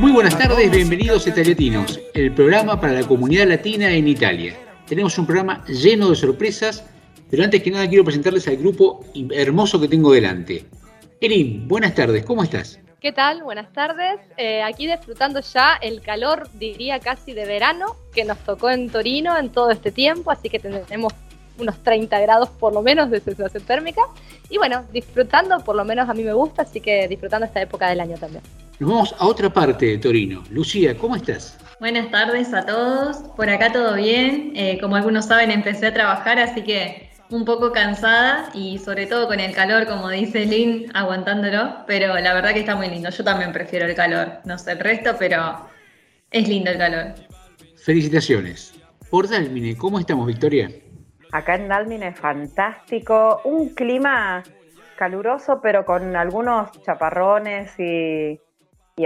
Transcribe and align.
Muy 0.00 0.12
buenas 0.12 0.38
tardes, 0.38 0.70
bienvenidos 0.70 1.26
a 1.26 1.28
Italiatinos, 1.28 2.00
el 2.14 2.32
programa 2.32 2.80
para 2.80 2.94
la 2.94 3.06
comunidad 3.06 3.46
latina 3.46 3.90
en 3.90 4.08
Italia. 4.08 4.56
Tenemos 4.88 5.18
un 5.18 5.26
programa 5.26 5.62
lleno 5.66 6.08
de 6.08 6.16
sorpresas, 6.16 6.86
pero 7.30 7.44
antes 7.44 7.62
que 7.62 7.70
nada 7.70 7.86
quiero 7.86 8.02
presentarles 8.02 8.48
al 8.48 8.56
grupo 8.56 9.04
hermoso 9.30 9.78
que 9.78 9.88
tengo 9.88 10.10
delante. 10.10 10.64
Erin, 11.20 11.68
buenas 11.68 11.94
tardes, 11.94 12.24
¿cómo 12.24 12.42
estás? 12.42 12.80
¿Qué 12.98 13.12
tal? 13.12 13.42
Buenas 13.42 13.74
tardes. 13.74 14.20
Eh, 14.38 14.62
aquí 14.62 14.86
disfrutando 14.86 15.42
ya 15.42 15.74
el 15.74 16.00
calor, 16.00 16.48
diría 16.54 16.98
casi 16.98 17.34
de 17.34 17.44
verano, 17.44 17.94
que 18.14 18.24
nos 18.24 18.38
tocó 18.38 18.70
en 18.70 18.88
Torino 18.88 19.36
en 19.36 19.50
todo 19.50 19.70
este 19.70 19.90
tiempo, 19.90 20.30
así 20.30 20.48
que 20.48 20.58
tenemos 20.58 21.12
unos 21.60 21.82
30 21.82 22.18
grados 22.20 22.48
por 22.48 22.72
lo 22.72 22.82
menos 22.82 23.10
de 23.10 23.20
sensación 23.20 23.62
térmica. 23.64 24.02
Y 24.48 24.58
bueno, 24.58 24.84
disfrutando, 24.92 25.60
por 25.60 25.76
lo 25.76 25.84
menos 25.84 26.08
a 26.08 26.14
mí 26.14 26.22
me 26.22 26.32
gusta, 26.32 26.62
así 26.62 26.80
que 26.80 27.06
disfrutando 27.08 27.46
esta 27.46 27.62
época 27.62 27.88
del 27.88 28.00
año 28.00 28.16
también. 28.16 28.42
Nos 28.78 28.90
vamos 28.90 29.14
a 29.18 29.26
otra 29.26 29.52
parte 29.52 29.86
de 29.86 29.98
Torino. 29.98 30.42
Lucía, 30.50 30.96
¿cómo 30.96 31.14
estás? 31.14 31.58
Buenas 31.80 32.10
tardes 32.10 32.52
a 32.54 32.64
todos. 32.64 33.18
Por 33.36 33.50
acá 33.50 33.72
todo 33.72 33.94
bien. 33.94 34.52
Eh, 34.56 34.78
como 34.80 34.96
algunos 34.96 35.26
saben, 35.26 35.50
empecé 35.50 35.88
a 35.88 35.94
trabajar, 35.94 36.38
así 36.38 36.62
que 36.62 37.10
un 37.30 37.44
poco 37.44 37.72
cansada 37.72 38.50
y 38.54 38.78
sobre 38.78 39.06
todo 39.06 39.28
con 39.28 39.38
el 39.38 39.52
calor, 39.52 39.86
como 39.86 40.08
dice 40.08 40.46
Lynn, 40.46 40.90
aguantándolo, 40.94 41.84
pero 41.86 42.18
la 42.18 42.34
verdad 42.34 42.52
que 42.52 42.60
está 42.60 42.74
muy 42.74 42.88
lindo. 42.88 43.10
Yo 43.10 43.22
también 43.22 43.52
prefiero 43.52 43.86
el 43.86 43.94
calor, 43.94 44.40
no 44.44 44.58
sé 44.58 44.72
el 44.72 44.78
resto, 44.80 45.14
pero 45.18 45.68
es 46.30 46.48
lindo 46.48 46.70
el 46.70 46.78
calor. 46.78 47.14
Felicitaciones. 47.76 48.74
Por 49.10 49.28
Dalmine, 49.28 49.76
¿cómo 49.76 49.98
estamos, 49.98 50.26
Victoria? 50.26 50.70
Acá 51.32 51.54
en 51.54 51.68
Dalmine 51.68 52.12
fantástico, 52.12 53.40
un 53.44 53.68
clima 53.74 54.42
caluroso, 54.96 55.60
pero 55.60 55.84
con 55.84 56.16
algunos 56.16 56.72
chaparrones 56.82 57.78
y, 57.78 58.40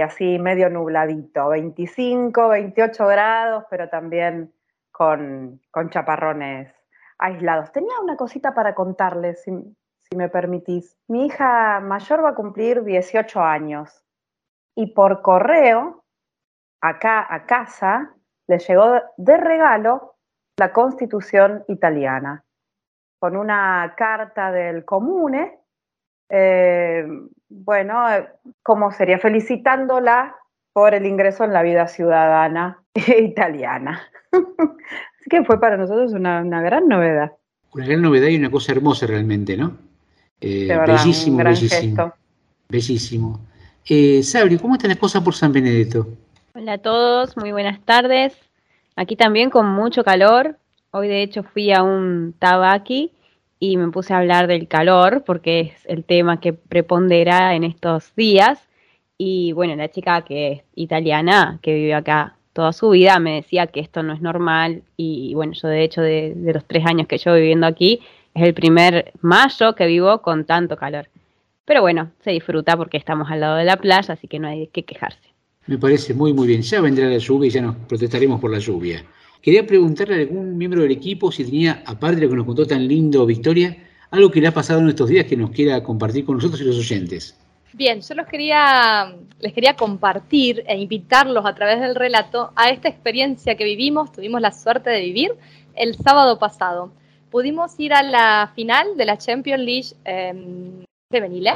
así 0.01 0.39
medio 0.39 0.69
nubladito, 0.69 1.49
25, 1.49 2.49
28 2.49 3.07
grados, 3.07 3.65
pero 3.69 3.89
también 3.89 4.51
con 4.91 5.59
chaparrones 5.89 6.73
aislados. 7.17 7.71
Tenía 7.71 7.99
una 8.01 8.17
cosita 8.17 8.53
para 8.53 8.73
contarles, 8.73 9.43
si, 9.43 9.51
me 10.15 10.29
permitís. 10.29 10.97
Mi 11.07 11.25
hija 11.25 11.79
mayor 11.79 12.23
va 12.23 12.29
a 12.29 12.35
cumplir 12.35 12.83
18 12.83 13.41
años 13.41 14.03
y 14.75 14.93
por 14.93 15.21
correo, 15.21 16.03
acá 16.81 17.25
a 17.29 17.45
casa, 17.45 18.15
le 18.47 18.59
llegó 18.59 19.01
de 19.17 19.37
regalo 19.37 20.14
la 20.57 20.71
constitución 20.71 21.63
italiana, 21.67 22.43
con 23.19 23.35
una 23.35 23.93
carta 23.97 24.51
del 24.51 24.85
comune, 24.85 25.59
eh, 26.29 27.05
bueno, 27.49 28.05
como 28.63 28.91
sería 28.91 29.19
felicitándola 29.19 30.35
por 30.73 30.93
el 30.93 31.05
ingreso 31.05 31.43
en 31.43 31.53
la 31.53 31.61
vida 31.61 31.87
ciudadana 31.87 32.83
italiana. 33.17 34.01
que 35.29 35.43
fue 35.43 35.59
para 35.59 35.77
nosotros 35.77 36.13
una, 36.13 36.43
gran 36.61 36.87
novedad. 36.87 37.31
Una 37.73 37.85
gran 37.85 38.01
novedad 38.01 38.27
y 38.27 38.37
una 38.37 38.51
cosa 38.51 38.71
hermosa 38.71 39.07
realmente, 39.07 39.57
¿no? 39.57 39.77
Eh, 40.39 40.77
bellísimo, 40.85 41.43
bellísimo. 41.43 42.13
Bellísimo. 42.69 43.39
Eh, 43.87 44.23
Sabri, 44.23 44.57
¿cómo 44.57 44.75
están 44.75 44.89
las 44.89 44.99
cosas 44.99 45.23
por 45.23 45.33
San 45.33 45.51
Benedetto? 45.51 46.07
Hola 46.53 46.73
a 46.73 46.77
todos, 46.77 47.35
muy 47.37 47.51
buenas 47.51 47.79
tardes. 47.81 48.44
Aquí 48.95 49.15
también 49.15 49.49
con 49.49 49.67
mucho 49.67 50.03
calor. 50.03 50.57
Hoy 50.91 51.07
de 51.07 51.21
hecho 51.21 51.43
fui 51.43 51.71
a 51.73 51.83
un 51.83 52.33
tabaki 52.39 53.11
y 53.59 53.77
me 53.77 53.89
puse 53.91 54.13
a 54.13 54.19
hablar 54.19 54.47
del 54.47 54.67
calor 54.67 55.23
porque 55.25 55.59
es 55.59 55.85
el 55.85 56.05
tema 56.05 56.39
que 56.39 56.53
prepondera 56.53 57.55
en 57.55 57.63
estos 57.63 58.15
días. 58.15 58.67
Y 59.17 59.51
bueno, 59.53 59.75
la 59.75 59.89
chica 59.89 60.21
que 60.23 60.51
es 60.51 60.63
italiana, 60.75 61.59
que 61.61 61.73
vive 61.73 61.93
acá 61.93 62.35
toda 62.53 62.71
su 62.71 62.89
vida 62.91 63.19
me 63.19 63.35
decía 63.35 63.67
que 63.67 63.81
esto 63.81 64.01
no 64.01 64.13
es 64.13 64.21
normal 64.21 64.83
y 64.95 65.33
bueno, 65.33 65.51
yo 65.53 65.67
de 65.67 65.83
hecho 65.83 66.01
de, 66.01 66.33
los 66.37 66.63
tres 66.63 66.85
años 66.85 67.05
que 67.05 67.17
llevo 67.17 67.35
viviendo 67.35 67.67
aquí, 67.67 67.99
es 68.33 68.43
el 68.43 68.53
primer 68.53 69.11
mayo 69.21 69.75
que 69.75 69.85
vivo 69.87 70.21
con 70.21 70.45
tanto 70.45 70.77
calor. 70.77 71.09
Pero 71.65 71.81
bueno, 71.81 72.11
se 72.23 72.31
disfruta 72.31 72.77
porque 72.77 72.97
estamos 72.97 73.29
al 73.29 73.41
lado 73.41 73.57
de 73.57 73.65
la 73.65 73.75
playa, 73.75 74.13
así 74.13 74.27
que 74.29 74.39
no 74.39 74.47
hay 74.47 74.67
que 74.67 74.83
quejarse. 74.83 75.24
Me 75.67 75.77
parece 75.77 76.13
muy, 76.13 76.33
muy 76.33 76.47
bien. 76.47 76.61
Ya 76.61 76.81
vendrá 76.81 77.09
la 77.09 77.17
lluvia 77.17 77.47
y 77.47 77.51
ya 77.51 77.61
nos 77.61 77.75
protestaremos 77.75 78.39
por 78.39 78.51
la 78.51 78.59
lluvia. 78.59 79.03
Quería 79.41 79.65
preguntarle 79.65 80.15
a 80.15 80.17
algún 80.19 80.57
miembro 80.57 80.81
del 80.81 80.91
equipo 80.91 81.31
si 81.31 81.43
tenía, 81.43 81.83
aparte 81.85 82.17
de 82.17 82.23
lo 82.23 82.29
que 82.29 82.35
nos 82.35 82.45
contó 82.45 82.65
tan 82.65 82.87
lindo 82.87 83.25
Victoria, 83.25 83.77
algo 84.11 84.31
que 84.31 84.41
le 84.41 84.47
ha 84.47 84.53
pasado 84.53 84.79
en 84.79 84.89
estos 84.89 85.09
días 85.09 85.25
que 85.25 85.37
nos 85.37 85.51
quiera 85.51 85.83
compartir 85.83 86.25
con 86.25 86.35
nosotros 86.35 86.61
y 86.61 86.63
los 86.63 86.77
oyentes. 86.77 87.37
Bien, 87.73 87.99
yo 88.01 88.15
los 88.15 88.27
quería, 88.27 89.13
les 89.39 89.53
quería 89.53 89.75
compartir 89.75 90.63
e 90.65 90.77
invitarlos 90.77 91.45
a 91.45 91.53
través 91.53 91.81
del 91.81 91.93
relato 91.93 92.51
a 92.55 92.69
esta 92.69 92.87
experiencia 92.87 93.55
que 93.55 93.65
vivimos, 93.65 94.11
tuvimos 94.11 94.39
la 94.39 94.51
suerte 94.51 94.89
de 94.89 95.01
vivir 95.01 95.33
el 95.75 95.95
sábado 95.95 96.39
pasado. 96.39 96.91
Pudimos 97.29 97.77
ir 97.79 97.93
a 97.93 98.01
la 98.01 98.51
final 98.55 98.95
de 98.95 99.05
la 99.05 99.17
Champions 99.17 99.63
League 99.63 99.87
eh, 100.05 100.33
femenil, 101.11 101.49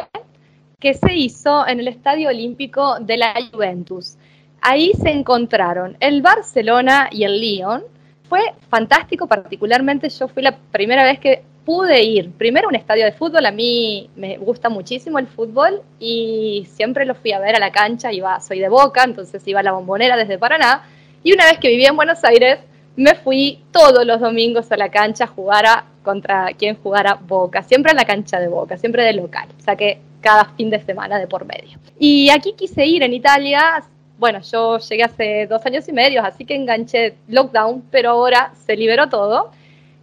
que 0.79 0.93
se 0.93 1.13
hizo 1.13 1.67
en 1.67 1.79
el 1.79 1.87
Estadio 1.87 2.29
Olímpico 2.29 2.99
de 2.99 3.17
la 3.17 3.33
Juventus. 3.51 4.15
Ahí 4.61 4.91
se 5.01 5.09
encontraron 5.09 5.97
el 5.99 6.21
Barcelona 6.21 7.09
y 7.11 7.23
el 7.23 7.39
Lyon. 7.39 7.83
Fue 8.27 8.41
fantástico, 8.69 9.27
particularmente 9.27 10.09
yo 10.09 10.27
fui 10.27 10.43
la 10.43 10.55
primera 10.57 11.03
vez 11.03 11.19
que 11.19 11.43
pude 11.65 12.01
ir 12.01 12.31
primero 12.31 12.67
a 12.67 12.69
un 12.69 12.75
estadio 12.75 13.05
de 13.05 13.11
fútbol, 13.11 13.45
a 13.45 13.51
mí 13.51 14.09
me 14.15 14.37
gusta 14.37 14.69
muchísimo 14.69 15.19
el 15.19 15.27
fútbol 15.27 15.83
y 15.99 16.67
siempre 16.71 17.05
lo 17.05 17.13
fui 17.13 17.31
a 17.31 17.39
ver 17.39 17.55
a 17.55 17.59
la 17.59 17.71
cancha, 17.71 18.11
iba, 18.11 18.39
soy 18.39 18.59
de 18.59 18.69
Boca, 18.69 19.03
entonces 19.03 19.47
iba 19.47 19.59
a 19.59 19.63
la 19.63 19.73
bombonera 19.73 20.17
desde 20.17 20.39
Paraná, 20.39 20.83
y 21.23 21.31
una 21.31 21.45
vez 21.45 21.59
que 21.59 21.67
vivía 21.67 21.89
en 21.89 21.95
Buenos 21.95 22.23
Aires, 22.23 22.59
me 22.95 23.13
fui 23.13 23.59
todos 23.71 24.03
los 24.03 24.19
domingos 24.19 24.71
a 24.71 24.77
la 24.77 24.89
cancha 24.89 25.25
a 25.25 25.27
jugar 25.27 25.65
a, 25.67 25.85
contra 26.01 26.53
quien 26.57 26.75
jugara 26.75 27.19
Boca, 27.21 27.61
siempre 27.61 27.91
en 27.91 27.97
la 27.97 28.05
cancha 28.05 28.39
de 28.39 28.47
Boca, 28.47 28.77
siempre 28.77 29.03
de 29.03 29.13
local, 29.13 29.47
o 29.55 29.61
sea 29.61 29.75
que 29.75 29.99
cada 30.21 30.45
fin 30.45 30.69
de 30.69 30.79
semana 30.79 31.19
de 31.19 31.27
por 31.27 31.45
medio. 31.45 31.77
Y 31.97 32.29
aquí 32.29 32.53
quise 32.53 32.85
ir 32.85 33.03
en 33.03 33.13
Italia, 33.13 33.83
bueno, 34.17 34.39
yo 34.41 34.77
llegué 34.79 35.03
hace 35.03 35.47
dos 35.47 35.65
años 35.65 35.87
y 35.87 35.93
medio, 35.93 36.23
así 36.23 36.45
que 36.45 36.55
enganché 36.55 37.15
lockdown, 37.27 37.83
pero 37.89 38.11
ahora 38.11 38.51
se 38.65 38.75
liberó 38.75 39.07
todo 39.07 39.51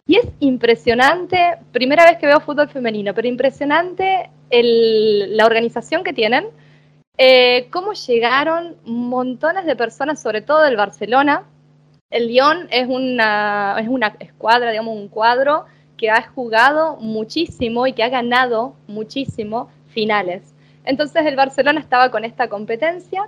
y 0.06 0.16
es 0.16 0.26
impresionante, 0.38 1.59
primera 1.72 2.05
vez 2.05 2.19
que 2.19 2.26
veo 2.26 2.41
fútbol 2.41 2.69
femenino, 2.69 3.12
pero 3.12 3.26
impresionante 3.26 4.31
la 4.50 5.44
organización 5.44 6.05
que 6.05 6.12
tienen, 6.12 6.47
eh, 7.19 7.66
cómo 7.71 7.93
llegaron 7.93 8.76
montones 8.84 9.66
de 9.66 9.75
personas, 9.75 10.22
sobre 10.22 10.43
todo 10.43 10.62
del 10.62 10.76
Barcelona. 10.76 11.43
El 12.09 12.28
Lyon 12.28 12.69
es 12.71 12.87
una, 12.88 13.76
es 13.81 13.88
una 13.88 14.15
escuadra, 14.21 14.71
digamos, 14.71 14.97
un 14.97 15.09
cuadro 15.09 15.65
que 15.97 16.09
ha 16.10 16.22
jugado 16.22 16.99
muchísimo 16.99 17.88
y 17.88 17.93
que 17.93 18.05
ha 18.05 18.09
ganado 18.09 18.76
muchísimo 18.87 19.71
finales. 19.96 20.54
Entonces 20.84 21.24
el 21.24 21.36
Barcelona 21.36 21.80
estaba 21.80 22.10
con 22.10 22.24
esta 22.24 22.48
competencia 22.48 23.22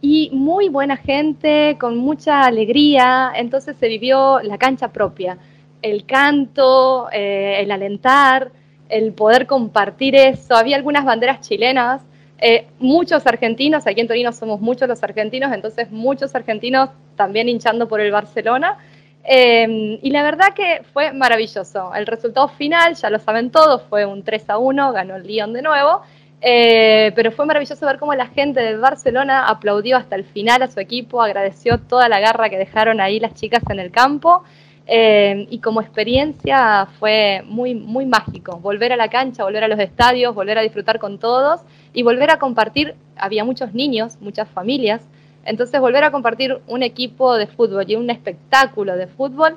y 0.00 0.30
muy 0.32 0.68
buena 0.68 0.96
gente, 0.96 1.76
con 1.78 1.98
mucha 1.98 2.44
alegría, 2.44 3.32
entonces 3.36 3.76
se 3.78 3.88
vivió 3.88 4.40
la 4.40 4.56
cancha 4.56 4.88
propia 4.88 5.38
el 5.84 6.06
canto, 6.06 7.10
eh, 7.12 7.60
el 7.60 7.70
alentar, 7.70 8.50
el 8.88 9.12
poder 9.12 9.46
compartir 9.46 10.16
eso. 10.16 10.56
Había 10.56 10.76
algunas 10.76 11.04
banderas 11.04 11.42
chilenas, 11.46 12.00
eh, 12.38 12.68
muchos 12.78 13.26
argentinos, 13.26 13.86
aquí 13.86 14.00
en 14.00 14.08
Torino 14.08 14.32
somos 14.32 14.62
muchos 14.62 14.88
los 14.88 15.02
argentinos, 15.02 15.52
entonces 15.52 15.90
muchos 15.90 16.34
argentinos 16.34 16.88
también 17.16 17.50
hinchando 17.50 17.86
por 17.86 18.00
el 18.00 18.10
Barcelona. 18.10 18.78
Eh, 19.24 19.98
y 20.02 20.10
la 20.10 20.22
verdad 20.22 20.54
que 20.54 20.82
fue 20.94 21.12
maravilloso. 21.12 21.94
El 21.94 22.06
resultado 22.06 22.48
final, 22.48 22.94
ya 22.94 23.10
lo 23.10 23.18
saben 23.18 23.50
todos, 23.50 23.82
fue 23.82 24.06
un 24.06 24.22
3 24.22 24.48
a 24.48 24.58
1, 24.58 24.92
ganó 24.92 25.16
el 25.16 25.26
Lyon 25.26 25.52
de 25.52 25.60
nuevo. 25.60 26.00
Pero 26.44 27.32
fue 27.32 27.46
maravilloso 27.46 27.86
ver 27.86 27.98
cómo 27.98 28.14
la 28.14 28.26
gente 28.26 28.60
de 28.60 28.76
Barcelona 28.76 29.48
aplaudió 29.48 29.96
hasta 29.96 30.16
el 30.16 30.24
final 30.24 30.62
a 30.62 30.70
su 30.70 30.78
equipo, 30.78 31.22
agradeció 31.22 31.78
toda 31.78 32.08
la 32.08 32.20
garra 32.20 32.50
que 32.50 32.58
dejaron 32.58 33.00
ahí 33.00 33.18
las 33.18 33.34
chicas 33.34 33.62
en 33.70 33.80
el 33.80 33.90
campo. 33.90 34.44
Eh, 34.86 35.46
y 35.48 35.60
como 35.60 35.80
experiencia 35.80 36.86
fue 36.98 37.42
muy, 37.46 37.74
muy 37.74 38.04
mágico, 38.04 38.58
volver 38.58 38.92
a 38.92 38.96
la 38.96 39.08
cancha, 39.08 39.42
volver 39.44 39.64
a 39.64 39.68
los 39.68 39.78
estadios, 39.78 40.34
volver 40.34 40.58
a 40.58 40.60
disfrutar 40.60 40.98
con 40.98 41.18
todos 41.18 41.62
y 41.94 42.02
volver 42.02 42.30
a 42.30 42.38
compartir, 42.38 42.94
había 43.16 43.44
muchos 43.44 43.72
niños, 43.72 44.18
muchas 44.20 44.48
familias, 44.48 45.02
Entonces 45.46 45.80
volver 45.80 46.04
a 46.04 46.10
compartir 46.10 46.60
un 46.66 46.82
equipo 46.82 47.36
de 47.36 47.46
fútbol 47.46 47.84
y 47.88 47.96
un 47.96 48.10
espectáculo 48.10 48.96
de 48.96 49.06
fútbol 49.06 49.56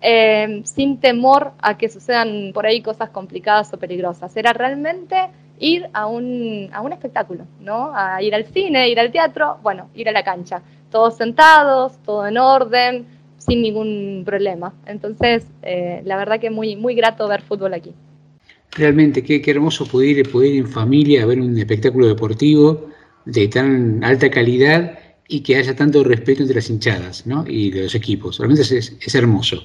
eh, 0.00 0.62
sin 0.64 0.98
temor 0.98 1.52
a 1.60 1.76
que 1.78 1.88
sucedan 1.88 2.50
por 2.52 2.66
ahí 2.66 2.82
cosas 2.82 3.10
complicadas 3.10 3.72
o 3.72 3.78
peligrosas. 3.78 4.36
Era 4.36 4.52
realmente 4.52 5.16
ir 5.58 5.88
a 5.92 6.06
un, 6.06 6.68
a 6.72 6.80
un 6.80 6.92
espectáculo, 6.92 7.46
¿no? 7.60 7.92
A 7.94 8.22
ir 8.22 8.34
al 8.34 8.44
cine, 8.46 8.88
ir 8.88 8.98
al 8.98 9.12
teatro, 9.12 9.58
bueno, 9.62 9.88
ir 9.94 10.08
a 10.08 10.12
la 10.12 10.24
cancha. 10.24 10.62
Todos 10.90 11.16
sentados, 11.16 11.98
todo 12.04 12.26
en 12.26 12.38
orden, 12.38 13.06
sin 13.38 13.62
ningún 13.62 14.22
problema. 14.24 14.74
Entonces, 14.86 15.46
eh, 15.62 16.02
la 16.04 16.16
verdad 16.16 16.40
que 16.40 16.50
muy, 16.50 16.76
muy 16.76 16.94
grato 16.94 17.28
ver 17.28 17.42
fútbol 17.42 17.74
aquí. 17.74 17.92
Realmente, 18.72 19.22
qué, 19.22 19.40
qué 19.40 19.50
hermoso 19.52 19.86
poder, 19.86 20.18
ir 20.18 20.26
en 20.34 20.68
familia 20.68 21.26
ver 21.26 21.40
un 21.40 21.56
espectáculo 21.56 22.08
deportivo 22.08 22.88
de 23.24 23.48
tan 23.48 24.02
alta 24.02 24.30
calidad 24.30 24.98
y 25.28 25.40
que 25.40 25.56
haya 25.56 25.74
tanto 25.74 26.04
respeto 26.04 26.42
entre 26.42 26.56
las 26.56 26.68
hinchadas 26.68 27.26
¿no? 27.26 27.44
y 27.46 27.70
de 27.70 27.84
los 27.84 27.94
equipos. 27.94 28.38
Realmente 28.38 28.62
es, 28.62 28.96
es 29.00 29.14
hermoso. 29.14 29.62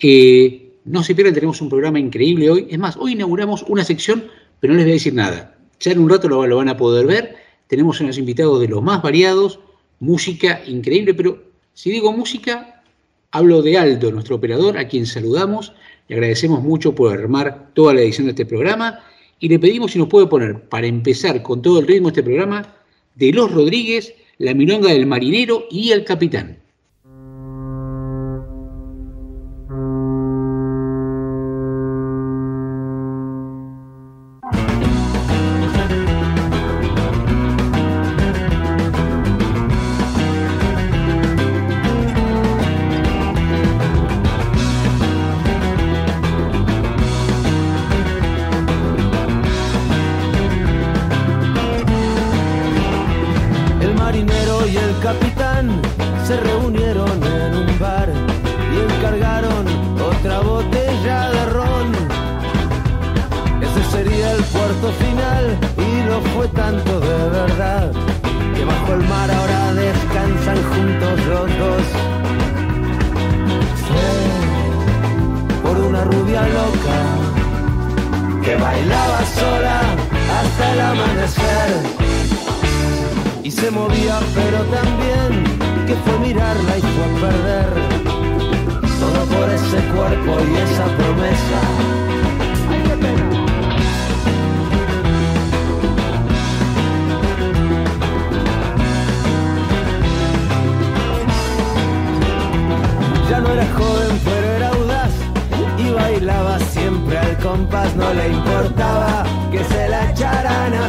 Eh, 0.00 0.66
no 0.84 1.02
se 1.02 1.14
pierdan, 1.14 1.34
tenemos 1.34 1.60
un 1.60 1.68
programa 1.68 1.98
increíble 1.98 2.50
hoy. 2.50 2.66
Es 2.70 2.78
más, 2.78 2.96
hoy 2.96 3.12
inauguramos 3.12 3.64
una 3.68 3.84
sección, 3.84 4.24
no 4.66 4.74
les 4.74 4.84
voy 4.84 4.92
a 4.92 4.94
decir 4.94 5.14
nada. 5.14 5.56
Ya 5.80 5.92
en 5.92 5.98
un 5.98 6.08
rato 6.08 6.28
lo, 6.28 6.46
lo 6.46 6.56
van 6.56 6.68
a 6.68 6.76
poder 6.76 7.06
ver. 7.06 7.36
Tenemos 7.66 8.00
unos 8.00 8.18
invitados 8.18 8.60
de 8.60 8.68
los 8.68 8.82
más 8.82 9.02
variados, 9.02 9.60
música 10.00 10.62
increíble, 10.66 11.14
pero 11.14 11.42
si 11.74 11.90
digo 11.90 12.12
música, 12.12 12.82
hablo 13.32 13.62
de 13.62 13.76
Aldo, 13.76 14.12
nuestro 14.12 14.36
operador, 14.36 14.78
a 14.78 14.88
quien 14.88 15.06
saludamos. 15.06 15.72
Le 16.08 16.16
agradecemos 16.16 16.62
mucho 16.62 16.94
por 16.94 17.12
armar 17.12 17.70
toda 17.74 17.92
la 17.92 18.00
edición 18.00 18.26
de 18.26 18.30
este 18.30 18.46
programa 18.46 19.00
y 19.40 19.48
le 19.48 19.58
pedimos 19.58 19.92
si 19.92 19.98
nos 19.98 20.08
puede 20.08 20.26
poner, 20.26 20.68
para 20.68 20.86
empezar 20.86 21.42
con 21.42 21.60
todo 21.60 21.80
el 21.80 21.86
ritmo 21.86 22.08
de 22.08 22.12
este 22.12 22.22
programa, 22.22 22.74
de 23.14 23.32
Los 23.32 23.52
Rodríguez, 23.52 24.14
La 24.38 24.54
Milonga 24.54 24.92
del 24.92 25.06
Marinero 25.06 25.66
y 25.70 25.90
El 25.90 26.04
Capitán. 26.04 26.58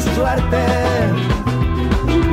suerte. 0.02 0.64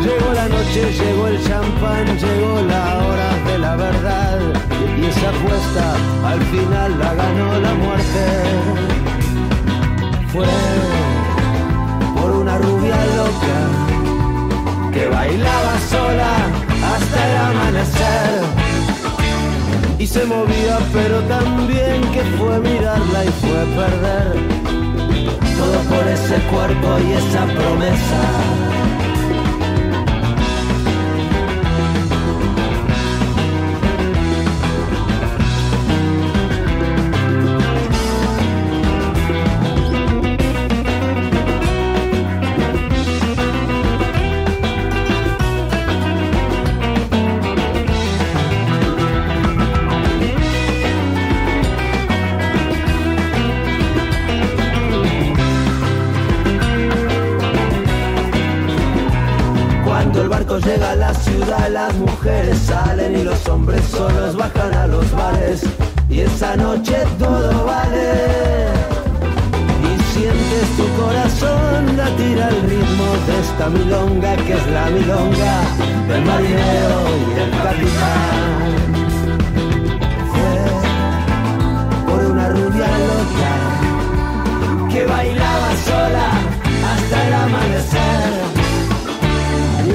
Llegó 0.04 0.32
la 0.34 0.48
noche, 0.48 0.92
llegó 0.92 1.26
el 1.28 1.42
champán, 1.44 2.06
llegó 2.18 2.62
la 2.62 2.98
hora 2.98 3.30
de 3.46 3.58
la 3.58 3.76
verdad. 3.76 4.38
Y 4.98 5.06
esa 5.06 5.28
apuesta 5.30 5.94
al 6.26 6.40
final 6.52 6.98
la 6.98 7.14
ganó 7.14 7.58
la 7.60 7.74
muerte. 7.74 8.24
Fue 10.32 10.46
por 12.16 12.30
una 12.32 12.58
rubia 12.58 12.96
loca 13.16 13.58
que 14.92 15.06
bailaba 15.06 15.78
sola 15.90 16.32
hasta 16.92 17.30
el 17.30 17.36
amanecer 17.48 18.42
y 19.98 20.06
se 20.06 20.24
movía, 20.26 20.78
pero 20.92 21.20
también 21.22 22.02
que 22.12 22.22
fue 22.36 22.60
mirarla 22.60 23.24
y 23.24 23.28
fue 23.28 23.64
perder 23.76 24.63
todo 25.64 25.80
por 25.84 26.06
ese 26.08 26.36
cuerpo 26.50 26.98
y 26.98 27.12
esa 27.12 27.46
promesa. 27.46 28.73
llega 60.64 60.96
la 60.96 61.12
ciudad, 61.14 61.68
las 61.70 61.94
mujeres 61.94 62.58
salen 62.58 63.18
y 63.18 63.22
los 63.22 63.46
hombres 63.48 63.84
solos 63.84 64.34
bajan 64.36 64.74
a 64.74 64.86
los 64.86 65.10
bares. 65.12 65.62
Y 66.08 66.20
esa 66.20 66.56
noche 66.56 66.96
todo 67.18 67.64
vale. 67.66 68.68
Y 69.82 70.02
sientes 70.12 70.76
tu 70.76 70.86
corazón 71.02 71.96
latir 71.96 72.42
al 72.42 72.62
ritmo 72.62 73.06
de 73.26 73.40
esta 73.40 73.68
milonga 73.68 74.36
que 74.36 74.52
es 74.54 74.66
la 74.68 74.86
milonga 74.90 75.62
del 76.08 76.24
marinero 76.24 77.00
y 77.28 77.40
el 77.40 77.50
capitán. 77.50 78.84
Fue 80.32 80.52
por 82.06 82.24
una 82.32 82.48
rubia 82.48 82.88
loca 83.10 83.52
que 84.90 85.04
bailaba 85.04 85.76
sola 85.84 86.28
hasta 86.92 87.26
el 87.26 87.34
amanecer 87.34 88.53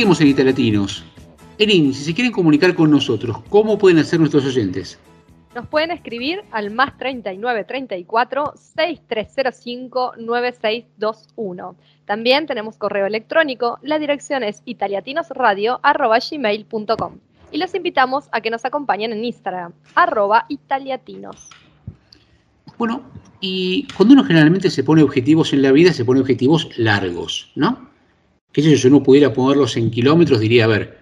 en 0.00 0.28
Italatinos. 0.28 1.04
Erin, 1.58 1.92
si 1.92 2.04
se 2.04 2.14
quieren 2.14 2.32
comunicar 2.32 2.74
con 2.74 2.90
nosotros, 2.90 3.36
¿cómo 3.50 3.76
pueden 3.76 3.98
hacer 3.98 4.18
nuestros 4.18 4.46
oyentes? 4.46 4.98
Nos 5.54 5.66
pueden 5.66 5.90
escribir 5.90 6.40
al 6.52 6.70
más 6.70 6.96
39 6.96 7.64
34 7.64 8.54
6305 8.56 10.12
9621. 10.16 11.76
También 12.06 12.46
tenemos 12.46 12.78
correo 12.78 13.04
electrónico, 13.04 13.78
la 13.82 13.98
dirección 13.98 14.42
es 14.42 14.62
italiatinosradio.gmail.com 14.64 17.12
y 17.52 17.58
los 17.58 17.74
invitamos 17.74 18.24
a 18.32 18.40
que 18.40 18.48
nos 18.48 18.64
acompañen 18.64 19.12
en 19.12 19.22
Instagram, 19.22 19.74
arroba 19.94 20.46
italiatinos. 20.48 21.50
Bueno, 22.78 23.02
y 23.38 23.86
cuando 23.94 24.14
uno 24.14 24.24
generalmente 24.24 24.70
se 24.70 24.82
pone 24.82 25.02
objetivos 25.02 25.52
en 25.52 25.60
la 25.60 25.72
vida, 25.72 25.92
se 25.92 26.06
pone 26.06 26.20
objetivos 26.20 26.70
largos, 26.78 27.52
¿no? 27.54 27.89
Que 28.52 28.62
si 28.62 28.86
uno 28.86 29.02
pudiera 29.02 29.32
ponerlos 29.32 29.76
en 29.76 29.90
kilómetros, 29.90 30.40
diría, 30.40 30.64
a 30.64 30.68
ver, 30.68 30.98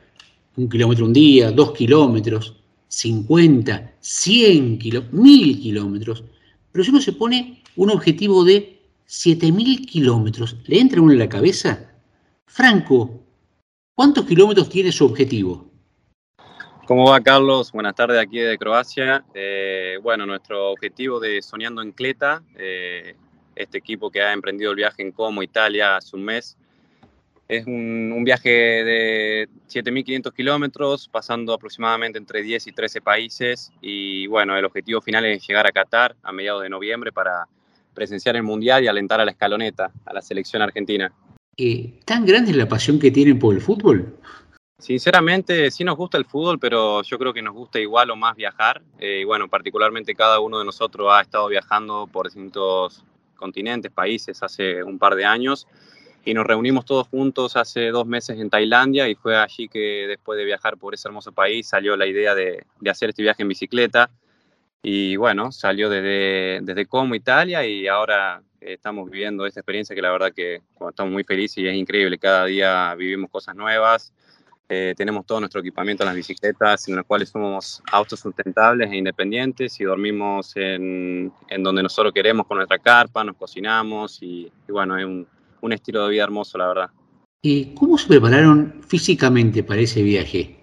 un 0.57 0.69
kilómetro 0.69 1.07
un 1.07 1.13
día, 1.13 1.51
dos 1.51 1.73
kilómetros, 1.73 2.57
50, 2.89 3.93
100 4.01 4.79
kilómetros, 4.79 5.21
1000 5.21 5.61
kilómetros. 5.61 6.25
Pero 6.73 6.85
si 6.85 6.91
uno 6.91 7.01
se 7.01 7.13
pone 7.13 7.63
un 7.77 7.91
objetivo 7.91 8.45
de 8.45 8.81
7000 9.07 9.87
kilómetros, 9.87 10.57
¿le 10.67 10.81
entra 10.81 11.01
uno 11.01 11.13
en 11.13 11.19
la 11.19 11.29
cabeza? 11.29 11.91
Franco, 12.47 13.21
¿cuántos 13.95 14.27
kilómetros 14.27 14.69
tiene 14.69 14.93
su 14.93 15.07
objetivo? 15.07 15.69
¿Cómo 16.89 17.11
va 17.11 17.21
Carlos? 17.21 17.71
Buenas 17.73 17.95
tardes 17.95 18.19
aquí 18.19 18.39
de 18.39 18.57
Croacia. 18.57 19.23
Eh, 19.35 19.99
bueno, 20.03 20.25
nuestro 20.25 20.71
objetivo 20.71 21.21
de 21.21 21.43
Soñando 21.43 21.83
en 21.83 21.93
Cleta, 21.93 22.43
eh, 22.57 23.15
este 23.55 23.77
equipo 23.77 24.11
que 24.11 24.23
ha 24.23 24.33
emprendido 24.33 24.71
el 24.71 24.77
viaje 24.77 25.03
en 25.03 25.13
Como, 25.13 25.43
Italia, 25.43 25.97
hace 25.97 26.17
un 26.17 26.25
mes, 26.25 26.57
es 27.49 27.67
un, 27.67 28.23
viaje 28.25 28.51
de 28.51 29.49
7.500 29.69 30.35
kilómetros, 30.35 31.09
pasando 31.09 31.55
aproximadamente 31.55 32.19
entre 32.19 32.43
10 32.43 32.67
y 32.67 32.73
13 32.73 33.01
países. 33.01 33.73
Y 33.81 34.27
bueno, 34.27 34.57
el 34.57 34.65
objetivo 34.67 35.01
final 35.01 35.25
es 35.25 35.47
llegar 35.47 35.67
a 35.67 35.73
Qatar 35.73 36.15
a 36.23 36.31
mediados 36.31 36.63
de 36.63 36.69
noviembre 36.69 37.11
para 37.11 37.47
presenciar 37.95 38.37
el 38.37 38.43
Mundial 38.43 38.85
y 38.85 38.89
alentar 38.89 39.21
a 39.21 39.25
la 39.25 39.31
escaloneta, 39.31 39.91
a 40.05 40.13
la 40.13 40.21
selección 40.21 40.61
argentina. 40.61 41.11
Eh, 41.57 41.99
¿Tan 42.05 42.27
grande 42.27 42.51
es 42.51 42.57
la 42.57 42.69
pasión 42.69 42.99
que 42.99 43.11
tienen 43.11 43.39
por 43.39 43.55
el 43.55 43.63
fútbol? 43.63 44.19
Sinceramente, 44.79 45.71
sí 45.71 45.83
nos 45.85 45.97
gusta 45.97 46.19
el 46.19 46.27
fútbol, 46.27 46.59
pero 46.61 47.03
yo 47.03 47.19
creo 47.19 47.33
que 47.33 47.43
nos 47.43 47.55
gusta 47.55 47.81
igual 47.81 48.11
o 48.11 48.17
más 48.17 48.37
viajar. 48.37 48.83
Eh, 49.01 49.21
y 49.23 49.25
bueno, 49.25 49.49
particularmente 49.49 50.15
cada 50.15 50.39
uno 50.39 50.59
de 50.59 50.67
nosotros 50.67 51.09
ha 51.11 51.23
estado 51.23 51.49
viajando 51.49 52.07
por 52.13 52.27
distintos 52.27 53.05
continentes, 53.37 53.91
países 53.91 54.43
hace 54.43 54.85
un 54.85 54.99
par 54.99 55.15
de 55.15 55.25
años 55.25 55.67
y 56.29 56.35
nos 56.35 56.47
reunimos 56.47 56.85
todos 56.85 57.09
juntos 57.09 57.57
hace 57.57 57.89
dos 57.89 58.07
meses 58.07 58.39
en 58.39 58.51
Tailandia 58.51 59.09
y 59.09 59.15
fue 59.15 59.35
allí 59.35 59.67
que 59.67 60.05
después 60.07 60.37
de 60.37 60.45
viajar 60.45 60.77
por 60.77 60.93
ese 60.93 61.09
hermoso 61.09 61.33
país 61.33 61.67
salió 61.67 61.97
la 61.97 62.07
idea 62.07 62.35
de, 62.35 62.67
hacer 62.87 63.09
este 63.09 63.23
viaje 63.23 63.41
en 63.41 63.49
bicicleta. 63.49 64.11
Y 64.83 65.17
bueno, 65.17 65.51
salió 65.53 65.89
desde, 65.89 66.61
desde 66.61 66.85
Como, 66.85 67.15
Italia 67.15 67.65
y 67.65 67.89
ahora 67.89 68.43
estamos 68.61 69.11
viviendo 69.11 69.47
esta 69.47 69.61
experiencia 69.61 69.97
que 69.97 70.03
la 70.03 70.11
verdad 70.11 70.31
que 70.37 70.61
estamos 70.91 71.11
muy 71.15 71.25
felices 71.25 71.57
y 71.57 71.67
es 71.67 71.75
increíble, 71.75 72.19
cada 72.19 72.45
día 72.45 72.95
vivimos 72.95 73.31
cosas 73.31 73.57
nuevas, 73.57 74.13
eh, 74.69 74.93
tenemos 74.99 75.25
todo 75.25 75.41
nuestro 75.41 75.63
equipamiento 75.63 76.03
en 76.03 76.09
las 76.09 76.17
bicicletas, 76.17 76.87
en 76.89 76.97
las 76.97 77.07
cuales 77.07 77.31
somos 77.31 77.83
autosustentables 77.91 78.91
e 78.91 78.97
independientes 78.97 79.81
y 79.81 79.85
dormimos 79.85 80.55
en, 80.57 81.33
en 81.49 81.63
donde 81.63 81.83
nosotros 81.83 82.13
queremos 82.13 82.47
con 82.47 82.59
nuestra 82.59 82.79
carpa, 82.79 83.25
nos 83.25 83.37
cocinamos 83.37 84.23
y, 84.23 84.53
y 84.69 84.73
bueno, 84.73 84.99
es 84.99 85.07
un, 85.07 85.27
un 85.61 85.73
estilo 85.73 86.05
de 86.05 86.11
vida 86.11 86.25
hermoso, 86.25 86.59
la 86.59 86.69
verdad. 86.69 86.91
¿Y 87.43 87.75
cómo 87.75 87.97
se 87.99 88.09
prepararon 88.09 88.83
físicamente 88.87 89.63
para 89.63 89.81
ese 89.81 90.03
viaje? 90.03 90.57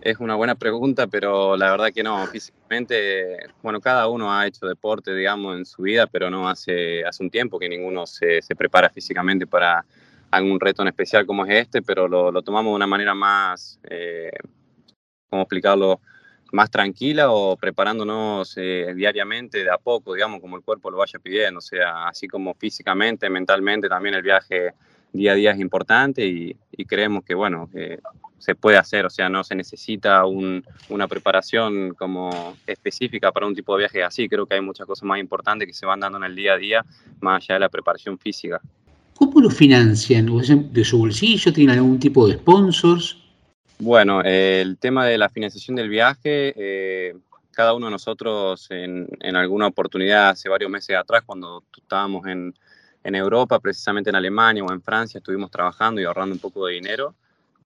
Es 0.00 0.18
una 0.20 0.34
buena 0.34 0.54
pregunta, 0.54 1.06
pero 1.06 1.56
la 1.56 1.70
verdad 1.70 1.92
que 1.92 2.02
no. 2.02 2.26
Físicamente, 2.26 3.38
bueno, 3.62 3.80
cada 3.80 4.06
uno 4.06 4.32
ha 4.32 4.46
hecho 4.46 4.66
deporte, 4.66 5.14
digamos, 5.14 5.56
en 5.56 5.64
su 5.64 5.82
vida, 5.82 6.06
pero 6.06 6.30
no 6.30 6.48
hace, 6.48 7.04
hace 7.04 7.22
un 7.22 7.30
tiempo 7.30 7.58
que 7.58 7.68
ninguno 7.68 8.06
se, 8.06 8.42
se 8.42 8.54
prepara 8.54 8.90
físicamente 8.90 9.46
para 9.46 9.84
algún 10.30 10.60
reto 10.60 10.82
en 10.82 10.88
especial 10.88 11.26
como 11.26 11.44
es 11.46 11.62
este, 11.62 11.82
pero 11.82 12.06
lo, 12.08 12.30
lo 12.30 12.42
tomamos 12.42 12.72
de 12.72 12.76
una 12.76 12.86
manera 12.86 13.14
más, 13.14 13.78
eh, 13.88 14.30
¿cómo 15.30 15.42
explicarlo? 15.42 16.00
Más 16.52 16.70
tranquila 16.70 17.30
o 17.30 17.56
preparándonos 17.56 18.54
eh, 18.56 18.92
diariamente 18.94 19.64
de 19.64 19.70
a 19.70 19.78
poco, 19.78 20.14
digamos, 20.14 20.40
como 20.40 20.56
el 20.56 20.62
cuerpo 20.62 20.90
lo 20.90 20.98
vaya 20.98 21.18
pidiendo. 21.18 21.58
O 21.58 21.62
sea, 21.62 22.06
así 22.08 22.28
como 22.28 22.54
físicamente, 22.54 23.28
mentalmente, 23.28 23.88
también 23.88 24.14
el 24.14 24.22
viaje 24.22 24.72
día 25.12 25.32
a 25.32 25.34
día 25.34 25.52
es 25.52 25.60
importante 25.60 26.26
y, 26.26 26.56
creemos 26.86 27.24
que, 27.24 27.34
bueno, 27.34 27.70
se 28.38 28.54
puede 28.54 28.76
hacer. 28.76 29.06
O 29.06 29.10
sea, 29.10 29.28
no 29.28 29.42
se 29.42 29.54
necesita 29.54 30.24
una 30.26 31.08
preparación 31.08 31.94
como 31.94 32.56
específica 32.66 33.32
para 33.32 33.46
un 33.46 33.54
tipo 33.54 33.74
de 33.74 33.82
viaje 33.82 34.02
así. 34.02 34.28
Creo 34.28 34.46
que 34.46 34.54
hay 34.54 34.60
muchas 34.60 34.86
cosas 34.86 35.04
más 35.04 35.18
importantes 35.18 35.66
que 35.66 35.72
se 35.72 35.86
van 35.86 36.00
dando 36.00 36.18
en 36.18 36.24
el 36.24 36.36
día 36.36 36.52
a 36.52 36.58
día, 36.58 36.84
más 37.20 37.42
allá 37.42 37.54
de 37.54 37.60
la 37.60 37.68
preparación 37.68 38.18
física. 38.18 38.60
¿Cómo 39.14 39.40
lo 39.40 39.48
financian? 39.48 40.26
¿De 40.72 40.84
su 40.84 40.98
bolsillo? 40.98 41.52
¿Tienen 41.52 41.78
algún 41.78 41.98
tipo 41.98 42.26
de 42.26 42.34
sponsors? 42.34 43.23
Bueno, 43.78 44.22
el 44.22 44.78
tema 44.78 45.04
de 45.04 45.18
la 45.18 45.28
financiación 45.28 45.76
del 45.76 45.88
viaje, 45.88 46.54
eh, 46.56 47.16
cada 47.50 47.74
uno 47.74 47.86
de 47.86 47.92
nosotros 47.92 48.68
en, 48.70 49.08
alguna 49.34 49.66
oportunidad 49.66 50.30
hace 50.30 50.48
varios 50.48 50.70
meses 50.70 50.96
atrás, 50.96 51.22
cuando 51.26 51.64
estábamos 51.76 52.26
en, 52.26 52.54
Europa, 53.02 53.58
precisamente 53.60 54.10
en 54.10 54.16
Alemania 54.16 54.64
o 54.64 54.72
en 54.72 54.80
Francia, 54.80 55.18
estuvimos 55.18 55.50
trabajando 55.50 56.00
y 56.00 56.04
ahorrando 56.04 56.34
un 56.34 56.40
poco 56.40 56.66
de 56.66 56.74
dinero. 56.74 57.14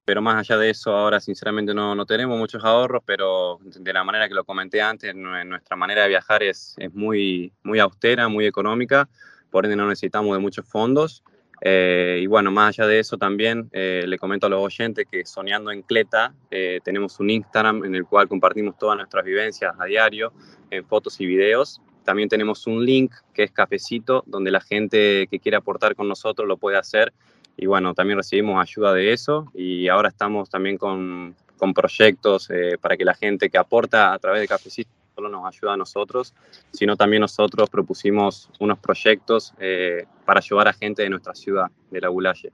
Pero 0.03 0.21
más 0.21 0.37
allá 0.37 0.57
de 0.57 0.71
eso, 0.71 0.91
ahora 0.91 1.19
sinceramente 1.19 1.73
no, 1.73 2.05
tenemos 2.05 2.37
muchos 2.37 2.63
ahorros, 2.65 3.03
pero 3.05 3.59
de 3.63 3.93
la 3.93 4.03
manera 4.03 4.27
que 4.27 4.33
lo 4.33 4.43
comenté 4.43 4.81
antes, 4.81 5.13
nuestra 5.15 5.77
manera 5.77 6.01
de 6.03 6.09
viajar 6.09 6.41
es, 6.41 6.75
es 6.77 6.93
muy, 6.93 7.53
muy 7.63 7.79
austera, 7.79 8.27
muy 8.27 8.47
económica, 8.47 9.07
por 9.51 9.65
ende 9.65 9.77
no 9.77 9.87
necesitamos 9.87 10.35
de 10.35 10.41
muchos 10.41 10.65
fondos. 10.67 11.23
Eh, 11.61 12.19
y 12.21 12.27
bueno, 12.27 12.51
más 12.51 12.69
allá 12.69 12.87
de 12.87 12.99
eso 12.99 13.17
también 13.17 13.69
eh, 13.73 14.05
le 14.07 14.17
comento 14.17 14.47
a 14.47 14.49
los 14.49 14.63
oyentes 14.63 15.05
que 15.11 15.25
Soñando 15.25 15.71
en 15.71 15.81
Cleta 15.81 16.33
eh, 16.49 16.79
tenemos 16.83 17.19
un 17.19 17.29
Instagram 17.29 17.83
en 17.83 17.95
el 17.95 18.05
cual 18.05 18.29
compartimos 18.29 18.77
todas 18.77 18.95
nuestras 18.95 19.25
vivencias 19.25 19.75
a 19.77 19.85
diario 19.85 20.31
en 20.71 20.85
fotos 20.85 21.19
y 21.19 21.25
videos. 21.25 21.81
También 22.05 22.29
tenemos 22.29 22.65
un 22.65 22.85
link 22.85 23.13
que 23.33 23.43
es 23.43 23.51
Cafecito, 23.51 24.23
donde 24.25 24.51
la 24.51 24.61
gente 24.61 25.27
que 25.29 25.39
quiere 25.39 25.57
aportar 25.57 25.95
con 25.95 26.07
nosotros 26.07 26.47
lo 26.47 26.57
puede 26.57 26.77
hacer. 26.77 27.13
Y 27.57 27.65
bueno, 27.65 27.93
también 27.93 28.17
recibimos 28.17 28.61
ayuda 28.61 28.93
de 28.93 29.11
eso 29.11 29.51
y 29.53 29.89
ahora 29.89 30.07
estamos 30.09 30.49
también 30.49 30.77
con, 30.77 31.35
con 31.57 31.73
proyectos 31.73 32.47
para 32.79 32.95
que 32.95 33.03
la 33.03 33.13
gente 33.13 33.49
que 33.49 33.57
aporta 33.57 34.13
a 34.13 34.19
través 34.19 34.39
de 34.39 34.47
Cafecito 34.47 34.98
solo 35.19 35.29
nos 35.29 35.45
ayuda 35.45 35.73
a 35.73 35.77
nosotros, 35.77 36.33
sino 36.71 36.95
también 36.95 37.21
nosotros 37.21 37.69
propusimos 37.69 38.49
unos 38.59 38.79
proyectos 38.79 39.53
eh, 39.59 40.05
para 40.25 40.39
ayudar 40.39 40.69
a 40.69 40.73
gente 40.73 41.03
de 41.03 41.09
nuestra 41.09 41.35
ciudad, 41.35 41.67
de 41.91 41.99
la 41.99 42.07
Gulaye. 42.07 42.51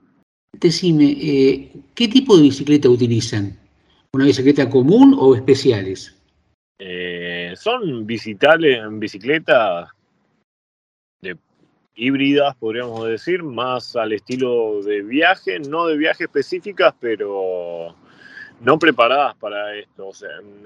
Decime, 0.52 1.16
eh, 1.20 1.72
¿qué 1.94 2.08
tipo 2.08 2.36
de 2.36 2.42
bicicleta 2.42 2.88
utilizan? 2.88 3.56
¿Una 4.12 4.24
bicicleta 4.24 4.68
común 4.68 5.14
o 5.16 5.34
especiales? 5.36 6.12
Eh, 6.78 7.52
son 7.56 8.04
visitales, 8.04 8.80
bicicletas 8.92 9.90
de 11.20 11.36
híbridas, 11.94 12.56
podríamos 12.56 13.06
decir, 13.06 13.42
más 13.44 13.94
al 13.94 14.12
estilo 14.12 14.82
de 14.82 15.02
viaje, 15.02 15.60
no 15.60 15.86
de 15.86 15.96
viaje 15.96 16.24
específicas, 16.24 16.94
pero 16.98 17.94
no 18.60 18.78
preparadas 18.78 19.36
para 19.36 19.74
esto. 19.76 20.10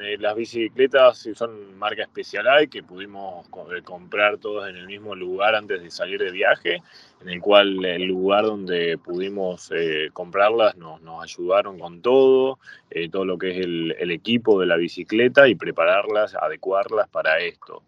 Eh, 0.00 0.16
las 0.18 0.34
bicicletas 0.36 1.28
son 1.34 1.76
marca 1.76 2.04
Specialized 2.04 2.70
que 2.70 2.82
pudimos 2.82 3.46
eh, 3.46 3.82
comprar 3.82 4.38
todos 4.38 4.68
en 4.68 4.76
el 4.76 4.86
mismo 4.86 5.14
lugar 5.14 5.54
antes 5.54 5.82
de 5.82 5.90
salir 5.90 6.20
de 6.20 6.30
viaje, 6.30 6.82
en 7.20 7.28
el 7.28 7.40
cual 7.40 7.84
el 7.84 8.04
lugar 8.04 8.44
donde 8.44 8.96
pudimos 8.98 9.70
eh, 9.74 10.10
comprarlas 10.12 10.76
nos, 10.76 11.00
ayudaron 11.22 11.78
con 11.78 12.00
todo, 12.00 12.58
todo 13.10 13.24
lo 13.24 13.38
que 13.38 13.50
es 13.50 13.66
el 13.66 14.10
equipo 14.10 14.60
de 14.60 14.66
la 14.66 14.76
bicicleta 14.76 15.48
y 15.48 15.54
prepararlas, 15.54 16.34
adecuarlas 16.34 17.08
para 17.08 17.38
esto 17.40 17.82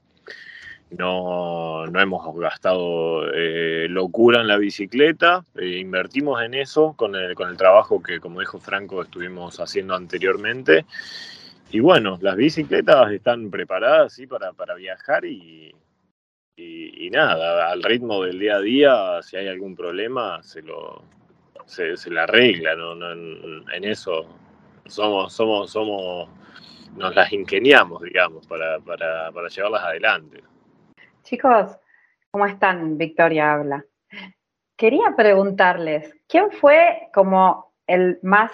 no, 0.98 1.86
no 1.86 2.00
hemos 2.00 2.38
gastado 2.38 3.24
eh, 3.32 3.86
locura 3.88 4.40
en 4.40 4.48
la 4.48 4.56
bicicleta, 4.56 5.44
eh, 5.56 5.78
invertimos 5.78 6.42
en 6.42 6.54
eso 6.54 6.94
con 6.96 7.14
el, 7.16 7.34
con 7.34 7.48
el 7.48 7.56
trabajo 7.56 8.02
que, 8.02 8.20
como 8.20 8.40
dijo 8.40 8.58
Franco, 8.58 9.02
estuvimos 9.02 9.58
haciendo 9.60 9.94
anteriormente. 9.94 10.84
Y 11.70 11.80
bueno, 11.80 12.18
las 12.20 12.36
bicicletas 12.36 13.10
están 13.12 13.50
preparadas 13.50 14.12
¿sí? 14.12 14.26
para, 14.26 14.52
para 14.52 14.74
viajar 14.74 15.24
y, 15.24 15.74
nada, 17.10 17.70
al 17.70 17.82
ritmo 17.82 18.22
del 18.22 18.38
día 18.38 18.56
a 18.56 18.60
día, 18.60 19.22
si 19.22 19.36
hay 19.36 19.46
algún 19.46 19.76
problema, 19.76 20.42
se 20.42 20.62
lo 20.62 21.04
se, 21.66 22.10
la 22.10 22.22
arregla, 22.22 22.74
¿no? 22.74 22.92
en, 23.12 23.64
en, 23.70 23.84
eso 23.84 24.26
somos, 24.86 25.32
somos, 25.32 25.70
somos, 25.70 26.28
nos 26.96 27.14
las 27.14 27.32
ingeniamos, 27.32 28.02
digamos, 28.02 28.46
para, 28.46 28.78
para, 28.80 29.30
para 29.32 29.48
llevarlas 29.48 29.84
adelante. 29.84 30.42
Chicos, 31.22 31.78
¿cómo 32.30 32.46
están? 32.46 32.98
Victoria 32.98 33.52
habla. 33.52 33.84
Quería 34.76 35.14
preguntarles, 35.16 36.14
¿quién 36.28 36.50
fue 36.50 37.08
como 37.14 37.72
el 37.86 38.18
más 38.22 38.50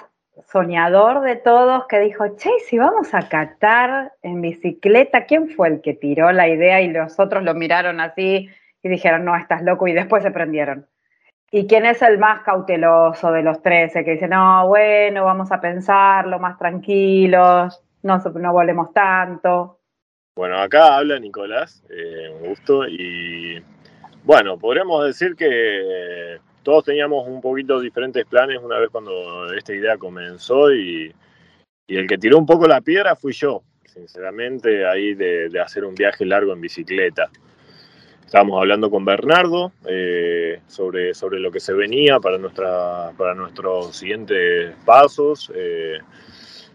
soñador 0.47 1.23
de 1.23 1.37
todos 1.37 1.87
que 1.87 1.99
dijo, 1.99 2.37
che, 2.37 2.51
si 2.67 2.79
vamos 2.79 3.15
a 3.15 3.29
Qatar 3.29 4.13
en 4.23 4.41
bicicleta, 4.41 5.25
¿quién 5.25 5.49
fue 5.49 5.69
el 5.69 5.81
que 5.81 5.95
tiró 5.95 6.31
la 6.33 6.49
idea 6.49 6.81
y 6.81 6.93
los 6.93 7.19
otros 7.19 7.43
lo 7.43 7.55
miraron 7.55 8.01
así 8.01 8.49
y 8.83 8.89
dijeron, 8.89 9.25
no, 9.25 9.35
estás 9.35 9.63
loco 9.63 9.89
y 9.89 9.95
después 9.95 10.23
se 10.23 10.31
prendieron? 10.31 10.87
¿Y 11.51 11.67
quién 11.67 11.87
es 11.87 12.03
el 12.03 12.19
más 12.19 12.43
cauteloso 12.43 13.33
de 13.33 13.43
los 13.43 13.63
13 13.63 14.05
que 14.05 14.13
dice, 14.13 14.29
no, 14.29 14.69
bueno, 14.69 15.25
vamos 15.25 15.51
a 15.51 15.61
pensarlo 15.61 16.39
más 16.39 16.59
tranquilos, 16.59 17.83
no, 18.03 18.19
no 18.19 18.53
volemos 18.53 18.93
tanto? 18.93 19.77
Bueno, 20.38 20.61
acá 20.61 20.99
habla 20.99 21.18
Nicolás, 21.18 21.83
eh, 21.90 22.30
un 22.33 22.50
gusto, 22.50 22.87
y 22.87 23.61
bueno, 24.23 24.57
podríamos 24.57 25.04
decir 25.04 25.35
que 25.35 26.38
todos 26.62 26.85
teníamos 26.85 27.26
un 27.26 27.40
poquito 27.40 27.80
diferentes 27.80 28.25
planes 28.25 28.61
una 28.62 28.78
vez 28.78 28.88
cuando 28.88 29.52
esta 29.52 29.75
idea 29.75 29.99
comenzó 29.99 30.73
y, 30.73 31.12
el 31.88 32.07
que 32.07 32.18
tiró 32.18 32.38
un 32.38 32.47
poco 32.47 32.68
la 32.68 32.80
piedra 32.80 33.16
fui 33.16 33.33
yo, 33.33 33.64
sinceramente, 33.85 34.87
ahí 34.87 35.14
de, 35.14 35.50
hacer 35.61 35.85
un 35.85 35.97
viaje 35.97 36.25
largo 36.25 36.52
en 36.52 36.61
bicicleta. 36.61 37.28
Estábamos 38.25 38.61
hablando 38.61 38.92
con 38.92 39.04
Bernardo 39.04 39.73
eh, 39.88 40.61
sobre, 40.68 41.14
sobre 41.14 41.40
lo 41.40 41.50
que 41.50 41.59
se 41.59 41.73
venía 41.73 42.21
para, 42.21 42.38
nuestra, 42.38 43.11
para 43.18 43.35
nuestros 43.35 43.97
siguientes 43.97 44.73
pasos. 44.85 45.50
Eh, 45.52 45.99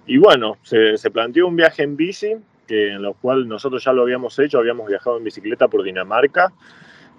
y 0.05 0.17
bueno, 0.17 0.57
se, 0.63 0.97
se, 0.97 1.11
planteó 1.11 1.47
un 1.47 1.55
viaje 1.55 1.83
en 1.83 1.95
bici, 1.95 2.35
en 2.73 3.01
lo 3.01 3.13
cual 3.13 3.47
nosotros 3.47 3.83
ya 3.83 3.93
lo 3.93 4.03
habíamos 4.03 4.37
hecho, 4.39 4.59
habíamos 4.59 4.87
viajado 4.87 5.17
en 5.17 5.23
bicicleta 5.23 5.67
por 5.67 5.83
Dinamarca 5.83 6.53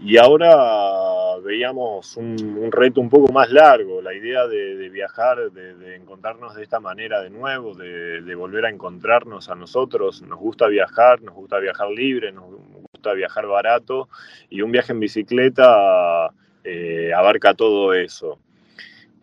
y 0.00 0.16
ahora 0.16 1.38
veíamos 1.42 2.16
un, 2.16 2.70
reto 2.72 3.00
un 3.00 3.08
poco 3.08 3.32
más 3.32 3.50
largo, 3.50 4.02
la 4.02 4.12
idea 4.12 4.46
de, 4.46 4.88
viajar, 4.88 5.52
de, 5.52 5.96
encontrarnos 5.96 6.54
de 6.54 6.62
esta 6.62 6.80
manera 6.80 7.22
de 7.22 7.30
nuevo, 7.30 7.74
de, 7.74 8.34
volver 8.34 8.66
a 8.66 8.70
encontrarnos 8.70 9.48
a 9.48 9.54
nosotros. 9.54 10.22
Nos 10.22 10.38
gusta 10.38 10.66
viajar, 10.66 11.22
nos 11.22 11.34
gusta 11.34 11.58
viajar 11.58 11.88
libre, 11.90 12.32
nos 12.32 12.46
gusta 12.92 13.12
viajar 13.12 13.46
barato 13.46 14.08
y 14.50 14.62
un 14.62 14.72
viaje 14.72 14.92
en 14.92 15.00
bicicleta 15.00 16.30
eh, 16.64 17.12
abarca 17.14 17.54
todo 17.54 17.92
eso. 17.94 18.38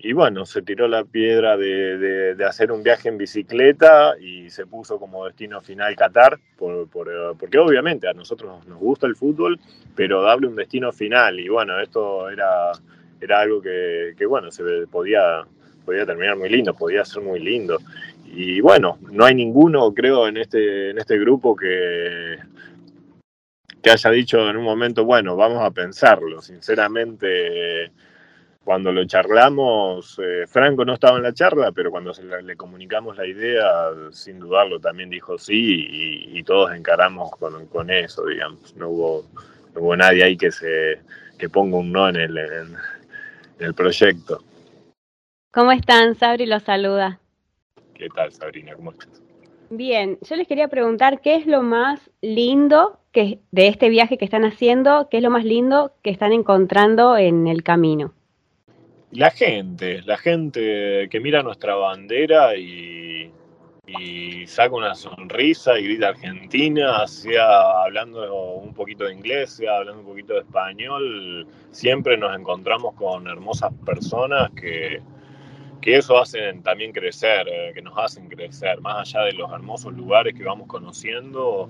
Y 0.04 0.14
bueno, 0.14 0.48
se 0.48 0.64
tiró 0.64 0.88
la 0.88 1.04
piedra 1.04 1.58
de, 1.58 2.36
hacer 2.48 2.72
un 2.72 2.82
viaje 2.82 3.08
en 3.08 3.20
bicicleta 3.20 4.16
y 4.20 4.50
se 4.50 4.66
puso 4.66 4.98
como 4.98 5.28
destino 5.28 5.62
final 5.62 5.96
Qatar, 5.96 6.40
por, 6.58 6.90
porque 7.38 7.60
obviamente 7.60 8.08
a 8.08 8.14
nosotros 8.14 8.66
nos 8.66 8.80
gusta 8.80 9.06
el 9.06 9.16
fútbol, 9.16 9.60
pero 9.96 10.24
darle 10.24 10.48
un 10.48 10.56
destino 10.56 10.92
final. 10.92 11.40
Y 11.40 11.50
bueno, 11.50 11.80
esto 11.80 12.32
era, 12.32 12.72
era 13.20 13.42
algo 13.42 13.62
que, 13.62 14.16
bueno, 14.28 14.50
se 14.50 14.64
podía, 14.88 15.46
podía 15.86 16.04
terminar 16.04 16.36
muy 16.36 16.50
lindo, 16.50 16.74
podía 16.74 17.06
ser 17.06 17.22
muy 17.22 17.40
lindo. 17.40 17.78
Y 18.26 18.60
bueno, 18.60 18.98
no 19.12 19.26
hay 19.26 19.36
ninguno, 19.36 19.94
creo, 19.94 20.28
en 20.28 20.38
este, 20.38 20.90
en 20.90 20.98
este 20.98 21.20
grupo 21.20 21.56
que, 21.56 22.40
que 23.84 23.92
haya 23.92 24.10
dicho 24.10 24.50
en 24.50 24.58
un 24.58 24.64
momento, 24.64 25.06
bueno, 25.06 25.36
vamos 25.36 25.62
a 25.62 25.70
pensarlo. 25.70 26.42
Sinceramente 26.42 27.92
cuando 28.64 28.92
lo 28.92 29.06
charlamos, 29.06 30.20
eh, 30.24 30.46
Franco 30.48 30.86
no 30.86 30.94
estaba 30.94 31.18
en 31.18 31.24
la 31.24 31.34
charla, 31.34 31.72
pero 31.72 31.90
cuando 31.90 32.14
le, 32.44 32.56
comunicamos 32.56 33.18
la 33.18 33.26
idea, 33.26 33.66
sin 34.12 34.40
dudarlo, 34.40 34.80
también 34.80 35.10
dijo 35.10 35.38
sí 35.38 35.88
y, 36.32 36.44
todos 36.44 36.74
encaramos 36.74 37.32
con, 37.38 37.90
eso, 37.90 38.26
digamos. 38.26 38.76
No 38.76 38.90
hubo, 38.90 39.26
no 39.74 39.82
hubo 39.82 39.96
nadie 39.96 40.24
ahí 40.24 40.38
que 40.38 40.52
se 40.52 41.00
que 41.38 41.50
ponga 41.50 41.78
un 41.78 41.92
no 41.92 42.10
en 42.10 42.18
el, 42.18 42.38
en, 42.38 42.76
el 43.60 43.74
proyecto. 43.74 44.44
¿Cómo 45.52 45.72
están? 45.72 46.16
Sabri 46.16 46.46
los 46.46 46.64
saluda. 46.64 47.20
¿Qué 47.96 48.10
tal, 48.10 48.32
Sabrina? 48.32 48.76
¿Cómo 48.76 48.92
estás? 48.92 49.22
Bien, 49.72 50.20
yo 50.22 50.36
les 50.36 50.48
quería 50.48 50.68
preguntar 50.68 51.22
qué 51.22 51.36
es 51.36 51.48
lo 51.48 51.64
más 51.64 52.12
lindo 52.22 53.00
que, 53.12 53.40
de 53.52 53.68
este 53.68 53.90
viaje 53.90 54.18
que 54.18 54.26
están 54.26 54.46
haciendo, 54.46 55.08
qué 55.10 55.18
es 55.18 55.24
lo 55.24 55.30
más 55.30 55.46
lindo 55.46 55.94
que 56.04 56.10
están 56.12 56.32
encontrando 56.32 57.18
en 57.18 57.48
el 57.48 57.64
camino 57.64 58.14
la 59.12 59.30
gente, 59.32 60.02
la 60.04 60.18
gente 60.18 61.08
que 61.10 61.20
mira 61.20 61.44
nuestra 61.44 61.76
bandera 61.76 62.56
y, 62.56 63.32
saca 64.48 64.74
una 64.74 64.96
sonrisa 64.96 65.78
y 65.78 65.84
grita 65.84 66.10
Argentina, 66.10 67.06
sea 67.08 67.84
hablando 67.84 68.56
un 68.56 68.74
poquito 68.74 69.04
de 69.04 69.14
inglés, 69.14 69.52
sea 69.52 69.78
hablando 69.78 70.02
un 70.02 70.08
poquito 70.08 70.34
de 70.34 70.40
español, 70.40 71.48
siempre 71.72 72.18
nos 72.18 72.38
encontramos 72.38 72.94
con 72.96 73.28
hermosas 73.28 73.72
personas 73.86 74.50
que, 74.52 75.02
que 75.82 75.98
eso 75.98 76.18
hacen 76.18 76.64
también 76.64 76.94
crecer, 76.94 77.48
eh, 77.50 77.72
que 77.74 77.82
nos 77.82 77.98
hacen 77.98 78.30
crecer, 78.30 78.80
más 78.80 79.14
allá 79.14 79.26
de 79.26 79.34
los 79.34 79.52
hermosos 79.52 79.94
lugares 79.94 80.36
que 80.36 80.44
vamos 80.44 80.68
conociendo, 80.68 81.70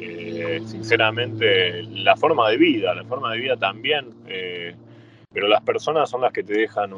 eh, 0.00 0.62
sinceramente 0.64 1.82
la 1.82 2.16
forma 2.16 2.48
de 2.50 2.56
vida, 2.56 2.94
la 2.94 3.04
forma 3.04 3.32
de 3.32 3.40
vida 3.40 3.56
también. 3.56 4.14
Eh, 4.26 4.74
pero 5.32 5.46
las 5.46 5.62
personas 5.62 6.08
son 6.08 6.22
las 6.22 6.32
que 6.32 6.42
te 6.42 6.54
dejan 6.54 6.92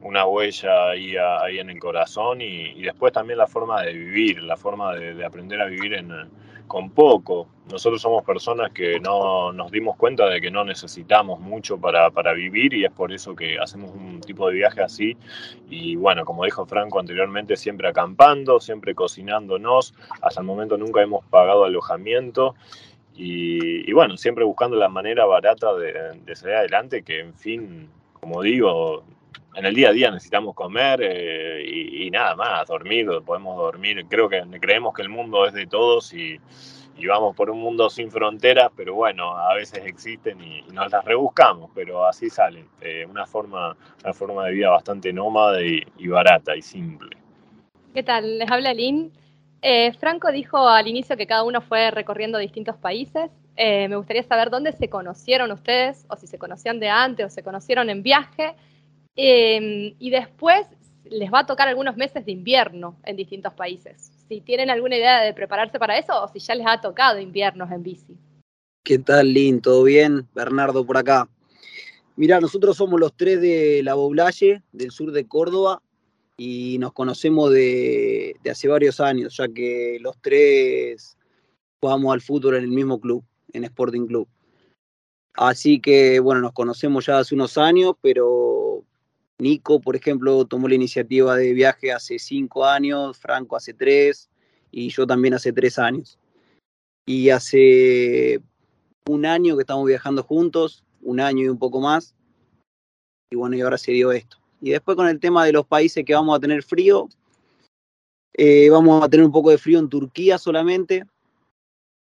una 0.00 0.26
huella 0.26 0.90
ahí, 0.90 1.58
en 1.58 1.70
el 1.70 1.78
corazón 1.78 2.40
y, 2.40 2.82
después 2.82 3.12
también 3.12 3.38
la 3.38 3.46
forma 3.46 3.82
de 3.82 3.92
vivir, 3.92 4.42
la 4.42 4.56
forma 4.56 4.94
de, 4.94 5.24
aprender 5.24 5.60
a 5.60 5.66
vivir 5.66 6.04
con 6.66 6.90
poco. 6.90 7.46
Nosotros 7.70 8.00
somos 8.00 8.24
personas 8.24 8.72
que 8.72 8.98
no 8.98 9.52
nos 9.52 9.70
dimos 9.70 9.96
cuenta 9.96 10.26
de 10.26 10.40
que 10.40 10.50
no 10.50 10.64
necesitamos 10.64 11.40
mucho 11.40 11.78
para, 11.78 12.10
para, 12.10 12.32
vivir 12.32 12.72
y 12.74 12.84
es 12.84 12.90
por 12.90 13.12
eso 13.12 13.36
que 13.36 13.58
hacemos 13.58 13.90
un 13.90 14.20
tipo 14.22 14.48
de 14.48 14.54
viaje 14.54 14.82
así. 14.82 15.16
Y 15.68 15.94
bueno, 15.96 16.24
como 16.24 16.44
dijo 16.44 16.66
Franco 16.66 16.98
anteriormente, 16.98 17.56
siempre 17.56 17.88
acampando, 17.88 18.60
siempre 18.60 18.94
cocinándonos. 18.94 19.94
Hasta 20.22 20.40
el 20.40 20.46
momento 20.46 20.78
nunca 20.78 21.02
hemos 21.02 21.24
pagado 21.26 21.64
alojamiento 21.64 22.54
y, 23.20 23.92
bueno, 23.92 24.16
siempre 24.16 24.44
buscando 24.44 24.76
la 24.76 24.88
manera 24.88 25.26
barata 25.26 25.74
de, 25.74 26.36
salir 26.36 26.54
adelante, 26.54 27.02
que 27.02 27.18
en 27.18 27.34
fin, 27.34 27.90
como 28.12 28.42
digo, 28.42 29.02
en 29.56 29.66
el 29.66 29.74
día 29.74 29.88
a 29.88 29.92
día 29.92 30.10
necesitamos 30.12 30.54
comer 30.54 31.00
eh, 31.02 31.64
y, 31.66 32.08
nada 32.12 32.36
más, 32.36 32.68
dormir, 32.68 33.08
podemos 33.26 33.56
dormir. 33.56 34.06
Creo 34.08 34.28
que 34.28 34.40
creemos 34.60 34.94
que 34.94 35.02
el 35.02 35.08
mundo 35.08 35.46
es 35.46 35.52
de 35.52 35.66
todos 35.66 36.14
y, 36.14 36.38
vamos 37.08 37.34
por 37.34 37.50
un 37.50 37.58
mundo 37.58 37.90
sin 37.90 38.08
fronteras, 38.08 38.70
pero 38.76 38.94
bueno, 38.94 39.36
a 39.36 39.52
veces 39.54 39.84
existen 39.84 40.40
y, 40.40 40.62
nos 40.72 40.92
las 40.92 41.04
rebuscamos, 41.04 41.72
pero 41.74 42.06
así 42.06 42.30
salen. 42.30 42.68
Eh, 42.80 43.04
una, 43.10 43.26
forma, 43.26 43.76
una 44.04 44.14
forma 44.14 44.44
de 44.44 44.52
vida 44.52 44.70
bastante 44.70 45.12
nómada 45.12 45.60
y, 45.60 46.06
barata 46.06 46.54
y 46.54 46.62
simple. 46.62 47.16
¿Qué 47.92 48.04
tal? 48.04 48.38
Les 48.38 48.48
habla 48.48 48.72
Lynn. 48.72 49.10
Eh, 49.60 49.92
Franco 49.98 50.30
dijo 50.30 50.68
al 50.68 50.86
inicio 50.86 51.16
que 51.16 51.26
cada 51.26 51.42
uno 51.42 51.60
fue 51.60 51.90
recorriendo 51.90 52.38
distintos 52.38 52.76
países. 52.76 53.30
Eh, 53.56 53.88
me 53.88 53.96
gustaría 53.96 54.22
saber 54.22 54.50
dónde 54.50 54.72
se 54.72 54.88
conocieron 54.88 55.50
ustedes, 55.50 56.06
o 56.08 56.16
si 56.16 56.26
se 56.26 56.38
conocían 56.38 56.78
de 56.78 56.88
antes, 56.88 57.26
o 57.26 57.30
se 57.30 57.42
conocieron 57.42 57.90
en 57.90 58.02
viaje. 58.02 58.54
Em, 59.16 59.94
y 59.98 60.10
después 60.10 60.66
les 61.04 61.32
va 61.32 61.40
a 61.40 61.46
tocar 61.46 61.66
algunos 61.66 61.96
meses 61.96 62.24
de 62.24 62.32
invierno 62.32 62.96
en 63.04 63.16
distintos 63.16 63.52
países. 63.54 64.12
Si 64.28 64.40
tienen 64.40 64.70
alguna 64.70 64.96
idea 64.96 65.22
de 65.22 65.34
prepararse 65.34 65.78
para 65.78 65.98
eso, 65.98 66.22
o 66.22 66.28
si 66.28 66.38
ya 66.38 66.54
les 66.54 66.66
ha 66.66 66.80
tocado 66.80 67.18
inviernos 67.18 67.70
en 67.72 67.82
bici. 67.82 68.16
¿Qué 68.84 68.98
tal, 68.98 69.32
Lin? 69.32 69.60
¿Todo 69.60 69.82
bien? 69.82 70.28
Bernardo 70.34 70.86
por 70.86 70.96
acá. 70.96 71.28
Mira, 72.14 72.40
nosotros 72.40 72.76
somos 72.76 72.98
los 73.00 73.12
tres 73.16 73.40
de 73.40 73.80
La 73.82 73.94
Boulaye, 73.94 74.62
del 74.72 74.90
sur 74.90 75.12
de 75.12 75.26
Córdoba, 75.26 75.82
y 76.40 76.78
nos 76.78 76.92
conocemos 76.92 77.52
de, 77.52 78.36
hace 78.48 78.68
varios 78.68 79.00
años, 79.00 79.36
ya 79.36 79.48
que 79.48 79.98
los 80.00 80.16
tres 80.20 81.18
jugamos 81.80 82.14
al 82.14 82.20
fútbol 82.20 82.56
en 82.56 82.64
el 82.64 82.70
mismo 82.70 83.00
club, 83.00 83.24
en 83.52 83.64
Sporting 83.64 84.06
Club. 84.06 84.28
Así 85.34 85.80
que, 85.80 86.20
bueno, 86.20 86.40
nos 86.40 86.52
conocemos 86.52 87.06
ya 87.06 87.18
hace 87.18 87.34
unos 87.34 87.58
años, 87.58 87.94
pero 88.00 88.84
Nico, 89.38 89.80
por 89.80 89.96
ejemplo, 89.96 90.44
tomó 90.44 90.68
la 90.68 90.76
iniciativa 90.76 91.36
de 91.36 91.52
viaje 91.52 91.92
hace 91.92 92.20
cinco 92.20 92.64
años, 92.64 93.18
Franco 93.18 93.56
hace 93.56 93.74
tres 93.74 94.30
y 94.70 94.90
yo 94.90 95.06
también 95.06 95.34
hace 95.34 95.52
tres 95.52 95.78
años. 95.78 96.18
Y 97.04 97.30
hace 97.30 98.40
un 99.08 99.26
año 99.26 99.56
que 99.56 99.62
estamos 99.62 99.86
viajando 99.86 100.22
juntos, 100.22 100.84
un 101.02 101.18
año 101.18 101.44
y 101.44 101.48
un 101.48 101.58
poco 101.58 101.80
más. 101.80 102.14
Y 103.30 103.36
bueno, 103.36 103.56
y 103.56 103.60
ahora 103.60 103.78
se 103.78 103.92
dio 103.92 104.12
esto. 104.12 104.37
Y 104.60 104.70
después 104.70 104.96
con 104.96 105.08
el 105.08 105.20
tema 105.20 105.44
de 105.44 105.52
los 105.52 105.66
países 105.66 106.04
que 106.04 106.14
vamos 106.14 106.36
a 106.36 106.40
tener 106.40 106.62
frío, 106.62 107.08
eh, 108.34 108.68
vamos 108.70 109.02
a 109.02 109.08
tener 109.08 109.26
un 109.26 109.32
poco 109.32 109.50
de 109.50 109.58
frío 109.58 109.78
en 109.78 109.88
Turquía 109.88 110.38
solamente, 110.38 111.04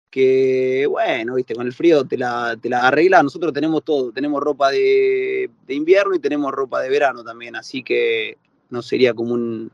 que 0.10 0.86
bueno, 0.89 1.36
viste, 1.36 1.55
con 1.55 1.67
el 1.67 1.73
frío 1.73 2.05
te 2.05 2.17
la, 2.17 2.57
te 2.62 2.69
la. 2.69 3.23
Nosotros 3.23 3.53
tenemos 3.53 3.83
todo, 3.83 4.12
tenemos 4.12 4.41
ropa 4.41 4.71
de, 4.71 5.49
invierno 5.67 6.15
y 6.15 6.19
tenemos 6.19 6.51
ropa 6.51 6.81
de 6.81 6.89
verano 6.89 7.23
también, 7.23 7.55
así 7.55 7.83
que 7.83 8.38
no 8.69 8.81
sería 8.81 9.13
como 9.13 9.33
un, 9.33 9.71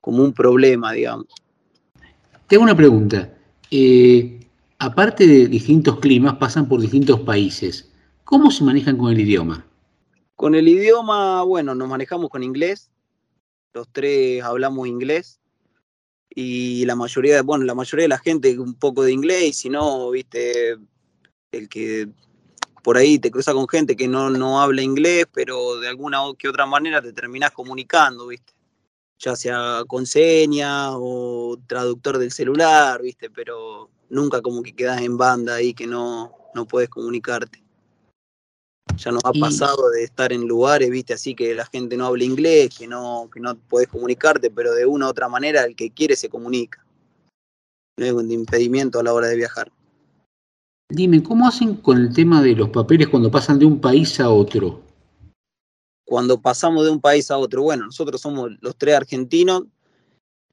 como 0.00 0.22
un 0.22 0.32
problema, 0.32 0.92
digamos. 0.92 1.26
Tengo 2.46 2.62
una 2.62 2.76
pregunta. 2.76 3.34
Eh, 3.70 4.40
aparte 4.78 5.26
de 5.26 5.48
distintos 5.48 5.98
climas, 5.98 6.36
pasan 6.36 6.68
por 6.68 6.80
distintos 6.80 7.20
países. 7.20 7.90
¿Cómo 8.24 8.50
se 8.50 8.64
manejan 8.64 8.96
con 8.96 9.12
el 9.12 9.20
idioma? 9.20 9.66
Con 10.36 10.54
el 10.54 10.68
idioma, 10.68 11.42
bueno, 11.42 11.74
nos 11.74 11.88
manejamos 11.88 12.28
con 12.28 12.42
inglés, 12.42 12.90
los 13.72 13.88
tres 13.90 14.42
hablamos 14.42 14.86
inglés. 14.86 15.40
Y 16.28 16.84
la 16.84 16.94
mayoría, 16.94 17.40
bueno, 17.42 17.64
la 17.64 17.74
mayoría 17.74 18.04
de 18.04 18.08
la 18.08 18.18
gente 18.18 18.58
un 18.58 18.74
poco 18.74 19.02
de 19.02 19.12
inglés 19.12 19.56
si 19.56 19.70
no, 19.70 20.10
viste, 20.10 20.76
el 21.52 21.68
que 21.70 22.08
por 22.82 22.98
ahí 22.98 23.18
te 23.18 23.30
cruza 23.30 23.54
con 23.54 23.66
gente 23.66 23.96
que 23.96 24.06
no, 24.06 24.28
no 24.28 24.60
habla 24.60 24.82
inglés, 24.82 25.24
pero 25.32 25.80
de 25.80 25.88
alguna 25.88 26.18
que 26.38 26.48
otra 26.48 26.66
manera 26.66 27.00
te 27.00 27.14
terminás 27.14 27.52
comunicando, 27.52 28.26
viste, 28.26 28.52
ya 29.18 29.34
sea 29.34 29.84
con 29.88 30.04
señas 30.04 30.90
o 30.94 31.58
traductor 31.66 32.18
del 32.18 32.30
celular, 32.30 33.00
viste, 33.00 33.30
pero 33.30 33.90
nunca 34.10 34.42
como 34.42 34.62
que 34.62 34.74
quedas 34.74 35.00
en 35.00 35.16
banda 35.16 35.54
ahí 35.54 35.72
que 35.72 35.86
no, 35.86 36.32
no 36.54 36.66
puedes 36.66 36.90
comunicarte. 36.90 37.65
Ya 38.96 39.12
nos 39.12 39.24
ha 39.24 39.32
pasado 39.32 39.90
de 39.90 40.04
estar 40.04 40.32
en 40.32 40.46
lugares, 40.46 40.90
viste, 40.90 41.14
así 41.14 41.34
que 41.34 41.54
la 41.54 41.66
gente 41.66 41.96
no 41.96 42.06
habla 42.06 42.24
inglés, 42.24 42.76
que 42.76 42.86
no, 42.86 43.28
que 43.32 43.40
no 43.40 43.54
puedes 43.56 43.88
comunicarte, 43.88 44.50
pero 44.50 44.72
de 44.72 44.86
una 44.86 45.06
u 45.06 45.10
otra 45.10 45.28
manera 45.28 45.64
el 45.64 45.76
que 45.76 45.90
quiere 45.90 46.16
se 46.16 46.28
comunica. 46.28 46.84
No 47.98 48.06
es 48.06 48.12
un 48.12 48.30
impedimento 48.30 48.98
a 48.98 49.02
la 49.02 49.12
hora 49.12 49.26
de 49.26 49.36
viajar. 49.36 49.70
Dime, 50.88 51.22
¿cómo 51.22 51.48
hacen 51.48 51.76
con 51.76 51.98
el 51.98 52.14
tema 52.14 52.40
de 52.42 52.54
los 52.54 52.70
papeles 52.70 53.08
cuando 53.08 53.30
pasan 53.30 53.58
de 53.58 53.66
un 53.66 53.80
país 53.80 54.20
a 54.20 54.30
otro? 54.30 54.82
Cuando 56.04 56.40
pasamos 56.40 56.84
de 56.84 56.90
un 56.90 57.00
país 57.00 57.30
a 57.30 57.38
otro, 57.38 57.62
bueno, 57.62 57.86
nosotros 57.86 58.20
somos 58.20 58.52
los 58.60 58.76
tres 58.76 58.94
argentinos 58.94 59.64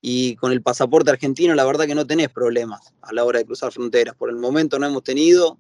y 0.02 0.36
con 0.36 0.52
el 0.52 0.62
pasaporte 0.62 1.12
argentino 1.12 1.54
la 1.54 1.66
verdad 1.66 1.86
que 1.86 1.96
no 1.96 2.08
tenés 2.08 2.30
problemas 2.30 2.94
a 3.02 3.14
la 3.14 3.24
hora 3.24 3.40
de 3.40 3.46
cruzar 3.46 3.72
fronteras. 3.72 4.16
Por 4.16 4.30
el 4.30 4.38
momento 4.38 4.80
no 4.80 4.88
hemos 4.88 5.04
tenido, 5.04 5.60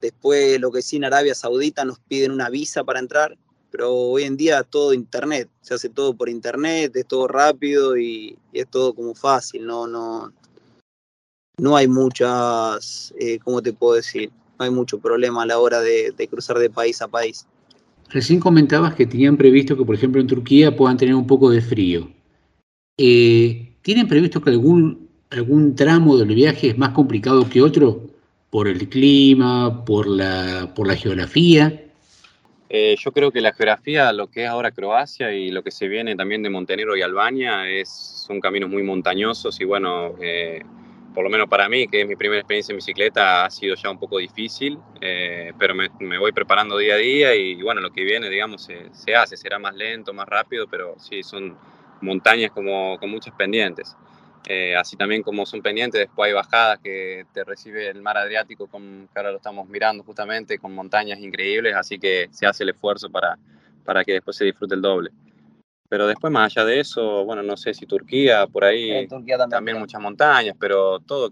Después, 0.00 0.60
lo 0.60 0.70
que 0.70 0.82
sí 0.82 0.96
en 0.96 1.04
Arabia 1.04 1.34
Saudita 1.34 1.84
nos 1.84 1.98
piden 1.98 2.30
una 2.30 2.50
visa 2.50 2.84
para 2.84 3.00
entrar, 3.00 3.36
pero 3.70 3.92
hoy 3.92 4.22
en 4.24 4.36
día 4.36 4.62
todo 4.62 4.94
internet, 4.94 5.48
se 5.60 5.74
hace 5.74 5.88
todo 5.88 6.14
por 6.14 6.28
internet, 6.28 6.94
es 6.94 7.06
todo 7.06 7.26
rápido 7.26 7.96
y, 7.96 8.36
es 8.52 8.68
todo 8.68 8.94
como 8.94 9.14
fácil, 9.14 9.66
no, 9.66 9.86
no, 9.88 10.32
no 11.58 11.76
hay 11.76 11.88
muchas, 11.88 13.12
eh, 13.18 13.38
¿cómo 13.42 13.60
te 13.60 13.72
puedo 13.72 13.94
decir? 13.94 14.30
No 14.58 14.64
hay 14.64 14.70
mucho 14.70 14.98
problema 14.98 15.42
a 15.42 15.46
la 15.46 15.58
hora 15.58 15.80
de, 15.80 16.14
cruzar 16.30 16.58
de 16.58 16.70
país 16.70 17.02
a 17.02 17.08
país. 17.08 17.46
Recién 18.10 18.40
comentabas 18.40 18.94
que 18.94 19.06
tenían 19.06 19.36
previsto 19.36 19.76
que, 19.76 19.84
por 19.84 19.94
ejemplo, 19.94 20.20
en 20.20 20.28
Turquía 20.28 20.74
puedan 20.74 20.96
tener 20.96 21.14
un 21.14 21.26
poco 21.26 21.50
de 21.50 21.60
frío. 21.60 22.10
Eh, 22.96 23.76
¿Tienen 23.82 24.08
previsto 24.08 24.40
que 24.40 24.50
algún, 24.50 25.08
algún 25.30 25.74
tramo 25.74 26.16
del 26.16 26.34
viaje 26.34 26.70
es 26.70 26.78
más 26.78 26.90
complicado 26.90 27.48
que 27.48 27.60
otro? 27.60 28.07
Por 28.50 28.68
el 28.68 28.88
clima, 28.88 29.84
por 29.84 30.06
la, 30.06 30.72
por 30.74 30.86
la 30.86 30.96
geografía? 30.96 31.84
Eh, 32.70 32.96
yo 32.98 33.12
creo 33.12 33.30
que 33.30 33.40
la 33.40 33.52
geografía, 33.52 34.12
lo 34.12 34.26
que 34.26 34.44
es 34.44 34.48
ahora 34.48 34.70
Croacia 34.70 35.32
y 35.32 35.50
lo 35.50 35.62
que 35.62 35.70
se 35.70 35.88
viene 35.88 36.16
también 36.16 36.42
de 36.42 36.50
Montenegro 36.50 36.96
y 36.96 37.02
Albania, 37.02 37.68
es, 37.68 37.88
son 37.88 38.40
caminos 38.40 38.68
muy 38.68 38.82
montañosos 38.82 39.58
y 39.60 39.64
bueno, 39.64 40.14
eh, 40.20 40.62
por 41.14 41.24
lo 41.24 41.30
menos 41.30 41.48
para 41.48 41.68
mí, 41.68 41.88
que 41.88 42.02
es 42.02 42.06
mi 42.06 42.14
primera 42.14 42.40
experiencia 42.40 42.72
en 42.72 42.76
bicicleta, 42.76 43.46
ha 43.46 43.50
sido 43.50 43.74
ya 43.74 43.90
un 43.90 43.98
poco 43.98 44.18
difícil, 44.18 44.78
eh, 45.00 45.52
pero 45.58 45.74
me, 45.74 45.88
me, 46.00 46.18
voy 46.18 46.32
preparando 46.32 46.76
día 46.76 46.94
a 46.94 46.98
día 46.98 47.34
y 47.34 47.54
bueno, 47.62 47.80
lo 47.80 47.90
que 47.90 48.04
viene, 48.04 48.28
digamos, 48.28 48.64
se, 48.64 48.90
se, 48.92 49.16
hace, 49.16 49.36
será 49.38 49.58
más 49.58 49.74
lento, 49.74 50.12
más 50.12 50.28
rápido, 50.28 50.66
pero 50.68 50.94
sí, 50.98 51.22
son 51.22 51.56
montañas 52.02 52.50
como, 52.52 52.98
con 52.98 53.10
muchas 53.10 53.34
pendientes. 53.34 53.96
Eh, 54.50 54.74
así 54.74 54.96
también 54.96 55.22
como 55.22 55.44
son 55.44 55.60
pendientes, 55.60 56.00
después 56.00 56.28
hay 56.28 56.32
bajadas 56.32 56.78
que 56.78 57.26
te 57.34 57.44
recibe 57.44 57.86
el 57.86 58.00
mar 58.00 58.16
Adriático, 58.16 58.66
con, 58.66 59.06
que 59.12 59.18
ahora 59.18 59.30
lo 59.30 59.36
estamos 59.36 59.68
mirando 59.68 60.02
justamente, 60.02 60.58
con 60.58 60.74
montañas 60.74 61.20
increíbles, 61.20 61.74
así 61.74 61.98
que 61.98 62.28
se 62.30 62.46
hace 62.46 62.62
el 62.62 62.70
esfuerzo 62.70 63.10
para, 63.10 63.38
para 63.84 64.02
que 64.04 64.12
después 64.14 64.38
se 64.38 64.46
disfrute 64.46 64.74
el 64.74 64.80
doble. 64.80 65.10
Pero 65.90 66.06
después, 66.06 66.32
más 66.32 66.56
allá 66.56 66.64
de 66.64 66.80
eso, 66.80 67.26
bueno, 67.26 67.42
no 67.42 67.58
sé 67.58 67.74
si 67.74 67.84
Turquía, 67.84 68.46
por 68.46 68.64
ahí 68.64 69.06
también, 69.50 69.78
muchas 69.78 70.00
montañas, 70.00 70.56
pero 70.58 70.98
todo, 71.00 71.30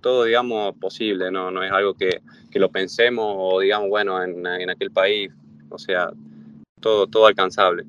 todo 0.00 0.24
digamos, 0.24 0.74
posible, 0.80 1.30
no, 1.30 1.52
no 1.52 1.62
es 1.62 1.70
algo 1.70 1.94
que, 1.94 2.22
que 2.50 2.58
lo 2.58 2.72
pensemos 2.72 3.36
o 3.38 3.60
digamos, 3.60 3.88
bueno, 3.88 4.20
en, 4.20 4.44
en, 4.44 4.68
aquel 4.68 4.90
país, 4.90 5.30
o 5.68 5.78
sea, 5.78 6.10
todo, 6.80 7.06
todo 7.06 7.26
alcanzable. 7.26 7.84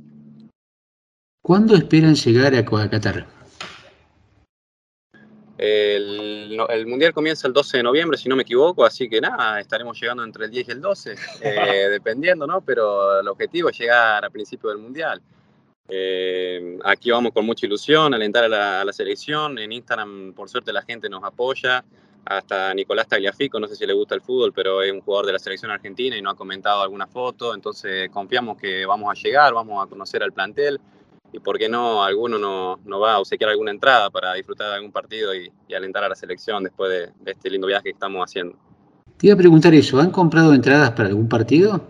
¿Cuándo 1.41 1.75
esperan 1.75 2.13
llegar 2.13 2.53
a 2.53 2.63
Qatar? 2.63 3.42
El, 5.65 6.59
el, 6.69 6.87
Mundial 6.87 7.13
comienza 7.13 7.47
el 7.47 7.53
12 7.53 7.77
de 7.77 7.83
noviembre, 7.83 8.17
si 8.17 8.27
no 8.27 8.35
me 8.35 8.41
equivoco, 8.41 8.83
así 8.83 9.07
que 9.07 9.21
nada, 9.21 9.61
estaremos 9.61 9.97
llegando 9.97 10.21
entre 10.21 10.43
el 10.43 10.51
10 10.51 10.67
y 10.67 10.71
el 10.71 10.81
12, 10.81 11.15
eh, 11.41 11.87
dependiendo, 11.89 12.45
¿no? 12.45 12.59
Pero 12.59 13.21
el 13.21 13.27
objetivo 13.29 13.69
es 13.69 13.79
llegar 13.79 14.25
a 14.25 14.29
principio 14.29 14.71
del 14.71 14.79
Mundial. 14.79 15.21
Eh, 15.87 16.77
aquí 16.83 17.11
vamos 17.11 17.31
con 17.31 17.45
mucha 17.45 17.65
ilusión, 17.65 18.13
alentar 18.13 18.43
a 18.43 18.49
la, 18.49 18.81
a 18.81 18.83
la, 18.83 18.91
selección. 18.91 19.57
En 19.57 19.71
Instagram, 19.71 20.33
por 20.33 20.49
suerte, 20.49 20.73
la 20.73 20.81
gente 20.81 21.07
nos 21.07 21.23
apoya. 21.23 21.85
Hasta 22.25 22.73
Nicolás 22.73 23.07
Tagliafico, 23.07 23.57
no 23.57 23.67
sé 23.67 23.77
si 23.77 23.85
le 23.85 23.93
gusta 23.93 24.15
el 24.15 24.21
fútbol, 24.21 24.51
pero 24.51 24.81
es 24.81 24.91
un 24.91 24.99
jugador 24.99 25.27
de 25.27 25.31
la 25.31 25.39
selección 25.39 25.71
argentina 25.71 26.17
y 26.17 26.21
nos 26.21 26.33
ha 26.33 26.37
comentado 26.37 26.81
alguna 26.81 27.07
foto. 27.07 27.55
Entonces, 27.55 28.09
confiamos 28.09 28.57
que 28.57 28.85
vamos 28.85 29.09
a 29.09 29.13
llegar, 29.13 29.53
vamos 29.53 29.81
a 29.81 29.89
conocer 29.89 30.23
al 30.23 30.33
plantel 30.33 30.81
y 31.33 31.39
por 31.39 31.57
qué 31.57 31.67
no 31.67 32.03
alguno 32.03 32.37
no, 32.37 32.79
no, 32.85 32.99
va 32.99 33.15
a 33.15 33.19
obsequiar 33.19 33.49
alguna 33.49 33.71
entrada 33.71 34.11
para 34.11 34.35
disfrutar 34.35 34.69
de 34.69 34.75
algún 34.75 34.91
partido 34.91 35.35
y, 35.35 35.51
alentar 35.75 36.03
a 36.03 36.09
la 36.09 36.15
selección 36.15 36.63
después 36.63 36.91
de, 36.91 37.31
este 37.31 37.49
lindo 37.49 37.65
viaje 37.65 37.85
que 37.85 37.89
estamos 37.89 38.23
haciendo. 38.23 38.55
Te 39.17 39.25
iba 39.27 39.33
a 39.33 39.37
preguntar 39.37 39.73
eso, 39.73 39.99
¿han 39.99 40.11
comprado 40.11 40.53
entradas 40.53 40.91
para 40.91 41.09
algún 41.09 41.27
partido? 41.27 41.81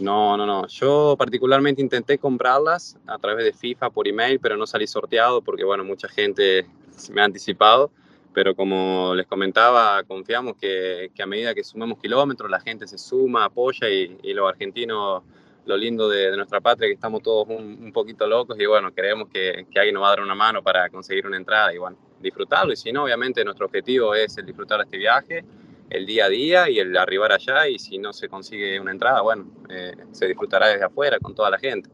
No, 0.00 0.36
no, 0.36 0.44
no. 0.44 0.66
Yo 0.66 1.14
particularmente 1.16 1.80
intenté 1.80 2.18
comprarlas 2.18 2.98
a 3.06 3.18
través 3.18 3.44
de 3.44 3.52
FIFA 3.52 3.90
por 3.90 4.08
email, 4.08 4.40
pero 4.40 4.56
no 4.56 4.66
salí 4.66 4.88
sorteado 4.88 5.42
porque, 5.42 5.64
bueno, 5.64 5.84
mucha 5.84 6.08
gente 6.08 6.66
me 7.12 7.20
ha 7.20 7.24
anticipado. 7.24 7.92
Pero 8.34 8.54
como 8.54 9.14
les 9.14 9.26
comentaba, 9.26 10.02
confiamos 10.04 10.56
que, 10.60 11.10
que 11.14 11.22
a 11.22 11.26
medida 11.26 11.54
que 11.54 11.64
sumemos 11.64 11.98
kilómetros, 11.98 12.50
la 12.50 12.60
gente 12.60 12.86
se 12.86 12.98
suma, 12.98 13.44
apoya 13.44 13.88
y, 13.88 14.18
y 14.22 14.32
los 14.32 14.48
argentinos 14.48 15.22
lo 15.68 15.76
lindo 15.76 16.08
de, 16.08 16.34
nuestra 16.34 16.62
patria, 16.62 16.88
que 16.88 16.94
estamos 16.94 17.22
todos 17.22 17.46
un, 17.48 17.92
poquito 17.92 18.26
locos 18.26 18.58
y 18.58 18.64
bueno, 18.64 18.90
creemos 18.92 19.28
que, 19.28 19.66
alguien 19.76 19.94
nos 19.94 20.02
va 20.02 20.06
a 20.08 20.10
dar 20.10 20.22
una 20.22 20.34
mano 20.34 20.62
para 20.62 20.88
conseguir 20.88 21.26
una 21.26 21.36
entrada 21.36 21.74
y 21.74 21.78
bueno, 21.78 21.98
disfrutarlo. 22.20 22.72
Y 22.72 22.76
si 22.76 22.90
no, 22.90 23.04
obviamente 23.04 23.44
nuestro 23.44 23.66
objetivo 23.66 24.14
es 24.14 24.38
el 24.38 24.46
disfrutar 24.46 24.80
este 24.80 24.96
viaje, 24.96 25.44
el 25.90 26.06
día 26.06 26.24
a 26.24 26.28
día 26.30 26.70
y 26.70 26.78
el 26.78 26.96
arribar 26.96 27.32
allá 27.32 27.68
y 27.68 27.78
si 27.78 27.98
no 27.98 28.14
se 28.14 28.30
consigue 28.30 28.80
una 28.80 28.92
entrada, 28.92 29.20
bueno, 29.20 29.46
eh, 29.68 29.92
se 30.12 30.26
disfrutará 30.26 30.68
desde 30.68 30.84
afuera 30.84 31.18
con 31.20 31.34
toda 31.34 31.50
la 31.50 31.58
gente. 31.58 31.90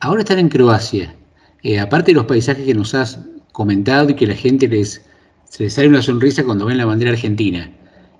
Ahora 0.00 0.20
están 0.20 0.38
en 0.38 0.50
Croacia. 0.50 1.16
Eh, 1.62 1.80
aparte 1.80 2.10
de 2.10 2.16
los 2.16 2.26
paisajes 2.26 2.66
que 2.66 2.74
nos 2.74 2.94
has 2.94 3.18
comentado 3.52 4.10
y 4.10 4.16
que 4.16 4.26
la 4.26 4.34
gente 4.34 4.68
les, 4.68 5.02
se 5.48 5.62
les 5.62 5.72
sale 5.72 5.88
una 5.88 6.02
sonrisa 6.02 6.44
cuando 6.44 6.66
ven 6.66 6.76
la 6.76 6.84
bandera 6.84 7.12
argentina, 7.12 7.74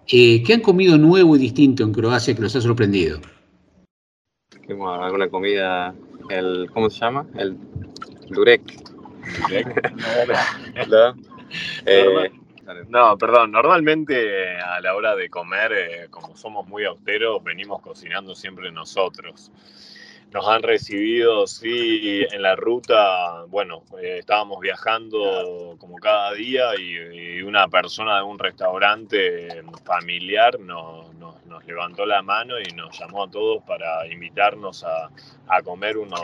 eh, 0.09 0.43
¿qué 0.43 0.55
han 0.55 0.61
comido 0.61 0.97
nuevo 0.97 1.37
y 1.37 1.41
distinto 1.41 1.83
en 1.83 1.93
Croacia 1.93 2.35
que 2.35 2.41
los 2.41 2.57
ha 2.57 2.63
sorprendido? 2.63 3.21
Alguna 4.69 5.29
comida, 5.29 5.95
el, 6.31 6.71
¿cómo 6.73 6.91
se 6.91 7.01
llama? 7.01 7.27
El 7.37 7.57
durek. 8.29 8.63
¿No? 10.89 11.15
Eh, 11.87 12.31
no, 12.89 13.17
perdón, 13.19 13.53
normalmente 13.53 14.59
a 14.59 14.81
la 14.81 14.95
hora 14.95 15.15
de 15.15 15.29
comer, 15.29 15.73
eh, 15.73 16.07
como 16.11 16.37
somos 16.37 16.67
muy 16.67 16.85
austeros, 16.85 17.43
venimos 17.45 17.81
cocinando 17.83 18.35
siempre 18.35 18.73
nosotros. 18.73 19.51
Nos 20.33 20.49
han 20.49 20.63
recibido, 20.63 21.47
sí, 21.47 22.27
en 22.33 22.43
la 22.43 22.57
ruta, 22.57 23.45
bueno, 23.49 23.85
eh, 24.01 24.17
estábamos 24.19 24.59
viajando 24.61 25.77
como 25.79 25.97
cada 25.99 26.33
día 26.33 26.75
y, 26.77 27.43
una 27.43 27.69
persona 27.69 28.17
de 28.17 28.23
un 28.23 28.39
restaurante 28.39 29.63
familiar 29.85 30.59
nos, 30.59 31.14
nos, 31.55 31.65
levantó 31.67 32.05
la 32.07 32.23
mano 32.23 32.55
y 32.61 32.73
nos 32.75 32.99
llamó 32.99 33.25
a 33.25 33.31
todos 33.31 33.63
para 33.65 34.07
invitarnos 34.07 34.85
a, 34.85 35.63
comer 35.63 35.97
unos, 35.97 36.21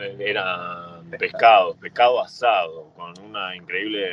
eh, 0.00 0.16
eran 0.18 1.10
pescados, 1.18 1.76
pescado 1.78 2.22
asado, 2.22 2.90
con 2.96 3.12
una 3.20 3.54
increíble 3.56 4.08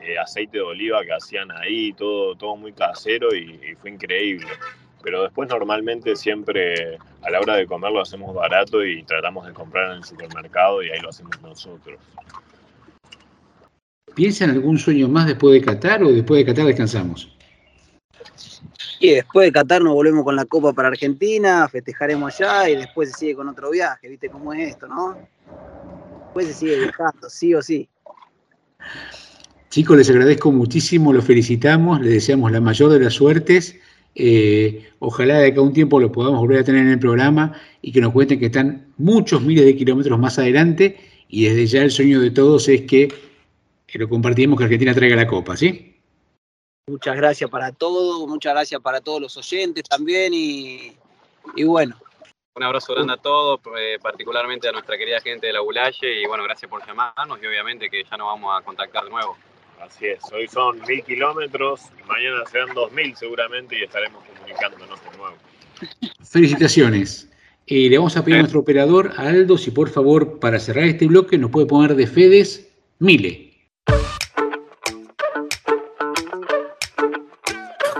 eh, 0.00 0.18
aceite 0.18 0.58
de 0.58 0.64
oliva 0.64 1.04
que 1.04 1.12
hacían 1.12 1.50
ahí, 1.52 1.92
todo, 1.92 2.34
todo 2.34 2.56
muy 2.56 2.72
casero 2.72 3.34
y 3.34 3.74
fue 3.80 3.90
increíble 3.90 4.48
pero 5.04 5.22
después 5.22 5.48
normalmente 5.50 6.16
siempre 6.16 6.96
a 7.22 7.30
la 7.30 7.38
hora 7.38 7.56
de 7.56 7.66
comer 7.66 7.92
lo 7.92 8.00
hacemos 8.00 8.34
barato 8.34 8.82
y 8.82 9.02
tratamos 9.02 9.46
de 9.46 9.52
comprar 9.52 9.90
en 9.90 9.98
el 9.98 10.04
supermercado 10.04 10.82
y 10.82 10.90
ahí 10.90 10.98
lo 11.00 11.10
hacemos 11.10 11.40
nosotros. 11.42 12.00
¿Piensan 14.14 14.50
algún 14.50 14.78
sueño 14.78 15.06
más 15.08 15.26
después 15.26 15.52
de 15.52 15.60
Qatar 15.60 16.02
o 16.02 16.10
después 16.10 16.38
de 16.38 16.46
Qatar 16.46 16.66
descansamos? 16.66 17.36
Y 19.04 19.10
después 19.10 19.48
de 19.48 19.52
Qatar 19.52 19.82
nos 19.82 19.92
volvemos 19.92 20.24
con 20.24 20.34
la 20.34 20.46
Copa 20.46 20.72
para 20.72 20.88
Argentina, 20.88 21.68
festejaremos 21.68 22.40
allá 22.40 22.70
y 22.70 22.76
después 22.76 23.10
se 23.10 23.18
sigue 23.18 23.34
con 23.34 23.46
otro 23.50 23.70
viaje, 23.70 24.08
¿viste 24.08 24.30
cómo 24.30 24.54
es 24.54 24.70
esto, 24.70 24.88
no? 24.88 25.14
Después 26.22 26.46
se 26.46 26.54
sigue 26.54 26.78
viajando, 26.78 27.28
sí 27.28 27.54
o 27.54 27.60
sí. 27.60 27.86
Chicos, 29.68 29.98
les 29.98 30.08
agradezco 30.08 30.50
muchísimo, 30.50 31.12
los 31.12 31.22
felicitamos, 31.22 32.00
les 32.00 32.14
deseamos 32.14 32.50
la 32.50 32.62
mayor 32.62 32.92
de 32.92 33.00
las 33.00 33.12
suertes 33.12 33.78
eh, 34.14 34.86
ojalá 35.00 35.40
de 35.40 35.48
acá 35.48 35.60
un 35.60 35.74
tiempo 35.74 36.00
lo 36.00 36.10
podamos 36.10 36.40
volver 36.40 36.60
a 36.60 36.64
tener 36.64 36.82
en 36.82 36.92
el 36.92 36.98
programa 36.98 37.52
y 37.82 37.92
que 37.92 38.00
nos 38.00 38.12
cuenten 38.12 38.38
que 38.38 38.46
están 38.46 38.86
muchos 38.96 39.42
miles 39.42 39.66
de 39.66 39.76
kilómetros 39.76 40.18
más 40.18 40.38
adelante 40.38 40.96
y 41.28 41.44
desde 41.44 41.66
ya 41.66 41.82
el 41.82 41.90
sueño 41.90 42.20
de 42.22 42.30
todos 42.30 42.70
es 42.70 42.82
que, 42.82 43.12
que 43.86 43.98
lo 43.98 44.08
compartimos, 44.08 44.56
que 44.56 44.64
Argentina 44.64 44.94
traiga 44.94 45.16
la 45.16 45.26
copa, 45.26 45.58
¿sí? 45.58 45.93
Muchas 46.86 47.16
gracias 47.16 47.48
para 47.48 47.72
todos, 47.72 48.28
muchas 48.28 48.52
gracias 48.52 48.80
para 48.80 49.00
todos 49.00 49.20
los 49.20 49.36
oyentes 49.38 49.84
también 49.84 50.34
y, 50.34 50.92
y 51.56 51.64
bueno. 51.64 51.96
Un 52.56 52.62
abrazo 52.62 52.94
grande 52.94 53.14
a 53.14 53.16
todos, 53.16 53.58
eh, 53.78 53.98
particularmente 54.02 54.68
a 54.68 54.72
nuestra 54.72 54.98
querida 54.98 55.18
gente 55.20 55.46
de 55.46 55.54
la 55.54 55.60
Bulaye 55.60 56.20
y 56.22 56.26
bueno, 56.26 56.44
gracias 56.44 56.70
por 56.70 56.86
llamarnos 56.86 57.38
y 57.42 57.46
obviamente 57.46 57.88
que 57.88 58.04
ya 58.04 58.16
nos 58.18 58.26
vamos 58.26 58.54
a 58.56 58.62
contactar 58.62 59.04
de 59.04 59.10
nuevo. 59.10 59.36
Así 59.80 60.06
es, 60.06 60.22
hoy 60.30 60.46
son 60.46 60.80
mil 60.86 61.02
kilómetros, 61.02 61.80
mañana 62.06 62.44
serán 62.50 62.74
dos 62.74 62.92
mil 62.92 63.16
seguramente 63.16 63.78
y 63.78 63.84
estaremos 63.84 64.22
comunicándonos 64.24 65.00
de 65.02 65.16
nuevo. 65.16 65.36
Felicitaciones. 66.22 67.30
Eh, 67.66 67.88
le 67.88 67.96
vamos 67.96 68.14
a 68.18 68.22
pedir 68.22 68.36
a 68.36 68.40
nuestro 68.40 68.60
operador, 68.60 69.12
a 69.16 69.22
Aldo, 69.28 69.56
si 69.56 69.70
por 69.70 69.88
favor, 69.88 70.38
para 70.38 70.60
cerrar 70.60 70.84
este 70.84 71.06
bloque, 71.06 71.38
nos 71.38 71.50
puede 71.50 71.66
poner 71.66 71.96
de 71.96 72.06
Fedes 72.06 72.70
Mile. 72.98 73.53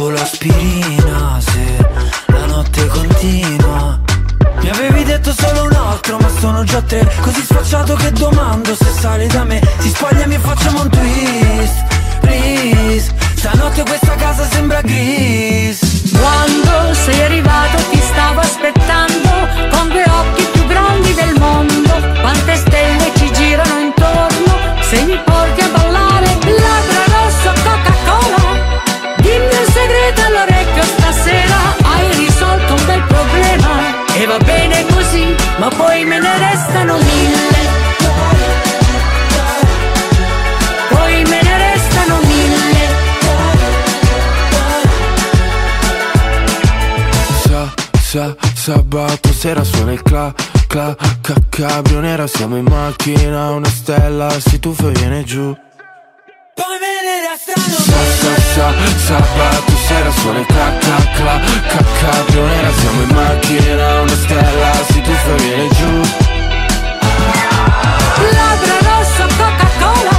solo 0.00 0.16
aspirina? 0.16 1.09
Cabrio 51.60 52.00
nera 52.00 52.26
Siamo 52.26 52.56
in 52.56 52.64
macchina, 52.64 53.50
una 53.50 53.68
stella 53.68 54.30
si 54.40 54.58
tuffa 54.58 54.88
e 54.88 54.92
viene 54.92 55.24
giù. 55.24 55.54
Poi 56.54 56.76
me 56.80 56.92
ne 57.06 57.16
restano 57.28 57.76
Sa, 57.86 58.00
sa, 58.22 58.34
sa, 58.54 58.72
sabato 59.06 59.76
sera 59.86 60.10
suona 60.10 60.44
cla, 60.46 60.72
cla, 60.78 60.96
cla, 61.14 61.40
ca, 61.68 61.84
cabrio 62.00 62.46
Siamo 62.78 63.02
in 63.02 63.08
macchina, 63.14 64.00
una 64.00 64.14
stella 64.14 64.72
si 64.90 65.00
tuffa 65.02 65.34
e 65.34 65.36
viene 65.36 65.68
giù. 65.68 66.00
Labbra 68.38 68.76
rosso 68.88 69.24
Coca-Cola. 69.36 70.16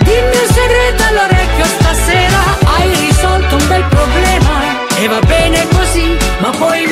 Dimmi 0.00 0.36
un 0.36 0.52
segreto 0.52 1.02
all'orecchio 1.08 1.64
stasera. 1.64 2.40
Hai 2.64 2.94
risolto 3.06 3.56
un 3.56 3.68
bel 3.68 3.84
problema. 3.88 4.86
E 5.00 5.06
va 5.06 5.20
bene 5.20 5.64
così 5.68 6.16
Ma 6.40 6.50
poi 6.50 6.87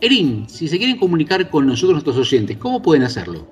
Erin, 0.00 0.48
si 0.48 0.66
se 0.68 0.78
quieren 0.78 0.98
comunicar 0.98 1.50
con 1.50 1.66
nosotros 1.66 1.92
nuestros 1.92 2.16
oyentes, 2.18 2.56
¿cómo 2.58 2.82
pueden 2.82 3.04
hacerlo? 3.04 3.46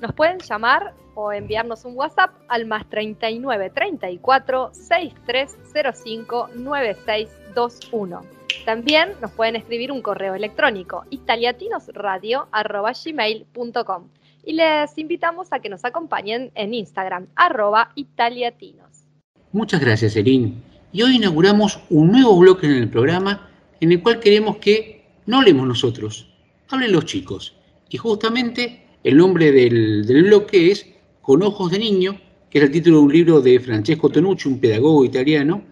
Nos 0.00 0.12
pueden 0.12 0.38
llamar 0.38 0.94
o 1.14 1.32
enviarnos 1.32 1.84
un 1.84 1.96
WhatsApp 1.96 2.30
al 2.48 2.66
más 2.66 2.88
39 2.88 3.70
34 3.70 4.70
6305 4.72 6.50
9621. 6.54 8.20
También 8.64 9.10
nos 9.20 9.32
pueden 9.32 9.56
escribir 9.56 9.90
un 9.90 10.00
correo 10.02 10.34
electrónico 10.34 11.04
italiatinosradio.gmail.com 11.10 14.08
y 14.44 14.52
les 14.52 14.96
invitamos 14.96 15.52
a 15.52 15.58
que 15.60 15.68
nos 15.68 15.84
acompañen 15.84 16.52
en 16.54 16.74
Instagram, 16.74 17.26
arroba 17.34 17.90
italiatinos. 17.94 19.04
Muchas 19.52 19.80
gracias, 19.80 20.14
Erin. 20.16 20.62
Y 20.92 21.02
hoy 21.02 21.16
inauguramos 21.16 21.80
un 21.90 22.12
nuevo 22.12 22.38
bloque 22.38 22.66
en 22.66 22.74
el 22.74 22.88
programa 22.88 23.47
en 23.80 23.92
el 23.92 24.02
cual 24.02 24.20
queremos 24.20 24.56
que 24.56 25.04
no 25.26 25.38
hablemos 25.38 25.66
nosotros, 25.66 26.28
hablen 26.68 26.92
los 26.92 27.04
chicos. 27.04 27.54
Y 27.88 27.96
justamente 27.96 28.84
el 29.04 29.16
nombre 29.16 29.52
del, 29.52 30.04
bloque 30.24 30.70
es 30.70 30.86
Con 31.22 31.42
ojos 31.42 31.70
de 31.70 31.78
niño, 31.78 32.18
que 32.50 32.58
es 32.58 32.64
el 32.64 32.70
título 32.70 32.98
de 32.98 33.02
un 33.02 33.12
libro 33.12 33.40
de 33.40 33.60
Francesco 33.60 34.08
Tonucci, 34.08 34.48
un 34.48 34.60
pedagogo 34.60 35.04
italiano, 35.04 35.62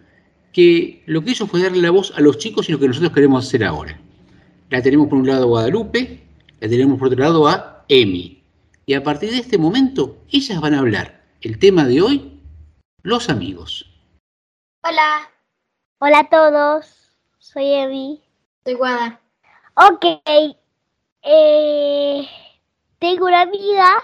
que 0.52 1.02
lo 1.06 1.22
que 1.22 1.30
hizo 1.30 1.46
fue 1.46 1.62
darle 1.62 1.80
la 1.80 1.90
voz 1.90 2.12
a 2.16 2.20
los 2.20 2.38
chicos 2.38 2.68
y 2.68 2.72
lo 2.72 2.78
que 2.78 2.88
nosotros 2.88 3.12
queremos 3.12 3.46
hacer 3.46 3.64
ahora. 3.64 3.98
La 4.68 4.82
tenemos 4.82 5.08
por 5.08 5.18
un 5.18 5.26
lado 5.26 5.44
a 5.44 5.46
Guadalupe, 5.46 6.20
la 6.60 6.68
tenemos 6.68 6.98
por 6.98 7.08
otro 7.08 7.20
lado 7.20 7.48
a 7.48 7.84
Emi. 7.88 8.42
Y 8.84 8.94
a 8.94 9.02
partir 9.02 9.30
de 9.30 9.38
este 9.38 9.58
momento, 9.58 10.18
ellas 10.30 10.60
van 10.60 10.74
a 10.74 10.80
hablar. 10.80 11.22
El 11.40 11.58
tema 11.58 11.86
de 11.86 12.02
hoy, 12.02 12.40
los 13.02 13.28
amigos. 13.30 13.90
Hola. 14.82 15.30
Hola 15.98 16.20
a 16.20 16.28
todos. 16.28 17.05
Soy 17.52 17.72
Evi. 17.72 18.20
Soy 18.64 18.74
Guada. 18.74 19.20
Ok. 19.76 20.04
Eh, 21.22 22.28
tengo 22.98 23.26
una 23.26 23.42
amiga 23.42 24.02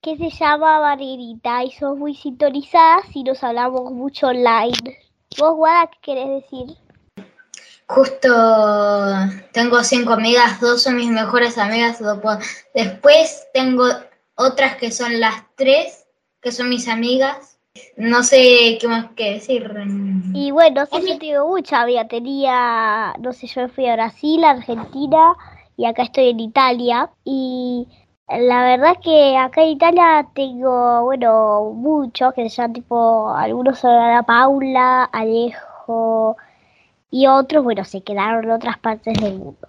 que 0.00 0.16
se 0.16 0.30
llama 0.30 0.80
Margarita 0.80 1.62
y 1.64 1.70
somos 1.72 1.98
muy 1.98 2.14
sintonizadas 2.14 3.04
y 3.12 3.24
nos 3.24 3.44
hablamos 3.44 3.92
mucho 3.92 4.28
online. 4.28 4.72
¿Vos, 5.38 5.54
Guada, 5.54 5.90
qué 5.90 5.98
querés 6.00 6.42
decir? 6.42 6.78
Justo 7.86 8.28
tengo 9.52 9.84
cinco 9.84 10.14
amigas, 10.14 10.60
dos 10.60 10.82
son 10.82 10.96
mis 10.96 11.10
mejores 11.10 11.58
amigas. 11.58 12.02
Después 12.74 13.48
tengo 13.52 13.84
otras 14.36 14.76
que 14.76 14.90
son 14.90 15.20
las 15.20 15.44
tres, 15.56 16.06
que 16.40 16.52
son 16.52 16.70
mis 16.70 16.88
amigas. 16.88 17.59
No 17.96 18.22
sé 18.22 18.78
qué 18.80 18.88
más 18.88 19.12
que 19.12 19.34
decir. 19.34 19.70
Y 20.34 20.50
bueno, 20.50 20.86
sí, 20.86 21.06
yo 21.06 21.18
tengo 21.18 21.46
mucha 21.48 21.82
amiga. 21.82 22.08
Tenía, 22.08 23.14
no 23.20 23.32
sé, 23.32 23.46
yo 23.46 23.68
fui 23.68 23.86
a 23.86 23.94
Brasil, 23.94 24.42
Argentina 24.42 25.34
y 25.76 25.84
acá 25.84 26.02
estoy 26.02 26.30
en 26.30 26.40
Italia. 26.40 27.10
Y 27.24 27.86
la 28.28 28.64
verdad 28.64 28.96
que 29.02 29.36
acá 29.36 29.62
en 29.62 29.68
Italia 29.68 30.26
tengo, 30.34 31.04
bueno, 31.04 31.72
muchos 31.74 32.34
que 32.34 32.48
se 32.48 32.56
llaman 32.56 32.72
tipo, 32.72 33.32
algunos 33.34 33.78
son 33.78 33.92
Ana 33.92 34.22
Paula, 34.22 35.04
Alejo 35.04 36.36
y 37.10 37.26
otros, 37.26 37.64
bueno, 37.64 37.84
se 37.84 38.02
quedaron 38.02 38.44
en 38.44 38.50
otras 38.52 38.78
partes 38.78 39.18
del 39.20 39.38
mundo. 39.38 39.68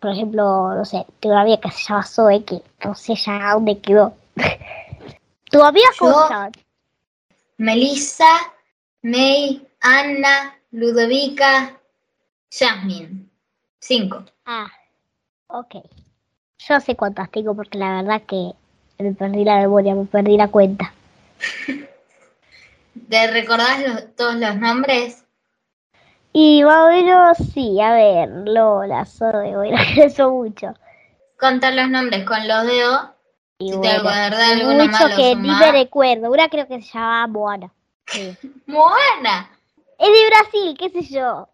Por 0.00 0.10
ejemplo, 0.10 0.74
no 0.74 0.84
sé, 0.84 1.06
tengo 1.20 1.34
una 1.34 1.42
amiga 1.42 1.60
que 1.60 1.70
se 1.70 1.88
llama 1.88 2.04
Zoe, 2.04 2.44
que 2.44 2.62
no 2.84 2.94
sé 2.94 3.14
ya 3.14 3.54
dónde 3.54 3.78
quedó. 3.78 4.12
¿Tu 5.50 5.62
amiga 5.62 5.88
cómo 5.98 6.26
se 6.26 6.34
llama? 6.34 6.50
Melissa, 7.58 8.52
May, 9.02 9.66
Anna, 9.80 10.56
Ludovica, 10.72 11.78
Jasmine. 12.50 13.28
Cinco. 13.80 14.24
Ah, 14.46 14.70
ok. 15.48 15.76
Yo 16.58 16.80
sé 16.80 16.96
cuántas 16.96 17.30
tengo 17.30 17.54
porque 17.54 17.78
la 17.78 18.02
verdad 18.02 18.22
que 18.26 18.52
me 18.98 19.12
perdí 19.12 19.44
la 19.44 19.58
memoria, 19.58 19.94
me 19.94 20.06
perdí 20.06 20.36
la 20.36 20.48
cuenta. 20.48 20.92
¿Te 23.10 23.30
recordás 23.30 23.82
los- 23.86 24.16
todos 24.16 24.36
los 24.36 24.56
nombres? 24.56 25.24
Y 26.32 26.64
más 26.64 26.84
o 26.84 26.88
menos, 26.88 27.36
sí, 27.52 27.80
a 27.80 27.92
ver, 27.92 28.28
Lola, 28.46 29.04
Zoe, 29.04 29.54
bueno, 29.56 29.76
eso 29.96 30.30
mucho. 30.32 30.74
Contar 31.38 31.74
los 31.74 31.88
nombres 31.90 32.24
con 32.24 32.46
los 32.48 32.66
dedos. 32.66 33.00
Y 33.68 33.86
alguno 33.86 34.84
mucho 34.86 35.06
que 35.16 35.32
sumás. 35.32 35.60
me 35.60 35.72
recuerdo. 35.72 36.30
Una 36.30 36.48
creo 36.48 36.66
que 36.68 36.80
se 36.82 36.92
llamaba 36.92 37.26
Moana. 37.26 37.72
Sí. 38.06 38.36
Moana. 38.66 39.50
Es 39.98 40.08
de 40.08 40.26
Brasil, 40.28 40.76
qué 40.78 40.88
sé 40.90 41.02
yo. 41.14 41.48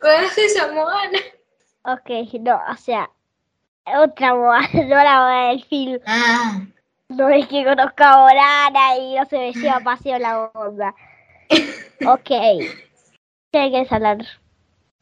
¿Conoces 0.00 0.60
a 0.60 0.72
Moana? 0.72 1.18
Ok, 1.84 2.10
no, 2.40 2.60
o 2.70 2.76
sea, 2.76 3.10
otra 3.86 4.34
Moana, 4.34 4.68
no 4.72 4.96
la 4.96 5.18
Moana 5.20 5.48
del 5.48 5.64
film. 5.64 5.98
Ah, 6.06 6.60
No 7.08 7.28
es 7.28 7.46
que 7.48 7.64
conozca 7.64 8.12
a 8.12 8.16
Moana 8.18 8.96
y 8.98 9.14
no 9.14 9.24
se 9.26 9.38
me 9.38 9.52
lleva 9.52 9.76
a 9.76 9.80
paseo 9.84 10.18
la 10.18 10.50
onda. 10.54 10.94
Ok. 12.06 12.28
¿Qué 12.28 13.70
quieres 13.70 13.92
hablar 13.92 14.18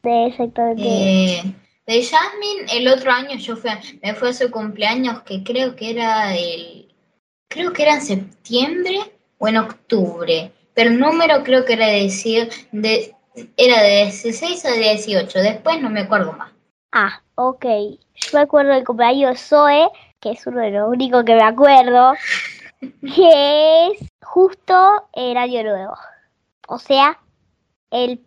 de 0.02 0.26
exactamente? 0.26 0.82
eh, 0.84 1.54
de 1.86 2.02
Jasmine, 2.02 2.66
el 2.72 2.88
otro 2.88 3.10
año 3.10 3.36
yo 3.36 3.56
fui, 3.56 3.70
me 4.02 4.14
fue 4.14 4.30
a 4.30 4.32
su 4.32 4.50
cumpleaños, 4.50 5.22
que 5.22 5.42
creo 5.42 5.74
que 5.74 5.90
era 5.90 6.34
el. 6.36 6.94
Creo 7.48 7.72
que 7.72 7.82
era 7.82 7.94
en 7.94 8.02
septiembre 8.02 8.98
o 9.38 9.48
en 9.48 9.58
octubre. 9.58 10.52
Pero 10.74 10.90
el 10.90 10.98
número 10.98 11.42
creo 11.42 11.64
que 11.64 11.74
era 11.74 11.86
de, 11.86 12.08
de 12.72 13.14
era 13.56 13.82
de 13.82 14.04
16 14.04 14.64
a 14.64 14.72
18. 14.72 15.38
Después 15.38 15.80
no 15.80 15.90
me 15.90 16.00
acuerdo 16.00 16.32
más. 16.32 16.52
Ah, 16.92 17.22
ok. 17.34 17.64
Yo 18.14 18.28
me 18.32 18.40
acuerdo 18.40 18.72
del 18.72 18.84
cumpleaños 18.84 19.32
de 19.32 19.36
Zoe, 19.36 19.88
que 20.20 20.30
es 20.30 20.46
uno 20.46 20.60
de 20.60 20.70
los 20.70 20.88
únicos 20.88 21.24
que 21.24 21.34
me 21.34 21.42
acuerdo, 21.42 22.14
que 22.80 23.86
es 23.88 24.08
justo 24.22 25.08
el 25.12 25.36
año 25.36 25.62
nuevo. 25.62 25.94
O 26.68 26.78
sea, 26.78 27.18
el 27.90 28.20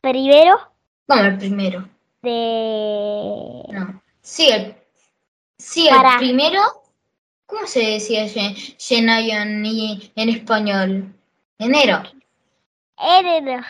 primero 0.00 0.58
Como 1.06 1.22
el 1.22 1.38
primero. 1.38 1.88
De... 2.22 3.62
No. 3.72 4.02
Sí, 4.20 4.48
el, 4.50 4.74
sí, 5.58 5.88
el 5.88 5.96
Para. 5.96 6.18
primero. 6.18 6.60
¿Cómo 7.46 7.66
se 7.66 7.80
decía 7.80 8.24
y- 9.64 10.12
en 10.14 10.28
español? 10.28 11.12
Enero. 11.58 12.02
enero. 12.96 13.62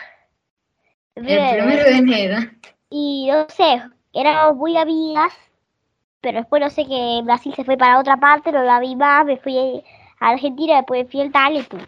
El 1.14 1.24
primero 1.24 1.84
de 1.84 1.96
enero. 1.96 2.50
Y 2.90 3.28
no 3.30 3.46
sé, 3.48 3.82
éramos 4.12 4.56
muy 4.56 4.76
amigas, 4.76 5.32
pero 6.20 6.38
después 6.40 6.60
no 6.60 6.70
sé 6.70 6.84
que 6.86 7.20
Brasil 7.24 7.54
se 7.54 7.64
fue 7.64 7.76
para 7.76 7.98
otra 8.00 8.16
parte, 8.16 8.52
no 8.52 8.62
la 8.62 8.80
vi 8.80 8.96
más, 8.96 9.24
me 9.24 9.36
fui 9.38 9.82
a 10.20 10.28
Argentina, 10.28 10.76
después 10.76 11.08
fui 11.10 11.20
al 11.22 11.32
tal 11.32 11.56
y 11.56 11.62
pum. 11.62 11.80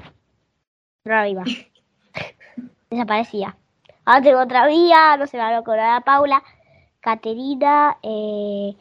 No 1.04 1.12
la 1.14 1.24
vi 1.24 1.34
más. 1.34 1.48
Desaparecía. 2.90 3.56
Ahora 4.04 4.22
tengo 4.22 4.40
otra 4.40 4.64
amiga, 4.64 5.16
no 5.16 5.26
sé, 5.26 5.36
me 5.36 5.44
hablo 5.44 5.62
con 5.62 5.78
Ana 5.78 6.00
Paula, 6.00 6.42
Caterina, 7.00 7.98
eh, 8.02 8.74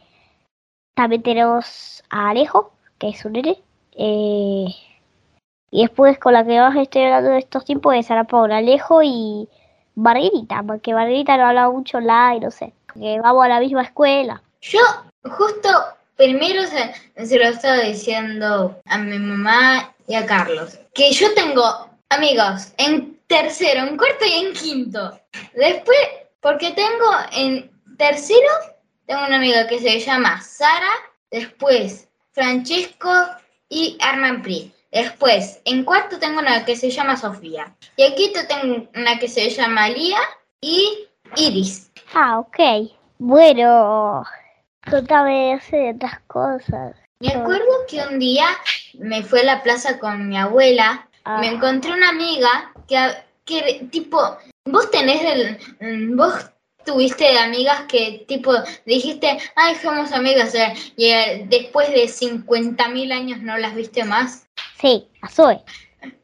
también 0.95 1.21
tenemos 1.21 2.03
a 2.09 2.29
Alejo, 2.29 2.73
que 2.97 3.09
es 3.09 3.23
un 3.25 3.33
nene, 3.33 3.61
eh, 3.93 4.65
y 5.69 5.81
después 5.81 6.17
con 6.17 6.33
la 6.33 6.43
que 6.43 6.59
más 6.59 6.75
estoy 6.75 7.03
hablando 7.03 7.31
de 7.31 7.39
estos 7.39 7.65
tiempos 7.65 7.95
es 7.95 8.09
Ana 8.09 8.23
Paula, 8.23 8.57
Alejo 8.57 9.03
y 9.03 9.47
Margarita, 9.95 10.63
porque 10.65 10.93
Margarita 10.93 11.37
no 11.37 11.45
habla 11.45 11.69
mucho 11.69 11.99
la 11.99 12.35
y 12.35 12.39
no 12.39 12.49
sé, 12.49 12.73
que 12.93 13.19
vamos 13.19 13.45
a 13.45 13.49
la 13.49 13.59
misma 13.59 13.83
escuela. 13.83 14.41
Yo 14.61 14.79
justo 15.23 15.69
primero 16.15 16.63
se, 16.63 17.25
se 17.25 17.37
lo 17.37 17.45
estaba 17.45 17.77
diciendo 17.77 18.75
a 18.85 18.97
mi 18.97 19.19
mamá 19.19 19.93
y 20.07 20.15
a 20.15 20.25
Carlos. 20.25 20.79
Que 20.93 21.11
yo 21.11 21.33
tengo 21.33 21.63
amigos 22.09 22.73
en 22.77 23.17
tercero, 23.31 23.87
en 23.87 23.97
cuarto 23.97 24.25
y 24.25 24.33
en 24.33 24.53
quinto. 24.53 25.19
Después, 25.53 25.99
porque 26.41 26.71
tengo 26.71 27.09
en 27.31 27.71
tercero, 27.97 28.49
tengo 29.05 29.25
una 29.25 29.37
amiga 29.37 29.67
que 29.67 29.79
se 29.79 29.99
llama 29.99 30.41
Sara. 30.41 30.91
Después, 31.29 32.09
Francesco 32.33 33.09
y 33.69 33.97
Arman 34.01 34.41
Pri. 34.41 34.73
Después, 34.91 35.61
en 35.63 35.85
cuarto 35.85 36.19
tengo 36.19 36.39
una 36.39 36.65
que 36.65 36.75
se 36.75 36.91
llama 36.91 37.15
Sofía. 37.15 37.73
Y 37.95 38.03
en 38.03 38.15
quinto 38.15 38.41
tengo 38.49 38.89
una 38.95 39.17
que 39.17 39.29
se 39.29 39.49
llama 39.49 39.87
Lía 39.87 40.19
y 40.59 41.07
Iris. 41.37 41.89
Ah, 42.13 42.39
ok. 42.39 42.91
Bueno, 43.17 44.25
sé, 44.89 45.77
de 45.77 45.93
otras 45.95 46.19
cosas. 46.27 46.95
Me 47.21 47.29
acuerdo 47.29 47.85
que 47.87 48.01
un 48.01 48.19
día 48.19 48.47
me 48.95 49.23
fui 49.23 49.39
a 49.39 49.43
la 49.43 49.63
plaza 49.63 49.99
con 49.99 50.27
mi 50.27 50.37
abuela, 50.37 51.07
me 51.39 51.47
encontré 51.47 51.93
una 51.93 52.09
amiga 52.09 52.73
que, 52.91 53.15
que 53.45 53.87
tipo, 53.91 54.37
vos 54.65 54.91
tenés 54.91 55.21
el, 55.23 55.57
mm, 55.79 56.17
vos 56.17 56.33
tuviste 56.85 57.37
amigas 57.37 57.83
que 57.87 58.25
tipo 58.27 58.53
dijiste, 58.85 59.37
ay, 59.55 59.75
somos 59.75 60.11
amigas, 60.11 60.53
eh, 60.55 60.73
y 60.97 61.07
eh, 61.07 61.45
después 61.47 61.89
de 61.89 62.05
50.000 62.05 63.11
años 63.11 63.41
no 63.41 63.57
las 63.57 63.75
viste 63.75 64.03
más. 64.03 64.47
Sí, 64.79 65.07
a 65.21 65.29
Zoe. 65.29 65.63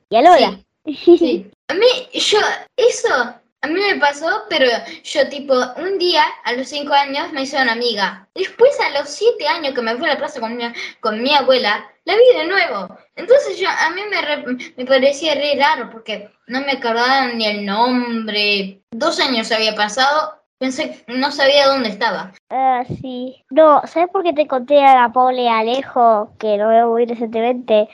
Y 0.09 0.15
a 0.15 0.21
Lola. 0.21 0.59
Sí. 1.03 1.51
A 1.67 1.73
mí, 1.73 1.85
yo, 2.13 2.39
eso, 2.77 3.13
a 3.61 3.67
mí 3.67 3.73
me 3.73 3.99
pasó, 3.99 4.43
pero 4.49 4.69
yo 5.03 5.27
tipo, 5.27 5.53
un 5.75 5.97
día, 5.97 6.23
a 6.45 6.53
los 6.53 6.69
5 6.69 6.93
años, 6.93 7.33
me 7.33 7.41
hice 7.41 7.61
una 7.61 7.73
amiga. 7.73 8.25
Después, 8.33 8.71
a 8.79 8.97
los 8.97 9.09
7 9.09 9.45
años 9.47 9.73
que 9.73 9.81
me 9.81 9.97
fui 9.97 10.05
a 10.05 10.13
la 10.13 10.17
plaza 10.17 10.39
con 10.39 10.55
mi, 10.55 10.63
con 11.01 11.21
mi 11.21 11.33
abuela, 11.33 11.91
la 12.05 12.15
vi 12.15 12.37
de 12.37 12.47
nuevo. 12.47 12.97
Entonces 13.17 13.59
yo, 13.59 13.67
a 13.67 13.89
mí 13.89 14.01
me, 14.09 14.21
re- 14.21 14.73
me 14.77 14.85
parecía 14.85 15.33
re 15.35 15.55
raro, 15.59 15.89
porque 15.91 16.29
no 16.47 16.61
me 16.61 16.73
acordaba 16.73 17.27
ni 17.33 17.45
el 17.45 17.65
nombre. 17.65 18.81
Dos 18.91 19.19
años 19.19 19.51
había 19.51 19.75
pasado, 19.75 20.43
pensé, 20.59 21.03
no 21.07 21.31
sabía 21.31 21.67
dónde 21.67 21.89
estaba. 21.89 22.31
Ah, 22.49 22.83
sí. 23.01 23.43
No, 23.49 23.81
¿sabes 23.87 24.09
por 24.11 24.23
qué 24.23 24.33
te 24.33 24.47
conté 24.47 24.83
a 24.85 24.93
la 24.93 25.11
a 25.13 25.59
Alejo 25.59 26.31
que 26.39 26.57
lo 26.57 26.69
veo 26.69 26.89
muy 26.91 27.05
recientemente? 27.05 27.89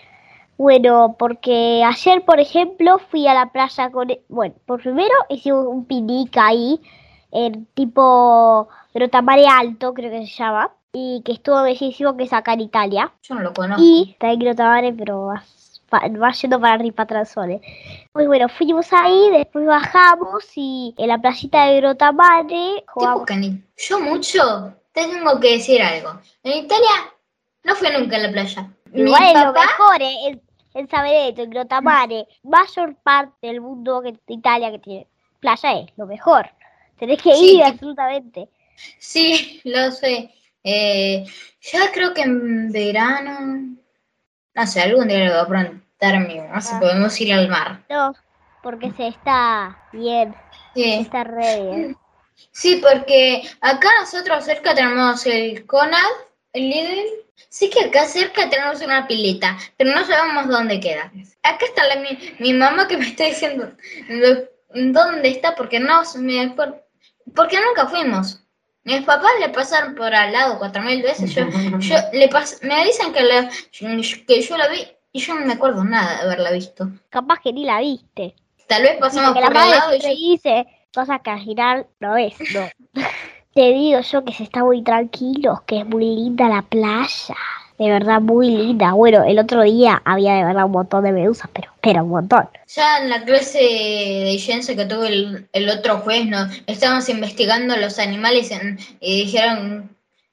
Bueno, 0.58 1.16
porque 1.18 1.84
ayer, 1.84 2.24
por 2.26 2.40
ejemplo, 2.40 3.00
fui 3.00 3.28
a 3.28 3.34
la 3.34 3.52
playa 3.52 3.90
con... 3.92 4.10
e- 4.12 4.22
Bueno, 4.30 4.56
por 4.66 4.82
primero 4.82 5.14
hicimos 5.30 5.66
un 5.68 5.86
picnic 5.86 6.38
ahí, 6.38 6.80
en 7.32 7.66
tipo 7.74 8.68
Grotamare 8.94 9.48
Alto, 9.48 9.94
creo 9.94 10.12
que 10.12 10.28
se 10.28 10.34
llama, 10.34 10.72
y 10.94 11.24
que 11.26 11.32
estuvo 11.34 11.62
bellísimo, 11.64 12.16
que 12.16 12.26
es 12.26 12.34
acá 12.34 12.54
en 12.54 12.62
Italia. 12.62 13.12
Yo 13.24 13.36
no 13.36 13.42
lo 13.42 13.54
conozco. 13.54 13.84
Y 13.84 14.12
está 14.12 14.32
en 14.32 14.40
Grotamare, 14.40 14.94
pero 14.94 15.26
va, 15.26 15.44
va 15.92 16.32
yendo 16.32 16.62
para 16.62 16.76
arriba, 16.76 16.96
para 16.96 17.22
atrás, 17.22 17.32
Sole. 17.32 17.60
Pues 18.12 18.28
bueno, 18.28 18.48
fuimos 18.48 18.94
ahí, 18.94 19.32
después 19.32 19.66
bajamos 19.66 20.46
y 20.56 20.94
en 20.98 21.08
la 21.08 21.18
playita 21.18 21.66
de 21.66 21.82
Grotamare 21.82 22.84
jugamos... 22.88 23.28
Yo 23.76 24.00
mucho, 24.00 24.74
te 24.92 25.08
tengo 25.08 25.40
que 25.40 25.54
decir 25.54 25.82
algo. 25.82 26.20
En 26.44 26.66
Italia 26.66 27.12
no 27.64 27.76
fui 27.76 27.90
nunca 27.90 28.18
a 28.18 28.20
la 28.20 28.32
playa. 28.32 28.70
Igual 28.94 29.24
es 29.24 29.34
lo 29.34 29.52
mejor, 29.54 30.02
eh, 30.02 30.28
en, 30.28 30.42
en 30.76 30.90
Sabereto, 30.90 31.42
en 31.42 31.50
Grotamare, 31.50 32.28
mayor 32.44 32.96
parte 33.02 33.48
del 33.48 33.62
mundo 33.62 34.04
que 34.04 34.12
de 34.12 34.20
Italia 34.28 34.70
que 34.70 34.78
tiene 34.78 35.08
playa 35.40 35.74
es 35.80 35.90
lo 35.98 36.06
mejor. 36.06 36.48
Tenés 37.00 37.20
que 37.20 37.34
Sí, 37.34 37.56
ir 37.56 37.64
absolutamente. 37.64 38.48
Sí, 39.00 39.60
lo 39.64 39.92
sé. 39.92 40.30
Eh, 40.64 41.26
ya 41.62 41.92
creo 41.94 42.14
que 42.14 42.22
en 42.22 42.72
verano, 42.72 43.76
no 44.56 44.68
sé, 44.68 44.82
algún 44.82 45.08
día 45.08 45.20
le 45.20 45.30
voy 45.30 45.40
a 45.40 45.48
preguntar 45.48 46.16
a 46.16 46.20
mi 46.20 46.40
mamá 46.40 46.62
si 46.62 46.74
Ah. 46.76 46.80
podemos 46.80 47.20
ir 47.22 47.34
al 47.34 47.48
mar. 47.50 47.84
No, 47.90 48.14
porque 48.62 48.92
se 48.92 49.08
está 49.08 49.78
bien, 49.92 50.34
Sí. 50.74 50.94
está 50.94 51.24
re 51.24 51.62
bien. 51.62 51.98
Sí, 52.52 52.82
porque 52.82 53.44
acá 53.62 53.90
nosotros 54.02 54.44
cerca 54.44 54.74
tenemos 54.74 55.26
el 55.28 55.66
Conad 55.66 56.00
El 56.52 56.70
Lidl. 56.70 57.06
Sí 57.50 57.70
que 57.70 57.86
acá 57.86 58.06
cerca 58.06 58.50
tenemos 58.50 58.82
una 58.82 59.08
pileta, 59.08 59.58
pero 59.78 59.92
no 59.92 60.04
sabemos 60.06 60.48
dónde 60.48 60.80
queda. 60.80 61.12
Acá 61.44 61.66
está 61.66 61.86
la, 61.88 61.96
mi, 61.98 62.18
mi 62.40 62.54
mamá 62.54 62.88
que 62.88 62.98
me 62.98 63.08
está 63.08 63.26
diciendo 63.26 63.72
lo- 64.10 64.50
dónde 64.92 65.30
está, 65.30 65.56
porque 65.56 65.80
no 65.80 66.04
me 66.18 66.42
acuerdo. 66.42 66.82
Porque 67.36 67.58
nunca 67.62 67.88
fuimos. 67.88 68.43
Mis 68.86 69.02
papás 69.04 69.32
le 69.40 69.50
pasaron 69.50 69.96
por 69.96 70.14
al 70.14 70.32
lado 70.34 70.58
cuatro 70.60 70.82
mil 70.84 71.02
veces. 71.02 71.34
Yo, 71.34 71.46
yo 71.80 71.96
le 72.14 72.30
pas- 72.30 72.60
me 72.64 72.84
dicen 72.86 73.14
que, 73.14 73.22
la- 73.24 73.50
que 74.28 74.42
yo 74.42 74.58
la 74.58 74.68
vi 74.68 74.86
y 75.12 75.20
yo 75.20 75.36
no 75.36 75.46
me 75.46 75.54
acuerdo 75.54 75.84
nada 75.84 76.18
de 76.18 76.22
haberla 76.24 76.52
visto. 76.52 76.90
Capaz 77.10 77.40
que 77.42 77.54
ni 77.54 77.66
la 77.66 77.80
viste. 77.80 78.36
Tal 78.68 78.82
vez 78.84 78.98
pasamos 79.00 79.34
por 79.34 79.58
al 79.58 79.70
lado 79.72 79.96
y 79.96 80.00
yo 80.00 80.10
dice 80.10 80.66
cosas 80.94 81.22
que 81.24 81.30
al 81.30 81.44
final 81.44 81.88
no 82.00 82.14
ves, 82.16 82.36
no. 82.54 82.68
Te 83.54 83.72
digo 83.72 84.00
yo 84.02 84.26
que 84.26 84.34
se 84.34 84.44
está 84.44 84.64
muy 84.64 84.82
tranquilo, 84.84 85.64
que 85.68 85.80
es 85.82 85.86
muy 85.86 86.06
linda 86.06 86.50
la 86.50 86.64
playa. 86.64 87.36
De 87.80 87.90
verdad, 87.90 88.22
muy 88.22 88.50
linda. 88.50 88.94
Bueno, 88.94 89.24
el 89.24 89.40
otro 89.40 89.64
día 89.64 90.02
había 90.06 90.36
de 90.36 90.46
verdad 90.46 90.66
un 90.66 90.72
montón 90.72 91.04
de 91.04 91.12
medusas, 91.12 91.50
pero, 91.54 91.72
pero 91.82 92.04
un 92.04 92.10
montón. 92.12 92.48
Ya 92.68 93.00
en 93.00 93.10
la 93.10 93.24
clase 93.24 93.60
de 93.60 94.38
ciencia 94.40 94.76
que 94.76 94.86
tuve 94.86 95.08
el, 95.08 95.48
el 95.52 95.70
otro 95.70 95.98
jueves, 96.00 96.28
¿no? 96.28 96.48
estábamos 96.68 97.10
investigando 97.10 97.76
los 97.78 97.98
animales 98.00 98.52
en- 98.52 98.78
y 99.00 99.24
dijeron, 99.26 99.90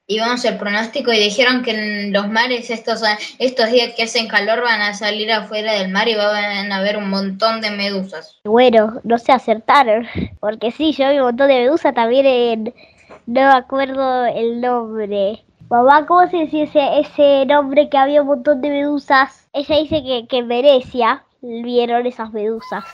íbamos 0.06 0.44
el 0.44 0.58
pronóstico 0.58 1.12
y 1.12 1.18
dijeron 1.18 1.62
que 1.62 1.70
en 1.70 2.12
los 2.12 2.28
mares 2.28 2.68
estos, 2.70 3.00
estos 3.38 3.70
días 3.70 3.94
que 3.96 4.02
hacen 4.02 4.28
calor 4.28 4.60
van 4.62 4.82
a 4.82 4.92
salir 4.94 5.32
afuera 5.32 5.72
del 5.74 5.90
mar 5.90 6.08
y 6.08 6.16
van 6.16 6.70
a 6.72 6.76
haber 6.76 6.98
un 6.98 7.08
montón 7.08 7.60
de 7.62 7.70
medusas. 7.70 8.38
Bueno, 8.44 9.00
no 9.02 9.18
se 9.18 9.32
acertaron. 9.32 10.06
Porque 10.40 10.70
sí, 10.72 10.92
yo 10.92 11.08
vi 11.10 11.16
un 11.18 11.24
montón 11.24 11.48
de 11.48 11.60
medusas 11.60 11.94
también 11.94 12.26
en... 12.26 12.74
No 13.26 13.40
me 13.42 13.52
acuerdo 13.54 14.26
el 14.26 14.60
nombre. 14.60 15.42
Mamá, 15.70 16.04
¿cómo 16.04 16.28
se 16.28 16.36
decía 16.36 16.98
ese, 16.98 17.46
nombre 17.46 17.88
que 17.88 17.96
había 17.96 18.22
un 18.22 18.26
montón 18.26 18.60
de 18.60 18.70
medusas? 18.70 19.46
Ella 19.52 19.76
dice 19.76 20.02
que, 20.02 20.26
que 20.28 20.38
en 20.38 20.48
Venecia 20.48 21.24
vieron 21.42 22.06
esas 22.06 22.32
medusas. 22.32 22.84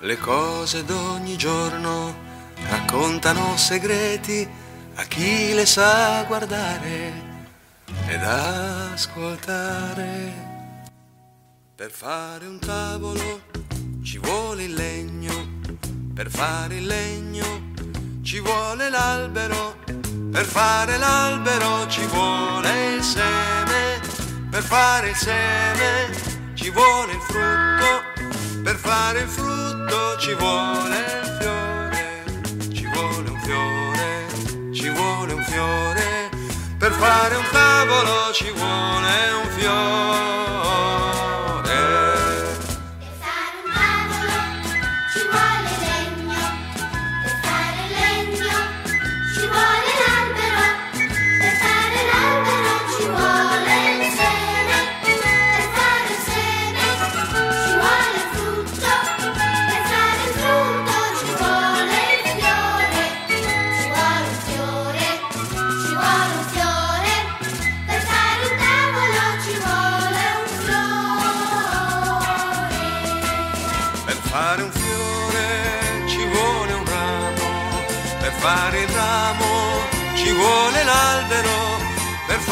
Le 0.00 0.18
cose 0.18 0.82
d'ogni 0.82 1.36
giorno 1.36 2.12
raccontano 2.68 3.56
segreti 3.56 4.48
a 4.96 5.04
chi 5.04 5.54
le 5.54 5.64
sa 5.64 6.24
guardare 6.24 7.31
ed 8.12 8.22
ascoltare. 8.22 10.10
Per 11.74 11.90
fare 11.90 12.46
un 12.46 12.58
tavolo 12.58 13.40
ci 14.02 14.18
vuole 14.18 14.64
il 14.64 14.74
legno, 14.74 15.60
per 16.14 16.28
fare 16.28 16.76
il 16.76 16.86
legno 16.86 17.70
ci 18.22 18.38
vuole 18.40 18.90
l'albero, 18.90 19.76
per 20.30 20.44
fare 20.44 20.98
l'albero 20.98 21.88
ci 21.88 22.04
vuole 22.06 22.96
il 22.96 23.02
seme, 23.02 24.00
per 24.50 24.62
fare 24.62 25.08
il 25.08 25.16
seme 25.16 26.10
ci 26.54 26.68
vuole 26.70 27.12
il 27.12 27.20
frutto, 27.20 28.62
per 28.62 28.76
fare 28.76 29.20
il 29.20 29.28
frutto 29.28 30.18
ci 30.18 30.34
vuole 30.34 30.98
il 31.22 31.36
fiore, 31.40 32.24
ci 32.74 32.86
vuole 32.92 33.30
un 33.30 33.40
fiore, 33.40 34.26
ci 34.74 34.88
vuole 34.90 35.32
un 35.32 35.42
fiore, 35.44 36.21
per 36.82 36.90
fare 36.94 37.36
un 37.36 37.44
tavolo 37.52 38.32
ci 38.32 38.50
vuole 38.50 39.32
un 39.40 39.48
fiore. 39.50 40.91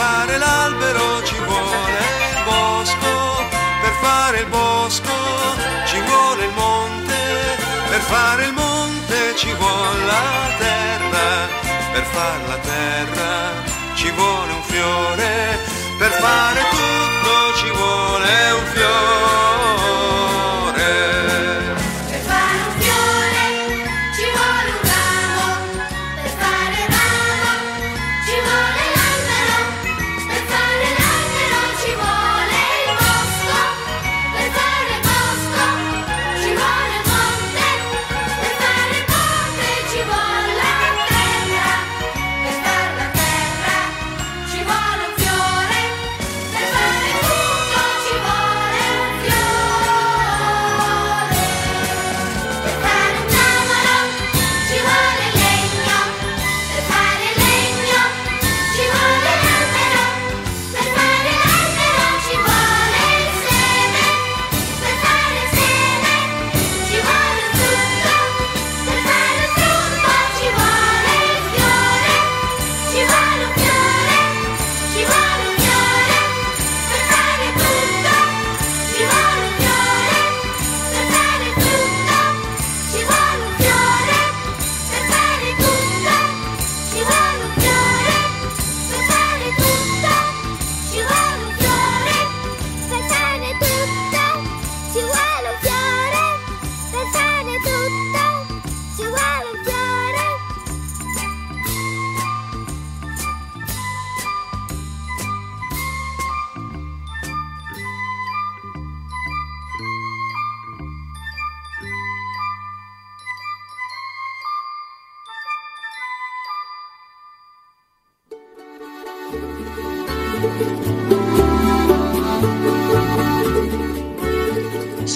Fare 0.00 0.38
l'albero 0.38 1.22
ci 1.24 1.36
vuole 1.46 2.00
il 2.32 2.42
bosco, 2.44 3.12
per 3.82 3.94
fare 4.00 4.38
il 4.44 4.46
bosco 4.46 5.14
ci 5.84 6.00
vuole 6.08 6.44
il 6.44 6.54
monte, 6.54 7.20
per 7.90 8.00
fare 8.12 8.44
il 8.46 8.52
monte 8.52 9.36
ci 9.36 9.52
vuole 9.52 10.04
la 10.14 10.32
terra, 10.64 11.28
per 11.92 12.04
fare 12.14 12.46
la 12.52 12.58
terra 12.72 13.32
ci 13.94 14.10
vuole 14.12 14.52
un 14.52 14.62
fiore, 14.72 15.58
per 15.98 16.12
fare 16.24 16.60
tutto 16.76 17.32
ci 17.58 17.70
vuole 17.70 18.32
un 18.58 18.66
fiore. 18.72 19.59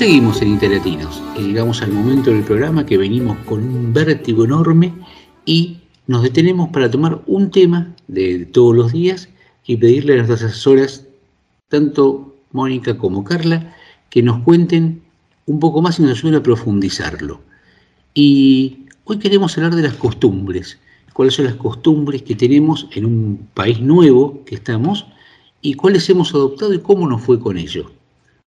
Seguimos 0.05 0.43
en 0.43 0.49
Interlatinos 0.49 1.23
y 1.35 1.45
llegamos 1.45 1.81
al 1.81 1.91
momento 1.91 2.31
del 2.31 2.43
programa 2.43 2.85
que 2.85 2.99
venimos 2.99 3.39
con 3.47 3.61
un 3.61 3.95
vértigo 3.95 4.45
enorme 4.45 4.93
y 5.47 5.79
nos 6.07 6.23
detenemos 6.23 6.69
para 6.69 6.91
tomar 6.91 7.23
un 7.27 7.51
tema 7.51 7.97
de 8.07 8.45
todos 8.45 8.77
los 8.77 8.93
días 8.93 9.31
y 9.65 9.79
pedirle 9.79 10.13
a 10.13 10.17
nuestras 10.17 10.43
asesoras, 10.43 11.07
tanto 11.71 12.37
Mónica 12.53 12.99
como 12.99 13.25
Carla, 13.25 13.75
que 14.11 14.23
nos 14.23 14.43
cuenten 14.43 15.01
un 15.47 15.59
poco 15.59 15.81
más 15.81 15.99
y 15.99 16.03
nos 16.03 16.19
ayuden 16.19 16.35
a 16.35 16.43
profundizarlo. 16.43 17.41
Y 18.13 18.81
hoy 19.05 19.19
queremos 19.19 19.57
hablar 19.57 19.75
de 19.75 19.85
las 19.85 19.95
costumbres, 19.95 20.79
cuáles 21.15 21.33
son 21.33 21.47
las 21.47 21.55
costumbres 21.55 22.21
que 22.21 22.35
tenemos 22.35 22.89
en 22.93 23.07
un 23.07 23.49
país 23.55 23.81
nuevo 23.81 24.45
que 24.45 24.57
estamos 24.57 25.07
y 25.63 25.73
cuáles 25.73 26.11
hemos 26.11 26.35
adoptado 26.35 26.75
y 26.75 26.81
cómo 26.81 27.09
nos 27.09 27.23
fue 27.23 27.41
con 27.41 27.57
ello. 27.57 27.91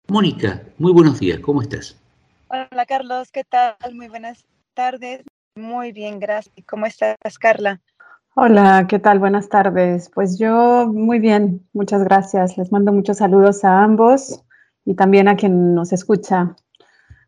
Mónica, 0.08 0.62
muy 0.78 0.92
buenos 0.92 1.18
días, 1.18 1.40
¿cómo 1.40 1.62
estás? 1.62 1.96
Hola 2.46 2.86
Carlos, 2.86 3.32
¿qué 3.32 3.42
tal? 3.42 3.74
Muy 3.92 4.06
buenas 4.06 4.44
tardes. 4.74 5.24
Muy 5.56 5.90
bien, 5.90 6.20
gracias. 6.20 6.54
¿Cómo 6.64 6.86
estás, 6.86 7.16
Carla? 7.40 7.80
Hola, 8.36 8.86
¿qué 8.88 9.00
tal? 9.00 9.18
Buenas 9.18 9.48
tardes. 9.48 10.08
Pues 10.14 10.38
yo 10.38 10.86
muy 10.86 11.18
bien, 11.18 11.66
muchas 11.72 12.04
gracias. 12.04 12.56
Les 12.56 12.70
mando 12.70 12.92
muchos 12.92 13.16
saludos 13.16 13.64
a 13.64 13.82
ambos 13.82 14.44
y 14.84 14.94
también 14.94 15.26
a 15.26 15.34
quien 15.34 15.74
nos 15.74 15.92
escucha 15.92 16.54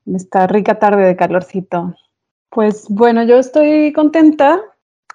en 0.06 0.14
esta 0.14 0.46
rica 0.46 0.78
tarde 0.78 1.04
de 1.04 1.16
calorcito. 1.16 1.96
Pues 2.48 2.86
bueno, 2.88 3.24
yo 3.24 3.38
estoy 3.38 3.92
contenta 3.92 4.60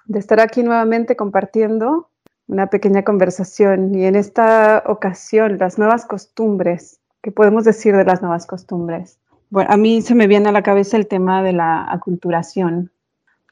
de 0.04 0.18
estar 0.18 0.38
aquí 0.38 0.62
nuevamente 0.62 1.16
compartiendo 1.16 2.10
una 2.46 2.68
pequeña 2.68 3.04
conversación 3.04 3.94
y 3.94 4.04
en 4.04 4.16
esta 4.16 4.82
ocasión 4.86 5.56
las 5.56 5.78
nuevas 5.78 6.04
costumbres. 6.04 7.00
¿Qué 7.24 7.32
podemos 7.32 7.64
decir 7.64 7.96
de 7.96 8.04
las 8.04 8.20
nuevas 8.20 8.46
costumbres? 8.46 9.18
Bueno, 9.48 9.70
a 9.72 9.78
mí 9.78 10.02
se 10.02 10.14
me 10.14 10.26
viene 10.26 10.50
a 10.50 10.52
la 10.52 10.62
cabeza 10.62 10.98
el 10.98 11.06
tema 11.06 11.42
de 11.42 11.54
la 11.54 11.90
aculturación. 11.90 12.92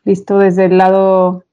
Listo, 0.04 0.38
desde 0.38 0.66
el 0.66 0.76
lado 0.76 1.44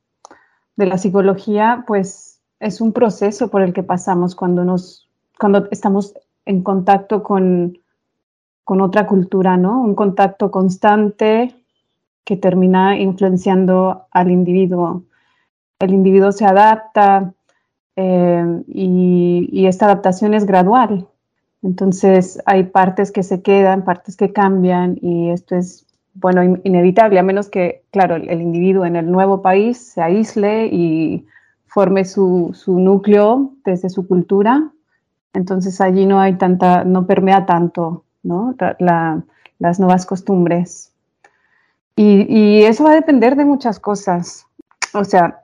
de 0.76 0.86
la 0.86 0.98
psicología, 0.98 1.86
pues 1.88 2.42
es 2.60 2.82
un 2.82 2.92
proceso 2.92 3.50
por 3.50 3.62
el 3.62 3.72
que 3.72 3.84
pasamos 3.84 4.36
cuando 4.36 4.66
nos, 4.66 5.08
cuando 5.40 5.70
estamos 5.72 6.14
en 6.44 6.62
contacto 6.62 7.24
con, 7.24 7.78
con 8.66 8.82
otra 8.82 9.08
cultura, 9.08 9.56
¿no? 9.56 9.82
Un 9.82 9.96
contacto 9.96 10.52
constante 10.52 11.56
que 12.26 12.36
termina 12.36 13.00
influenciando 13.00 14.08
al 14.12 14.30
individuo. 14.30 15.04
El 15.80 15.94
individuo 15.94 16.34
se 16.34 16.44
adapta 16.44 17.34
eh, 17.96 18.62
y 18.68 19.66
esta 19.68 19.86
adaptación 19.86 20.34
es 20.34 20.46
gradual. 20.46 21.08
Entonces 21.62 22.42
hay 22.46 22.64
partes 22.64 23.12
que 23.12 23.24
se 23.24 23.42
quedan, 23.42 23.84
partes 23.84 24.16
que 24.16 24.32
cambian 24.32 24.98
y 25.02 25.30
esto 25.32 25.56
es, 25.56 25.86
bueno, 26.14 26.44
in- 26.44 26.62
inevitable, 26.64 27.20
a 27.20 27.24
menos 27.24 27.50
que, 27.50 27.84
claro, 27.92 28.16
el, 28.16 28.42
individuo 28.42 28.86
en 28.86 28.96
el 28.96 29.12
nuevo 29.12 29.42
país 29.42 29.78
se 29.78 30.02
aísle 30.02 30.68
y 30.68 31.26
forme 31.68 32.06
su, 32.06 32.52
su 32.54 32.80
núcleo 32.80 33.54
desde 33.66 33.90
su 33.90 34.08
cultura. 34.08 34.72
Entonces 35.34 35.82
allí 35.82 36.06
no 36.06 36.20
hay 36.20 36.38
tanta, 36.38 36.84
no 36.86 37.06
permea 37.06 37.46
tanto, 37.46 38.06
¿no? 38.24 38.56
La- 38.80 39.24
las 39.60 39.80
nuevas 39.80 40.06
costumbres. 40.06 40.94
Y, 41.98 42.26
y 42.34 42.64
eso 42.64 42.86
va 42.86 42.92
a 42.92 42.96
depender 42.96 43.36
de 43.36 43.44
muchas 43.44 43.78
cosas. 43.80 44.46
O 44.94 45.04
sea, 45.04 45.44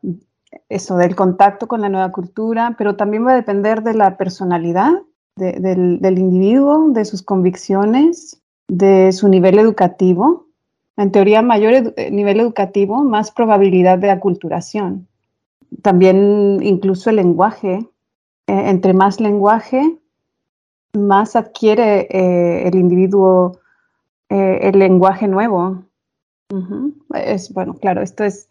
eso 0.69 0.95
del 0.95 1.15
contacto 1.17 1.67
con 1.67 1.81
la 1.81 1.89
nueva 1.89 2.13
cultura, 2.13 2.75
pero 2.77 2.95
también 2.95 3.27
va 3.27 3.33
a 3.33 3.35
depender 3.35 3.83
de 3.83 3.93
la 3.93 4.15
personalidad 4.15 4.93
de- 5.35 5.97
del, 5.99 6.17
individuo, 6.17 6.89
de 6.89 7.05
sus 7.05 7.21
convicciones, 7.21 8.41
de 8.67 9.11
su 9.11 9.27
nivel 9.27 9.59
educativo. 9.59 10.47
En 10.97 11.11
teoría, 11.11 11.41
mayor 11.41 11.93
eh, 11.97 12.09
nivel 12.11 12.39
educativo, 12.39 13.03
más 13.03 13.31
probabilidad 13.31 13.97
de 13.99 14.11
aculturación. 14.11 15.07
También 15.81 16.59
incluso 16.61 17.09
el 17.09 17.17
lenguaje. 17.17 17.87
Eh, 18.47 18.69
entre 18.69 18.93
más 18.93 19.19
lenguaje, 19.19 19.97
más 20.93 21.35
adquiere 21.35 22.07
eh, 22.09 22.67
el 22.67 22.75
individuo 22.75 23.59
el 24.27 24.79
lenguaje 24.79 25.27
nuevo. 25.27 25.83
Es, 27.13 27.53
bueno, 27.53 27.75
claro, 27.75 28.01
esto 28.01 28.23
es 28.23 28.49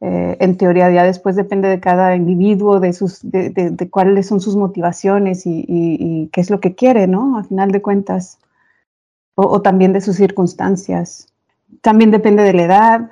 eh, 0.00 0.36
en 0.40 0.56
teoría 0.56 0.90
ya 0.90 1.04
después 1.04 1.36
depende 1.36 1.68
de 1.68 1.80
cada 1.80 2.16
individuo, 2.16 2.80
de, 2.80 2.92
sus, 2.92 3.20
de, 3.22 3.88
cuáles 3.90 4.26
son 4.26 4.40
sus 4.40 4.56
motivaciones 4.56 5.44
y, 5.46 6.28
qué 6.32 6.40
es 6.40 6.50
lo 6.50 6.60
que 6.60 6.74
quiere, 6.74 7.06
¿no? 7.06 7.38
A 7.38 7.44
final 7.44 7.70
de 7.70 7.82
cuentas. 7.82 8.38
O, 9.36 9.62
también 9.62 9.92
de 9.92 10.00
sus 10.00 10.16
circunstancias. 10.16 11.28
También 11.80 12.10
depende 12.10 12.42
de 12.42 12.52
la 12.52 12.62
edad. 12.62 13.10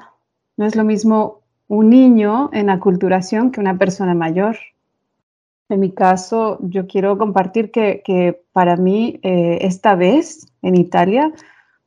No 0.56 0.66
es 0.66 0.76
lo 0.76 0.84
mismo 0.84 1.40
un 1.66 1.90
niño 1.90 2.50
en 2.52 2.70
aculturación 2.70 3.50
que 3.50 3.60
una 3.60 3.78
persona 3.78 4.14
mayor. 4.14 4.56
En 5.68 5.80
mi 5.80 5.90
caso, 5.90 6.58
yo 6.60 6.86
quiero 6.86 7.16
compartir 7.18 7.70
que, 7.70 8.02
que 8.04 8.42
para 8.52 8.76
mí 8.76 9.18
eh, 9.22 9.58
esta 9.62 9.94
vez 9.94 10.46
en 10.60 10.76
Italia 10.76 11.32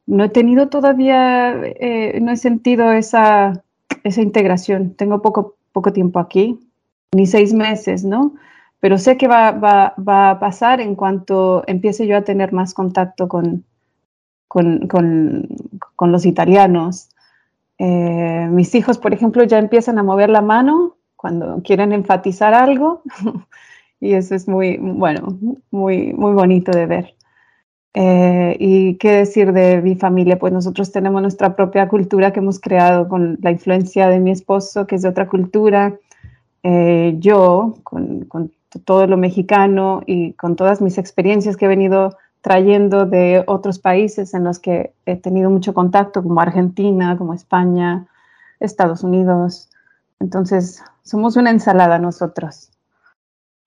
no 0.08 0.24
he 0.24 0.30
tenido 0.30 0.70
todavía, 0.70 1.54
eh, 1.64 2.20
no 2.22 2.32
he 2.32 2.38
sentido 2.38 2.92
esa, 2.92 3.64
esa 4.06 4.22
integración. 4.22 4.94
Tengo 4.94 5.22
poco, 5.22 5.56
poco 5.72 5.92
tiempo 5.92 6.20
aquí, 6.20 6.60
ni 7.12 7.26
seis 7.26 7.54
meses, 7.54 8.04
¿no? 8.04 8.36
Pero 8.80 8.98
sé 8.98 9.18
que 9.18 9.28
va, 9.28 9.52
va, 9.52 9.96
va 9.98 10.30
a 10.30 10.40
pasar 10.40 10.80
en 10.80 10.96
cuanto 10.96 11.64
empiece 11.68 12.06
yo 12.06 12.16
a 12.16 12.24
tener 12.24 12.54
más 12.54 12.74
contacto 12.74 13.28
con, 13.28 13.66
con, 14.48 14.88
con, 14.88 15.48
con 15.96 16.12
los 16.12 16.26
italianos. 16.26 17.10
Eh, 17.80 18.48
mis 18.52 18.76
hijos, 18.76 19.00
por 19.00 19.14
ejemplo, 19.14 19.44
ya 19.44 19.58
empiezan 19.58 19.98
a 19.98 20.04
mover 20.04 20.30
la 20.30 20.42
mano 20.42 20.98
cuando 21.16 21.62
quieren 21.64 21.92
enfatizar 21.92 22.54
algo 22.54 23.02
y 24.00 24.14
eso 24.14 24.36
es 24.36 24.48
muy, 24.48 24.78
bueno, 24.78 25.40
muy, 25.72 26.14
muy 26.14 26.34
bonito 26.34 26.72
de 26.72 26.86
ver. 26.86 27.15
Eh, 27.98 28.58
y 28.60 28.96
qué 28.96 29.12
decir 29.12 29.54
de 29.54 29.82
mi 29.82 29.96
familia, 29.96 30.38
pues 30.38 30.52
nosotros 30.52 30.92
tenemos 30.92 31.22
nuestra 31.22 31.56
propia 31.56 31.88
cultura 31.88 32.34
que 32.34 32.42
hemos 32.42 32.60
creado 32.60 33.08
con 33.08 33.38
la 33.42 33.52
influencia 33.52 34.10
de 34.10 34.20
mi 34.20 34.32
esposo, 34.32 34.86
que 34.86 34.96
es 34.96 35.02
de 35.02 35.08
otra 35.08 35.30
cultura, 35.30 35.98
eh, 36.64 37.16
yo 37.20 37.76
con, 37.84 38.26
con 38.26 38.52
todo 38.84 39.08
lo 39.08 39.16
mexicano 39.16 40.02
y 40.06 40.34
con 40.34 40.58
todas 40.58 40.82
mis 40.82 40.98
experiencias 40.98 41.56
que 41.56 41.66
he 41.66 41.70
venido 41.70 42.18
trayendo 42.42 43.06
de 43.06 43.46
otros 43.48 43.80
países 43.80 44.34
en 44.34 44.44
los 44.44 44.60
que 44.60 44.94
he 45.06 45.16
tenido 45.16 45.50
mucho 45.50 45.74
contacto, 45.74 46.22
como 46.22 46.42
Argentina, 46.42 47.18
como 47.18 47.34
España, 47.34 48.08
Estados 48.60 49.04
Unidos. 49.04 49.70
Entonces, 50.20 50.84
somos 51.02 51.38
una 51.38 51.52
ensalada 51.52 51.98
nosotros. 51.98 52.72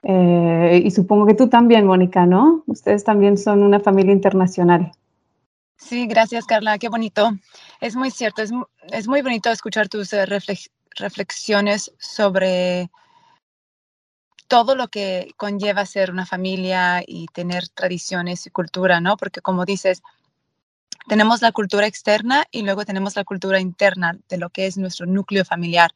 Eh, 0.03 0.83
y 0.85 0.91
supongo 0.91 1.27
que 1.27 1.35
tú 1.35 1.49
también, 1.49 1.87
Mónica, 1.87 2.25
¿no? 2.27 2.63
Ustedes 2.67 3.05
también 3.05 3.37
son 3.37 3.63
una 3.63 3.81
familia 3.81 4.13
internacional. 4.13 4.93
Sí, 5.77 6.07
gracias, 6.07 6.45
Carla. 6.45 6.79
Qué 6.79 6.89
bonito. 6.89 7.31
Es 7.81 7.97
muy 7.97 8.11
cierto. 8.11 8.43
Es, 8.43 8.53
mu- 8.53 8.67
es 8.91 9.07
muy 9.09 9.23
bonito 9.23 9.51
escuchar 9.51 9.89
tus 9.89 10.13
eh, 10.13 10.27
reflex- 10.27 10.71
reflexiones 10.97 11.93
sobre 11.99 12.91
todo 14.49 14.75
lo 14.75 14.89
que 14.89 15.33
conlleva 15.37 15.85
ser 15.87 16.11
una 16.11 16.27
familia 16.27 17.03
y 17.07 17.27
tener 17.27 17.69
tradiciones 17.69 18.47
y 18.47 18.51
cultura, 18.51 19.01
¿no? 19.01 19.17
Porque 19.17 19.41
como 19.41 19.65
dices, 19.65 20.03
tenemos 21.07 21.43
la 21.43 21.53
cultura 21.53 21.87
externa 21.87 22.45
y 22.51 22.63
luego 22.63 22.85
tenemos 22.85 23.15
la 23.15 23.25
cultura 23.25 23.61
interna 23.61 24.19
de 24.29 24.39
lo 24.39 24.51
que 24.51 24.67
es 24.67 24.79
nuestro 24.79 25.07
núcleo 25.07 25.45
familiar. 25.45 25.93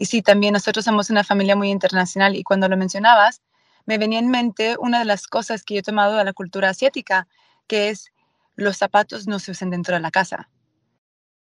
Y 0.00 0.06
sí, 0.06 0.22
también 0.22 0.54
nosotros 0.54 0.86
somos 0.86 1.10
una 1.10 1.24
familia 1.24 1.56
muy 1.56 1.68
internacional 1.70 2.34
y 2.34 2.42
cuando 2.42 2.66
lo 2.70 2.76
mencionabas, 2.78 3.42
me 3.84 3.98
venía 3.98 4.18
en 4.18 4.30
mente 4.30 4.76
una 4.78 4.98
de 4.98 5.04
las 5.04 5.26
cosas 5.26 5.62
que 5.62 5.74
yo 5.74 5.80
he 5.80 5.82
tomado 5.82 6.16
de 6.16 6.24
la 6.24 6.32
cultura 6.32 6.70
asiática, 6.70 7.28
que 7.66 7.90
es 7.90 8.10
los 8.56 8.78
zapatos 8.78 9.26
no 9.26 9.38
se 9.38 9.50
usan 9.50 9.68
dentro 9.68 9.94
de 9.94 10.00
la 10.00 10.10
casa. 10.10 10.48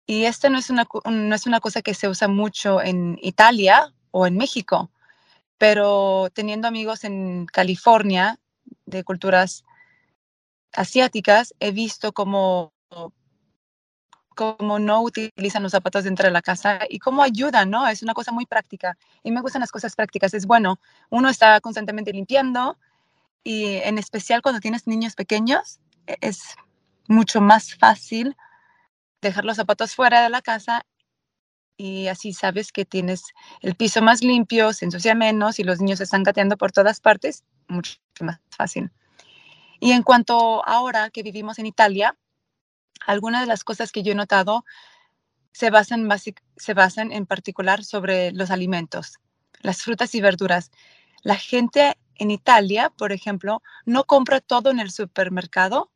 Y 0.07 0.23
esta 0.23 0.49
no 0.49 0.57
es 0.57 0.69
una, 0.69 0.87
no 1.03 1.35
es 1.35 1.45
una 1.45 1.59
cosa 1.59 1.81
que 1.81 1.93
se 1.93 2.07
usa 2.07 2.29
mucho 2.29 2.81
en 2.81 3.19
Italia 3.21 3.93
o 4.11 4.25
en 4.25 4.37
México, 4.37 4.89
pero 5.57 6.29
teniendo 6.33 6.69
amigos 6.69 7.03
en 7.03 7.47
California 7.47 8.39
de 8.85 9.03
culturas 9.03 9.65
asiáticas, 10.71 11.53
he 11.59 11.73
visto 11.73 12.13
cómo, 12.13 12.71
cómo 14.35 14.79
no 14.79 15.01
utilizan 15.01 15.63
los 15.63 15.71
zapatos 15.73 16.03
dentro 16.05 16.25
de 16.27 16.31
la 16.31 16.43
casa 16.43 16.81
y 16.89 16.99
cómo 16.99 17.23
ayudan, 17.23 17.71
¿no? 17.71 17.87
Es 17.87 18.03
una 18.03 18.13
cosa 18.13 18.31
muy 18.31 18.45
práctica. 18.45 18.97
Y 19.23 19.31
me 19.31 19.41
gustan 19.41 19.61
las 19.61 19.71
cosas 19.71 19.95
prácticas. 19.95 20.33
Es 20.35 20.45
bueno, 20.45 20.79
uno 21.09 21.29
está 21.29 21.59
constantemente 21.61 22.13
limpiando 22.13 22.77
y 23.43 23.77
en 23.77 23.97
especial 23.99 24.41
cuando 24.41 24.61
tienes 24.61 24.87
niños 24.87 25.15
pequeños, 25.15 25.79
e- 26.07 26.17
es 26.21 26.55
mucho 27.07 27.41
más 27.41 27.75
fácil 27.75 28.35
dejar 29.21 29.45
los 29.45 29.57
zapatos 29.57 29.95
fuera 29.95 30.23
de 30.23 30.29
la 30.29 30.41
casa 30.41 30.83
y 31.77 32.07
así 32.07 32.33
sabes 32.33 32.71
que 32.71 32.85
tienes 32.85 33.23
el 33.61 33.75
piso 33.75 34.01
más 34.01 34.23
limpio, 34.23 34.73
se 34.73 34.85
ensucia 34.85 35.15
menos 35.15 35.59
y 35.59 35.63
los 35.63 35.79
niños 35.81 36.01
están 36.01 36.23
gateando 36.23 36.57
por 36.57 36.71
todas 36.71 37.01
partes, 37.01 37.43
mucho 37.67 37.97
más 38.21 38.39
fácil. 38.49 38.91
Y 39.79 39.91
en 39.91 40.03
cuanto 40.03 40.67
ahora 40.67 41.09
que 41.09 41.23
vivimos 41.23 41.59
en 41.59 41.65
Italia, 41.67 42.15
algunas 43.05 43.41
de 43.41 43.47
las 43.47 43.63
cosas 43.63 43.91
que 43.91 44.03
yo 44.03 44.13
he 44.13 44.15
notado 44.15 44.65
se 45.53 45.69
basan, 45.69 46.07
basic- 46.09 46.41
se 46.57 46.73
basan 46.73 47.11
en 47.11 47.25
particular 47.25 47.83
sobre 47.83 48.31
los 48.33 48.51
alimentos, 48.51 49.19
las 49.61 49.81
frutas 49.83 50.15
y 50.15 50.21
verduras. 50.21 50.71
La 51.23 51.35
gente 51.37 51.97
en 52.15 52.31
Italia, 52.31 52.91
por 52.97 53.11
ejemplo, 53.11 53.61
no 53.85 54.05
compra 54.05 54.41
todo 54.41 54.69
en 54.71 54.79
el 54.79 54.91
supermercado. 54.91 55.91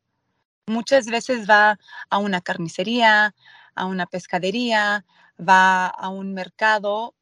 Muchas 0.68 1.08
veces 1.08 1.50
va 1.50 1.80
a 2.10 2.18
una 2.20 2.42
carnicería, 2.42 3.36
a 3.76 3.86
una 3.86 4.06
pescadería, 4.08 5.06
va 5.40 5.88
a 5.88 6.10
un 6.10 6.34
mercado 6.34 7.16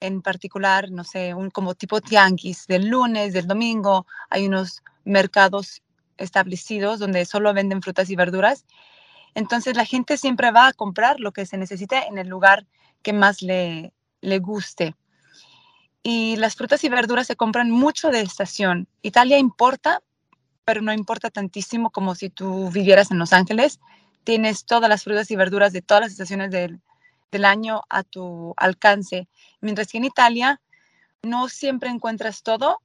en 0.00 0.22
particular, 0.22 0.90
no 0.90 1.04
sé, 1.04 1.34
un 1.34 1.50
como 1.50 1.74
tipo 1.74 2.00
tianguis 2.00 2.66
del 2.66 2.88
lunes, 2.88 3.32
del 3.32 3.46
domingo. 3.46 4.06
Hay 4.30 4.46
unos 4.46 4.82
mercados 5.04 5.82
establecidos 6.18 6.98
donde 7.00 7.24
solo 7.26 7.52
venden 7.54 7.82
frutas 7.82 8.10
y 8.10 8.16
verduras. 8.16 8.64
Entonces 9.34 9.76
la 9.76 9.84
gente 9.84 10.16
siempre 10.16 10.50
va 10.50 10.68
a 10.68 10.72
comprar 10.72 11.20
lo 11.20 11.32
que 11.32 11.46
se 11.46 11.56
necesita 11.56 12.02
en 12.02 12.18
el 12.18 12.28
lugar 12.28 12.66
que 13.02 13.12
más 13.12 13.42
le, 13.42 13.92
le 14.20 14.38
guste. 14.38 14.94
Y 16.02 16.36
las 16.36 16.56
frutas 16.56 16.82
y 16.84 16.88
verduras 16.88 17.26
se 17.26 17.36
compran 17.36 17.70
mucho 17.70 18.10
de 18.10 18.20
estación. 18.20 18.88
Italia 19.02 19.38
importa, 19.38 20.02
pero 20.64 20.80
no 20.80 20.92
importa 20.92 21.30
tantísimo 21.30 21.90
como 21.90 22.14
si 22.14 22.30
tú 22.30 22.70
vivieras 22.70 23.10
en 23.10 23.18
Los 23.18 23.32
Ángeles. 23.32 23.80
Tienes 24.24 24.64
todas 24.64 24.88
las 24.88 25.04
frutas 25.04 25.30
y 25.30 25.36
verduras 25.36 25.72
de 25.72 25.82
todas 25.82 26.02
las 26.02 26.12
estaciones 26.12 26.50
del, 26.50 26.80
del 27.30 27.44
año 27.44 27.82
a 27.88 28.02
tu 28.04 28.54
alcance. 28.56 29.28
Mientras 29.60 29.88
que 29.88 29.98
en 29.98 30.04
Italia 30.04 30.60
no 31.22 31.48
siempre 31.48 31.90
encuentras 31.90 32.42
todo 32.42 32.80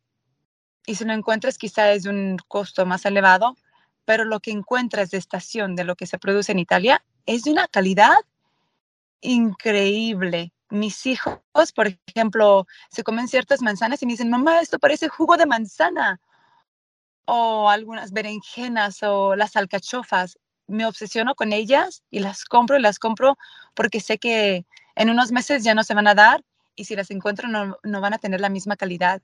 y 0.86 0.96
si 0.96 1.06
lo 1.06 1.14
encuentras 1.14 1.58
quizá 1.58 1.92
es 1.92 2.04
de 2.04 2.10
un 2.10 2.38
costo 2.48 2.86
más 2.86 3.06
elevado, 3.06 3.56
pero 4.06 4.26
lo 4.26 4.40
que 4.40 4.52
encuentras 4.52 5.12
de 5.12 5.18
estación 5.18 5.76
de 5.76 5.84
lo 5.84 5.96
que 5.96 6.08
se 6.08 6.20
produce 6.20 6.52
en 6.52 6.60
Italia 6.60 7.04
es 7.26 7.44
de 7.44 7.52
una 7.52 7.68
calidad 7.68 8.18
increíble. 9.22 10.54
Mis 10.70 11.06
hijos, 11.06 11.40
por 11.76 11.88
ejemplo, 12.08 12.68
se 12.90 13.04
comen 13.04 13.28
ciertas 13.28 13.62
manzanas 13.62 14.02
y 14.02 14.06
me 14.06 14.14
dicen, 14.14 14.30
mamá, 14.30 14.60
esto 14.60 14.80
parece 14.80 15.08
jugo 15.08 15.38
de 15.38 15.46
manzana. 15.46 16.20
O 17.26 17.70
algunas 17.70 18.12
berenjenas 18.12 19.02
o 19.04 19.36
las 19.36 19.56
alcachofas. 19.56 20.40
Me 20.68 20.86
obsesiono 20.86 21.36
con 21.36 21.54
ellas 21.54 22.04
y 22.10 22.20
las 22.20 22.46
compro 22.46 22.78
y 22.78 22.82
las 22.82 23.00
compro 23.00 23.38
porque 23.74 24.00
sé 24.00 24.18
que 24.18 24.66
en 24.96 25.10
unos 25.10 25.32
meses 25.32 25.64
ya 25.64 25.76
no 25.76 25.84
se 25.84 25.94
van 25.94 26.08
a 26.08 26.16
dar 26.16 26.44
y 26.76 26.86
si 26.86 26.96
las 26.96 27.12
encuentro 27.12 27.48
no, 27.48 27.78
no 27.84 28.02
van 28.02 28.14
a 28.14 28.18
tener 28.18 28.42
la 28.42 28.50
misma 28.50 28.76
calidad. 28.76 29.22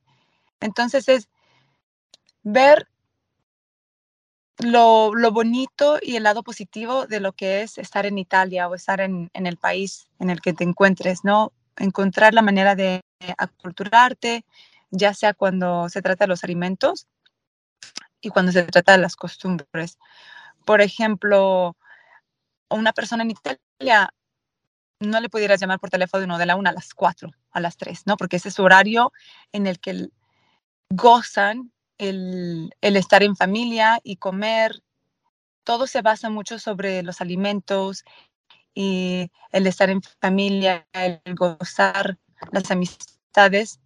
Entonces 0.59 1.09
es 1.09 1.29
ver 2.43 2.87
lo, 4.59 5.13
lo 5.15 5.31
bonito 5.31 5.99
y 6.01 6.15
el 6.15 6.23
lado 6.23 6.43
positivo 6.43 7.07
de 7.07 7.19
lo 7.19 7.33
que 7.33 7.61
es 7.61 7.77
estar 7.77 8.05
en 8.05 8.17
Italia 8.17 8.67
o 8.67 8.75
estar 8.75 9.01
en, 9.01 9.29
en 9.33 9.47
el 9.47 9.57
país 9.57 10.09
en 10.19 10.29
el 10.29 10.41
que 10.41 10.53
te 10.53 10.63
encuentres, 10.63 11.23
¿no? 11.23 11.53
Encontrar 11.77 12.33
la 12.33 12.41
manera 12.41 12.75
de 12.75 13.01
aculturarte, 13.37 14.45
ya 14.91 15.13
sea 15.13 15.33
cuando 15.33 15.87
se 15.89 16.01
trata 16.01 16.25
de 16.25 16.29
los 16.29 16.43
alimentos 16.43 17.07
y 18.21 18.29
cuando 18.29 18.51
se 18.51 18.63
trata 18.63 18.93
de 18.93 18.97
las 18.97 19.15
costumbres. 19.15 19.97
Por 20.65 20.81
ejemplo, 20.81 21.77
una 22.69 22.91
persona 22.91 23.23
en 23.23 23.31
Italia 23.31 24.13
no 24.99 25.21
le 25.21 25.29
pudieras 25.29 25.61
llamar 25.61 25.79
por 25.79 25.89
teléfono 25.89 26.37
de 26.37 26.45
la 26.45 26.57
una 26.57 26.71
a 26.71 26.73
las 26.73 26.93
cuatro, 26.93 27.31
a 27.51 27.61
las 27.61 27.77
tres, 27.77 28.03
¿no? 28.05 28.17
Porque 28.17 28.35
ese 28.35 28.49
es 28.49 28.55
su 28.55 28.63
horario 28.63 29.13
en 29.53 29.67
el 29.67 29.79
que 29.79 30.09
gozan 30.89 31.71
el, 31.99 32.73
el 32.81 32.95
estar 32.97 33.21
en 33.21 33.35
familia 33.35 33.99
y 34.03 34.15
comer. 34.15 34.81
Todo 35.63 35.85
se 35.85 36.01
basa 36.01 36.31
mucho 36.31 36.57
sobre 36.57 37.03
los 37.03 37.21
alimentos 37.21 38.03
y 38.73 39.29
el 39.51 39.67
estar 39.67 39.89
en 39.91 40.01
familia, 40.01 40.87
el 40.93 41.21
gozar 41.35 42.17
las 42.51 42.71
amistades. 42.71 43.79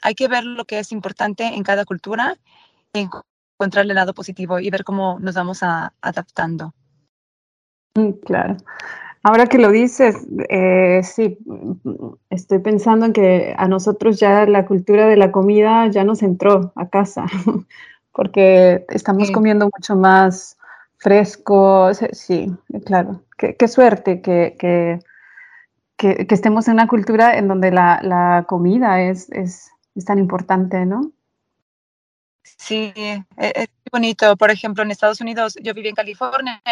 Hay 0.00 0.14
que 0.14 0.28
ver 0.28 0.44
lo 0.44 0.64
que 0.64 0.78
es 0.78 0.92
importante 0.92 1.44
en 1.44 1.62
cada 1.62 1.84
cultura 1.84 2.36
y 2.94 3.00
encontrar 3.00 3.84
el 3.86 3.94
lado 3.94 4.14
positivo 4.14 4.60
y 4.60 4.70
ver 4.70 4.84
cómo 4.84 5.18
nos 5.20 5.34
vamos 5.34 5.62
a- 5.62 5.92
adaptando. 6.00 6.74
Mm, 7.94 8.12
Claro. 8.24 8.56
Ahora 9.28 9.48
que 9.48 9.58
lo 9.58 9.72
dices, 9.72 10.14
eh, 10.48 11.00
sí, 11.02 11.36
estoy 12.30 12.60
pensando 12.60 13.06
en 13.06 13.12
que 13.12 13.56
a 13.58 13.66
nosotros 13.66 14.20
ya 14.20 14.46
la 14.46 14.64
cultura 14.66 15.08
de 15.08 15.16
la 15.16 15.32
comida 15.32 15.88
ya 15.88 16.04
nos 16.04 16.22
entró 16.22 16.72
a 16.76 16.88
casa, 16.88 17.26
porque 18.12 18.86
estamos 18.88 19.26
Sí. 19.26 19.32
comiendo 19.32 19.68
mucho 19.76 19.96
más 19.96 20.56
fresco. 20.98 21.92
Sí, 22.12 22.52
claro. 22.84 23.24
Qué, 23.36 23.56
qué 23.56 23.66
suerte 23.66 24.20
que, 24.22 24.54
que, 24.60 25.00
que- 25.96 26.28
que 26.28 26.34
estemos 26.36 26.68
en 26.68 26.74
una 26.74 26.86
cultura 26.86 27.36
en 27.36 27.48
donde 27.48 27.72
la, 27.72 27.98
la 28.04 28.44
comida 28.46 29.02
es, 29.02 29.28
es, 29.32 29.72
es 29.96 30.04
tan 30.04 30.20
importante, 30.20 30.86
¿no? 30.86 31.10
Sí, 32.44 32.92
es 33.36 33.68
bonito. 33.90 34.36
Por 34.36 34.52
ejemplo, 34.52 34.84
en 34.84 34.92
Estados 34.92 35.20
Unidos, 35.20 35.56
yo 35.60 35.74
viví 35.74 35.88
en 35.88 35.96
California 35.96 36.62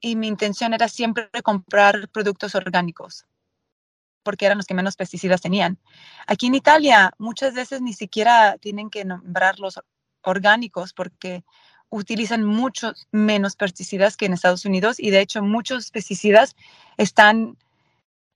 y 0.00 0.16
mi 0.16 0.28
intención 0.28 0.74
era 0.74 0.88
siempre 0.88 1.28
comprar 1.42 2.08
productos 2.08 2.54
orgánicos, 2.54 3.26
porque 4.22 4.46
eran 4.46 4.58
los 4.58 4.66
que 4.66 4.74
menos 4.74 4.96
pesticidas 4.96 5.40
tenían. 5.40 5.78
Aquí 6.26 6.46
en 6.46 6.54
Italia, 6.54 7.12
muchas 7.18 7.54
veces 7.54 7.80
ni 7.80 7.92
siquiera 7.92 8.56
tienen 8.58 8.90
que 8.90 9.04
nombrarlos 9.04 9.80
orgánicos 10.22 10.92
porque 10.92 11.44
utilizan 11.90 12.44
muchos 12.44 13.08
menos 13.10 13.56
pesticidas 13.56 14.16
que 14.16 14.26
en 14.26 14.34
Estados 14.34 14.64
Unidos 14.64 15.00
y 15.00 15.10
de 15.10 15.20
hecho 15.20 15.42
muchos 15.42 15.90
pesticidas 15.90 16.54
están, 16.96 17.56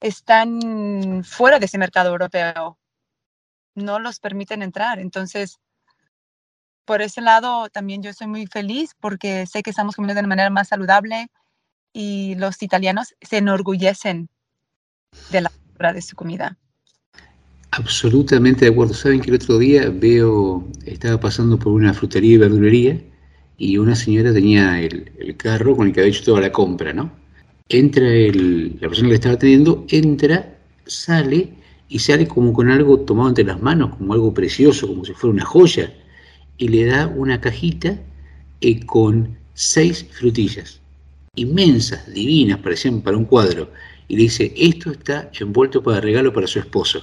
están 0.00 1.22
fuera 1.24 1.58
de 1.58 1.66
ese 1.66 1.78
mercado 1.78 2.10
europeo. 2.10 2.78
No 3.74 3.98
los 3.98 4.20
permiten 4.20 4.62
entrar. 4.62 4.98
Entonces, 4.98 5.60
por 6.84 7.02
ese 7.02 7.20
lado 7.20 7.68
también 7.68 8.02
yo 8.02 8.10
estoy 8.10 8.26
muy 8.26 8.46
feliz 8.46 8.94
porque 8.98 9.46
sé 9.46 9.62
que 9.62 9.70
estamos 9.70 9.94
comiendo 9.94 10.14
de 10.14 10.20
una 10.20 10.28
manera 10.28 10.50
más 10.50 10.68
saludable 10.68 11.30
y 11.92 12.34
los 12.36 12.62
italianos 12.62 13.14
se 13.20 13.38
enorgullecen 13.38 14.28
de 15.30 15.40
la 15.42 15.52
de 15.92 16.02
su 16.02 16.14
comida. 16.14 16.56
Absolutamente 17.72 18.66
de 18.66 18.70
acuerdo. 18.70 18.94
Saben 18.94 19.20
que 19.20 19.30
el 19.30 19.36
otro 19.36 19.58
día 19.58 19.90
veo, 19.90 20.64
estaba 20.84 21.18
pasando 21.18 21.58
por 21.58 21.72
una 21.72 21.92
frutería 21.92 22.34
y 22.34 22.38
verdulería 22.38 23.00
y 23.56 23.78
una 23.78 23.96
señora 23.96 24.32
tenía 24.32 24.80
el, 24.80 25.10
el 25.18 25.36
carro 25.36 25.74
con 25.74 25.88
el 25.88 25.92
que 25.92 26.00
había 26.00 26.12
hecho 26.12 26.24
toda 26.24 26.42
la 26.42 26.52
compra, 26.52 26.92
¿no? 26.92 27.10
Entra 27.68 28.06
el, 28.06 28.78
la 28.80 28.88
persona 28.88 29.08
que 29.08 29.14
estaba 29.14 29.34
atendiendo, 29.34 29.84
entra, 29.88 30.56
sale 30.86 31.54
y 31.88 31.98
sale 31.98 32.28
como 32.28 32.52
con 32.52 32.70
algo 32.70 33.00
tomado 33.00 33.30
entre 33.30 33.44
las 33.44 33.60
manos, 33.60 33.96
como 33.96 34.12
algo 34.12 34.34
precioso, 34.34 34.86
como 34.86 35.04
si 35.04 35.14
fuera 35.14 35.34
una 35.34 35.44
joya, 35.44 35.92
y 36.58 36.68
le 36.68 36.84
da 36.84 37.06
una 37.08 37.40
cajita 37.40 37.98
eh, 38.60 38.84
con 38.84 39.36
seis 39.54 40.06
frutillas, 40.12 40.81
inmensas, 41.36 42.12
divinas, 42.12 42.58
parecían 42.58 43.00
para 43.00 43.16
un 43.16 43.24
cuadro, 43.24 43.70
y 44.08 44.16
le 44.16 44.22
dice, 44.24 44.52
esto 44.56 44.90
está 44.90 45.30
envuelto 45.40 45.82
para 45.82 46.00
regalo 46.00 46.32
para 46.32 46.46
su 46.46 46.58
esposo 46.58 47.00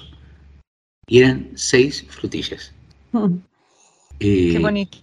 y 1.07 1.19
eran 1.19 1.49
seis 1.55 2.05
frutillas. 2.09 2.71
Qué 4.19 4.55
Eh, 4.55 4.59
bonito. 4.59 4.97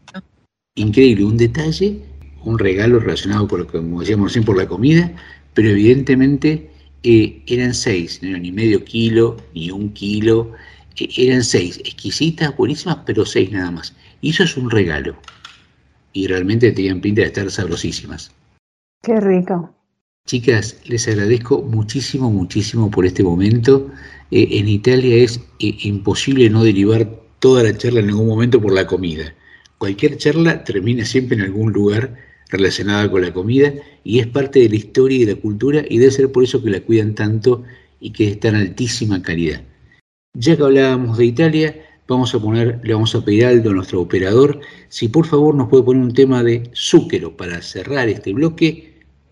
increíble, 0.76 1.24
un 1.24 1.36
detalle, 1.36 2.00
un 2.44 2.58
regalo 2.58 3.00
relacionado 3.00 3.48
con 3.48 3.60
lo 3.60 3.66
que, 3.66 3.78
como 3.78 4.00
decíamos 4.00 4.28
recién, 4.28 4.44
por 4.44 4.56
la 4.56 4.68
comida, 4.68 5.10
pero 5.54 5.70
evidentemente 5.70 6.70
eh, 7.02 7.42
eran 7.46 7.74
seis, 7.74 8.22
no 8.22 8.38
ni 8.38 8.52
medio 8.52 8.84
kilo, 8.84 9.36
ni 9.54 9.70
un 9.72 9.92
kilo, 9.92 10.52
eh, 10.96 11.08
eran 11.16 11.42
seis, 11.42 11.78
exquisitas, 11.78 12.56
buenísimas, 12.56 12.98
pero 13.04 13.26
seis 13.26 13.50
nada 13.50 13.72
más. 13.72 13.96
Y 14.20 14.30
eso 14.30 14.44
es 14.44 14.56
un 14.56 14.70
regalo. 14.70 15.16
Y 16.12 16.28
realmente 16.28 16.70
tenían 16.70 17.00
pinta 17.00 17.22
de 17.22 17.26
estar 17.28 17.50
sabrosísimas. 17.50 18.30
Qué 19.06 19.20
rico. 19.20 19.72
Chicas, 20.26 20.80
les 20.84 21.06
agradezco 21.06 21.62
muchísimo, 21.62 22.28
muchísimo 22.28 22.90
por 22.90 23.06
este 23.06 23.22
momento. 23.22 23.88
Eh, 24.32 24.48
en 24.50 24.66
Italia 24.66 25.14
es 25.22 25.38
eh, 25.60 25.76
imposible 25.82 26.50
no 26.50 26.64
derivar 26.64 27.08
toda 27.38 27.62
la 27.62 27.78
charla 27.78 28.00
en 28.00 28.08
algún 28.08 28.26
momento 28.26 28.60
por 28.60 28.72
la 28.72 28.84
comida. 28.88 29.32
Cualquier 29.78 30.16
charla 30.16 30.64
termina 30.64 31.04
siempre 31.04 31.36
en 31.36 31.44
algún 31.44 31.72
lugar 31.72 32.16
relacionada 32.48 33.08
con 33.08 33.22
la 33.22 33.32
comida 33.32 33.72
y 34.02 34.18
es 34.18 34.26
parte 34.26 34.58
de 34.58 34.70
la 34.70 34.74
historia 34.74 35.18
y 35.18 35.24
de 35.24 35.34
la 35.34 35.40
cultura 35.40 35.84
y 35.88 35.98
debe 35.98 36.10
ser 36.10 36.32
por 36.32 36.42
eso 36.42 36.60
que 36.60 36.70
la 36.70 36.80
cuidan 36.80 37.14
tanto 37.14 37.62
y 38.00 38.10
que 38.10 38.26
es 38.32 38.40
tan 38.40 38.56
altísima 38.56 39.22
calidad. 39.22 39.62
Ya 40.34 40.56
que 40.56 40.64
hablábamos 40.64 41.16
de 41.16 41.26
Italia, 41.26 41.76
vamos 42.08 42.34
a 42.34 42.40
poner, 42.40 42.80
le 42.82 42.92
vamos 42.92 43.14
a 43.14 43.24
pedir 43.24 43.44
a 43.44 43.50
Aldo, 43.50 43.72
nuestro 43.72 44.00
operador, 44.00 44.58
si 44.88 45.06
por 45.06 45.26
favor 45.26 45.54
nos 45.54 45.68
puede 45.68 45.84
poner 45.84 46.02
un 46.02 46.12
tema 46.12 46.42
de 46.42 46.68
Zúquero 46.74 47.36
para 47.36 47.62
cerrar 47.62 48.08
este 48.08 48.32
bloque. 48.32 48.85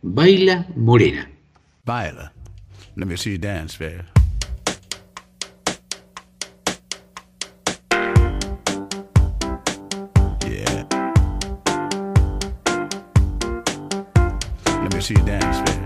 Baila 0.07 0.67
Morena. 0.77 1.27
Baila. 1.87 2.31
Let 2.95 3.09
me 3.09 3.17
see 3.17 3.33
you 3.33 3.39
dance, 3.39 3.75
baby. 3.79 4.03
Yeah. 10.47 10.85
Let 14.67 14.95
me 14.95 15.01
see 15.01 15.15
you 15.15 15.25
dance, 15.25 15.71
baby. 15.71 15.84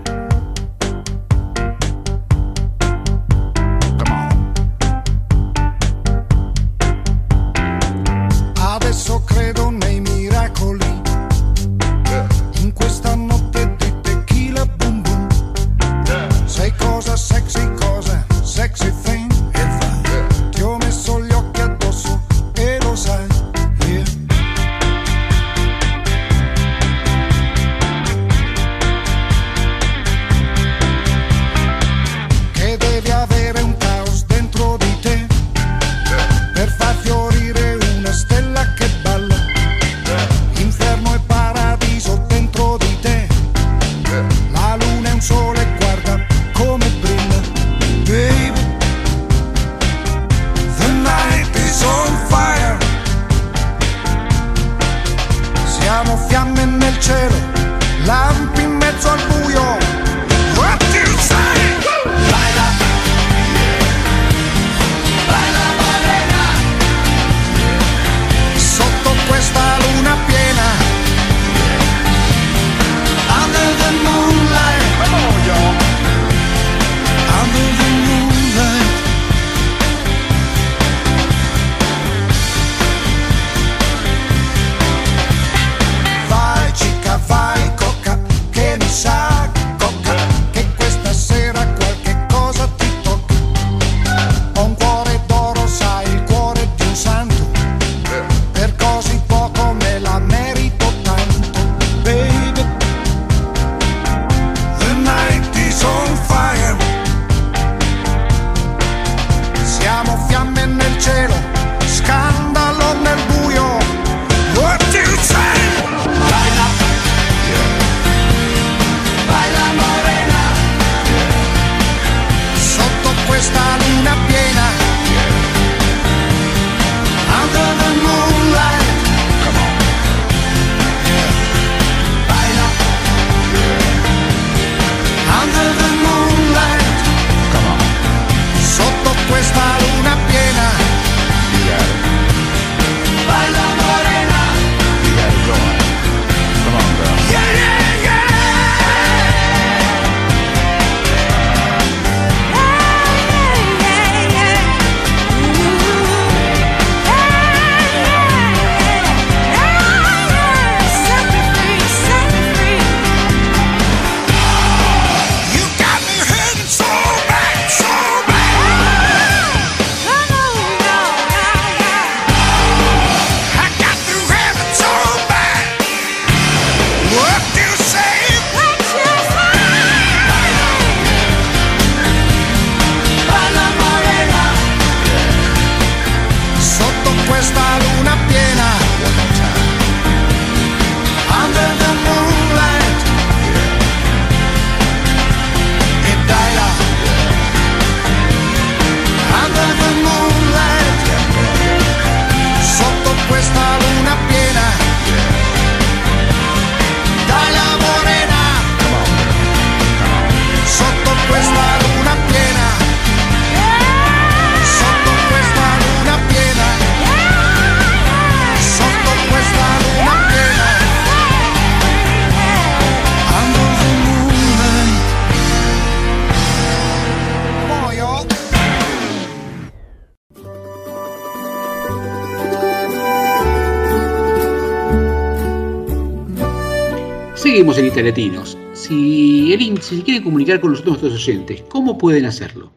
Si 238.73 239.53
Elin, 239.53 239.81
si 239.81 239.97
se 239.97 240.03
quiere 240.03 240.23
comunicar 240.23 240.59
con 240.61 240.71
nosotros 240.71 241.01
nuestros 241.01 241.27
oyentes, 241.27 241.61
¿cómo 241.69 241.97
pueden 241.97 242.25
hacerlo? 242.25 242.71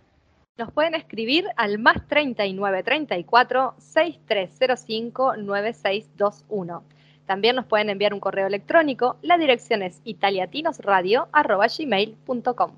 Nos 0.59 0.71
pueden 0.73 0.95
escribir 0.95 1.45
al 1.57 1.79
más 1.79 2.07
39 2.09 2.83
34 2.83 3.75
6305 3.79 5.37
9621. 5.37 6.83
También 7.27 7.55
nos 7.57 7.65
pueden 7.67 7.89
enviar 7.89 8.13
un 8.13 8.19
correo 8.21 8.47
electrónico. 8.49 9.17
La 9.23 9.39
dirección 9.39 9.83
es 9.83 10.01
italiatinosradio.gmail.com. 10.05 12.71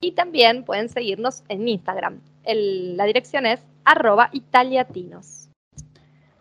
Y 0.00 0.12
también 0.12 0.64
pueden 0.64 0.88
seguirnos 0.88 1.44
en 1.48 1.68
Instagram. 1.68 2.18
El- 2.44 2.96
la 2.96 3.04
dirección 3.04 3.46
es 3.46 3.60
arroba 3.84 4.30
italiatinos. 4.32 5.48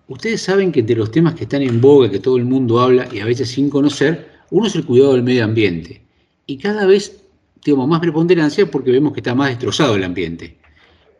Ustedes 0.07 0.41
saben 0.41 0.71
que 0.71 0.79
entre 0.81 0.95
los 0.97 1.11
temas 1.11 1.35
que 1.35 1.43
están 1.43 1.61
en 1.61 1.79
boga, 1.79 2.09
que 2.09 2.19
todo 2.19 2.37
el 2.37 2.45
mundo 2.45 2.79
habla 2.81 3.07
y 3.11 3.19
a 3.19 3.25
veces 3.25 3.49
sin 3.51 3.69
conocer, 3.69 4.32
uno 4.51 4.67
es 4.67 4.75
el 4.75 4.85
cuidado 4.85 5.13
del 5.13 5.23
medio 5.23 5.43
ambiente. 5.43 6.01
Y 6.45 6.57
cada 6.57 6.85
vez 6.85 7.23
tenemos 7.63 7.87
más 7.87 7.99
preponderancia 7.99 8.69
porque 8.69 8.91
vemos 8.91 9.13
que 9.13 9.19
está 9.19 9.33
más 9.33 9.49
destrozado 9.49 9.95
el 9.95 10.03
ambiente. 10.03 10.57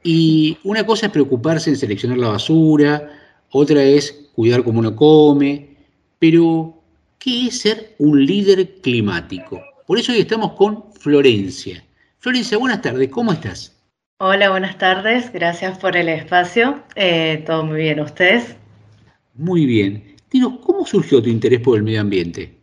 Y 0.04 0.58
una 0.64 0.86
cosa 0.86 1.06
es 1.06 1.12
preocuparse 1.12 1.70
en 1.70 1.78
seleccionar 1.78 2.18
la 2.18 2.30
basura, 2.30 3.10
otra 3.52 3.84
es 3.84 4.30
cuidar 4.34 4.64
cómo 4.64 4.80
uno 4.80 4.96
come, 4.96 5.78
pero 6.20 6.82
¿qué 7.20 7.48
es 7.48 7.60
ser 7.60 7.96
un 8.00 8.26
líder 8.26 8.82
climático? 8.82 9.62
Por 9.88 9.98
eso 9.98 10.12
hoy 10.12 10.20
estamos 10.20 10.54
con 10.54 10.92
Florencia. 10.94 11.84
Florencia, 12.20 12.58
buenas 12.58 12.82
tardes, 12.82 13.10
¿cómo 13.10 13.32
estás? 13.32 13.74
Hola, 14.20 14.50
buenas 14.50 14.78
tardes. 14.78 15.32
Gracias 15.34 15.78
por 15.80 15.98
el 15.98 16.08
espacio. 16.08 16.82
Eh, 16.96 17.44
todo 17.46 17.66
muy 17.66 17.82
bien, 17.82 18.00
¿ustedes? 18.00 18.56
Muy 19.34 19.66
bien. 19.66 20.16
Dinos, 20.32 20.60
¿cómo 20.64 20.86
surgió 20.86 21.22
tu 21.22 21.30
interés 21.30 21.60
por 21.60 21.78
el 21.78 21.84
medio 21.84 22.02
ambiente? 22.02 22.58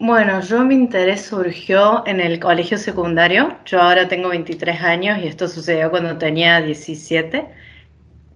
Bueno, 0.00 0.40
yo 0.42 0.62
mi 0.64 0.74
interés 0.76 1.26
surgió 1.26 2.06
en 2.06 2.20
el 2.20 2.38
colegio 2.38 2.78
secundario. 2.78 3.58
Yo 3.64 3.80
ahora 3.82 4.06
tengo 4.06 4.28
23 4.28 4.80
años 4.82 5.18
y 5.18 5.26
esto 5.26 5.48
sucedió 5.48 5.90
cuando 5.90 6.16
tenía 6.18 6.60
17. 6.60 7.46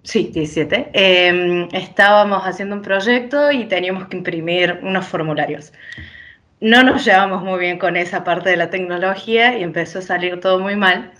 Sí, 0.02 0.30
17. 0.34 0.90
Eh, 0.92 1.68
estábamos 1.72 2.42
haciendo 2.42 2.74
un 2.76 2.82
proyecto 2.82 3.52
y 3.52 3.66
teníamos 3.66 4.08
que 4.08 4.16
imprimir 4.16 4.80
unos 4.82 5.06
formularios. 5.06 5.72
No 6.60 6.82
nos 6.82 7.04
llevamos 7.04 7.42
muy 7.44 7.60
bien 7.60 7.78
con 7.78 7.96
esa 7.96 8.24
parte 8.24 8.50
de 8.50 8.56
la 8.56 8.70
tecnología 8.70 9.56
y 9.58 9.62
empezó 9.62 10.00
a 10.00 10.02
salir 10.02 10.40
todo 10.40 10.58
muy 10.58 10.74
mal. 10.76 11.12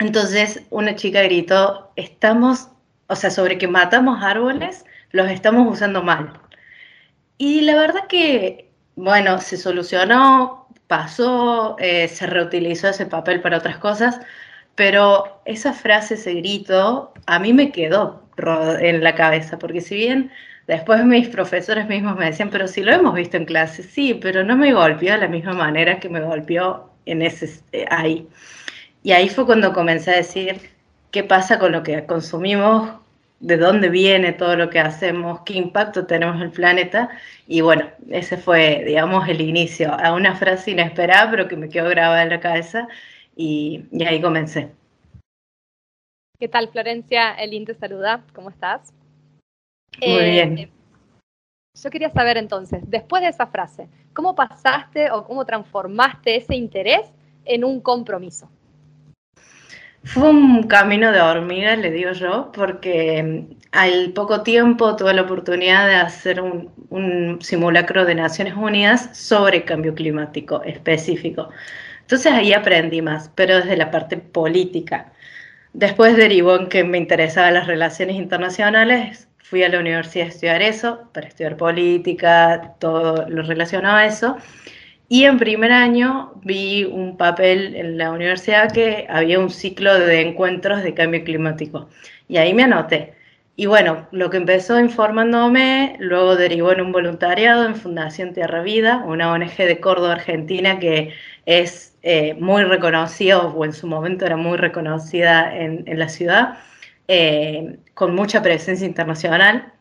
Entonces 0.00 0.64
una 0.70 0.96
chica 0.96 1.22
gritó, 1.22 1.92
estamos, 1.96 2.70
o 3.08 3.16
sea, 3.16 3.30
sobre 3.30 3.58
que 3.58 3.68
matamos 3.68 4.22
árboles, 4.24 4.84
los 5.12 5.30
estamos 5.30 5.72
usando 5.72 6.02
mal. 6.02 6.32
Y 7.38 7.62
la 7.62 7.76
verdad 7.76 8.06
que, 8.08 8.67
bueno, 8.98 9.40
se 9.40 9.56
solucionó, 9.56 10.66
pasó, 10.88 11.76
eh, 11.78 12.08
se 12.08 12.26
reutilizó 12.26 12.88
ese 12.88 13.06
papel 13.06 13.40
para 13.40 13.58
otras 13.58 13.78
cosas, 13.78 14.20
pero 14.74 15.40
esa 15.44 15.72
frase, 15.72 16.14
ese 16.14 16.34
grito, 16.34 17.12
a 17.26 17.38
mí 17.38 17.52
me 17.52 17.70
quedó 17.70 18.24
en 18.80 19.04
la 19.04 19.14
cabeza, 19.14 19.58
porque 19.58 19.80
si 19.80 19.94
bien 19.94 20.32
después 20.66 21.04
mis 21.04 21.28
profesores 21.28 21.86
mismos 21.88 22.16
me 22.16 22.26
decían, 22.26 22.50
pero 22.50 22.66
si 22.66 22.82
lo 22.82 22.92
hemos 22.92 23.14
visto 23.14 23.36
en 23.36 23.44
clase, 23.44 23.84
sí, 23.84 24.14
pero 24.14 24.42
no 24.44 24.56
me 24.56 24.72
golpeó 24.72 25.12
de 25.12 25.18
la 25.18 25.28
misma 25.28 25.52
manera 25.52 26.00
que 26.00 26.08
me 26.08 26.20
golpeó 26.20 26.90
en 27.06 27.22
ese, 27.22 27.60
eh, 27.72 27.86
ahí. 27.90 28.28
Y 29.04 29.12
ahí 29.12 29.28
fue 29.28 29.46
cuando 29.46 29.72
comencé 29.72 30.10
a 30.10 30.16
decir, 30.16 30.60
¿qué 31.12 31.22
pasa 31.24 31.58
con 31.60 31.72
lo 31.72 31.84
que 31.84 32.04
consumimos? 32.06 32.97
¿De 33.40 33.56
dónde 33.56 33.88
viene 33.88 34.32
todo 34.32 34.56
lo 34.56 34.68
que 34.68 34.80
hacemos? 34.80 35.42
¿Qué 35.42 35.54
impacto 35.54 36.06
tenemos 36.06 36.36
en 36.36 36.42
el 36.42 36.50
planeta? 36.50 37.08
Y 37.46 37.60
bueno, 37.60 37.88
ese 38.10 38.36
fue, 38.36 38.82
digamos, 38.84 39.28
el 39.28 39.40
inicio 39.40 39.92
a 39.94 40.12
una 40.12 40.34
frase 40.34 40.72
inesperada, 40.72 41.30
pero 41.30 41.46
que 41.46 41.56
me 41.56 41.68
quedó 41.68 41.88
grabada 41.88 42.24
en 42.24 42.30
la 42.30 42.40
cabeza 42.40 42.88
y, 43.36 43.84
y 43.92 44.04
ahí 44.04 44.20
comencé. 44.20 44.72
¿Qué 46.38 46.48
tal, 46.48 46.68
Florencia? 46.68 47.34
Elin 47.34 47.64
te 47.64 47.74
saluda. 47.74 48.24
¿Cómo 48.32 48.50
estás? 48.50 48.92
Muy 50.00 50.08
Eh, 50.10 50.30
bien. 50.30 50.70
Yo 51.80 51.90
quería 51.90 52.10
saber 52.10 52.38
entonces, 52.38 52.82
después 52.88 53.22
de 53.22 53.28
esa 53.28 53.46
frase, 53.46 53.88
¿cómo 54.12 54.34
pasaste 54.34 55.12
o 55.12 55.24
cómo 55.24 55.44
transformaste 55.44 56.34
ese 56.36 56.56
interés 56.56 57.12
en 57.44 57.62
un 57.64 57.80
compromiso? 57.80 58.50
Fue 60.04 60.30
un 60.30 60.64
camino 60.64 61.12
de 61.12 61.20
hormiga, 61.20 61.76
le 61.76 61.90
digo 61.90 62.12
yo, 62.12 62.50
porque 62.52 63.22
mm, 63.22 63.54
al 63.72 64.12
poco 64.12 64.42
tiempo 64.42 64.96
tuve 64.96 65.12
la 65.14 65.22
oportunidad 65.22 65.86
de 65.86 65.96
hacer 65.96 66.40
un, 66.40 66.70
un 66.90 67.38
simulacro 67.42 68.04
de 68.04 68.14
Naciones 68.14 68.54
Unidas 68.54 69.10
sobre 69.16 69.64
cambio 69.64 69.94
climático 69.94 70.62
específico. 70.62 71.50
Entonces 72.00 72.32
ahí 72.32 72.52
aprendí 72.52 73.02
más, 73.02 73.30
pero 73.34 73.56
desde 73.56 73.76
la 73.76 73.90
parte 73.90 74.16
política. 74.16 75.12
Después 75.74 76.16
derivó 76.16 76.56
en 76.56 76.68
que 76.68 76.84
me 76.84 76.98
interesaban 76.98 77.54
las 77.54 77.66
relaciones 77.66 78.16
internacionales, 78.16 79.28
fui 79.38 79.62
a 79.62 79.68
la 79.68 79.78
universidad 79.78 80.26
a 80.26 80.30
estudiar 80.30 80.62
eso, 80.62 81.10
para 81.12 81.28
estudiar 81.28 81.56
política, 81.56 82.74
todo 82.78 83.28
lo 83.28 83.42
relacionado 83.42 83.96
a 83.96 84.06
eso. 84.06 84.36
Y 85.08 85.24
en 85.24 85.38
primer 85.38 85.72
año 85.72 86.32
vi 86.44 86.84
un 86.84 87.16
papel 87.16 87.74
en 87.76 87.96
la 87.96 88.10
universidad 88.10 88.70
que 88.70 89.06
había 89.08 89.38
un 89.38 89.50
ciclo 89.50 89.94
de 89.98 90.20
encuentros 90.20 90.82
de 90.82 90.94
cambio 90.94 91.24
climático. 91.24 91.88
Y 92.28 92.36
ahí 92.36 92.52
me 92.52 92.64
anoté. 92.64 93.14
Y 93.56 93.66
bueno, 93.66 94.06
lo 94.12 94.30
que 94.30 94.36
empezó 94.36 94.78
informándome, 94.78 95.96
luego 95.98 96.36
derivó 96.36 96.72
en 96.72 96.80
un 96.82 96.92
voluntariado 96.92 97.66
en 97.66 97.74
Fundación 97.74 98.32
Tierra 98.32 98.62
Vida, 98.62 99.02
una 99.04 99.32
ONG 99.32 99.56
de 99.56 99.80
Córdoba, 99.80 100.12
Argentina, 100.12 100.78
que 100.78 101.12
es 101.46 101.96
eh, 102.02 102.34
muy 102.34 102.62
reconocida, 102.62 103.40
o 103.40 103.64
en 103.64 103.72
su 103.72 103.86
momento 103.88 104.26
era 104.26 104.36
muy 104.36 104.58
reconocida 104.58 105.56
en, 105.56 105.82
en 105.86 105.98
la 105.98 106.08
ciudad, 106.08 106.58
eh, 107.08 107.78
con 107.94 108.14
mucha 108.14 108.42
presencia 108.42 108.86
internacional. 108.86 109.72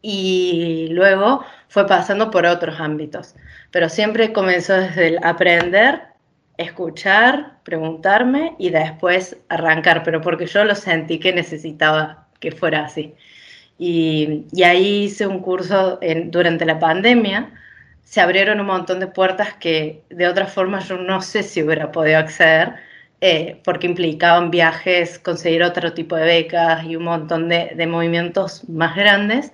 Y 0.00 0.88
luego 0.90 1.44
fue 1.72 1.86
pasando 1.86 2.30
por 2.30 2.44
otros 2.44 2.78
ámbitos 2.78 3.34
pero 3.72 3.88
siempre 3.88 4.32
comenzó 4.32 4.74
desde 4.74 5.08
el 5.08 5.18
aprender, 5.24 6.02
escuchar, 6.58 7.58
preguntarme 7.64 8.54
y 8.58 8.70
después 8.70 9.36
arrancar, 9.48 10.04
pero 10.04 10.20
porque 10.20 10.46
yo 10.46 10.64
lo 10.64 10.74
sentí 10.76 11.18
que 11.18 11.32
necesitaba 11.32 12.28
que 12.38 12.52
fuera 12.52 12.84
así. 12.84 13.14
Y, 13.78 14.44
y 14.52 14.62
ahí 14.62 15.04
hice 15.04 15.26
un 15.26 15.40
curso 15.40 15.98
durante 16.26 16.66
la 16.66 16.78
pandemia, 16.78 17.50
se 18.04 18.20
abrieron 18.20 18.60
un 18.60 18.66
montón 18.66 19.00
de 19.00 19.06
puertas 19.06 19.54
que 19.54 20.02
de 20.10 20.28
otra 20.28 20.46
forma 20.46 20.80
yo 20.80 20.98
no 20.98 21.22
sé 21.22 21.42
si 21.42 21.62
hubiera 21.62 21.90
podido 21.90 22.18
acceder, 22.18 22.74
eh, 23.22 23.60
porque 23.64 23.86
implicaban 23.86 24.50
viajes, 24.50 25.18
conseguir 25.18 25.62
otro 25.62 25.94
tipo 25.94 26.16
de 26.16 26.24
becas 26.24 26.84
y 26.84 26.96
un 26.96 27.04
montón 27.04 27.48
de 27.48 27.86
movimientos 27.86 28.68
más 28.68 28.94
grandes 28.96 29.52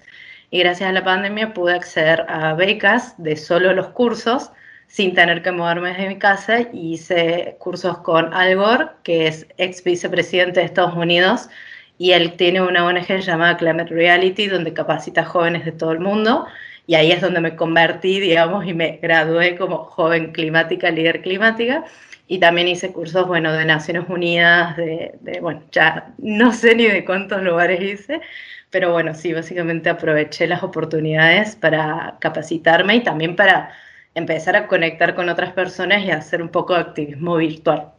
y 0.50 0.60
gracias 0.60 0.88
a 0.88 0.92
la 0.92 1.04
pandemia 1.04 1.52
pude 1.52 1.74
acceder 1.74 2.24
a 2.28 2.54
becas 2.54 3.14
de 3.22 3.36
solo 3.36 3.72
los 3.72 3.88
cursos 3.88 4.50
sin 4.86 5.14
tener 5.14 5.42
que 5.42 5.52
moverme 5.52 5.90
desde 5.90 6.08
mi 6.08 6.18
casa 6.18 6.60
y 6.72 6.94
hice 6.94 7.56
cursos 7.58 7.98
con 7.98 8.32
Al 8.32 8.56
Gore, 8.56 8.86
que 9.02 9.26
es 9.26 9.46
ex 9.58 9.84
vicepresidente 9.84 10.60
de 10.60 10.66
Estados 10.66 10.94
Unidos 10.94 11.50
y 11.98 12.12
él 12.12 12.34
tiene 12.36 12.62
una 12.62 12.86
ONG 12.86 13.18
llamada 13.20 13.56
Climate 13.56 13.92
Reality 13.92 14.46
donde 14.46 14.72
capacita 14.72 15.24
jóvenes 15.24 15.64
de 15.64 15.72
todo 15.72 15.92
el 15.92 16.00
mundo 16.00 16.46
y 16.86 16.94
ahí 16.94 17.12
es 17.12 17.20
donde 17.20 17.42
me 17.42 17.54
convertí, 17.54 18.18
digamos, 18.18 18.66
y 18.66 18.72
me 18.72 18.98
gradué 19.02 19.56
como 19.56 19.84
joven 19.84 20.32
climática, 20.32 20.90
líder 20.90 21.20
climática 21.20 21.84
y 22.26 22.38
también 22.38 22.68
hice 22.68 22.92
cursos, 22.92 23.26
bueno, 23.26 23.52
de 23.52 23.66
Naciones 23.66 24.04
Unidas, 24.08 24.76
de, 24.78 25.12
de, 25.20 25.40
bueno, 25.40 25.62
ya 25.70 26.14
no 26.18 26.52
sé 26.52 26.74
ni 26.74 26.86
de 26.86 27.04
cuántos 27.04 27.42
lugares 27.42 27.80
hice, 27.82 28.22
pero 28.70 28.92
bueno, 28.92 29.14
sí, 29.14 29.32
básicamente 29.32 29.88
aproveché 29.88 30.46
las 30.46 30.62
oportunidades 30.62 31.56
para 31.56 32.16
capacitarme 32.20 32.96
y 32.96 33.02
también 33.02 33.34
para 33.36 33.70
empezar 34.14 34.56
a 34.56 34.66
conectar 34.66 35.14
con 35.14 35.28
otras 35.28 35.52
personas 35.52 36.04
y 36.04 36.10
hacer 36.10 36.42
un 36.42 36.48
poco 36.48 36.74
de 36.74 36.80
activismo 36.80 37.36
virtual. 37.36 37.92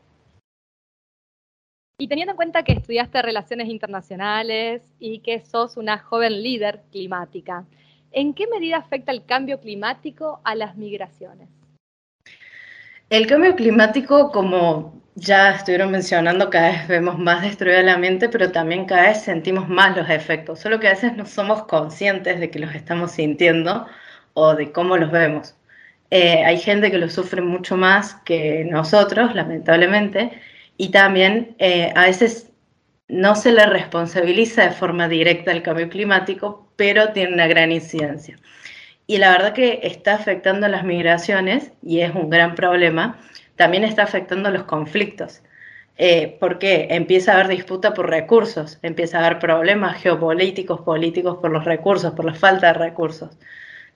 Y 1.97 2.07
teniendo 2.07 2.31
en 2.31 2.37
cuenta 2.37 2.63
que 2.63 2.71
estudiaste 2.71 3.21
relaciones 3.21 3.67
internacionales 3.67 4.81
y 4.99 5.19
que 5.19 5.41
sos 5.41 5.75
una 5.75 5.97
joven 5.97 6.41
líder 6.43 6.83
climática, 6.91 7.65
¿en 8.11 8.33
qué 8.33 8.47
medida 8.47 8.77
afecta 8.77 9.11
el 9.11 9.25
cambio 9.25 9.59
climático 9.59 10.39
a 10.43 10.55
las 10.55 10.77
migraciones? 10.77 11.49
El 13.09 13.27
cambio 13.27 13.55
climático, 13.55 14.31
como 14.31 14.98
ya 15.19 15.51
estuvieron 15.51 15.91
mencionando, 15.91 16.49
cada 16.49 16.71
vez 16.71 16.87
vemos 16.87 17.17
más 17.19 17.41
destruido 17.41 17.79
el 17.79 17.89
ambiente, 17.89 18.29
pero 18.29 18.51
también 18.51 18.85
cada 18.85 19.03
vez 19.09 19.21
sentimos 19.21 19.67
más 19.69 19.95
los 19.95 20.09
efectos, 20.09 20.59
solo 20.59 20.79
que 20.79 20.87
a 20.87 20.91
veces 20.91 21.15
no 21.15 21.25
somos 21.25 21.63
conscientes 21.65 22.39
de 22.39 22.49
que 22.49 22.59
los 22.59 22.73
estamos 22.75 23.11
sintiendo 23.11 23.87
o 24.33 24.55
de 24.55 24.71
cómo 24.71 24.97
los 24.97 25.11
vemos. 25.11 25.55
Eh, 26.11 26.43
hay 26.43 26.59
gente 26.59 26.91
que 26.91 26.97
lo 26.97 27.09
sufre 27.09 27.41
mucho 27.41 27.77
más 27.77 28.15
que 28.25 28.65
nosotros, 28.65 29.35
lamentablemente, 29.35 30.31
y 30.77 30.89
también 30.89 31.55
eh, 31.59 31.91
a 31.95 32.05
veces 32.05 32.51
no 33.07 33.35
se 33.35 33.51
le 33.51 33.65
responsabiliza 33.65 34.63
de 34.63 34.71
forma 34.71 35.07
directa 35.07 35.51
el 35.51 35.63
cambio 35.63 35.89
climático, 35.89 36.71
pero 36.75 37.09
tiene 37.11 37.33
una 37.33 37.47
gran 37.47 37.71
incidencia. 37.71 38.37
Y 39.07 39.17
la 39.17 39.31
verdad 39.31 39.53
que 39.53 39.79
está 39.83 40.13
afectando 40.13 40.67
las 40.67 40.83
migraciones 40.83 41.71
y 41.81 42.01
es 42.01 42.13
un 42.13 42.29
gran 42.29 42.53
problema. 42.53 43.19
También 43.59 43.83
está 43.83 44.03
afectando 44.03 44.49
los 44.51 44.63
conflictos. 44.63 45.41
Eh, 45.97 46.37
porque 46.39 46.87
empieza 46.91 47.33
a 47.33 47.35
haber 47.35 47.49
disputa 47.49 47.93
por 47.93 48.09
recursos, 48.09 48.79
empieza 48.83 49.17
a 49.17 49.25
haber 49.25 49.39
problemas 49.39 50.01
geopolíticos, 50.01 50.79
políticos 50.79 51.39
por 51.41 51.51
los 51.51 51.65
recursos, 51.65 52.13
por 52.13 52.23
la 52.23 52.33
falta 52.33 52.67
de 52.67 52.79
recursos. 52.79 53.37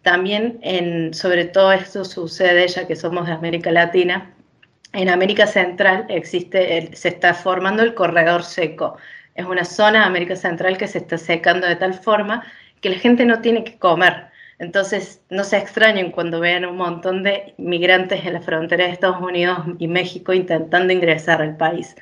También, 0.01 0.59
sobre 1.13 1.45
todo 1.45 1.71
esto 1.71 2.03
sucede, 2.03 2.67
ya 2.67 2.85
que 2.87 2.97
somos 2.97 3.25
de 3.25 3.31
América 3.31 3.71
Latina, 3.71 4.33
en 4.91 5.07
América 5.07 5.47
Central 5.47 6.07
existe, 6.09 6.93
se 6.93 7.07
está 7.07 7.33
formando 7.33 7.83
el 7.83 7.93
corredor 7.93 8.43
seco. 8.43 8.97
Es 9.33 9.45
una 9.45 9.63
zona 9.63 9.99
de 9.99 10.05
América 10.07 10.35
Central 10.35 10.77
que 10.77 10.89
se 10.89 10.97
está 10.97 11.17
secando 11.17 11.67
de 11.67 11.77
tal 11.77 11.93
forma 11.93 12.43
que 12.81 12.89
la 12.89 12.97
gente 12.97 13.25
no 13.25 13.39
tiene 13.39 13.63
que 13.63 13.77
comer. 13.79 14.25
Entonces, 14.63 15.21
no 15.29 15.43
se 15.43 15.57
extrañen 15.57 16.11
cuando 16.11 16.39
vean 16.39 16.65
un 16.65 16.77
montón 16.77 17.23
de 17.23 17.53
migrantes 17.57 18.25
en 18.25 18.33
la 18.33 18.41
frontera 18.41 18.85
de 18.85 18.91
Estados 18.91 19.21
Unidos 19.21 19.59
y 19.79 19.87
México 19.87 20.33
intentando 20.33 20.93
ingresar 20.93 21.41
al 21.41 21.57
país. 21.57 21.95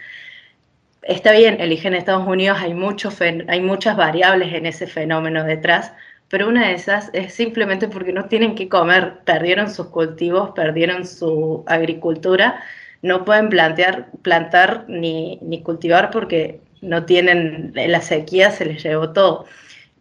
Está 1.03 1.31
bien, 1.33 1.59
eligen 1.59 1.93
Estados 1.95 2.27
Unidos, 2.27 2.59
hay, 2.61 2.73
mucho 2.73 3.09
fen- 3.11 3.45
hay 3.49 3.59
muchas 3.61 3.97
variables 3.97 4.53
en 4.53 4.65
ese 4.67 4.85
fenómeno 4.87 5.43
detrás, 5.43 5.93
pero 6.29 6.47
una 6.47 6.67
de 6.67 6.73
esas 6.75 7.09
es 7.13 7.33
simplemente 7.33 7.87
porque 7.87 8.13
no 8.13 8.25
tienen 8.25 8.55
que 8.55 8.69
comer, 8.69 9.19
perdieron 9.25 9.69
sus 9.71 9.87
cultivos, 9.87 10.51
perdieron 10.51 11.05
su 11.05 11.63
agricultura, 11.67 12.61
no 13.01 13.25
pueden 13.25 13.49
plantear, 13.49 14.09
plantar 14.21 14.85
ni, 14.87 15.39
ni 15.41 15.61
cultivar 15.63 16.11
porque 16.11 16.61
no 16.81 17.05
tienen, 17.05 17.71
la 17.75 18.01
sequía 18.01 18.51
se 18.51 18.65
les 18.65 18.83
llevó 18.83 19.11
todo. 19.11 19.45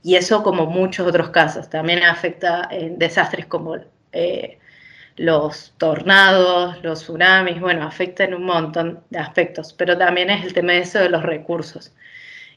Y 0.02 0.16
eso 0.16 0.42
como 0.42 0.66
muchos 0.66 1.06
otros 1.06 1.30
casos, 1.30 1.68
también 1.68 2.02
afecta 2.02 2.68
en 2.70 2.98
desastres 2.98 3.46
como 3.46 3.76
eh, 4.12 4.58
los 5.16 5.74
tornados, 5.76 6.82
los 6.82 7.00
tsunamis, 7.00 7.60
bueno, 7.60 7.84
afectan 7.86 8.32
un 8.34 8.44
montón 8.44 9.00
de 9.10 9.18
aspectos, 9.18 9.74
pero 9.74 9.98
también 9.98 10.30
es 10.30 10.44
el 10.44 10.54
tema 10.54 10.72
de 10.72 10.78
eso 10.80 10.98
de 10.98 11.10
los 11.10 11.22
recursos. 11.22 11.92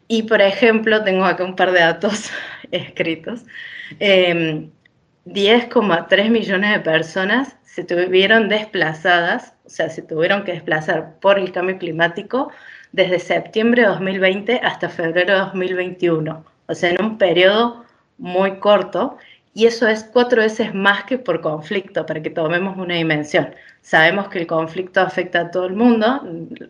Y 0.07 0.23
por 0.23 0.41
ejemplo, 0.41 1.03
tengo 1.03 1.25
acá 1.25 1.43
un 1.43 1.55
par 1.55 1.71
de 1.71 1.79
datos 1.81 2.31
escritos. 2.71 3.43
Eh, 3.99 4.69
10,3 5.25 6.29
millones 6.29 6.71
de 6.71 6.79
personas 6.81 7.57
se 7.63 7.83
tuvieron 7.83 8.49
desplazadas, 8.49 9.55
o 9.65 9.69
sea, 9.69 9.89
se 9.89 10.01
tuvieron 10.01 10.43
que 10.43 10.51
desplazar 10.51 11.19
por 11.19 11.39
el 11.39 11.51
cambio 11.51 11.77
climático 11.77 12.51
desde 12.91 13.19
septiembre 13.19 13.83
de 13.83 13.87
2020 13.87 14.59
hasta 14.63 14.89
febrero 14.89 15.33
de 15.33 15.39
2021, 15.39 16.45
o 16.67 16.75
sea, 16.75 16.91
en 16.91 17.03
un 17.03 17.17
periodo 17.17 17.85
muy 18.17 18.59
corto, 18.59 19.17
y 19.55 19.67
eso 19.67 19.87
es 19.87 20.03
cuatro 20.03 20.41
veces 20.41 20.73
más 20.73 21.03
que 21.03 21.17
por 21.19 21.41
conflicto, 21.41 22.05
para 22.05 22.21
que 22.21 22.29
tomemos 22.31 22.77
una 22.77 22.95
dimensión. 22.95 23.53
Sabemos 23.81 24.29
que 24.29 24.39
el 24.39 24.47
conflicto 24.47 25.01
afecta 25.01 25.41
a 25.41 25.51
todo 25.51 25.65
el 25.65 25.73
mundo, 25.73 26.23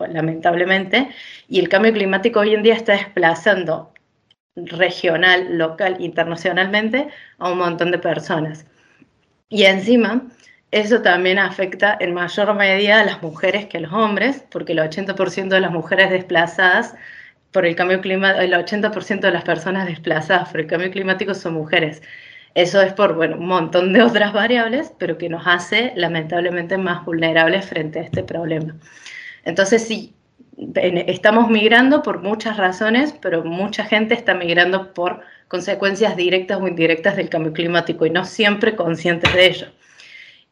lamentablemente, 0.10 1.10
y 1.48 1.60
el 1.60 1.70
cambio 1.70 1.94
climático 1.94 2.42
hoy 2.42 2.54
en 2.54 2.64
día 2.64 2.74
está 2.76 2.94
desplazando 2.94 3.94
regional, 4.56 5.58
local, 5.58 5.96
internacionalmente 6.00 7.08
a 7.40 7.52
un 7.52 7.58
montón 7.58 7.92
de 7.92 8.00
personas. 8.00 8.66
Y 9.50 9.64
encima, 9.64 10.28
eso 10.72 11.02
también 11.02 11.40
afecta 11.40 11.96
en 12.00 12.14
mayor 12.14 12.54
medida 12.56 13.00
a 13.02 13.06
las 13.06 13.22
mujeres 13.22 13.68
que 13.68 13.78
a 13.78 13.82
los 13.82 13.94
hombres, 13.94 14.44
porque 14.50 14.74
el 14.74 14.80
80% 14.80 15.50
de 15.50 15.62
las 15.62 15.72
mujeres 15.72 16.10
desplazadas 16.10 16.96
por 17.54 17.66
el 17.66 17.76
cambio 17.76 18.02
climático, 18.02 18.42
el 18.42 18.54
80% 18.54 19.22
de 19.22 19.32
las 19.32 19.44
personas 19.44 19.86
desplazadas 19.86 20.50
por 20.50 20.60
el 20.60 20.68
cambio 20.68 20.92
climático 20.92 21.34
son 21.34 21.54
mujeres. 21.54 22.02
Eso 22.56 22.82
es 22.82 22.94
por 22.94 23.16
bueno, 23.16 23.38
un 23.38 23.48
montón 23.48 23.94
de 23.94 24.02
otras 24.04 24.34
variables, 24.34 24.94
pero 24.98 25.18
que 25.18 25.30
nos 25.30 25.44
hace 25.48 25.94
lamentablemente 25.96 26.78
más 26.78 27.06
vulnerables 27.06 27.66
frente 27.66 28.00
a 28.00 28.04
este 28.04 28.24
problema. 28.24 28.76
Entonces, 29.46 29.88
sí, 29.88 30.14
estamos 30.76 31.50
migrando 31.50 32.04
por 32.04 32.22
muchas 32.22 32.58
razones, 32.58 33.14
pero 33.22 33.44
mucha 33.44 33.86
gente 33.86 34.14
está 34.14 34.34
migrando 34.34 34.94
por 34.94 35.22
consecuencias 35.48 36.16
directas 36.16 36.60
o 36.62 36.68
indirectas 36.68 37.16
del 37.16 37.30
cambio 37.30 37.54
climático 37.54 38.06
y 38.06 38.10
no 38.10 38.26
siempre 38.26 38.76
conscientes 38.76 39.34
de 39.34 39.46
ello. 39.46 39.68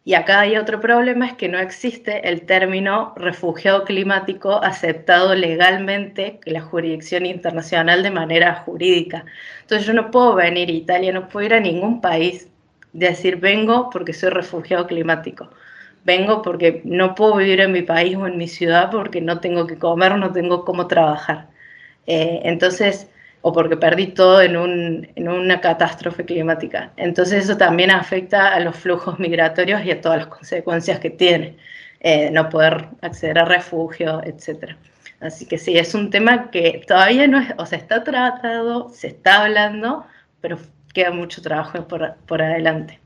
Y 0.03 0.15
acá 0.15 0.41
hay 0.41 0.57
otro 0.57 0.79
problema, 0.81 1.27
es 1.27 1.33
que 1.33 1.47
no 1.47 1.59
existe 1.59 2.27
el 2.27 2.45
término 2.47 3.13
refugiado 3.15 3.83
climático 3.85 4.63
aceptado 4.63 5.35
legalmente 5.35 6.39
en 6.43 6.53
la 6.53 6.61
jurisdicción 6.61 7.25
internacional 7.27 8.01
de 8.01 8.09
manera 8.09 8.55
jurídica. 8.55 9.25
Entonces 9.61 9.85
yo 9.85 9.93
no 9.93 10.09
puedo 10.09 10.35
venir 10.35 10.69
a 10.69 10.71
Italia, 10.71 11.13
no 11.13 11.29
puedo 11.29 11.45
ir 11.45 11.53
a 11.53 11.59
ningún 11.59 12.01
país 12.01 12.49
de 12.93 13.07
decir 13.09 13.37
vengo 13.37 13.89
porque 13.91 14.13
soy 14.13 14.31
refugiado 14.31 14.87
climático. 14.87 15.49
Vengo 16.03 16.41
porque 16.41 16.81
no 16.83 17.13
puedo 17.15 17.37
vivir 17.37 17.61
en 17.61 17.71
mi 17.71 17.83
país 17.83 18.15
o 18.17 18.25
en 18.27 18.37
mi 18.37 18.47
ciudad 18.47 18.89
porque 18.91 19.21
no 19.21 19.39
tengo 19.39 19.67
que 19.67 19.77
comer, 19.77 20.17
no 20.17 20.31
tengo 20.31 20.65
cómo 20.65 20.87
trabajar. 20.87 21.49
Eh, 22.07 22.41
entonces, 22.45 23.09
o 23.41 23.51
porque 23.51 23.77
perdí 23.77 24.07
todo 24.07 24.41
en, 24.41 24.55
un- 24.57 25.07
en 25.15 25.27
una 25.29 25.59
catástrofe 25.61 26.25
climática. 26.25 26.91
Entonces 26.97 27.45
eso 27.45 27.57
también 27.57 27.91
afecta 27.91 28.53
a 28.53 28.59
los 28.59 28.75
flujos 28.77 29.19
migratorios 29.19 29.83
y 29.85 29.91
a 29.91 30.01
todas 30.01 30.19
las 30.19 30.27
consecuencias 30.27 30.99
que 30.99 31.09
tiene, 31.09 31.57
eh, 31.99 32.29
no 32.31 32.49
poder 32.49 32.87
acceder 33.01 33.39
a 33.39 33.45
refugio, 33.45 34.21
etc. 34.23 34.75
Así 35.19 35.45
que 35.47 35.57
sí, 35.57 35.77
es 35.77 35.93
un 35.93 36.09
tema 36.09 36.49
que 36.51 36.83
todavía 36.87 37.27
no 37.27 37.39
es, 37.39 37.53
o 37.57 37.65
sea, 37.65 37.77
está 37.77 38.03
tratado, 38.03 38.89
se 38.89 39.07
está 39.07 39.43
hablando, 39.43 40.05
pero 40.39 40.57
queda 40.93 41.11
mucho 41.11 41.41
trabajo 41.41 41.87
por, 41.87 42.15
por 42.27 42.41
adelante. 42.41 42.99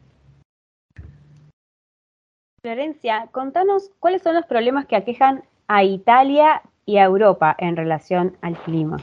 Florencia, 2.61 3.27
contanos 3.31 3.91
cuáles 3.99 4.23
son 4.23 4.33
los 4.33 4.45
problemas 4.45 4.85
que 4.87 4.95
aquejan 4.95 5.43
a 5.67 5.83
Italia 5.83 6.61
y 6.85 6.97
a 6.97 7.03
Europa 7.03 7.55
en 7.59 7.75
relación 7.75 8.37
al 8.41 8.55
clima. 8.57 8.97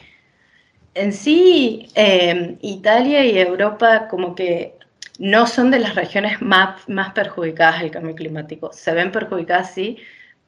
En 0.94 1.12
sí, 1.12 1.88
eh, 1.94 2.56
Italia 2.60 3.24
y 3.24 3.38
Europa 3.38 4.08
como 4.08 4.34
que 4.34 4.78
no 5.18 5.46
son 5.46 5.70
de 5.70 5.78
las 5.78 5.94
regiones 5.94 6.42
más, 6.42 6.88
más 6.88 7.12
perjudicadas 7.12 7.80
del 7.80 7.90
cambio 7.90 8.14
climático. 8.14 8.72
Se 8.72 8.92
ven 8.92 9.10
perjudicadas, 9.12 9.72
sí, 9.72 9.98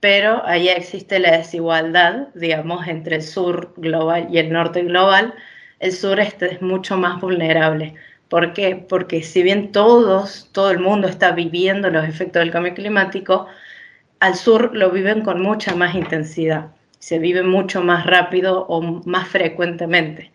pero 0.01 0.45
ahí 0.47 0.69
existe 0.69 1.19
la 1.19 1.39
desigualdad, 1.39 2.29
digamos, 2.35 2.87
entre 2.89 3.17
el 3.17 3.23
sur 3.23 3.73
global 3.77 4.29
y 4.31 4.39
el 4.39 4.53
norte 4.53 4.83
global. 4.83 5.35
El 5.81 5.93
sur 5.93 6.21
este 6.21 6.53
es 6.53 6.63
mucho 6.63 6.97
más 6.99 7.21
vulnerable. 7.21 7.95
¿Por 8.29 8.53
qué? 8.53 8.77
Porque 8.77 9.23
si 9.23 9.43
bien 9.43 9.73
todos, 9.73 10.51
todo 10.53 10.71
el 10.71 10.79
mundo 10.79 11.09
está 11.09 11.33
viviendo 11.33 11.89
los 11.91 12.07
efectos 12.07 12.41
del 12.41 12.51
cambio 12.51 12.75
climático, 12.75 13.47
al 14.21 14.35
sur 14.37 14.75
lo 14.75 14.91
viven 14.91 15.23
con 15.23 15.41
mucha 15.41 15.75
más 15.75 15.95
intensidad, 15.95 16.69
se 16.99 17.19
vive 17.19 17.43
mucho 17.43 17.83
más 17.83 18.07
rápido 18.07 18.67
o 18.69 18.83
más 19.05 19.29
frecuentemente. 19.29 20.34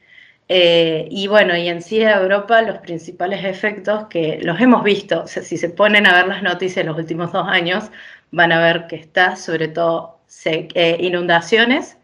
Eh, 0.52 1.08
y 1.12 1.28
bueno, 1.28 1.56
y 1.56 1.70
en 1.70 1.84
sí 1.84 2.04
a 2.04 2.20
Europa 2.20 2.64
los 2.64 2.80
principales 2.80 3.46
efectos 3.46 4.08
que 4.08 4.40
los 4.42 4.60
hemos 4.60 4.84
visto, 4.84 5.28
si 5.28 5.58
se 5.58 5.70
ponen 5.70 6.08
a 6.08 6.16
ver 6.16 6.28
las 6.28 6.42
noticias 6.42 6.84
los 6.86 6.98
últimos 6.98 7.32
dos 7.32 7.48
años, 7.48 7.92
van 8.32 8.52
a 8.52 8.60
ver 8.60 8.88
que 8.88 8.96
está 8.96 9.36
sobre 9.36 9.68
todo 9.68 10.20
eh, 10.46 10.98
inundaciones, 11.02 11.98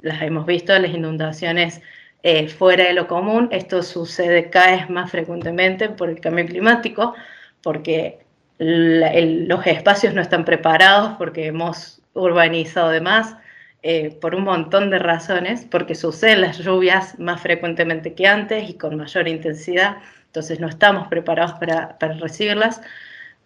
las 0.00 0.22
hemos 0.22 0.46
visto, 0.46 0.78
las 0.78 0.92
inundaciones 0.92 1.82
eh, 2.22 2.48
fuera 2.48 2.84
de 2.84 2.92
lo 2.92 3.08
común, 3.08 3.48
esto 3.50 3.82
sucede 3.82 4.48
cada 4.48 4.76
vez 4.76 4.90
más 4.90 5.10
frecuentemente 5.10 5.88
por 5.88 6.08
el 6.08 6.20
cambio 6.20 6.46
climático, 6.46 7.14
porque 7.62 8.20
los 8.58 9.66
espacios 9.66 10.14
no 10.14 10.22
están 10.22 10.44
preparados, 10.44 11.14
porque 11.18 11.46
hemos 11.46 12.00
urbanizado 12.14 12.90
de 12.90 13.00
más, 13.00 13.36
eh, 13.82 14.10
por 14.20 14.34
un 14.34 14.44
montón 14.44 14.90
de 14.90 14.98
razones, 14.98 15.66
porque 15.70 15.94
suceden 15.94 16.40
las 16.40 16.58
lluvias 16.58 17.18
más 17.18 17.40
frecuentemente 17.40 18.14
que 18.14 18.26
antes 18.26 18.68
y 18.68 18.74
con 18.74 18.96
mayor 18.96 19.28
intensidad, 19.28 19.98
entonces 20.26 20.60
no 20.60 20.68
estamos 20.68 21.08
preparados 21.08 21.54
para, 21.54 21.98
para 21.98 22.14
recibirlas. 22.14 22.80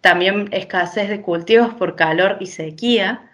También 0.01 0.47
escasez 0.51 1.09
de 1.09 1.21
cultivos 1.21 1.73
por 1.73 1.95
calor 1.95 2.37
y 2.39 2.45
sequía. 2.47 3.29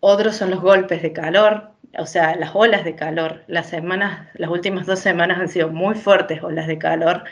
Otros 0.00 0.36
son 0.36 0.50
los 0.50 0.60
golpes 0.60 1.02
de 1.02 1.12
calor, 1.12 1.70
o 1.98 2.06
sea, 2.06 2.36
las 2.36 2.54
olas 2.54 2.84
de 2.84 2.94
calor. 2.94 3.42
Las 3.46 3.68
semanas, 3.68 4.28
las 4.34 4.50
últimas 4.50 4.86
dos 4.86 5.00
semanas 5.00 5.40
han 5.40 5.48
sido 5.48 5.68
muy 5.68 5.94
fuertes 5.94 6.42
olas 6.42 6.66
de 6.66 6.78
calor. 6.78 7.24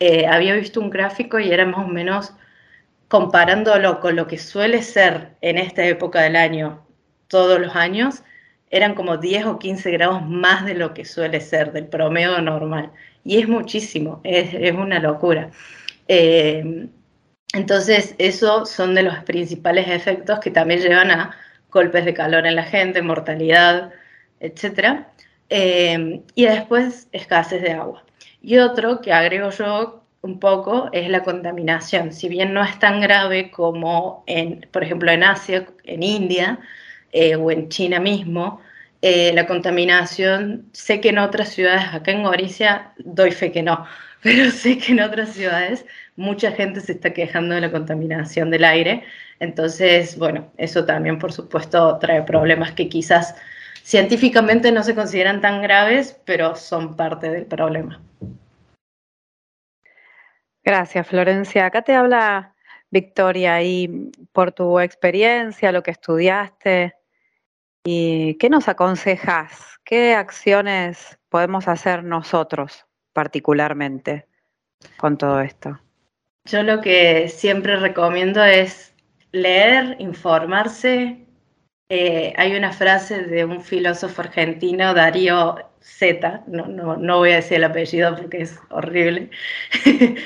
Eh, 0.00 0.26
había 0.26 0.54
visto 0.54 0.80
un 0.80 0.90
gráfico 0.90 1.38
y 1.38 1.50
era 1.52 1.64
más 1.64 1.86
o 1.86 1.88
menos 1.88 2.34
comparándolo 3.08 4.00
con 4.00 4.16
lo 4.16 4.26
que 4.26 4.38
suele 4.38 4.82
ser 4.82 5.36
en 5.40 5.58
esta 5.58 5.84
época 5.86 6.22
del 6.22 6.36
año, 6.36 6.84
todos 7.28 7.60
los 7.60 7.76
años, 7.76 8.22
eran 8.74 8.94
como 8.94 9.18
10 9.18 9.46
o 9.46 9.58
15 9.58 9.90
grados 9.92 10.28
más 10.28 10.64
de 10.64 10.74
lo 10.74 10.94
que 10.94 11.04
suele 11.04 11.40
ser, 11.40 11.72
del 11.72 11.86
promedio 11.86 12.40
normal. 12.40 12.90
Y 13.22 13.38
es 13.38 13.48
muchísimo, 13.48 14.20
es, 14.24 14.52
es 14.52 14.72
una 14.72 14.98
locura. 14.98 15.50
Eh, 16.08 16.88
entonces, 17.54 18.16
esos 18.18 18.68
son 18.68 18.96
de 18.96 19.04
los 19.04 19.16
principales 19.20 19.86
efectos 19.88 20.40
que 20.40 20.50
también 20.50 20.80
llevan 20.80 21.12
a 21.12 21.36
golpes 21.70 22.04
de 22.04 22.14
calor 22.14 22.46
en 22.46 22.56
la 22.56 22.64
gente, 22.64 23.00
mortalidad, 23.00 23.92
etc. 24.40 25.04
Eh, 25.50 26.22
y 26.34 26.44
después, 26.44 27.08
escasez 27.12 27.62
de 27.62 27.72
agua. 27.72 28.04
Y 28.42 28.58
otro 28.58 29.00
que 29.00 29.12
agrego 29.12 29.50
yo, 29.50 30.02
un 30.22 30.40
poco 30.40 30.88
es 30.92 31.08
la 31.10 31.22
contaminación. 31.22 32.12
Si 32.12 32.28
bien 32.28 32.52
no 32.54 32.64
es 32.64 32.76
tan 32.80 33.00
grave 33.00 33.52
como, 33.52 34.24
en, 34.26 34.66
por 34.72 34.82
ejemplo, 34.82 35.12
en 35.12 35.22
Asia, 35.22 35.66
en 35.84 36.02
India 36.02 36.58
eh, 37.12 37.36
o 37.36 37.52
en 37.52 37.68
China 37.68 38.00
mismo, 38.00 38.60
eh, 39.06 39.34
la 39.34 39.46
contaminación, 39.46 40.70
sé 40.72 40.98
que 40.98 41.10
en 41.10 41.18
otras 41.18 41.50
ciudades, 41.50 41.92
acá 41.92 42.10
en 42.10 42.22
Goricia, 42.22 42.94
doy 42.96 43.32
fe 43.32 43.52
que 43.52 43.62
no, 43.62 43.84
pero 44.22 44.50
sé 44.50 44.78
que 44.78 44.92
en 44.92 45.00
otras 45.00 45.34
ciudades 45.34 45.84
mucha 46.16 46.52
gente 46.52 46.80
se 46.80 46.92
está 46.92 47.12
quejando 47.12 47.54
de 47.54 47.60
la 47.60 47.70
contaminación 47.70 48.50
del 48.50 48.64
aire. 48.64 49.04
Entonces, 49.40 50.16
bueno, 50.18 50.50
eso 50.56 50.86
también, 50.86 51.18
por 51.18 51.32
supuesto, 51.32 51.98
trae 51.98 52.22
problemas 52.22 52.72
que 52.72 52.88
quizás 52.88 53.34
científicamente 53.82 54.72
no 54.72 54.82
se 54.82 54.94
consideran 54.94 55.42
tan 55.42 55.60
graves, 55.60 56.18
pero 56.24 56.56
son 56.56 56.96
parte 56.96 57.28
del 57.28 57.44
problema. 57.44 58.00
Gracias, 60.62 61.06
Florencia. 61.06 61.66
Acá 61.66 61.82
te 61.82 61.94
habla 61.94 62.54
Victoria 62.88 63.60
y 63.62 64.10
por 64.32 64.52
tu 64.52 64.80
experiencia, 64.80 65.72
lo 65.72 65.82
que 65.82 65.90
estudiaste, 65.90 66.94
¿y 67.84 68.34
qué 68.38 68.50
nos 68.50 68.68
aconsejas? 68.68 69.78
¿Qué 69.84 70.14
acciones 70.14 71.18
podemos 71.28 71.68
hacer 71.68 72.02
nosotros 72.02 72.86
particularmente 73.12 74.26
con 74.96 75.18
todo 75.18 75.40
esto? 75.40 75.78
Yo 76.46 76.62
lo 76.62 76.80
que 76.80 77.28
siempre 77.28 77.76
recomiendo 77.76 78.42
es 78.42 78.94
leer, 79.32 79.96
informarse. 79.98 81.26
Eh, 81.88 82.32
hay 82.36 82.56
una 82.56 82.72
frase 82.72 83.22
de 83.22 83.44
un 83.44 83.62
filósofo 83.62 84.22
argentino, 84.22 84.94
Darío 84.94 85.56
Z, 85.80 86.44
no, 86.46 86.66
no, 86.66 86.96
no 86.96 87.18
voy 87.18 87.32
a 87.32 87.36
decir 87.36 87.58
el 87.58 87.64
apellido 87.64 88.16
porque 88.16 88.42
es 88.42 88.58
horrible, 88.70 89.30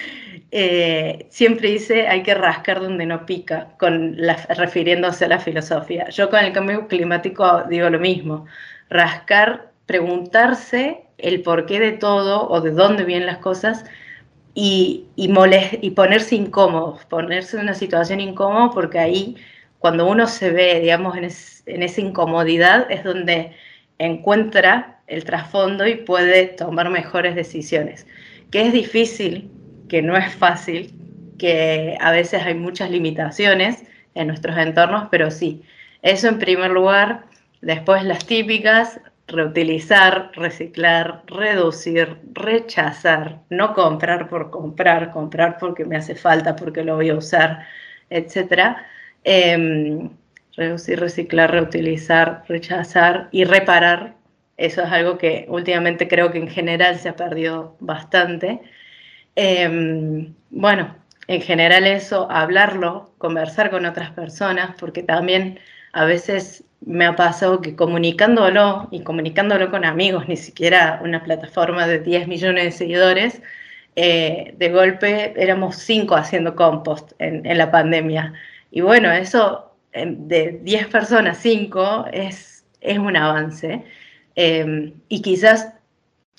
eh, 0.50 1.26
siempre 1.30 1.70
dice 1.70 2.08
hay 2.08 2.22
que 2.22 2.34
rascar 2.34 2.80
donde 2.80 3.06
no 3.06 3.26
pica, 3.26 3.68
con 3.78 4.14
la- 4.16 4.36
refiriéndose 4.50 5.24
a 5.26 5.28
la 5.28 5.38
filosofía. 5.40 6.08
Yo 6.10 6.30
con 6.30 6.40
el 6.40 6.52
cambio 6.52 6.88
climático 6.88 7.64
digo 7.68 7.90
lo 7.90 7.98
mismo, 8.00 8.46
rascar, 8.90 9.72
preguntarse 9.86 11.02
el 11.18 11.42
porqué 11.42 11.80
de 11.80 11.92
todo 11.92 12.48
o 12.48 12.60
de 12.60 12.70
dónde 12.72 13.04
vienen 13.04 13.26
las 13.26 13.38
cosas 13.38 13.84
y, 14.54 15.06
y, 15.16 15.28
moles- 15.28 15.78
y 15.82 15.90
ponerse 15.92 16.34
incómodo, 16.36 16.98
ponerse 17.08 17.56
en 17.56 17.64
una 17.64 17.74
situación 17.74 18.20
incómoda 18.20 18.70
porque 18.72 18.98
ahí 18.98 19.36
cuando 19.78 20.06
uno 20.08 20.26
se 20.26 20.50
ve, 20.50 20.80
digamos, 20.80 21.16
en, 21.16 21.24
es- 21.24 21.62
en 21.66 21.82
esa 21.82 22.00
incomodidad 22.00 22.90
es 22.90 23.04
donde 23.04 23.52
encuentra 23.98 25.00
el 25.06 25.24
trasfondo 25.24 25.86
y 25.86 25.96
puede 25.96 26.46
tomar 26.48 26.90
mejores 26.90 27.34
decisiones. 27.34 28.06
Que 28.50 28.62
es 28.66 28.72
difícil, 28.72 29.50
que 29.88 30.02
no 30.02 30.16
es 30.16 30.34
fácil, 30.34 30.92
que 31.38 31.96
a 32.00 32.10
veces 32.10 32.42
hay 32.44 32.54
muchas 32.54 32.90
limitaciones 32.90 33.84
en 34.14 34.26
nuestros 34.28 34.56
entornos, 34.58 35.08
pero 35.10 35.30
sí, 35.30 35.62
eso 36.02 36.28
en 36.28 36.38
primer 36.38 36.70
lugar. 36.70 37.24
Después 37.60 38.04
las 38.04 38.24
típicas, 38.26 39.00
reutilizar, 39.26 40.30
reciclar, 40.34 41.22
reducir, 41.26 42.16
rechazar, 42.32 43.40
no 43.50 43.74
comprar 43.74 44.28
por 44.28 44.50
comprar, 44.50 45.10
comprar 45.12 45.58
porque 45.58 45.84
me 45.84 45.96
hace 45.96 46.14
falta, 46.14 46.56
porque 46.56 46.84
lo 46.84 46.96
voy 46.96 47.10
a 47.10 47.16
usar, 47.16 47.66
etcétera. 48.10 48.86
Em, 49.24 50.10
reducir, 50.56 50.98
reciclar, 51.00 51.50
reutilizar, 51.52 52.44
rechazar 52.48 53.28
y 53.30 53.44
reparar. 53.44 54.14
Eso 54.56 54.82
es 54.82 54.90
algo 54.90 55.18
que 55.18 55.46
últimamente 55.48 56.08
creo 56.08 56.32
que 56.32 56.38
en 56.38 56.48
general 56.48 56.98
se 56.98 57.08
ha 57.08 57.16
perdido 57.16 57.76
bastante. 57.80 58.60
Em, 59.40 60.34
bueno, 60.50 60.96
en 61.28 61.40
general 61.42 61.86
eso, 61.86 62.28
hablarlo, 62.28 63.12
conversar 63.18 63.70
con 63.70 63.86
otras 63.86 64.10
personas, 64.10 64.74
porque 64.80 65.04
también 65.04 65.60
a 65.92 66.04
veces 66.06 66.64
me 66.80 67.06
ha 67.06 67.14
pasado 67.14 67.60
que 67.60 67.76
comunicándolo 67.76 68.88
y 68.90 69.04
comunicándolo 69.04 69.70
con 69.70 69.84
amigos, 69.84 70.26
ni 70.26 70.36
siquiera 70.36 71.00
una 71.04 71.22
plataforma 71.22 71.86
de 71.86 72.00
10 72.00 72.26
millones 72.26 72.64
de 72.64 72.72
seguidores, 72.72 73.40
eh, 73.94 74.54
de 74.58 74.70
golpe 74.70 75.34
éramos 75.36 75.76
cinco 75.76 76.16
haciendo 76.16 76.56
compost 76.56 77.12
en, 77.20 77.56
la 77.56 77.70
pandemia. 77.70 78.32
Y 78.72 78.80
bueno, 78.80 79.12
eso 79.12 79.72
em, 79.92 80.26
de 80.26 80.58
10 80.64 80.88
personas, 80.88 81.38
5 81.38 82.06
es, 82.12 82.64
es 82.80 82.98
un 82.98 83.16
avance. 83.16 83.84
Eh, 84.34 84.92
y 85.08 85.22
quizás 85.22 85.77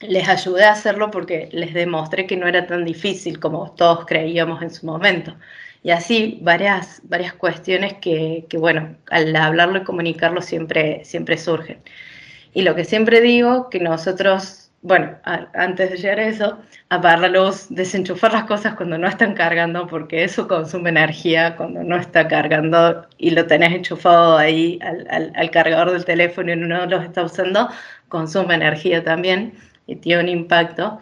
les 0.01 0.27
ayudé 0.29 0.63
a 0.65 0.71
hacerlo 0.71 1.11
porque 1.11 1.49
les 1.51 1.73
demostré 1.73 2.25
que 2.25 2.37
no 2.37 2.47
era 2.47 2.65
tan 2.67 2.85
difícil 2.85 3.39
como 3.39 3.71
todos 3.73 4.05
creíamos 4.05 4.61
en 4.61 4.71
su 4.71 4.85
momento. 4.85 5.35
Y 5.83 5.91
así 5.91 6.39
varias, 6.41 7.01
varias 7.03 7.33
cuestiones 7.33 7.93
que, 7.95 8.45
que, 8.49 8.57
bueno, 8.57 8.97
al 9.09 9.35
hablarlo 9.35 9.79
y 9.79 9.83
comunicarlo 9.83 10.41
siempre, 10.41 11.03
siempre 11.05 11.37
surgen. 11.37 11.81
Y 12.53 12.63
lo 12.63 12.75
que 12.75 12.85
siempre 12.85 13.21
digo, 13.21 13.69
que 13.69 13.79
nosotros, 13.79 14.71
bueno, 14.81 15.17
antes 15.53 15.91
de 15.91 15.97
llegar 15.97 16.19
a 16.19 16.27
eso, 16.27 16.59
apagar 16.89 17.19
la 17.19 17.27
luz, 17.29 17.67
desenchufar 17.69 18.33
las 18.33 18.45
cosas 18.45 18.75
cuando 18.75 18.97
no 18.97 19.07
están 19.07 19.33
cargando, 19.35 19.87
porque 19.87 20.23
eso 20.23 20.47
consume 20.47 20.89
energía 20.89 21.55
cuando 21.55 21.83
no 21.83 21.97
está 21.97 22.27
cargando 22.27 23.07
y 23.17 23.31
lo 23.31 23.45
tenés 23.47 23.73
enchufado 23.73 24.37
ahí 24.37 24.79
al, 24.81 25.07
al- 25.09 25.33
al 25.35 25.51
cargador 25.51 25.91
del 25.91 26.05
teléfono 26.05 26.51
y 26.53 26.55
no 26.55 26.85
lo 26.87 27.01
está 27.01 27.23
usando, 27.23 27.69
consume 28.09 28.55
energía 28.55 29.03
también 29.03 29.53
y 29.89 29.95
tiene 29.97 30.23
un 30.23 30.29
impacto. 30.29 30.99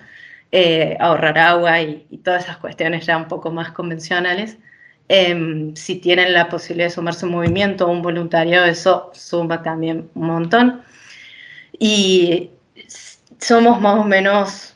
Eh, 0.51 0.95
ahorrar 0.99 1.37
agua 1.37 1.81
y, 1.81 2.05
todas 2.23 2.45
esas 2.45 2.57
cuestiones 2.57 3.05
ya 3.05 3.17
un 3.17 3.27
poco 3.27 3.51
más 3.51 3.71
convencionales. 3.71 4.57
Em, 5.09 5.75
si 5.75 5.95
tienen 5.97 6.33
la 6.33 6.49
posibilidad 6.49 6.87
de 6.87 6.91
sumarse 6.95 7.25
a 7.25 7.29
un 7.29 7.35
movimiento 7.35 7.87
o 7.87 7.91
un 7.91 8.01
voluntariado, 8.01 8.65
eso 8.65 9.11
suma 9.13 9.61
también 9.63 10.09
un 10.15 10.27
montón. 10.27 10.81
Y 11.79 12.51
somos 13.39 13.81
más 13.81 13.99
o 13.99 14.03
menos 14.03 14.75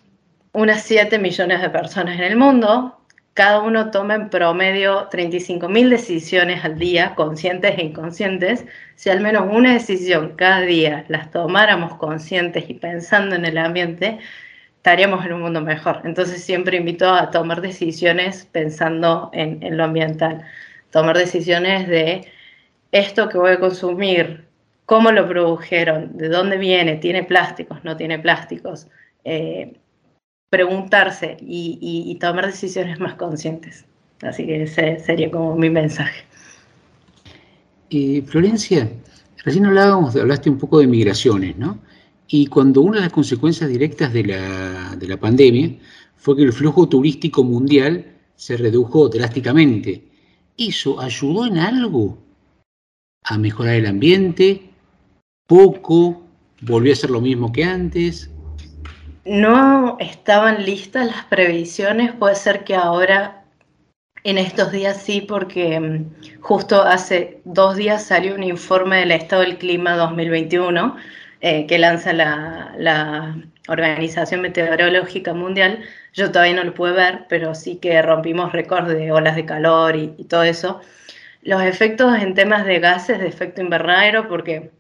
unas 0.54 0.84
7 0.84 1.18
millones 1.20 1.62
de 1.62 1.70
personas 1.70 2.16
en 2.18 2.24
el 2.24 2.36
mundo. 2.38 3.01
Cada 3.34 3.62
uno 3.62 3.92
toma 3.92 4.16
en 4.16 4.30
promedio 4.30 5.10
35.000 5.10 5.90
decisiones 5.90 6.66
al 6.66 6.78
día, 6.78 7.16
conscientes 7.16 7.78
e 7.78 7.84
inconscientes. 7.84 8.66
Si 8.96 9.10
al 9.10 9.22
menos 9.22 9.48
una 9.50 9.74
decisión 9.74 10.36
cada 10.36 10.62
día 10.62 11.06
las 11.08 11.32
tomáramos 11.32 11.96
conscientes 11.96 12.70
y 12.70 12.74
pensando 12.74 13.36
en 13.36 13.46
el 13.46 13.58
ambiente, 13.58 14.20
estaríamos 14.82 15.26
en 15.26 15.34
un 15.34 15.42
mundo 15.44 15.62
mejor. 15.62 16.02
Entonces 16.04 16.44
siempre 16.44 16.76
invito 16.78 17.10
a 17.10 17.32
tomar 17.32 17.62
decisiones 17.62 18.48
pensando 18.52 19.30
en, 19.34 19.78
lo 19.78 19.86
ambiental. 19.86 20.44
Tomar 20.92 21.18
decisiones 21.18 21.88
de 21.88 22.28
esto 22.92 23.30
que 23.30 23.38
voy 23.38 23.52
a 23.52 23.60
consumir, 23.60 24.46
cómo 24.86 25.12
lo 25.12 25.28
produjeron, 25.28 26.18
de 26.18 26.28
dónde 26.28 26.58
viene, 26.58 26.98
tiene 26.98 27.24
plásticos, 27.24 27.84
no 27.86 27.96
tiene 27.96 28.20
plásticos. 28.20 28.88
Eh, 29.24 29.74
preguntarse 30.52 31.38
y, 31.40 31.80
y- 31.82 32.12
y 32.12 32.16
tomar 32.20 32.46
decisiones 32.46 33.00
más 33.00 33.16
conscientes. 33.16 33.86
Así 34.22 34.46
que 34.46 34.64
ese 34.64 35.00
sería 35.00 35.32
como 35.32 35.56
mi 35.56 35.70
mensaje. 35.70 36.26
Eh, 37.90 38.22
Florencia, 38.26 38.90
recién 39.44 39.66
hablábamos, 39.66 40.16
hablaste 40.16 40.50
un 40.50 40.58
poco 40.58 40.80
de 40.80 40.88
migraciones, 40.88 41.58
¿no? 41.58 41.80
Y 42.28 42.48
cuando 42.48 42.82
una 42.82 42.98
de 42.98 43.04
las 43.04 43.14
consecuencias 43.14 43.70
directas 43.70 44.14
de 44.14 44.24
la, 44.26 44.96
de 44.98 45.08
la 45.08 45.18
pandemia 45.18 45.76
fue 46.18 46.36
que 46.36 46.44
el 46.44 46.54
flujo 46.54 46.88
turístico 46.88 47.44
mundial 47.44 48.06
se 48.36 48.58
redujo 48.58 49.10
drásticamente. 49.10 50.04
¿Eso 50.58 51.00
ayudó 51.00 51.46
en 51.48 51.58
algo 51.58 52.18
a 53.24 53.38
mejorar 53.38 53.76
el 53.76 53.86
ambiente? 53.86 54.70
¿Poco? 55.48 56.24
¿Volvió 56.62 56.94
a 56.94 56.96
ser 56.96 57.10
lo 57.10 57.22
mismo 57.22 57.52
que 57.52 57.64
antes? 57.64 58.30
No 59.26 59.98
estaban 60.00 60.66
listas 60.66 61.06
las 61.06 61.26
previsiones, 61.26 62.12
puede 62.14 62.36
ser 62.36 62.64
que 62.64 62.76
ahora, 62.76 63.44
en 64.24 64.40
estos 64.40 64.72
días 64.72 65.02
sí, 65.02 65.22
porque 65.22 65.80
mm, 65.80 66.42
justo 66.42 66.82
hace 66.82 67.40
dos 67.46 67.76
días 67.76 68.04
salió 68.04 68.34
un 68.36 68.44
informe 68.44 68.98
del 68.98 69.12
Estado 69.12 69.44
del 69.44 69.58
Clima 69.60 69.96
2021 69.96 70.96
eh, 71.42 71.68
que 71.68 71.78
lanza 71.80 72.14
la, 72.14 73.36
Organización 73.68 74.42
Meteorológica 74.42 75.34
Mundial. 75.34 75.84
Yo 76.14 76.32
todavía 76.32 76.56
no 76.56 76.64
lo 76.64 76.74
pude 76.74 76.94
ver, 76.94 77.26
pero 77.30 77.54
sí 77.56 77.78
que 77.78 78.02
rompimos 78.02 78.52
récord 78.52 78.88
de 78.90 79.12
olas 79.12 79.36
de 79.36 79.46
calor 79.46 79.96
y, 79.96 80.16
y 80.18 80.26
todo 80.26 80.44
eso. 80.44 80.82
Los 81.44 81.62
efectos 81.62 82.18
en 82.20 82.34
temas 82.34 82.66
de 82.66 82.80
gases 82.80 83.20
de 83.20 83.28
efecto 83.28 83.62
invernadero, 83.62 84.28
porque 84.28 84.72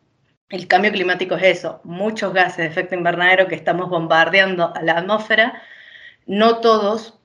el 0.51 0.67
cambio 0.67 0.91
climático 0.91 1.35
es 1.35 1.59
eso, 1.59 1.79
muchos 1.83 2.33
gases 2.33 2.57
de 2.57 2.65
efecto 2.65 2.95
invernadero 2.95 3.47
que 3.47 3.55
estamos 3.55 3.89
bombardeando 3.89 4.73
a 4.75 4.81
la 4.83 4.97
atmósfera, 4.97 5.61
no 6.25 6.57
todos 6.57 7.19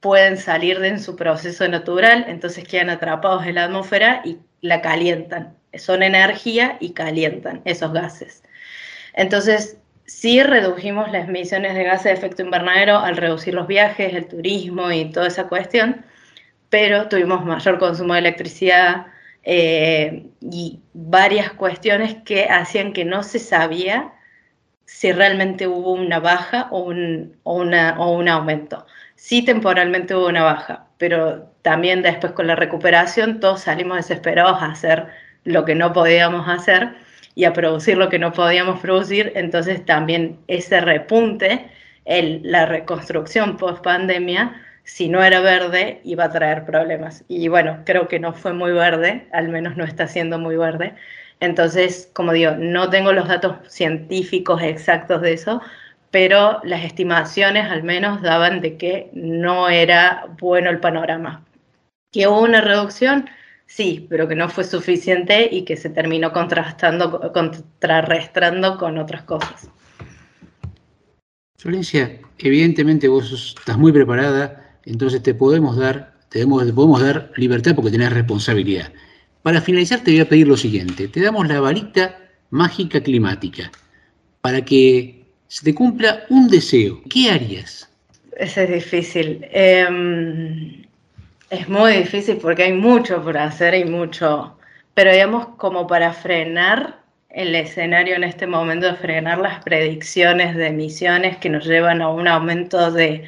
pueden 0.00 0.36
salir 0.36 0.80
de 0.80 0.98
su 0.98 1.16
proceso 1.16 1.66
natural, 1.68 2.26
entonces 2.28 2.66
quedan 2.66 2.90
atrapados 2.90 3.46
en 3.46 3.54
la 3.54 3.64
atmósfera 3.64 4.22
y 4.24 4.38
la 4.60 4.82
calientan. 4.82 5.56
Son 5.74 6.02
energía 6.02 6.76
y 6.80 6.92
calientan 6.92 7.62
esos 7.64 7.92
gases. 7.92 8.42
Entonces, 9.14 9.78
sí 10.04 10.42
redujimos 10.42 11.10
las 11.10 11.28
emisiones 11.28 11.74
de 11.74 11.84
gases 11.84 12.04
de 12.04 12.12
efecto 12.12 12.42
invernadero 12.42 12.98
al 12.98 13.16
reducir 13.16 13.54
los 13.54 13.66
viajes, 13.66 14.12
el 14.12 14.26
turismo 14.26 14.90
y 14.90 15.10
toda 15.10 15.28
esa 15.28 15.48
cuestión, 15.48 16.04
pero 16.68 17.08
tuvimos 17.08 17.44
mayor 17.44 17.78
consumo 17.78 18.14
de 18.14 18.20
electricidad 18.20 19.06
eh, 19.44 20.26
y 20.40 20.80
varias 20.94 21.52
cuestiones 21.52 22.16
que 22.24 22.44
hacían 22.44 22.92
que 22.92 23.04
no 23.04 23.22
se 23.22 23.38
sabía 23.38 24.12
si 24.86 25.12
realmente 25.12 25.66
hubo 25.66 25.92
una 25.92 26.20
baja 26.20 26.68
o 26.70 26.80
un, 26.80 27.36
o 27.42 27.56
una, 27.56 27.96
o 27.98 28.12
un 28.12 28.28
aumento. 28.28 28.86
Sí 29.16 29.42
temporalmente 29.42 30.14
hubo 30.14 30.28
una 30.28 30.44
baja, 30.44 30.86
pero 30.98 31.50
también 31.62 32.02
después 32.02 32.32
con 32.32 32.46
la 32.46 32.56
recuperación 32.56 33.40
todos 33.40 33.62
salimos 33.62 33.96
desesperados 33.96 34.62
a 34.62 34.66
hacer 34.66 35.06
lo 35.44 35.64
que 35.64 35.74
no 35.74 35.92
podíamos 35.92 36.48
hacer 36.48 36.94
y 37.34 37.44
a 37.44 37.52
producir 37.52 37.96
lo 37.96 38.08
que 38.08 38.18
no 38.18 38.32
podíamos 38.32 38.80
producir, 38.80 39.32
entonces 39.34 39.84
también 39.84 40.38
ese 40.46 40.80
repunte, 40.80 41.68
el, 42.04 42.40
la 42.44 42.66
reconstrucción 42.66 43.56
post 43.56 43.82
pandemia, 43.82 44.54
si 44.84 45.08
no 45.08 45.22
era 45.24 45.40
verde, 45.40 46.00
iba 46.04 46.24
a 46.24 46.30
traer 46.30 46.64
problemas. 46.64 47.24
Y 47.26 47.48
bueno, 47.48 47.80
creo 47.84 48.06
que 48.06 48.20
no 48.20 48.34
fue 48.34 48.52
muy 48.52 48.72
verde, 48.72 49.26
al 49.32 49.48
menos 49.48 49.76
no 49.76 49.84
está 49.84 50.06
siendo 50.06 50.38
muy 50.38 50.56
verde. 50.56 50.94
Entonces, 51.40 52.10
como 52.12 52.32
digo, 52.32 52.52
no 52.58 52.90
tengo 52.90 53.12
los 53.12 53.28
datos 53.28 53.56
científicos 53.68 54.62
exactos 54.62 55.22
de 55.22 55.32
eso, 55.32 55.60
pero 56.10 56.60
las 56.64 56.84
estimaciones 56.84 57.70
al 57.70 57.82
menos 57.82 58.22
daban 58.22 58.60
de 58.60 58.76
que 58.76 59.10
no 59.14 59.68
era 59.68 60.26
bueno 60.38 60.70
el 60.70 60.80
panorama. 60.80 61.44
Que 62.12 62.28
hubo 62.28 62.42
una 62.42 62.60
reducción, 62.60 63.28
sí, 63.66 64.06
pero 64.08 64.28
que 64.28 64.36
no 64.36 64.48
fue 64.48 64.64
suficiente 64.64 65.48
y 65.50 65.64
que 65.64 65.76
se 65.76 65.90
terminó 65.90 66.32
contrastando, 66.32 67.32
contrarrestando 67.32 68.78
con 68.78 68.98
otras 68.98 69.22
cosas. 69.22 69.68
Florencia, 71.58 72.20
evidentemente 72.38 73.08
vos 73.08 73.32
estás 73.32 73.78
muy 73.78 73.90
preparada, 73.90 74.63
entonces 74.86 75.22
te 75.22 75.34
podemos 75.34 75.76
dar, 75.76 76.14
te 76.28 76.40
demos- 76.40 76.64
te 76.66 76.72
podemos 76.72 77.00
dar 77.02 77.30
libertad 77.36 77.74
porque 77.74 77.90
tenés 77.90 78.12
responsabilidad. 78.12 78.92
Para 79.42 79.60
finalizar 79.60 80.00
te 80.00 80.10
voy 80.12 80.20
a 80.20 80.28
pedir 80.28 80.48
lo 80.48 80.56
siguiente, 80.56 81.08
te 81.08 81.20
damos 81.20 81.46
la 81.48 81.60
varita 81.60 82.18
mágica 82.50 83.00
climática 83.02 83.70
para 84.40 84.64
que 84.64 85.24
se 85.48 85.64
te 85.64 85.74
cumpla 85.74 86.24
un 86.30 86.48
deseo. 86.48 87.00
¿Qué 87.10 87.30
harías? 87.30 87.88
Ese 88.36 88.64
es 88.64 88.70
difícil. 88.70 89.46
Em, 89.52 90.82
es 91.50 91.68
muy 91.68 91.92
difícil 91.92 92.36
porque 92.36 92.64
hay 92.64 92.72
mucho 92.72 93.22
por 93.22 93.36
hacer 93.38 93.74
y 93.74 93.84
mucho, 93.84 94.56
pero 94.94 95.12
digamos 95.12 95.46
como 95.56 95.86
para 95.86 96.12
frenar 96.12 96.98
el 97.30 97.54
escenario 97.54 98.14
en 98.16 98.24
este 98.24 98.46
momento, 98.46 98.94
frenar 98.96 99.38
las 99.38 99.62
predicciones 99.64 100.56
de 100.56 100.68
emisiones 100.68 101.36
que 101.38 101.50
nos 101.50 101.64
llevan 101.66 102.00
a 102.00 102.08
un 102.08 102.28
aumento 102.28 102.90
de 102.92 103.24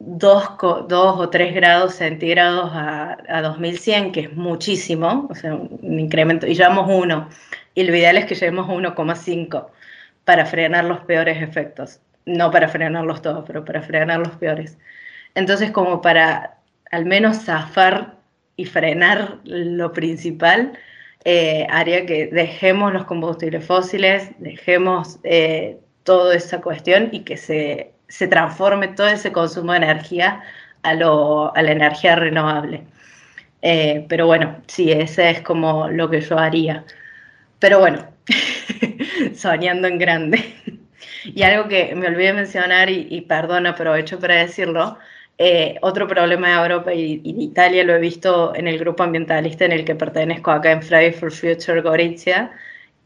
2, 0.00 0.44
o 0.60 1.30
3 1.30 1.54
grados 1.54 1.94
centígrados 1.94 2.70
a, 2.72 3.18
a 3.28 3.42
2100, 3.42 4.12
que 4.12 4.20
es 4.20 4.32
muchísimo, 4.34 5.28
o 5.30 5.34
sea, 5.34 5.54
un 5.54 6.00
incremento, 6.00 6.46
y 6.46 6.54
llevamos 6.54 6.86
1, 6.88 7.28
y 7.74 7.84
lo 7.84 7.94
ideal 7.94 8.16
es 8.16 8.24
que 8.24 8.34
llevemos 8.34 8.66
1,5 8.66 9.68
para 10.24 10.46
frenar 10.46 10.84
los 10.84 11.00
peores 11.00 11.42
efectos. 11.42 12.00
No 12.26 12.50
para 12.50 12.68
frenarlos 12.68 13.22
todos, 13.22 13.44
pero 13.46 13.64
para 13.64 13.82
frenar 13.82 14.18
los 14.20 14.36
peores. 14.36 14.78
Entonces, 15.34 15.70
como 15.70 16.00
para 16.02 16.58
al 16.90 17.06
menos 17.06 17.44
zafar 17.44 18.16
y 18.56 18.66
frenar 18.66 19.38
lo 19.44 19.92
principal, 19.92 20.72
eh, 21.24 21.66
haría 21.70 22.06
que 22.06 22.26
dejemos 22.26 22.92
los 22.92 23.04
combustibles 23.04 23.64
fósiles, 23.64 24.30
dejemos 24.38 25.18
eh, 25.22 25.78
toda 26.04 26.34
esa 26.34 26.60
cuestión 26.60 27.08
y 27.12 27.20
que 27.20 27.36
se, 27.36 27.92
se 28.10 28.28
transforme 28.28 28.88
todo 28.88 29.08
ese 29.08 29.32
consumo 29.32 29.72
de 29.72 29.78
energía 29.78 30.42
a, 30.82 30.94
lo, 30.94 31.54
a 31.56 31.62
la 31.62 31.72
energía 31.72 32.16
renovable. 32.16 32.84
Eh, 33.62 34.06
pero 34.08 34.26
bueno, 34.26 34.62
sí, 34.66 34.92
ese 34.92 35.30
es 35.30 35.42
como 35.42 35.88
lo 35.88 36.10
que 36.10 36.20
yo 36.20 36.38
haría. 36.38 36.84
Pero 37.60 37.80
bueno, 37.80 38.06
soñando 39.34 39.88
en 39.88 39.98
grande. 39.98 40.54
Y 41.24 41.42
algo 41.42 41.68
que 41.68 41.94
me 41.94 42.06
olvidé 42.08 42.32
mencionar, 42.32 42.88
y, 42.90 43.06
y 43.10 43.20
perdón, 43.22 43.66
aprovecho 43.66 44.18
para 44.18 44.36
decirlo, 44.36 44.98
eh, 45.38 45.76
otro 45.82 46.06
problema 46.08 46.48
de 46.48 46.62
Europa 46.62 46.94
y, 46.94 47.20
y 47.24 47.32
de 47.34 47.42
Italia 47.42 47.84
lo 47.84 47.94
he 47.94 48.00
visto 48.00 48.54
en 48.54 48.68
el 48.68 48.78
grupo 48.78 49.02
ambientalista 49.02 49.64
en 49.66 49.72
el 49.72 49.84
que 49.84 49.94
pertenezco 49.94 50.50
acá 50.50 50.72
en 50.72 50.82
Friday 50.82 51.12
for 51.12 51.30
Future 51.32 51.82
Gorizia, 51.82 52.52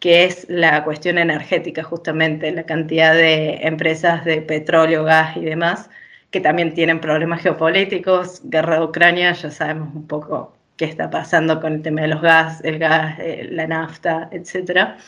que 0.04 0.26
es 0.26 0.44
la 0.50 0.84
cuestión 0.84 1.16
energética 1.16 1.82
justamente, 1.82 2.52
la 2.52 2.64
cantidad 2.64 3.14
de 3.14 3.60
empresas 3.62 4.22
de 4.26 4.42
petróleo, 4.42 5.02
gas 5.02 5.34
y 5.34 5.40
demás, 5.46 5.88
que 6.30 6.42
también 6.42 6.74
tienen 6.74 7.00
problemas 7.00 7.40
geopolíticos, 7.40 8.42
guerra 8.44 8.80
de 8.80 8.84
Ucrania, 8.84 9.32
ya 9.32 9.50
sabemos 9.50 9.94
un 9.94 10.06
poco 10.06 10.54
qué 10.76 10.84
está 10.84 11.08
pasando 11.08 11.58
con 11.58 11.72
el 11.72 11.80
tema 11.80 12.02
de 12.02 12.08
los 12.08 12.20
gas, 12.20 12.60
el 12.64 12.78
gas, 12.78 13.18
eh, 13.18 13.48
la 13.50 13.66
nafta, 13.66 14.28
etcétera. 14.30 14.98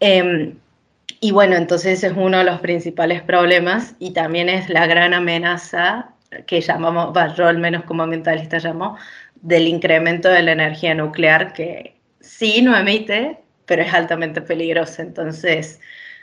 Em, 0.00 0.58
y 1.20 1.30
bueno, 1.30 1.54
entonces 1.54 2.02
es 2.02 2.12
uno 2.16 2.38
de 2.38 2.44
los 2.44 2.58
principales 2.58 3.22
problemas 3.22 3.94
y 4.00 4.12
también 4.12 4.48
es 4.48 4.68
la 4.68 4.88
gran 4.88 5.14
amenaza 5.14 6.10
que 6.48 6.60
llamamos, 6.60 7.12
bah, 7.12 7.32
al 7.38 7.58
menos 7.58 7.84
como 7.84 8.02
ambientalista 8.02 8.58
llamo, 8.58 8.98
del 9.36 9.68
incremento 9.68 10.28
de 10.28 10.42
la 10.42 10.50
energía 10.50 10.96
nuclear 10.96 11.52
que 11.52 11.94
sí 12.20 12.60
no 12.60 12.76
emite, 12.76 13.45
pero 13.66 13.82
es 13.82 13.92
altamente 13.94 14.40
peligrosa. 14.42 15.02
Entonces, 15.02 15.80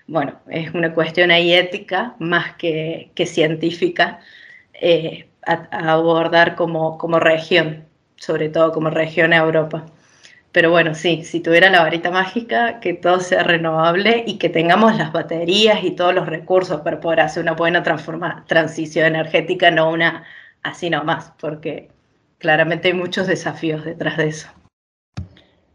bueno, 0.07 0.40
es 0.49 0.74
una 0.74 0.94
cuestión 0.94 1.32
ahí 1.32 1.53
ética 1.53 2.15
más 2.20 2.56
que, 2.56 3.11
que 3.15 3.26
científica 3.26 4.20
eh, 4.74 5.28
a, 5.45 5.68
a 5.72 5.94
abordar 5.94 6.56
como, 6.56 6.98
como 6.98 7.20
región, 7.20 7.86
sobre 8.18 8.49
todo 8.49 8.72
como 8.72 8.90
región 8.90 9.34
a 9.34 9.38
Europa. 9.38 9.86
Pero 10.52 10.70
bueno, 10.72 10.94
sí, 10.95 11.24
si 11.24 11.40
tuviera 11.41 11.70
la 11.70 11.82
varita 11.82 12.11
mágica, 12.11 12.80
que 12.80 12.94
todo 12.94 13.20
sea 13.20 13.44
renovable 13.44 14.24
y 14.28 14.38
que 14.38 14.49
tengamos 14.49 14.98
las 14.98 15.11
baterías 15.11 15.84
y 15.84 15.91
todos 15.91 16.14
los 16.14 16.28
recursos 16.28 16.82
para 16.82 16.99
poder 16.99 17.22
hacer 17.22 17.44
una 17.44 17.53
buena 17.53 17.84
transforma- 17.84 18.45
transición 18.48 19.07
energética, 19.07 19.72
no 19.72 19.90
una 19.91 20.24
así 20.61 20.90
nomás, 20.90 21.34
porque 21.40 21.90
claramente 22.38 22.90
hay 22.90 22.94
muchos 22.94 23.28
desafíos 23.28 23.84
detrás 23.84 24.18
de 24.18 24.28
eso. 24.28 24.48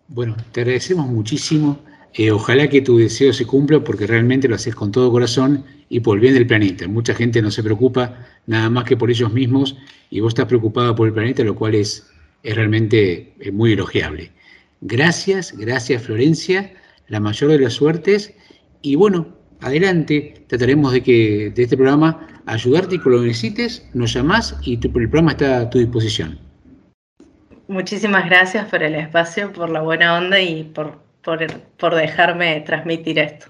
Bueno, 0.09 0.37
te 0.53 0.63
agradecemos 0.63 1.07
muchísimo. 1.07 1.79
Eh, 2.15 2.31
ojalá 2.31 2.69
que 2.69 2.81
tu 2.81 2.97
deseo 2.99 3.33
se 3.33 3.45
cumpla 3.47 3.85
porque 3.85 4.07
realmente 4.07 4.49
lo 4.49 4.55
haces 4.55 4.75
con 4.75 4.91
todo 4.91 5.11
corazón 5.13 5.65
y 5.91 6.01
por 6.01 6.17
el 6.17 6.23
bien 6.23 6.35
del 6.35 6.47
planeta. 6.47 6.89
Mucha 6.89 7.15
gente 7.15 7.43
no 7.43 7.51
se 7.51 7.63
preocupa 7.63 8.27
nada 8.47 8.71
más 8.71 8.85
que 8.85 8.97
por 8.97 9.11
ellos 9.11 9.33
mismos 9.33 9.77
y 10.11 10.21
vos 10.21 10.31
estás 10.31 10.47
preocupada 10.47 10.95
por 10.95 11.07
el 11.09 11.15
planeta, 11.15 11.45
lo 11.45 11.55
cual 11.55 11.75
es, 11.75 12.07
es 12.43 12.57
realmente 12.57 13.35
eh, 13.41 13.53
muy 13.53 13.73
elogiable. 13.73 14.33
Gracias, 14.81 15.55
gracias 15.57 16.03
Florencia, 16.03 16.73
la 17.09 17.21
mayor 17.21 17.51
de 17.51 17.59
las 17.59 17.75
suertes 17.75 18.33
y 18.81 18.95
bueno, 18.95 19.37
adelante, 19.61 20.45
trataremos 20.47 20.93
de 20.93 21.03
que 21.03 21.53
de 21.55 21.63
este 21.63 21.77
programa 21.77 22.27
ayudarte 22.47 22.95
y 22.95 22.99
cuando 22.99 23.21
lo 23.21 23.27
necesites, 23.27 23.87
nos 23.93 24.15
llamás 24.15 24.57
y 24.63 24.79
tu- 24.79 24.89
el 24.99 25.11
programa 25.11 25.33
está 25.33 25.61
a 25.61 25.71
tu 25.71 25.79
disposición. 25.79 26.39
Muchísimas 27.69 28.25
gracias 28.25 28.67
por 28.71 28.83
el 28.83 28.95
espacio, 28.95 29.53
por 29.53 29.69
la 29.69 29.83
buena 29.83 30.17
onda 30.17 30.41
y 30.41 30.65
por, 30.65 30.99
por, 31.23 31.47
por 31.77 31.95
dejarme 31.95 32.63
transmitir 32.63 33.19
esto. 33.19 33.47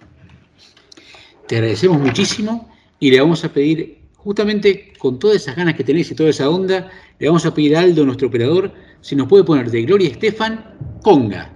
Te 1.46 1.56
agradecemos 1.56 2.00
muchísimo 2.00 2.68
y 2.98 3.12
le 3.12 3.20
vamos 3.20 3.44
a 3.44 3.48
pedir, 3.48 4.00
justamente 4.16 4.92
con 4.98 5.20
todas 5.20 5.36
esas 5.36 5.54
ganas 5.54 5.76
que 5.76 5.84
tenés 5.84 6.10
y 6.10 6.16
toda 6.16 6.30
esa 6.30 6.50
onda, 6.50 6.90
le 7.20 7.28
vamos 7.28 7.46
a 7.46 7.54
pedir 7.54 7.76
a 7.76 7.80
Aldo, 7.80 8.04
nuestro 8.04 8.26
operador, 8.26 8.72
si 9.00 9.14
nos 9.14 9.28
puede 9.28 9.44
poner 9.44 9.70
de 9.70 9.82
Gloria 9.82 10.10
Estefan, 10.10 10.64
Conga. 11.02 11.54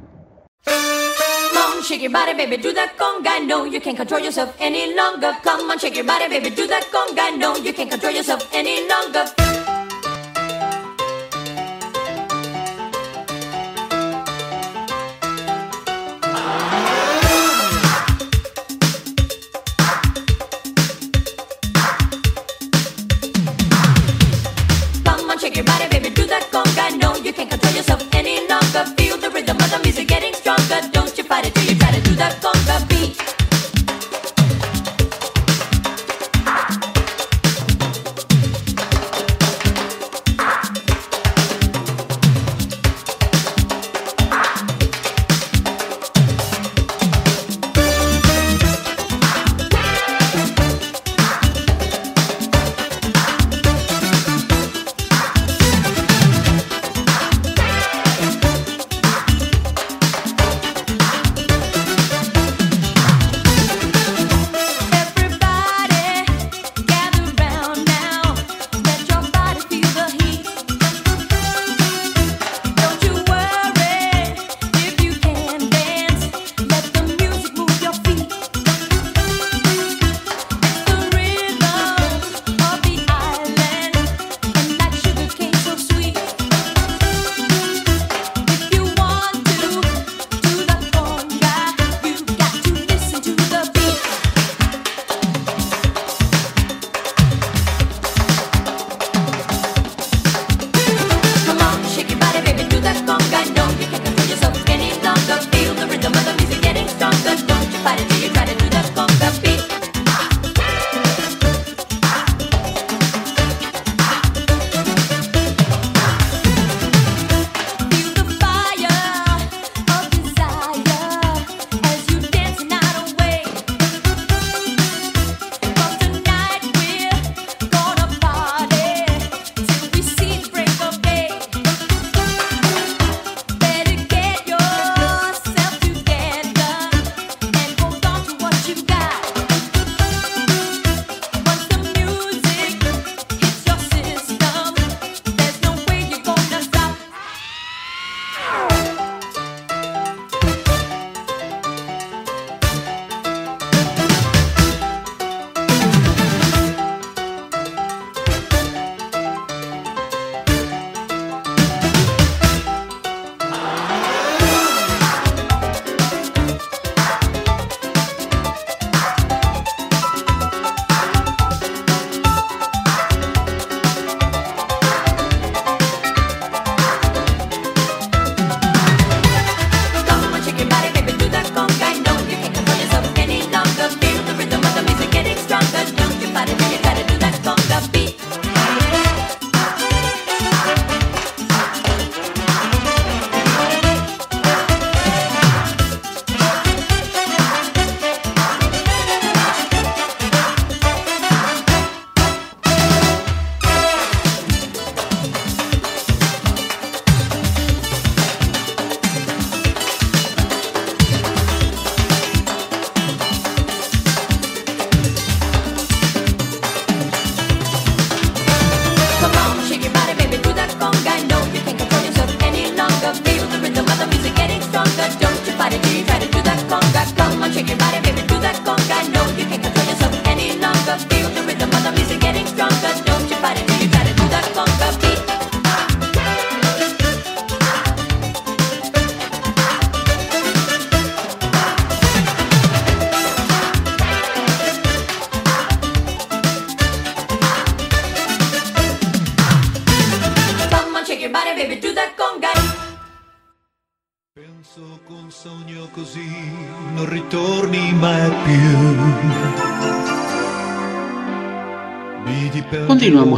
On, 0.64 1.82
shake 1.82 2.02
your 2.02 2.12
body, 2.12 2.34
baby, 2.34 2.56
do 2.59 2.72
that 2.72 2.97
conga. 2.97 3.44
No, 3.44 3.66
you 3.66 3.80
can't 3.80 3.97
control 3.97 4.20
yourself 4.20 4.55
any 4.60 4.94
longer. 4.94 5.36
Come 5.43 5.68
on, 5.68 5.78
shake 5.80 5.97
your 5.97 6.06
body, 6.06 6.28
baby, 6.28 6.51
do 6.51 6.68
that 6.68 6.84
conga. 6.93 7.36
No, 7.36 7.56
you 7.56 7.74
can't 7.74 7.90
control 7.90 8.14
yourself 8.14 8.48
any 8.55 8.89
longer. 8.89 9.51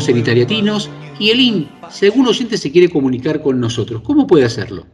En 0.07 0.19
Italiatinos 0.19 0.91
y 1.19 1.31
Elin, 1.31 1.67
si 1.89 2.05
algún 2.05 2.27
oyente 2.27 2.59
se 2.59 2.71
quiere 2.71 2.91
comunicar 2.91 3.41
con 3.41 3.59
nosotros, 3.59 4.03
¿cómo 4.03 4.27
puede 4.27 4.45
hacerlo? 4.45 4.85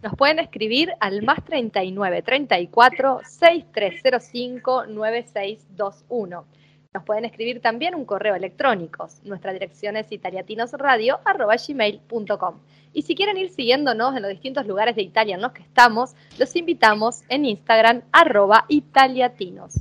Nos 0.00 0.14
pueden 0.14 0.38
escribir 0.38 0.92
al 1.00 1.22
más 1.22 1.44
39 1.44 2.22
34 2.22 3.22
6305 3.24 4.86
9621. 4.86 6.44
Nos 6.92 7.02
pueden 7.02 7.24
escribir 7.24 7.60
también 7.60 7.96
un 7.96 8.04
correo 8.04 8.36
electrónico. 8.36 9.08
Nuestra 9.24 9.52
dirección 9.52 9.96
es 9.96 10.12
italiatinosradio.gmail.com. 10.12 12.54
Y 12.92 13.02
si 13.02 13.16
quieren 13.16 13.36
ir 13.36 13.50
siguiéndonos 13.50 14.14
en 14.14 14.22
los 14.22 14.30
distintos 14.30 14.66
lugares 14.66 14.94
de 14.94 15.02
Italia 15.02 15.34
en 15.34 15.42
los 15.42 15.50
que 15.50 15.62
estamos, 15.62 16.14
los 16.38 16.54
invitamos 16.54 17.22
en 17.28 17.46
Instagram, 17.46 18.02
arroba 18.12 18.66
italiatinos. 18.68 19.80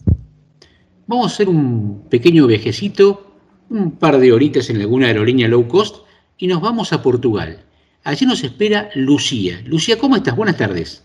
Vamos 1.05 1.25
a 1.25 1.29
hacer 1.33 1.49
un 1.49 2.07
pequeño 2.09 2.47
viajecito, 2.47 3.32
un 3.73 3.91
par 3.97 4.19
de 4.19 4.31
horitas 4.31 4.69
en 4.69 4.79
alguna 4.79 5.07
aerolínea 5.07 5.47
low 5.47 5.67
cost 5.67 6.05
y 6.37 6.47
nos 6.47 6.61
vamos 6.61 6.93
a 6.93 7.01
Portugal. 7.01 7.59
Allí 8.03 8.25
nos 8.25 8.43
espera 8.43 8.89
Lucía. 8.93 9.61
Lucía, 9.65 9.97
¿cómo 9.97 10.15
estás? 10.15 10.35
Buenas 10.35 10.57
tardes. 10.57 11.03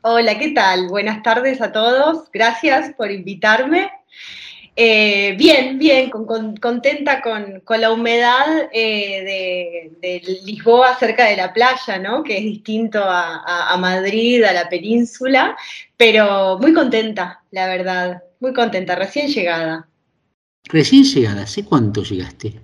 Hola, 0.00 0.38
¿qué 0.38 0.52
tal? 0.52 0.88
Buenas 0.88 1.22
tardes 1.22 1.60
a 1.60 1.72
todos. 1.72 2.30
Gracias 2.32 2.94
por 2.96 3.10
invitarme. 3.10 3.90
Eh, 4.76 5.34
bien, 5.38 5.78
bien, 5.78 6.08
con- 6.10 6.26
con- 6.26 6.56
contenta 6.56 7.20
con, 7.20 7.60
con 7.60 7.80
la 7.80 7.90
humedad 7.92 8.68
eh, 8.72 9.90
de, 10.00 10.22
Lisboa 10.44 10.94
cerca 10.98 11.24
de 11.26 11.36
la 11.36 11.52
playa, 11.52 11.98
¿no? 11.98 12.22
Que 12.22 12.36
es 12.38 12.44
distinto 12.44 13.02
a 13.04 13.76
Madrid, 13.78 14.42
a 14.44 14.52
la 14.52 14.68
península, 14.68 15.56
pero 15.96 16.58
muy 16.58 16.72
contenta, 16.74 17.42
la 17.50 17.66
verdad, 17.66 18.22
muy 18.40 18.52
contenta, 18.52 18.94
recién 18.96 19.28
llegada. 19.28 19.86
Recién 20.68 21.04
llegada, 21.04 21.42
¿hace 21.42 21.64
cuánto 21.64 22.02
llegaste? 22.02 22.60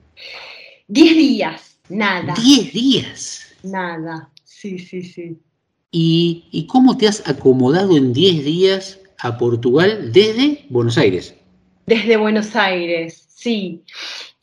Diez 0.89 1.17
días, 1.17 1.79
nada. 1.89 2.35
Diez 2.35 2.73
días. 2.73 3.47
Nada, 3.63 4.31
sí, 4.45 4.79
sí, 4.79 5.03
sí. 5.03 5.39
¿Y, 5.93 6.45
y 6.51 6.67
cómo 6.67 6.97
te 6.97 7.07
has 7.07 7.29
acomodado 7.29 7.97
en 7.97 8.13
10 8.15 8.45
días 8.45 8.99
a 9.19 9.37
Portugal 9.37 10.11
desde 10.11 10.65
Buenos 10.71 10.97
Aires? 10.97 11.35
Desde 11.87 12.17
Buenos 12.17 12.57
Aires, 12.57 13.27
sí. 13.29 13.83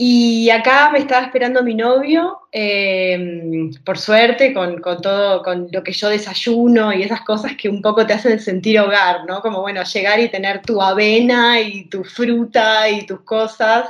Y 0.02 0.50
acá 0.50 0.92
me 0.92 1.00
estaba 1.00 1.26
esperando 1.26 1.62
mi 1.62 1.76
novio, 1.76 2.44
eh, 2.54 3.70
por 3.84 3.98
suerte, 3.98 4.54
con, 4.54 4.80
con 4.80 5.02
todo, 5.02 5.44
con 5.44 5.68
lo 5.74 5.84
que 5.84 5.92
yo 5.92 6.08
desayuno 6.08 6.94
y 6.94 7.04
esas 7.04 7.20
cosas 7.20 7.58
que 7.58 7.68
un 7.68 7.82
poco 7.82 8.08
te 8.08 8.14
hacen 8.14 8.40
sentir 8.40 8.80
hogar, 8.80 9.26
¿no? 9.26 9.42
Como, 9.42 9.60
bueno, 9.60 9.84
llegar 9.84 10.22
y 10.22 10.30
tener 10.30 10.62
tu 10.62 10.82
avena 10.82 11.60
y 11.60 11.90
tu 11.90 12.06
fruta 12.06 12.88
y 12.90 13.06
tus 13.06 13.20
cosas. 13.24 13.90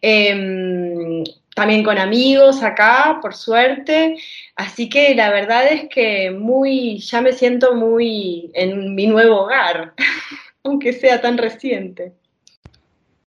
Eh, 0.00 1.22
también 1.54 1.84
con 1.84 1.98
amigos 1.98 2.62
acá, 2.62 3.18
por 3.20 3.34
suerte. 3.34 4.16
Así 4.56 4.88
que 4.88 5.14
la 5.14 5.28
verdad 5.28 5.66
es 5.70 5.90
que 5.90 6.30
muy, 6.30 7.00
ya 7.00 7.20
me 7.20 7.34
siento 7.34 7.74
muy 7.74 8.50
en 8.54 8.94
mi 8.94 9.06
nuevo 9.06 9.42
hogar, 9.42 9.92
aunque 10.64 10.94
sea 10.94 11.20
tan 11.20 11.36
reciente. 11.36 12.14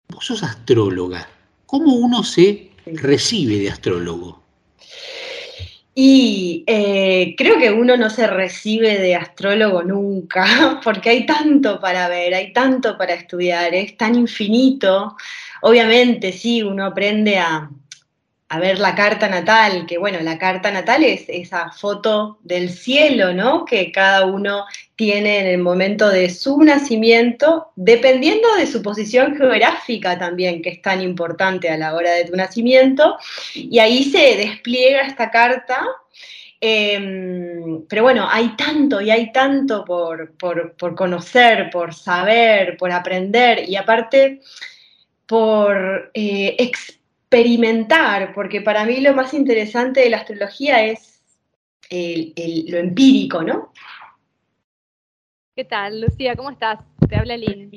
Vos 0.10 0.26
sos 0.26 0.42
astróloga. 0.42 1.37
¿Cómo 1.68 1.96
uno 1.96 2.24
se 2.24 2.70
recibe 2.86 3.60
de 3.60 3.70
astrólogo? 3.70 4.42
Y 5.94 6.64
eh, 6.66 7.36
creo 7.38 7.58
que 7.58 7.72
uno 7.72 7.98
no 7.98 8.10
se 8.10 8.26
recibe 8.26 8.98
de 8.98 9.16
astrólogo 9.16 9.84
nunca, 9.84 10.80
porque 10.84 11.10
hay 11.10 11.26
tanto 11.26 11.80
para 11.80 12.08
ver, 12.08 12.34
hay 12.34 12.54
tanto 12.54 12.98
para 12.98 13.16
estudiar, 13.16 13.76
es 13.76 13.98
tan 13.98 14.16
infinito. 14.16 15.18
Obviamente, 15.62 16.32
sí, 16.32 16.64
uno 16.64 16.86
aprende 16.86 17.38
a, 17.38 17.70
a 18.50 18.60
ver 18.60 18.80
la 18.80 18.96
carta 18.96 19.28
natal, 19.28 19.86
que 19.86 19.98
bueno, 19.98 20.20
la 20.22 20.38
carta 20.38 20.72
natal 20.72 21.04
es 21.04 21.26
esa 21.28 21.70
foto 21.72 22.40
del 22.44 22.70
cielo, 22.70 23.34
¿no? 23.34 23.66
Que 23.66 23.92
cada 23.92 24.26
uno 24.26 24.66
tiene 24.96 25.40
en 25.40 25.48
el 25.48 25.58
momento 25.58 26.10
de 26.10 26.30
su 26.30 26.62
nacimiento, 26.64 27.72
dependiendo 27.76 28.48
de 28.56 28.66
su 28.68 28.82
posición 28.82 29.36
geográfica 29.36 30.18
también, 30.18 30.62
que 30.62 30.70
es 30.70 30.82
tan 30.82 31.02
importante 31.02 31.70
a 31.70 31.78
la 31.78 31.94
hora 31.94 32.12
de 32.14 32.24
tu 32.26 32.36
nacimiento, 32.38 33.18
y 33.54 33.80
ahí 33.80 34.06
se 34.06 34.38
despliega 34.38 35.02
esta 35.02 35.30
carta. 35.30 35.86
eh, 36.62 37.80
pero 37.90 38.04
bueno, 38.04 38.28
hay 38.30 38.56
tanto 38.56 39.02
y 39.02 39.12
hay 39.12 39.32
tanto 39.32 39.86
por, 39.86 40.32
por- 40.38 40.74
por 40.76 40.96
conocer, 40.96 41.70
por 41.70 41.94
saber, 41.94 42.78
por 42.78 42.92
aprender, 42.92 43.68
y 43.70 43.76
aparte 43.76 44.40
por 45.26 46.12
eh, 46.14 46.56
experimentar, 47.30 48.34
porque 48.34 48.62
para 48.62 48.86
mí 48.86 49.02
lo 49.02 49.14
más 49.14 49.34
interesante 49.34 50.00
de 50.00 50.10
la 50.10 50.18
astrología 50.18 50.86
es 50.86 51.22
lo 51.90 52.78
empírico, 52.78 53.44
¿no? 53.44 53.74
¿Qué 55.54 55.66
tal, 55.66 56.02
Lucía? 56.02 56.36
¿Cómo 56.38 56.52
estás? 56.52 56.80
Te 57.10 57.18
habla 57.18 57.36
Lynn. 57.36 57.70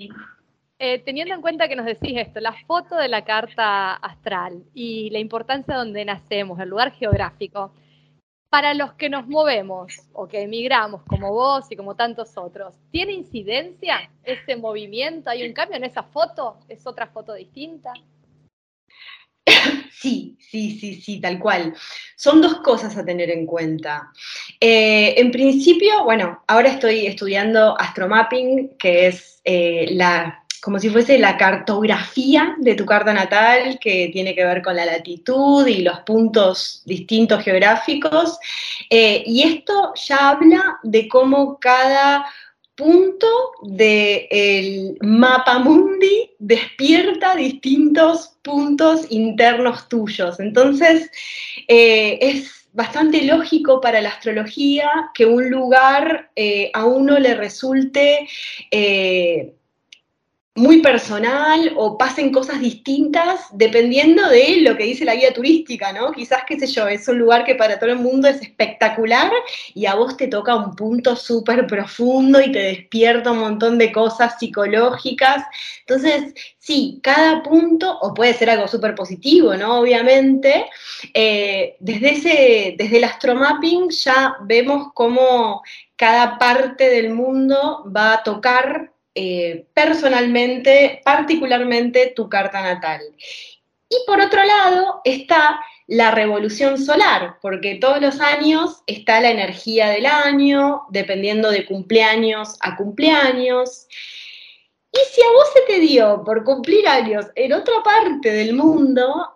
Eh, 0.79 1.01
teniendo 1.01 1.35
en 1.35 1.41
cuenta 1.41 1.69
que 1.69 1.77
nos 1.77 1.85
decís 1.85 2.13
esto, 2.17 2.41
la 2.41 2.53
foto 2.67 2.97
de 2.97 3.09
la 3.09 3.25
carta 3.25 3.95
astral 3.95 4.63
y 4.73 5.11
la 5.11 5.19
importancia 5.19 5.75
de 5.75 5.79
donde 5.79 6.05
nacemos, 6.05 6.61
el 6.61 6.69
lugar 6.69 6.93
geográfico, 6.93 7.73
para 8.51 8.73
los 8.75 8.93
que 8.95 9.09
nos 9.09 9.27
movemos 9.27 9.93
o 10.13 10.29
que 10.29 10.43
emigramos, 10.43 11.03
como 11.05 11.33
vos 11.33 11.71
y 11.71 11.77
como 11.77 11.97
tantos 11.97 12.37
otros, 12.37 12.75
¿tiene 12.91 13.13
incidencia 13.13 14.11
ese 14.23 14.57
movimiento? 14.57 15.31
¿Hay 15.31 15.47
un 15.47 15.53
cambio 15.53 15.77
en 15.77 15.85
esa 15.85 16.05
foto? 16.05 16.59
¿Es 16.69 16.87
otra 16.87 17.09
foto 17.09 17.35
distinta? 17.35 17.93
Sí, 20.01 20.39
sí, 20.39 20.79
sí, 20.81 20.95
sí, 20.95 21.21
tal 21.21 21.39
cual. 21.39 21.75
Son 22.17 22.41
dos 22.41 22.63
cosas 22.63 22.97
a 22.97 23.05
tener 23.05 23.31
en 23.31 23.45
cuenta. 23.45 24.11
Eh, 24.59 25.13
en 25.19 25.31
principio, 25.31 26.05
bueno, 26.05 26.43
ahora 26.47 26.71
estoy 26.71 27.07
estudiando 27.07 27.79
astromapping, 27.79 28.79
que 28.79 29.09
es 29.09 29.43
eh, 29.45 29.89
la, 29.91 30.43
como 30.63 30.79
si 30.79 30.89
fuese 30.89 31.19
la 31.19 31.37
cartografía 31.37 32.57
de 32.61 32.77
tu 32.77 32.87
carta 32.87 33.13
natal, 33.13 33.79
que 33.79 34.09
tiene 34.11 34.35
que 34.35 34.45
ver 34.47 34.63
con 34.63 34.75
la 34.75 34.87
latitud 34.87 35.67
y 35.67 35.83
los 35.83 36.01
puntos 36.01 36.81
distintos 36.87 37.43
geográficos. 37.43 38.39
Eh, 38.89 39.23
y 39.27 39.43
esto 39.43 39.93
ya 39.97 40.31
habla 40.31 40.79
de 40.83 41.09
cómo 41.09 41.59
cada 41.61 42.25
punto 42.81 43.27
del 43.61 44.97
mapa 45.03 45.59
mundi 45.59 46.31
despierta 46.39 47.37
distintos 47.37 48.39
puntos 48.41 49.05
internos 49.11 49.87
tuyos. 49.91 50.41
Entonces, 50.41 51.11
eh, 51.69 52.19
es 52.23 52.69
bastante 52.73 53.23
lógico 53.25 53.83
para 53.83 54.01
la 54.01 54.09
astrología 54.09 55.11
que 55.13 55.27
un 55.27 55.51
lugar 55.51 56.31
eh, 56.37 56.71
a 56.73 56.87
uno 56.87 57.19
le 57.19 57.35
resulte 57.35 58.27
eh, 58.71 59.55
muy 60.57 60.83
personal 60.83 61.73
o 61.77 61.97
pasen 61.97 62.33
cosas 62.33 62.61
distintas 62.61 63.47
dependiendo 63.53 64.29
de 64.29 64.59
lo 64.63 64.77
que 64.77 64.83
dice 64.83 65.05
la 65.05 65.15
guía 65.15 65.33
turística, 65.33 65.93
¿no? 65.93 66.11
Quizás, 66.11 66.43
qué 66.47 66.59
sé 66.59 66.67
yo, 66.67 66.89
es 66.89 67.07
un 67.07 67.19
lugar 67.19 67.45
que 67.45 67.55
para 67.55 67.79
todo 67.79 67.91
el 67.91 68.01
mundo 68.01 68.27
es 68.27 68.43
espectacular 68.43 69.31
y 69.75 69.87
a 69.87 69.95
vos 69.95 70.17
te 70.17 70.27
toca 70.27 70.57
un 70.57 70.75
punto 70.75 71.15
súper 71.15 71.69
profundo 71.69 72.41
y 72.41 72.51
te 72.51 72.59
despierta 72.59 73.31
un 73.31 73.39
montón 73.39 73.79
de 73.79 73.93
cosas 73.93 74.39
psicológicas. 74.41 75.45
Entonces, 75.87 76.35
sí, 76.59 76.99
cada 77.01 77.45
punto, 77.45 77.99
o 78.01 78.13
puede 78.13 78.35
ser 78.35 78.51
algo 78.51 78.67
súper 78.67 78.97
positivo, 78.97 79.55
¿no? 79.55 79.79
Obviamente, 79.79 80.67
eh, 81.15 81.77
desde, 81.79 82.11
ese, 82.11 82.75
desde 82.77 82.97
el 82.97 83.05
astromapping 83.05 83.91
ya 83.91 84.37
vemos 84.43 84.89
cómo 84.95 85.63
cada 85.95 86.39
parte 86.39 86.89
del 86.89 87.15
mundo 87.15 87.85
va 87.95 88.15
a 88.15 88.23
tocar 88.25 88.91
eh, 89.15 89.67
personalmente, 89.75 91.01
particularmente 91.05 92.13
tu 92.15 92.29
carta 92.29 92.63
natal. 92.63 93.01
Y 93.89 93.97
por 94.07 94.21
otro 94.21 94.45
lado 94.45 95.01
está 95.05 95.61
la 95.89 96.13
revolución 96.13 96.79
solar, 96.79 97.39
porque 97.43 97.75
todos 97.75 98.01
los 98.01 98.21
años 98.21 98.83
está 98.87 99.21
la 99.21 99.31
energía 99.31 99.89
del 99.89 100.07
año, 100.07 100.83
dependiendo 100.91 101.51
de 101.51 101.67
cumpleaños 101.67 102.57
a 102.61 102.77
cumpleaños. 102.77 103.89
Y 104.93 104.99
si 105.13 105.21
a 105.21 105.33
vos 105.33 105.49
se 105.53 105.73
te 105.73 105.81
dio 105.81 106.23
por 106.25 106.45
cumplir 106.45 106.87
años 106.87 107.27
en 107.35 107.53
otra 107.53 107.83
parte 107.83 108.31
del 108.31 108.55
mundo, 108.55 109.29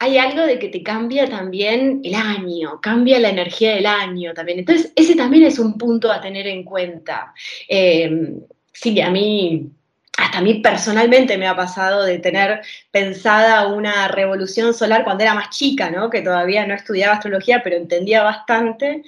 hay 0.00 0.18
algo 0.18 0.42
de 0.42 0.58
que 0.58 0.68
te 0.68 0.82
cambia 0.82 1.28
también 1.28 2.00
el 2.02 2.16
año, 2.16 2.80
cambia 2.80 3.20
la 3.20 3.28
energía 3.28 3.76
del 3.76 3.86
año 3.86 4.34
también. 4.34 4.58
Entonces, 4.58 4.92
ese 4.96 5.14
también 5.14 5.44
es 5.44 5.60
un 5.60 5.78
punto 5.78 6.10
a 6.10 6.20
tener 6.20 6.48
en 6.48 6.64
cuenta. 6.64 7.32
Eh, 7.68 8.10
sí, 8.72 9.00
a 9.00 9.10
mí, 9.10 9.70
hasta 10.18 10.38
a 10.38 10.42
mí 10.42 10.54
personalmente 10.54 11.38
me 11.38 11.46
ha 11.48 11.56
pasado 11.56 12.04
de 12.04 12.18
tener 12.18 12.62
pensada 12.90 13.66
una 13.68 14.08
revolución 14.08 14.74
solar 14.74 15.04
cuando 15.04 15.24
era 15.24 15.34
más 15.34 15.50
chica, 15.50 15.90
¿no? 15.90 16.10
Que 16.10 16.22
todavía 16.22 16.66
no 16.66 16.74
estudiaba 16.74 17.14
astrología, 17.14 17.62
pero 17.62 17.76
entendía 17.76 18.22
bastante. 18.22 19.02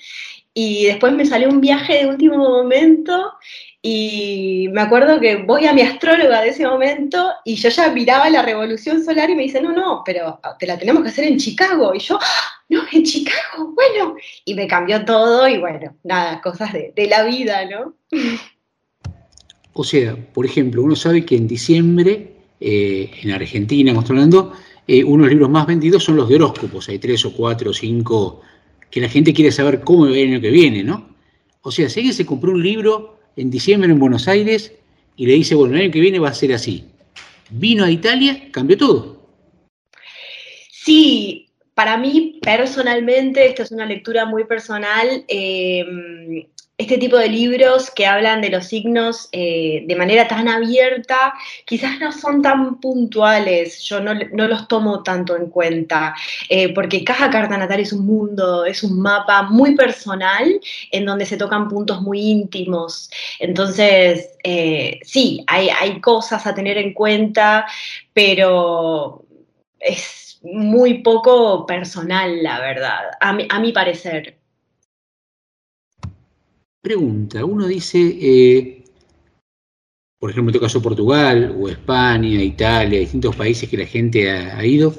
Y 0.54 0.86
después 0.86 1.12
me 1.12 1.26
salió 1.26 1.48
un 1.48 1.60
viaje 1.60 1.94
de 1.98 2.06
último 2.06 2.38
momento 2.38 3.32
y 3.82 4.68
me 4.72 4.80
acuerdo 4.80 5.20
que 5.20 5.36
voy 5.36 5.66
a 5.66 5.72
mi 5.74 5.82
astróloga 5.82 6.40
de 6.40 6.48
ese 6.50 6.66
momento 6.66 7.32
y 7.44 7.56
yo 7.56 7.68
ya 7.68 7.90
miraba 7.90 8.30
la 8.30 8.40
revolución 8.42 9.04
solar 9.04 9.28
y 9.28 9.34
me 9.34 9.42
dice, 9.42 9.60
no, 9.60 9.72
no, 9.72 10.02
pero 10.06 10.40
te 10.58 10.66
la 10.66 10.78
tenemos 10.78 11.02
que 11.02 11.08
hacer 11.10 11.24
en 11.24 11.38
Chicago. 11.38 11.92
Y 11.94 11.98
yo, 11.98 12.18
"Ah, 12.22 12.62
no, 12.70 12.82
en 12.92 13.02
Chicago, 13.04 13.74
bueno. 13.74 14.16
Y 14.44 14.54
me 14.54 14.66
cambió 14.66 15.04
todo 15.04 15.46
y 15.48 15.58
bueno, 15.58 15.94
nada, 16.02 16.40
cosas 16.40 16.72
de, 16.72 16.92
de 16.96 17.06
la 17.08 17.24
vida, 17.24 17.66
¿no? 17.66 17.94
O 19.74 19.84
sea, 19.84 20.16
por 20.32 20.46
ejemplo, 20.46 20.82
uno 20.82 20.96
sabe 20.96 21.24
que 21.24 21.36
en 21.36 21.48
diciembre, 21.48 22.32
eh, 22.60 23.10
en 23.22 23.30
Argentina, 23.32 23.92
estoy 23.92 24.16
hablando, 24.16 24.52
eh, 24.86 25.02
uno 25.02 25.24
de 25.24 25.30
los 25.30 25.30
libros 25.30 25.50
más 25.50 25.66
vendidos 25.66 26.04
son 26.04 26.16
los 26.16 26.28
de 26.28 26.36
horóscopos. 26.36 26.88
Hay 26.88 26.98
tres 26.98 27.24
o 27.24 27.32
cuatro 27.32 27.70
o 27.70 27.74
cinco 27.74 28.40
que 28.90 29.00
la 29.00 29.08
gente 29.08 29.34
quiere 29.34 29.50
saber 29.50 29.80
cómo 29.80 30.04
va 30.04 30.16
el 30.16 30.28
año 30.28 30.40
que 30.40 30.50
viene, 30.50 30.84
¿no? 30.84 31.08
O 31.62 31.72
sea, 31.72 31.88
si 31.88 32.00
alguien 32.00 32.14
se 32.14 32.24
compró 32.24 32.52
un 32.52 32.62
libro 32.62 33.18
en 33.36 33.50
diciembre 33.50 33.90
en 33.90 33.98
Buenos 33.98 34.28
Aires 34.28 34.72
y 35.16 35.26
le 35.26 35.34
dice, 35.34 35.56
bueno, 35.56 35.74
el 35.74 35.82
año 35.82 35.90
que 35.90 36.00
viene 36.00 36.20
va 36.20 36.28
a 36.28 36.34
ser 36.34 36.52
así. 36.52 36.84
Vino 37.50 37.82
a 37.82 37.90
Italia, 37.90 38.48
cambió 38.52 38.78
todo. 38.78 39.28
Sí, 40.70 41.48
para 41.74 41.96
mí 41.96 42.38
personalmente, 42.40 43.46
esto 43.46 43.64
es 43.64 43.72
una 43.72 43.86
lectura 43.86 44.26
muy 44.26 44.44
personal, 44.44 45.24
eh, 45.26 46.48
este 46.76 46.98
tipo 46.98 47.16
de 47.16 47.28
libros 47.28 47.90
que 47.90 48.06
hablan 48.06 48.40
de 48.40 48.50
los 48.50 48.66
signos 48.66 49.28
eh, 49.30 49.84
de 49.86 49.96
manera 49.96 50.26
tan 50.26 50.48
abierta, 50.48 51.34
quizás 51.64 52.00
no 52.00 52.10
son 52.10 52.42
tan 52.42 52.80
puntuales, 52.80 53.80
yo 53.82 54.00
no, 54.00 54.14
los 54.14 54.68
tomo 54.68 55.02
tanto 55.02 55.36
en 55.36 55.50
cuenta, 55.50 56.14
eh, 56.48 56.74
porque 56.74 57.04
cada 57.04 57.30
carta 57.30 57.56
natal 57.56 57.80
es 57.80 57.92
un 57.92 58.04
mundo, 58.04 58.64
es 58.64 58.82
un 58.82 59.00
mapa 59.00 59.42
muy 59.42 59.76
personal 59.76 60.60
en 60.90 61.06
donde 61.06 61.26
se 61.26 61.36
tocan 61.36 61.68
puntos 61.68 62.02
muy 62.02 62.20
íntimos. 62.20 63.08
Entonces, 63.38 64.30
eh, 64.42 64.98
sí, 65.04 65.44
hay, 65.46 65.68
hay 65.68 66.00
cosas 66.00 66.44
a 66.46 66.54
tener 66.54 66.76
en 66.78 66.92
cuenta, 66.92 67.66
pero 68.12 69.24
es 69.78 70.40
muy 70.42 71.02
poco 71.02 71.66
personal, 71.66 72.42
la 72.42 72.58
verdad, 72.60 73.10
a 73.20 73.32
mi, 73.32 73.46
a 73.48 73.60
mi 73.60 73.72
parecer. 73.72 74.43
Pregunta, 76.84 77.42
uno 77.46 77.66
dice, 77.66 77.98
eh, 78.20 78.84
por 80.18 80.30
ejemplo, 80.30 80.50
en 80.50 80.52
tu 80.52 80.60
caso 80.60 80.82
Portugal 80.82 81.56
o 81.58 81.66
España, 81.66 82.42
Italia, 82.42 82.98
distintos 82.98 83.34
países 83.34 83.70
que 83.70 83.78
la 83.78 83.86
gente 83.86 84.30
ha, 84.30 84.62
ido, 84.66 84.94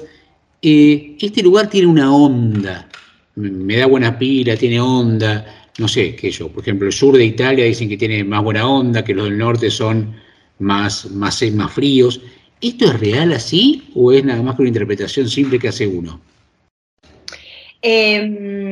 eh, 0.62 1.14
este 1.20 1.44
lugar 1.44 1.70
tiene 1.70 1.86
una 1.86 2.12
onda, 2.12 2.88
me, 3.36 3.76
da 3.76 3.86
buena 3.86 4.18
pila, 4.18 4.56
tiene 4.56 4.80
onda, 4.80 5.70
no 5.78 5.86
sé, 5.86 6.16
qué 6.16 6.28
yo, 6.32 6.48
por 6.48 6.64
ejemplo, 6.64 6.88
el 6.88 6.92
sur 6.92 7.16
de 7.16 7.24
Italia 7.24 7.64
dicen 7.64 7.88
que 7.88 7.96
tiene 7.96 8.24
más 8.24 8.42
buena 8.42 8.68
onda, 8.68 9.04
que 9.04 9.14
los 9.14 9.26
del 9.26 9.38
norte 9.38 9.70
son 9.70 10.12
más, 10.58 11.08
más, 11.12 11.40
más 11.52 11.72
fríos. 11.72 12.20
¿Esto 12.60 12.86
es 12.86 12.98
real 12.98 13.32
así 13.32 13.84
o 13.94 14.10
es 14.10 14.24
nada 14.24 14.42
más 14.42 14.56
que 14.56 14.62
una 14.62 14.70
interpretación 14.70 15.28
simple 15.28 15.60
que 15.60 15.68
hace 15.68 15.86
uno? 15.86 16.20
Eh, 17.80 18.65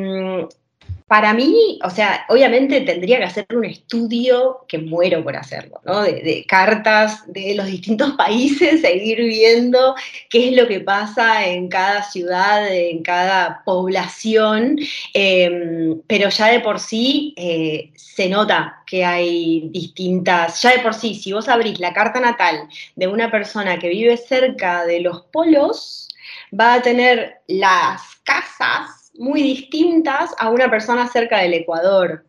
para 1.14 1.32
mí, 1.32 1.78
o 1.84 1.90
sea, 1.90 2.26
obviamente 2.28 2.80
tendría 2.80 3.18
que 3.18 3.24
hacer 3.26 3.46
un 3.54 3.64
estudio 3.64 4.64
que 4.66 4.78
muero 4.78 5.22
por 5.22 5.36
hacerlo, 5.36 5.80
¿no? 5.84 6.02
De, 6.02 6.44
cartas 6.48 7.22
de 7.32 7.54
los 7.54 7.66
distintos 7.66 8.14
países 8.18 8.82
e 8.82 8.96
ir 8.96 9.18
viendo 9.18 9.94
qué 10.28 10.48
es 10.48 10.56
lo 10.56 10.66
que 10.66 10.80
pasa 10.80 11.46
en 11.46 11.68
cada 11.68 12.02
ciudad, 12.02 12.66
en 12.68 13.04
cada 13.04 13.62
población, 13.64 14.76
eh, 15.14 15.94
pero 16.08 16.30
ya 16.30 16.46
de 16.48 16.58
por 16.58 16.80
sí 16.80 17.32
eh, 17.36 17.92
se 17.94 18.28
nota 18.28 18.82
que 18.84 19.04
hay 19.04 19.68
distintas, 19.68 20.60
ya 20.62 20.72
de 20.72 20.80
por 20.80 20.94
sí, 20.94 21.14
si 21.14 21.32
vos 21.32 21.48
abrís 21.48 21.78
la 21.78 21.92
carta 21.92 22.18
natal 22.18 22.68
de 22.96 23.06
una 23.06 23.30
persona 23.30 23.78
que 23.78 23.88
vive 23.88 24.16
cerca 24.16 24.84
de 24.84 24.98
los 24.98 25.22
polos, 25.26 26.08
va 26.52 26.74
a 26.74 26.82
tener 26.82 27.36
las 27.46 28.02
casas 28.24 29.03
muy 29.18 29.42
distintas 29.42 30.34
a 30.38 30.50
una 30.50 30.70
persona 30.70 31.08
cerca 31.08 31.38
del 31.40 31.54
Ecuador. 31.54 32.24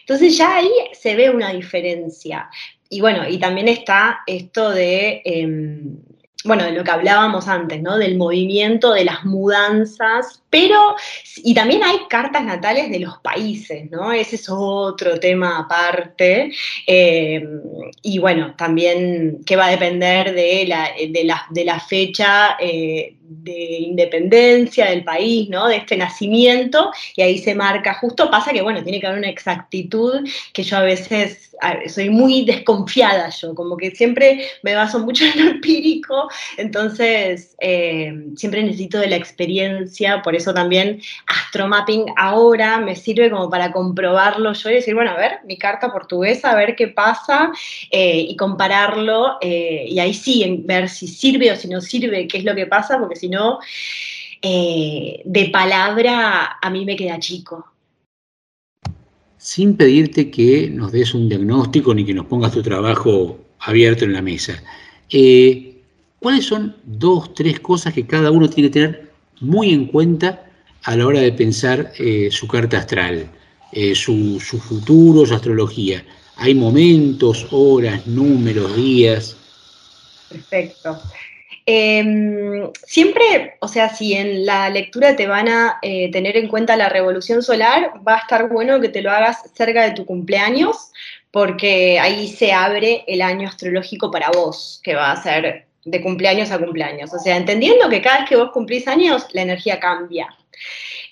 Entonces 0.00 0.36
ya 0.36 0.56
ahí 0.56 0.70
se 0.92 1.14
ve 1.14 1.30
una 1.30 1.52
diferencia. 1.52 2.48
Y 2.88 3.00
bueno, 3.00 3.28
y 3.28 3.38
también 3.38 3.68
está 3.68 4.20
esto 4.26 4.70
de, 4.70 5.22
eh, 5.24 5.80
bueno, 6.44 6.64
de 6.64 6.72
lo 6.72 6.82
que 6.82 6.90
hablábamos 6.90 7.48
antes, 7.48 7.82
¿no? 7.82 7.98
Del 7.98 8.16
movimiento, 8.16 8.92
de 8.94 9.04
las 9.04 9.24
mudanzas, 9.24 10.42
pero, 10.48 10.96
y 11.36 11.54
también 11.54 11.84
hay 11.84 11.98
cartas 12.08 12.44
natales 12.44 12.90
de 12.90 13.00
los 13.00 13.18
países, 13.18 13.90
¿no? 13.90 14.10
Ese 14.12 14.36
es 14.36 14.48
otro 14.48 15.20
tema 15.20 15.58
aparte. 15.58 16.50
Eh, 16.86 17.46
y 18.02 18.18
bueno, 18.18 18.54
también 18.56 19.42
que 19.44 19.56
va 19.56 19.66
a 19.66 19.70
depender 19.70 20.34
de 20.34 20.64
la, 20.66 20.90
de 20.98 21.30
de 21.50 21.64
la 21.64 21.78
fecha 21.78 22.56
eh, 22.58 23.16
de 23.30 23.78
independencia 23.78 24.86
del 24.86 25.04
país, 25.04 25.48
¿no? 25.48 25.68
De 25.68 25.76
este 25.76 25.96
nacimiento, 25.96 26.90
y 27.14 27.22
ahí 27.22 27.38
se 27.38 27.54
marca 27.54 27.94
justo, 27.94 28.28
pasa 28.28 28.52
que, 28.52 28.60
bueno, 28.60 28.82
tiene 28.82 29.00
que 29.00 29.06
haber 29.06 29.20
una 29.20 29.28
exactitud 29.28 30.26
que 30.52 30.64
yo 30.64 30.76
a 30.76 30.82
veces 30.82 31.50
soy 31.88 32.10
muy 32.10 32.44
desconfiada 32.44 33.28
yo, 33.30 33.54
como 33.54 33.76
que 33.76 33.90
siempre 33.90 34.46
me 34.62 34.74
baso 34.74 34.98
mucho 34.98 35.24
en 35.34 35.44
lo 35.44 35.50
empírico, 35.52 36.28
entonces 36.56 37.54
eh, 37.60 38.12
siempre 38.36 38.62
necesito 38.62 38.98
de 38.98 39.08
la 39.08 39.16
experiencia, 39.16 40.22
por 40.22 40.34
eso 40.34 40.52
también 40.52 41.00
astromapping 41.26 42.06
ahora 42.16 42.78
me 42.78 42.96
sirve 42.96 43.30
como 43.30 43.48
para 43.50 43.72
comprobarlo 43.72 44.52
yo 44.52 44.70
y 44.70 44.74
decir, 44.74 44.94
bueno, 44.94 45.12
a 45.12 45.16
ver, 45.16 45.38
mi 45.44 45.56
carta 45.56 45.92
portuguesa, 45.92 46.50
a 46.50 46.56
ver 46.56 46.74
qué 46.74 46.88
pasa, 46.88 47.52
eh, 47.90 48.26
y 48.28 48.36
compararlo, 48.36 49.38
eh, 49.40 49.84
y 49.86 49.98
ahí 50.00 50.14
sí, 50.14 50.62
ver 50.64 50.88
si 50.88 51.06
sirve 51.06 51.52
o 51.52 51.56
si 51.56 51.68
no 51.68 51.80
sirve, 51.80 52.26
qué 52.26 52.38
es 52.38 52.44
lo 52.44 52.54
que 52.54 52.66
pasa, 52.66 52.98
porque 52.98 53.16
si 53.20 53.28
no, 53.28 53.58
eh, 54.42 55.22
de 55.24 55.50
palabra 55.50 56.58
a 56.60 56.70
mí 56.70 56.84
me 56.84 56.96
queda 56.96 57.18
chico. 57.18 57.66
sin 59.40 59.74
pedirte 59.74 60.30
que 60.30 60.68
nos 60.68 60.92
des 60.92 61.14
un 61.14 61.28
diagnóstico 61.28 61.94
ni 61.94 62.04
que 62.04 62.12
nos 62.12 62.26
pongas 62.26 62.52
tu 62.52 62.62
trabajo 62.62 63.38
abierto 63.60 64.04
en 64.04 64.12
la 64.12 64.22
mesa. 64.22 64.62
eh, 65.10 65.66
¿Cuáles 66.20 66.44
son 66.44 66.76
dos, 66.84 67.32
tres 67.32 67.58
cosas 67.60 67.94
que 67.94 68.06
cada 68.06 68.30
uno 68.30 68.48
tiene 68.50 68.68
que 68.68 68.74
tener 68.74 69.10
muy 69.40 69.72
en 69.72 69.86
cuenta 69.86 70.44
a 70.82 70.94
la 70.94 71.06
hora 71.06 71.20
de 71.20 71.32
pensar 71.32 71.92
eh, 71.98 72.28
su 72.30 72.46
carta 72.46 72.76
astral, 72.76 73.30
eh, 73.72 73.94
su, 73.94 74.38
su 74.38 74.58
futuro, 74.60 75.24
su 75.24 75.34
astrología? 75.34 76.04
¿Hay 76.36 76.54
momentos, 76.54 77.46
horas, 77.50 78.06
números, 78.06 78.76
días? 78.76 79.36
Perfecto. 80.28 81.00
Eh, 81.66 82.70
siempre, 82.86 83.56
o 83.60 83.68
sea, 83.68 83.94
si 83.94 84.14
en 84.14 84.46
la 84.46 84.70
lectura 84.70 85.16
te 85.16 85.26
van 85.26 85.48
a 85.48 85.78
eh, 85.82 86.10
tener 86.10 86.36
en 86.36 86.48
cuenta 86.48 86.76
la 86.76 86.88
revolución 86.88 87.42
solar, 87.42 87.92
va 88.06 88.16
a 88.16 88.20
estar 88.20 88.48
bueno 88.48 88.80
que 88.80 88.88
te 88.88 89.02
lo 89.02 89.10
hagas 89.10 89.38
cerca 89.54 89.84
de 89.84 89.92
tu 89.92 90.04
cumpleaños, 90.06 90.90
porque 91.30 91.98
ahí 92.00 92.28
se 92.28 92.52
abre 92.52 93.04
el 93.06 93.22
año 93.22 93.48
astrológico 93.48 94.10
para 94.10 94.30
vos, 94.30 94.80
que 94.82 94.94
va 94.94 95.12
a 95.12 95.22
ser 95.22 95.66
de 95.84 96.00
cumpleaños 96.02 96.50
a 96.50 96.58
cumpleaños. 96.58 97.12
O 97.14 97.18
sea, 97.18 97.36
entendiendo 97.36 97.88
que 97.88 98.02
cada 98.02 98.20
vez 98.20 98.28
que 98.28 98.36
vos 98.36 98.50
cumplís 98.52 98.88
años, 98.88 99.26
la 99.32 99.42
energía 99.42 99.78
cambia. 99.78 100.28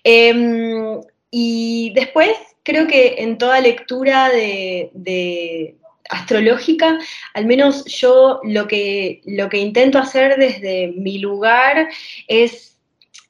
Eh, 0.03 1.01
y 1.31 1.93
después, 1.95 2.31
creo 2.63 2.87
que 2.87 3.17
en 3.19 3.39
toda 3.39 3.61
lectura 3.61 4.31
de 4.31 5.78
astrológica, 6.09 6.99
al 7.35 7.47
menos 7.47 7.85
yo 7.87 8.41
lo 8.45 8.67
que, 8.67 9.21
lo 9.25 9.49
que 9.49 9.59
intento 9.59 9.99
hacer 9.99 10.37
desde 10.37 10.89
mi 10.97 11.19
lugar 11.19 11.89
es 12.27 12.79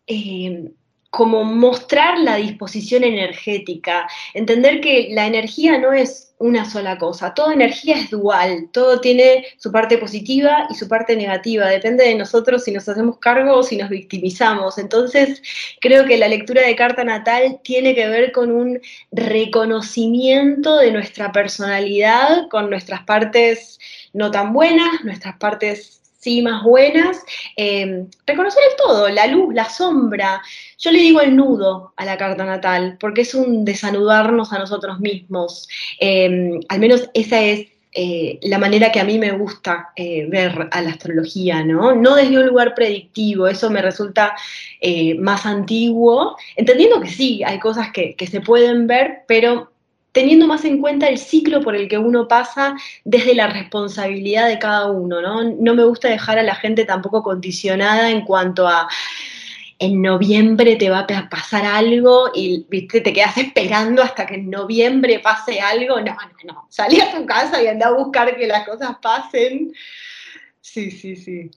eh, 0.06 0.70
como 1.10 1.44
mostrar 1.44 2.18
la 2.18 2.36
disposición 2.36 3.04
energética, 3.04 4.08
entender 4.34 4.80
que 4.80 5.08
la 5.10 5.26
energía 5.26 5.78
no 5.78 5.92
es 5.92 6.27
una 6.38 6.68
sola 6.68 6.98
cosa. 6.98 7.34
Toda 7.34 7.52
energía 7.52 7.96
es 7.96 8.10
dual, 8.10 8.68
todo 8.72 9.00
tiene 9.00 9.46
su 9.58 9.72
parte 9.72 9.98
positiva 9.98 10.66
y 10.70 10.74
su 10.74 10.88
parte 10.88 11.16
negativa. 11.16 11.66
Depende 11.66 12.04
de 12.04 12.14
nosotros 12.14 12.64
si 12.64 12.72
nos 12.72 12.88
hacemos 12.88 13.18
cargo 13.18 13.56
o 13.56 13.62
si 13.62 13.76
nos 13.76 13.88
victimizamos. 13.88 14.78
Entonces, 14.78 15.42
creo 15.80 16.04
que 16.06 16.16
la 16.16 16.28
lectura 16.28 16.62
de 16.62 16.76
carta 16.76 17.04
natal 17.04 17.60
tiene 17.62 17.94
que 17.94 18.08
ver 18.08 18.32
con 18.32 18.52
un 18.52 18.80
reconocimiento 19.10 20.76
de 20.78 20.92
nuestra 20.92 21.32
personalidad, 21.32 22.48
con 22.48 22.70
nuestras 22.70 23.02
partes 23.02 23.78
no 24.12 24.30
tan 24.30 24.52
buenas, 24.52 25.04
nuestras 25.04 25.36
partes 25.36 25.97
sí 26.18 26.42
más 26.42 26.62
buenas, 26.62 27.24
eh, 27.56 28.04
reconocer 28.26 28.62
el 28.70 28.76
todo, 28.76 29.08
la 29.08 29.26
luz, 29.26 29.54
la 29.54 29.68
sombra. 29.68 30.42
Yo 30.78 30.90
le 30.90 30.98
digo 30.98 31.20
el 31.20 31.36
nudo 31.36 31.92
a 31.96 32.04
la 32.04 32.16
carta 32.18 32.44
natal, 32.44 32.96
porque 33.00 33.22
es 33.22 33.34
un 33.34 33.64
desanudarnos 33.64 34.52
a 34.52 34.58
nosotros 34.58 35.00
mismos. 35.00 35.68
Eh, 36.00 36.60
al 36.68 36.80
menos 36.80 37.08
esa 37.14 37.40
es 37.40 37.68
eh, 37.92 38.38
la 38.42 38.58
manera 38.58 38.92
que 38.92 39.00
a 39.00 39.04
mí 39.04 39.18
me 39.18 39.32
gusta 39.32 39.90
eh, 39.96 40.26
ver 40.28 40.68
a 40.70 40.82
la 40.82 40.90
astrología, 40.90 41.64
¿no? 41.64 41.94
No 41.94 42.14
desde 42.14 42.38
un 42.38 42.46
lugar 42.46 42.74
predictivo, 42.74 43.48
eso 43.48 43.70
me 43.70 43.80
resulta 43.80 44.36
eh, 44.80 45.14
más 45.14 45.46
antiguo, 45.46 46.36
entendiendo 46.54 47.00
que 47.00 47.08
sí, 47.08 47.42
hay 47.44 47.58
cosas 47.58 47.90
que, 47.90 48.14
que 48.14 48.26
se 48.26 48.40
pueden 48.42 48.86
ver, 48.86 49.22
pero 49.26 49.72
teniendo 50.12 50.46
más 50.46 50.64
en 50.64 50.80
cuenta 50.80 51.08
el 51.08 51.18
ciclo 51.18 51.60
por 51.60 51.76
el 51.76 51.88
que 51.88 51.98
uno 51.98 52.28
pasa 52.28 52.76
desde 53.04 53.34
la 53.34 53.46
responsabilidad 53.48 54.48
de 54.48 54.58
cada 54.58 54.90
uno, 54.90 55.20
¿no? 55.20 55.44
No 55.44 55.74
me 55.74 55.84
gusta 55.84 56.08
dejar 56.08 56.38
a 56.38 56.42
la 56.42 56.54
gente 56.54 56.84
tampoco 56.84 57.22
condicionada 57.22 58.10
en 58.10 58.22
cuanto 58.22 58.66
a 58.66 58.88
en 59.80 60.02
noviembre 60.02 60.76
te 60.76 60.90
va 60.90 61.06
a 61.08 61.28
pasar 61.28 61.64
algo 61.64 62.30
y 62.34 62.66
¿viste? 62.68 63.00
te 63.00 63.12
quedas 63.12 63.36
esperando 63.38 64.02
hasta 64.02 64.26
que 64.26 64.34
en 64.34 64.50
noviembre 64.50 65.20
pase 65.20 65.60
algo. 65.60 66.00
No, 66.00 66.14
no, 66.14 66.52
no. 66.52 66.66
Salí 66.68 67.00
a 67.00 67.16
tu 67.16 67.24
casa 67.26 67.62
y 67.62 67.68
anda 67.68 67.88
a 67.88 67.92
buscar 67.92 68.36
que 68.36 68.46
las 68.46 68.66
cosas 68.66 68.96
pasen. 69.00 69.72
Sí, 70.60 70.90
sí, 70.90 71.14
sí. 71.14 71.50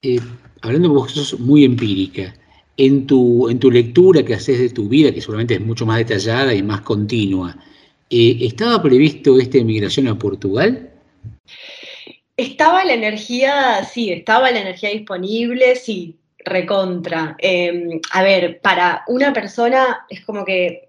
Eh, 0.00 0.20
hablando 0.62 0.90
vos, 0.90 1.12
sos 1.12 1.38
muy 1.38 1.64
empírica. 1.64 2.34
En 2.78 3.06
tu, 3.06 3.48
en 3.50 3.58
tu 3.58 3.70
lectura 3.70 4.22
que 4.24 4.34
haces 4.34 4.58
de 4.58 4.70
tu 4.70 4.88
vida, 4.88 5.12
que 5.12 5.20
seguramente 5.20 5.54
es 5.54 5.60
mucho 5.60 5.84
más 5.84 5.98
detallada 5.98 6.54
y 6.54 6.62
más 6.62 6.80
continua, 6.82 7.56
eh, 8.08 8.38
¿estaba 8.40 8.80
previsto 8.82 9.38
esta 9.38 9.58
emigración 9.58 10.08
a 10.08 10.18
Portugal? 10.18 10.90
Estaba 12.36 12.84
la 12.84 12.94
energía, 12.94 13.84
sí, 13.84 14.12
estaba 14.12 14.50
la 14.50 14.60
energía 14.60 14.90
disponible, 14.90 15.74
sí, 15.74 16.16
recontra. 16.38 17.36
Eh, 17.38 18.00
a 18.12 18.22
ver, 18.22 18.60
para 18.60 19.02
una 19.08 19.32
persona 19.32 20.06
es 20.08 20.24
como 20.24 20.44
que 20.44 20.87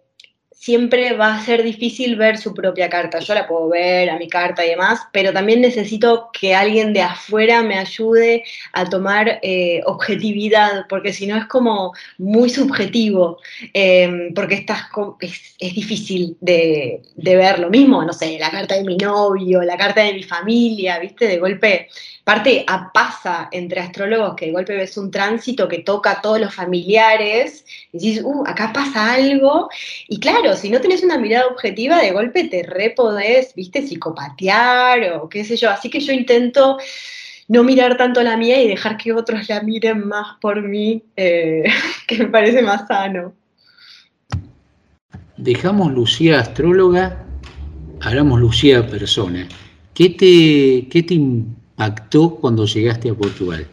siempre 0.60 1.14
va 1.14 1.36
a 1.36 1.42
ser 1.42 1.64
difícil 1.64 2.18
ver 2.18 2.38
su 2.38 2.54
propia 2.54 2.90
carta. 2.90 3.20
Yo 3.20 3.34
la 3.34 3.48
puedo 3.48 3.70
ver 3.70 4.10
a 4.10 4.18
mi 4.18 4.28
carta 4.28 4.66
y 4.66 4.72
demás, 4.72 5.00
pero 5.14 5.32
también 5.32 5.62
necesito 5.62 6.30
que 6.34 6.54
alguien 6.54 6.92
de 6.92 7.02
afuera 7.02 7.64
me 7.64 7.78
ayude 7.78 8.44
a 8.74 8.84
tomar 8.84 9.40
eh, 9.42 9.82
objetividad, 9.86 10.86
porque 10.90 11.14
si 11.14 11.28
no 11.28 11.38
es 11.38 11.46
como 11.46 11.94
muy 12.18 12.50
subjetivo, 12.50 13.40
eh, 13.74 14.32
porque 14.36 14.56
estás 14.56 14.84
es 15.22 15.74
difícil 15.74 16.36
de, 16.42 17.04
de 17.16 17.36
ver 17.38 17.60
lo 17.60 17.70
mismo, 17.70 18.04
no 18.04 18.12
sé, 18.12 18.38
la 18.38 18.52
carta 18.52 18.76
de 18.76 18.84
mi 18.84 18.98
novio, 18.98 19.62
la 19.62 19.78
carta 19.78 20.02
de 20.02 20.14
mi 20.14 20.24
familia, 20.24 21.00
¿viste? 21.00 21.26
De 21.26 21.40
golpe 21.40 21.88
Aparte, 22.30 22.64
pasa 22.94 23.50
entre 23.52 23.80
astrólogos 23.80 24.36
que 24.36 24.46
de 24.46 24.52
golpe 24.52 24.76
ves 24.76 24.96
un 24.98 25.10
tránsito 25.10 25.68
que 25.68 25.80
toca 25.80 26.12
a 26.12 26.22
todos 26.22 26.40
los 26.40 26.54
familiares, 26.54 27.66
y 27.92 27.98
dices, 27.98 28.24
uh, 28.24 28.44
acá 28.46 28.72
pasa 28.72 29.14
algo. 29.14 29.68
Y 30.08 30.20
claro, 30.20 30.56
si 30.56 30.70
no 30.70 30.80
tenés 30.80 31.02
una 31.02 31.18
mirada 31.18 31.48
objetiva, 31.48 32.00
de 32.00 32.12
golpe 32.12 32.44
te 32.44 32.62
re 32.62 32.92
podés, 32.92 33.56
viste, 33.56 33.82
psicopatear 33.82 35.14
o 35.14 35.28
qué 35.28 35.44
sé 35.44 35.58
yo. 35.58 35.72
Así 35.72 35.90
que 35.90 36.00
yo 36.02 36.14
intento 36.14 36.78
no 37.48 37.64
mirar 37.64 37.98
tanto 37.98 38.22
la 38.22 38.38
mía 38.38 38.62
y 38.62 38.68
dejar 38.68 38.98
que 38.98 39.12
otros 39.12 39.50
la 39.50 39.64
miren 39.64 40.08
más 40.08 40.38
por 40.40 40.62
mí, 40.62 41.02
eh, 41.16 41.64
que 42.08 42.20
me 42.20 42.26
parece 42.28 42.62
más 42.62 42.88
sano. 42.88 43.34
Dejamos 45.36 45.92
Lucía 45.94 46.42
astróloga, 46.42 47.26
hablamos 48.02 48.40
Lucía 48.40 48.86
persona. 48.86 49.48
¿Qué 49.96 50.12
te, 50.12 50.88
qué 50.90 51.02
te 51.02 51.16
impactó 51.80 52.36
cuando 52.36 52.66
llegaste 52.66 53.10
a 53.10 53.14
Portugal? 53.14 53.66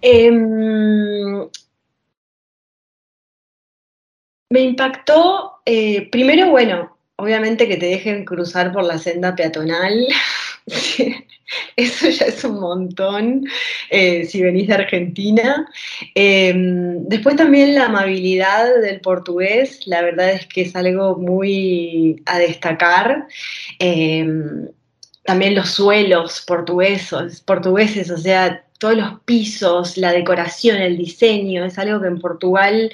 Em, 0.00 1.46
me 4.48 4.60
impactó, 4.60 5.60
eh, 5.66 6.08
primero, 6.10 6.50
bueno, 6.50 6.96
obviamente 7.16 7.68
que 7.68 7.76
te 7.76 7.86
dejen 7.86 8.24
cruzar 8.24 8.72
por 8.72 8.84
la 8.84 8.98
senda 8.98 9.36
peatonal. 9.36 10.06
Eso 11.76 12.08
ya 12.08 12.26
es 12.26 12.44
un 12.44 12.60
montón 12.60 13.44
eh, 13.90 14.24
si 14.24 14.40
venís 14.40 14.68
de 14.68 14.74
Argentina. 14.74 15.68
Em, 16.14 17.04
después 17.06 17.36
también 17.36 17.74
la 17.74 17.86
amabilidad 17.86 18.80
del 18.80 19.00
portugués, 19.00 19.86
la 19.86 20.00
verdad 20.00 20.30
es 20.30 20.46
que 20.46 20.62
es 20.62 20.74
algo 20.74 21.18
muy 21.18 22.22
a 22.24 22.38
destacar. 22.38 23.26
Em, 23.78 24.68
también 25.24 25.54
los 25.54 25.70
suelos 25.70 26.42
portuguesos, 26.46 27.40
portugueses, 27.40 28.10
o 28.10 28.18
sea, 28.18 28.64
todos 28.78 28.96
los 28.96 29.20
pisos, 29.24 29.96
la 29.96 30.12
decoración, 30.12 30.78
el 30.78 30.96
diseño, 30.96 31.64
es 31.64 31.78
algo 31.78 32.00
que 32.00 32.08
en 32.08 32.18
Portugal 32.18 32.90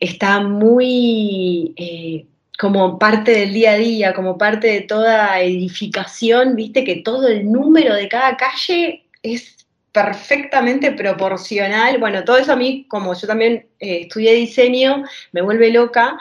está 0.00 0.40
muy 0.40 1.72
eh, 1.76 2.26
como 2.58 2.98
parte 2.98 3.32
del 3.32 3.52
día 3.52 3.72
a 3.72 3.76
día, 3.76 4.14
como 4.14 4.38
parte 4.38 4.68
de 4.68 4.80
toda 4.82 5.40
edificación, 5.40 6.56
viste 6.56 6.84
que 6.84 6.96
todo 6.96 7.28
el 7.28 7.50
número 7.50 7.94
de 7.94 8.08
cada 8.08 8.36
calle 8.36 9.04
es 9.22 9.66
perfectamente 9.92 10.92
proporcional. 10.92 11.98
Bueno, 11.98 12.22
todo 12.24 12.36
eso 12.36 12.52
a 12.52 12.56
mí, 12.56 12.84
como 12.88 13.14
yo 13.14 13.26
también 13.26 13.66
eh, 13.80 14.00
estudié 14.02 14.34
diseño, 14.34 15.04
me 15.32 15.40
vuelve 15.40 15.70
loca. 15.70 16.18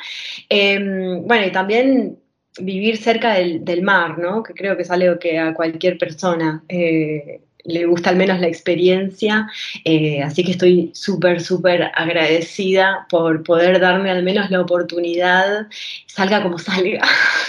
Eh, 0.50 0.80
bueno, 1.24 1.46
y 1.46 1.52
también 1.52 2.18
vivir 2.60 2.98
cerca 2.98 3.34
del, 3.34 3.64
del 3.66 3.82
mar, 3.82 4.18
¿no? 4.18 4.44
Que 4.44 4.54
creo 4.54 4.76
que 4.76 4.84
es 4.84 4.92
algo 4.92 5.20
que 5.20 5.40
a 5.40 5.54
cualquier 5.54 5.98
persona 5.98 6.64
eh, 6.70 7.42
le 7.66 7.86
gusta 7.86 8.12
al 8.12 8.16
menos 8.16 8.40
la 8.40 8.48
experiencia, 8.48 9.50
eh, 9.84 10.22
así 10.22 10.44
que 10.44 10.52
estoy 10.52 10.92
súper, 10.94 11.42
súper 11.42 11.92
agradecida 11.96 13.08
por 13.10 13.44
poder 13.44 13.80
darme 13.80 14.12
al 14.12 14.24
menos 14.24 14.52
la 14.52 14.62
oportunidad, 14.62 15.68
salga 16.06 16.44
como 16.44 16.60
salga. 16.60 17.02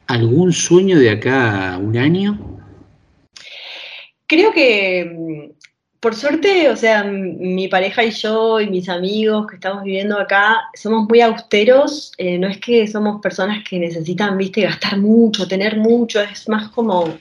¿Algún 0.08 0.52
sueño 0.52 0.98
de 0.98 1.10
acá 1.10 1.74
a 1.74 1.78
un 1.78 1.96
año? 1.96 2.60
Creo 4.26 4.52
que, 4.52 5.52
por 6.02 6.16
suerte, 6.16 6.68
o 6.68 6.76
sea, 6.76 7.04
mi 7.04 7.68
pareja 7.68 8.02
y 8.04 8.10
yo 8.10 8.60
y 8.60 8.68
mis 8.68 8.88
amigos 8.88 9.46
que 9.46 9.54
estamos 9.54 9.84
viviendo 9.84 10.18
acá 10.18 10.62
somos 10.74 11.08
muy 11.08 11.20
austeros, 11.20 12.10
eh, 12.18 12.38
no 12.38 12.48
es 12.48 12.58
que 12.58 12.88
somos 12.88 13.20
personas 13.22 13.62
que 13.62 13.78
necesitan, 13.78 14.36
viste, 14.36 14.62
gastar 14.62 14.98
mucho, 14.98 15.46
tener 15.46 15.76
mucho, 15.76 16.20
es 16.20 16.48
más 16.48 16.70
como 16.70 17.16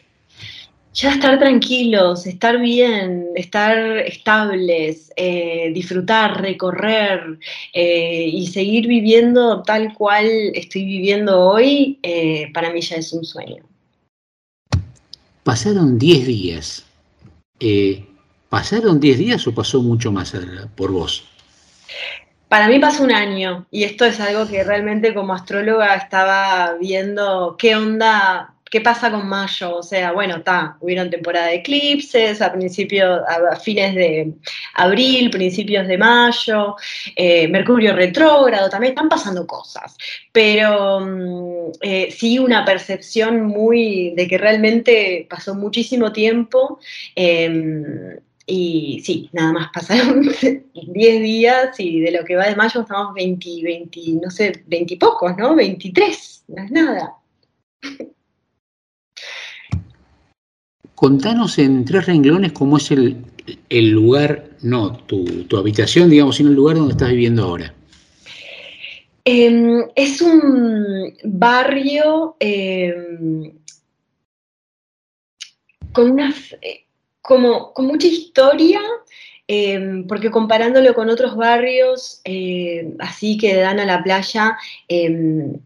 ya 0.95 1.11
estar 1.11 1.37
tranquilos, 1.37 2.25
estar 2.25 2.59
bien, 2.59 3.27
estar 3.35 3.77
estables, 3.99 5.13
eh, 5.15 5.69
disfrutar, 5.75 6.41
recorrer 6.41 7.37
eh, 7.73 8.31
y 8.33 8.47
seguir 8.47 8.87
viviendo 8.87 9.61
tal 9.61 9.93
cual 9.93 10.25
estoy 10.55 10.85
viviendo 10.85 11.39
hoy, 11.39 11.99
para 12.51 12.73
mí 12.73 12.81
ya 12.81 12.95
es 12.95 13.13
un 13.13 13.23
sueño. 13.23 13.63
Pasaron 15.43 15.99
10 15.99 16.25
días. 16.25 16.85
¿Pasaron 18.51 18.99
10 18.99 19.17
días 19.17 19.47
o 19.47 19.55
pasó 19.55 19.81
mucho 19.81 20.11
más 20.11 20.33
eh, 20.33 20.39
por 20.75 20.91
vos? 20.91 21.23
Para 22.49 22.67
mí 22.67 22.79
pasó 22.79 23.01
un 23.01 23.13
año 23.13 23.65
y 23.71 23.85
esto 23.85 24.03
es 24.03 24.19
algo 24.19 24.45
que 24.45 24.61
realmente 24.65 25.13
como 25.13 25.33
astróloga 25.33 25.95
estaba 25.95 26.73
viendo 26.77 27.55
qué 27.57 27.77
onda, 27.77 28.53
qué 28.69 28.81
pasa 28.81 29.09
con 29.09 29.29
mayo. 29.29 29.77
O 29.77 29.83
sea, 29.83 30.11
bueno, 30.11 30.35
está, 30.35 30.75
hubieron 30.81 31.09
temporada 31.09 31.45
de 31.45 31.55
eclipses 31.55 32.41
a 32.41 32.51
principios, 32.51 33.21
a, 33.25 33.55
fines 33.55 33.95
de 33.95 34.33
abril, 34.73 35.31
principios 35.31 35.87
de 35.87 35.97
mayo, 35.97 36.75
eh, 37.15 37.47
Mercurio 37.47 37.95
retrógrado, 37.95 38.69
también 38.69 38.91
están 38.91 39.07
pasando 39.07 39.47
cosas. 39.47 39.95
Pero 40.33 40.99
mm, 40.99 41.71
eh, 41.79 42.11
sí 42.11 42.37
una 42.37 42.65
percepción 42.65 43.43
muy 43.45 44.13
de 44.17 44.27
que 44.27 44.37
realmente 44.37 45.25
pasó 45.29 45.55
muchísimo 45.55 46.11
tiempo. 46.11 46.79
em, 47.15 48.17
y 48.45 49.01
sí, 49.03 49.29
nada 49.33 49.53
más 49.53 49.69
pasaron 49.73 50.23
10 50.73 50.93
días 50.93 51.79
y 51.79 52.01
de 52.01 52.11
lo 52.11 52.25
que 52.25 52.35
va 52.35 52.47
de 52.47 52.55
mayo 52.55 52.81
estamos 52.81 53.13
20, 53.13 53.49
20, 53.63 54.01
no 54.21 54.29
sé, 54.29 54.63
20 54.67 54.93
y 54.93 54.97
pocos, 54.97 55.37
¿no? 55.37 55.55
23, 55.55 56.43
no 56.47 56.63
es 56.63 56.71
nada. 56.71 57.15
Contanos 60.95 61.57
en 61.57 61.83
tres 61.85 62.05
renglones 62.05 62.51
cómo 62.51 62.77
es 62.77 62.91
el, 62.91 63.25
el 63.69 63.89
lugar, 63.89 64.49
no 64.61 64.95
tu, 64.97 65.25
tu 65.45 65.57
habitación, 65.57 66.09
digamos, 66.09 66.35
sino 66.35 66.49
el 66.49 66.55
lugar 66.55 66.77
donde 66.77 66.91
estás 66.91 67.09
viviendo 67.09 67.43
ahora. 67.43 67.73
Em, 69.23 69.83
es 69.95 70.19
un 70.21 71.13
barrio 71.23 72.35
em, 72.39 73.53
con 75.91 76.11
unas, 76.11 76.53
eh, 76.61 76.85
como, 77.21 77.73
con 77.73 77.85
mucha 77.87 78.07
historia, 78.07 78.81
em, 79.47 80.07
porque 80.07 80.31
comparándolo 80.31 80.93
con 80.93 81.09
otros 81.09 81.35
barrios 81.35 82.21
em, 82.23 82.95
así 82.99 83.37
que 83.37 83.55
dan 83.55 83.79
a 83.79 83.85
la 83.85 84.03
playa, 84.03 84.57
em, 84.87 85.57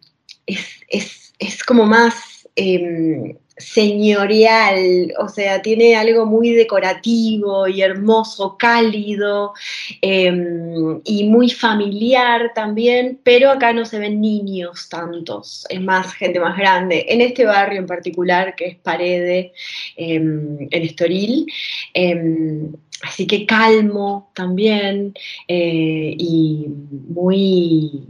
es, 0.45 0.81
es- 0.89 1.33
es 1.39 1.63
como 1.63 1.85
más 1.85 2.47
em, 2.55 3.37
señorial, 3.57 5.13
o 5.17 5.29
sea, 5.29 5.61
tiene 5.61 5.95
algo 5.95 6.25
muy 6.25 6.49
decorativo 6.51 7.67
y 7.67 7.81
hermoso, 7.81 8.57
cálido 8.57 9.53
em, 10.01 10.99
y 11.05 11.23
muy 11.25 11.49
familiar 11.49 12.51
también, 12.53 13.19
pero 13.23 13.49
acá 13.51 13.71
no 13.71 13.85
se 13.85 13.99
ven 13.99 14.19
niños 14.19 14.89
tantos, 14.89 15.65
es 15.69 15.81
más 15.81 16.13
gente 16.15 16.39
más 16.39 16.57
grande. 16.57 17.05
En 17.07 17.21
este 17.21 17.45
barrio 17.45 17.79
en 17.79 17.87
particular, 17.87 18.55
que 18.55 18.65
es 18.67 18.75
Parede, 18.77 19.53
em, 19.95 20.57
en 20.71 20.83
Estoril, 20.83 21.45
em, 21.93 22.73
así 23.03 23.25
que 23.27 23.45
calmo 23.45 24.31
también 24.33 25.13
eh, 25.47 26.15
y 26.17 26.67
muy, 27.09 28.03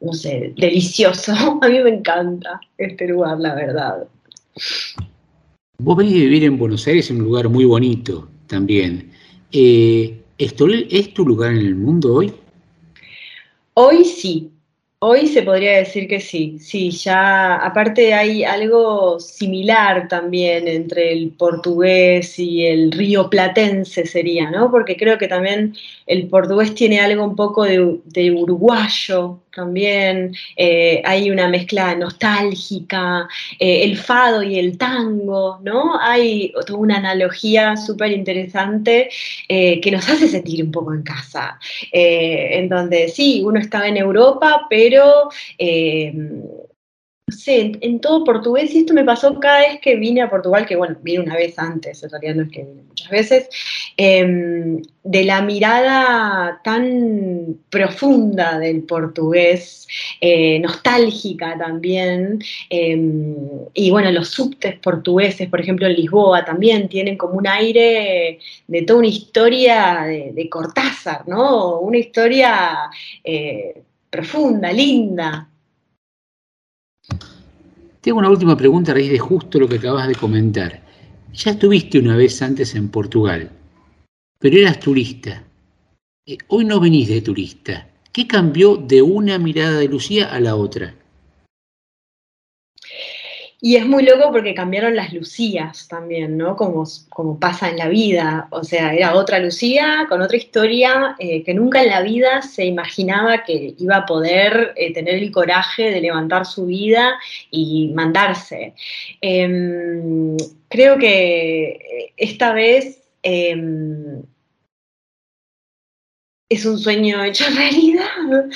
no 0.00 0.12
sé, 0.12 0.52
delicioso. 0.56 1.32
A 1.62 1.68
mí 1.68 1.78
me 1.80 1.90
encanta 1.90 2.60
este 2.78 3.06
lugar, 3.08 3.38
la 3.38 3.54
verdad. 3.54 4.08
Vos 5.78 5.96
venís 5.96 6.14
de 6.14 6.20
vivir 6.20 6.44
en 6.44 6.58
Buenos 6.58 6.86
Aires, 6.86 7.10
en 7.10 7.16
un 7.16 7.24
lugar 7.24 7.48
muy 7.48 7.64
bonito 7.64 8.28
también. 8.46 9.10
Eh, 9.52 10.20
¿Estoril 10.38 10.86
es 10.90 11.12
tu 11.14 11.26
lugar 11.26 11.52
en 11.52 11.58
el 11.58 11.74
mundo 11.74 12.14
hoy? 12.14 12.32
Hoy 13.74 14.04
sí, 14.04 14.50
hoy 15.00 15.26
se 15.26 15.42
podría 15.42 15.78
decir 15.78 16.06
que 16.08 16.20
sí, 16.20 16.58
sí, 16.60 16.90
ya 16.90 17.56
aparte 17.56 18.14
hay 18.14 18.44
algo 18.44 19.18
similar 19.20 20.08
también 20.08 20.68
entre 20.68 21.12
el 21.12 21.30
portugués 21.30 22.38
y 22.38 22.66
el 22.66 22.92
río 22.92 23.28
platense 23.28 24.06
sería, 24.06 24.50
¿no? 24.50 24.70
Porque 24.70 24.96
creo 24.96 25.18
que 25.18 25.28
también 25.28 25.74
el 26.06 26.28
portugués 26.28 26.74
tiene 26.74 27.00
algo 27.00 27.24
un 27.24 27.36
poco 27.36 27.64
de, 27.64 27.98
de 28.06 28.30
uruguayo 28.30 29.40
también, 29.54 30.34
eh, 30.56 31.00
hay 31.04 31.30
una 31.30 31.48
mezcla 31.48 31.94
nostálgica, 31.94 33.28
eh, 33.58 33.84
el 33.84 33.96
fado 33.96 34.42
y 34.42 34.58
el 34.58 34.76
tango, 34.76 35.60
¿no? 35.62 35.98
Hay 36.00 36.52
toda 36.66 36.78
una 36.78 36.96
analogía 36.96 37.76
súper 37.76 38.12
interesante 38.12 39.08
eh, 39.48 39.80
que 39.80 39.90
nos 39.90 40.08
hace 40.08 40.28
sentir 40.28 40.64
un 40.64 40.72
poco 40.72 40.92
en 40.92 41.02
casa, 41.02 41.58
en 41.92 42.68
donde 42.68 43.08
sí, 43.08 43.42
uno 43.44 43.60
estaba 43.60 43.86
en 43.86 43.96
Europa, 43.96 44.66
pero 44.68 45.28
no 47.26 47.34
sé, 47.34 47.72
en, 47.80 48.00
todo 48.00 48.22
portugués, 48.22 48.74
y 48.74 48.80
esto 48.80 48.92
me 48.92 49.04
pasó 49.04 49.40
cada 49.40 49.60
vez 49.60 49.80
que 49.80 49.96
vine 49.96 50.20
a 50.20 50.28
Portugal, 50.28 50.66
que 50.66 50.76
bueno, 50.76 50.96
vine 51.02 51.20
una 51.20 51.36
vez 51.36 51.58
antes, 51.58 52.02
en 52.02 52.10
realidad 52.10 52.34
no 52.34 52.42
es 52.42 52.50
que 52.50 52.64
vine 52.64 52.82
muchas 52.82 53.08
veces, 53.08 53.48
em, 53.96 54.82
de 55.02 55.24
la 55.24 55.40
mirada 55.40 56.60
tan 56.62 57.56
profunda 57.70 58.58
del 58.58 58.82
portugués, 58.82 59.88
eh, 60.20 60.58
nostálgica 60.60 61.56
también, 61.56 62.40
em, 62.68 63.36
y 63.72 63.90
bueno, 63.90 64.10
los 64.10 64.28
subtes 64.28 64.78
portugueses, 64.78 65.48
por 65.48 65.60
ejemplo 65.60 65.86
en 65.86 65.94
Lisboa, 65.94 66.44
también 66.44 66.88
tienen 66.90 67.16
como 67.16 67.34
un 67.38 67.46
aire 67.46 68.38
de 68.66 68.82
toda 68.82 68.98
una 68.98 69.08
historia 69.08 70.02
de, 70.06 70.32
de 70.34 70.48
Cortázar, 70.50 71.26
¿no? 71.26 71.80
Una 71.80 71.98
historia 71.98 72.90
eh, 73.24 73.82
profunda, 74.10 74.70
linda. 74.72 75.48
Tengo 78.04 78.18
una 78.18 78.28
última 78.28 78.54
pregunta 78.54 78.92
a 78.92 78.96
raíz 78.96 79.10
de 79.10 79.18
justo 79.18 79.58
lo 79.58 79.66
que 79.66 79.76
acabas 79.76 80.06
de 80.06 80.14
comentar. 80.14 80.82
Ya 81.32 81.52
estuviste 81.52 81.98
una 81.98 82.18
vez 82.18 82.42
antes 82.42 82.74
en 82.74 82.90
Portugal, 82.90 83.50
pero 84.38 84.58
eras 84.58 84.78
turista. 84.78 85.42
Eh, 86.26 86.36
Hoy 86.48 86.66
no 86.66 86.80
venís 86.80 87.08
de 87.08 87.22
turista. 87.22 87.88
¿Qué 88.12 88.26
cambió 88.26 88.76
de 88.76 89.00
una 89.00 89.38
mirada 89.38 89.78
de 89.78 89.88
Lucía 89.88 90.26
a 90.26 90.38
la 90.38 90.54
otra? 90.54 90.94
Y 93.66 93.76
es 93.76 93.86
muy 93.86 94.02
loco 94.02 94.30
porque 94.30 94.52
cambiaron 94.52 94.94
las 94.94 95.14
Lucías 95.14 95.88
también, 95.88 96.36
¿no? 96.36 96.54
Como, 96.54 96.84
como 97.08 97.40
pasa 97.40 97.70
en 97.70 97.78
la 97.78 97.88
vida. 97.88 98.46
O 98.50 98.62
sea, 98.62 98.92
era 98.92 99.14
otra 99.14 99.38
Lucía 99.38 100.04
con 100.06 100.20
otra 100.20 100.36
historia 100.36 101.16
eh, 101.18 101.42
que 101.42 101.54
nunca 101.54 101.82
en 101.82 101.88
la 101.88 102.02
vida 102.02 102.42
se 102.42 102.66
imaginaba 102.66 103.42
que 103.42 103.74
iba 103.78 103.96
a 103.96 104.04
poder 104.04 104.74
eh, 104.76 104.92
tener 104.92 105.14
el 105.14 105.32
coraje 105.32 105.90
de 105.90 106.02
levantar 106.02 106.44
su 106.44 106.66
vida 106.66 107.14
y 107.50 107.90
mandarse. 107.94 108.74
Em, 109.22 110.36
creo 110.68 110.98
que 110.98 112.12
esta 112.18 112.52
vez 112.52 113.00
em, 113.22 114.24
es 116.54 116.64
un 116.64 116.78
sueño 116.78 117.22
hecho 117.22 117.44
realidad. 117.54 118.48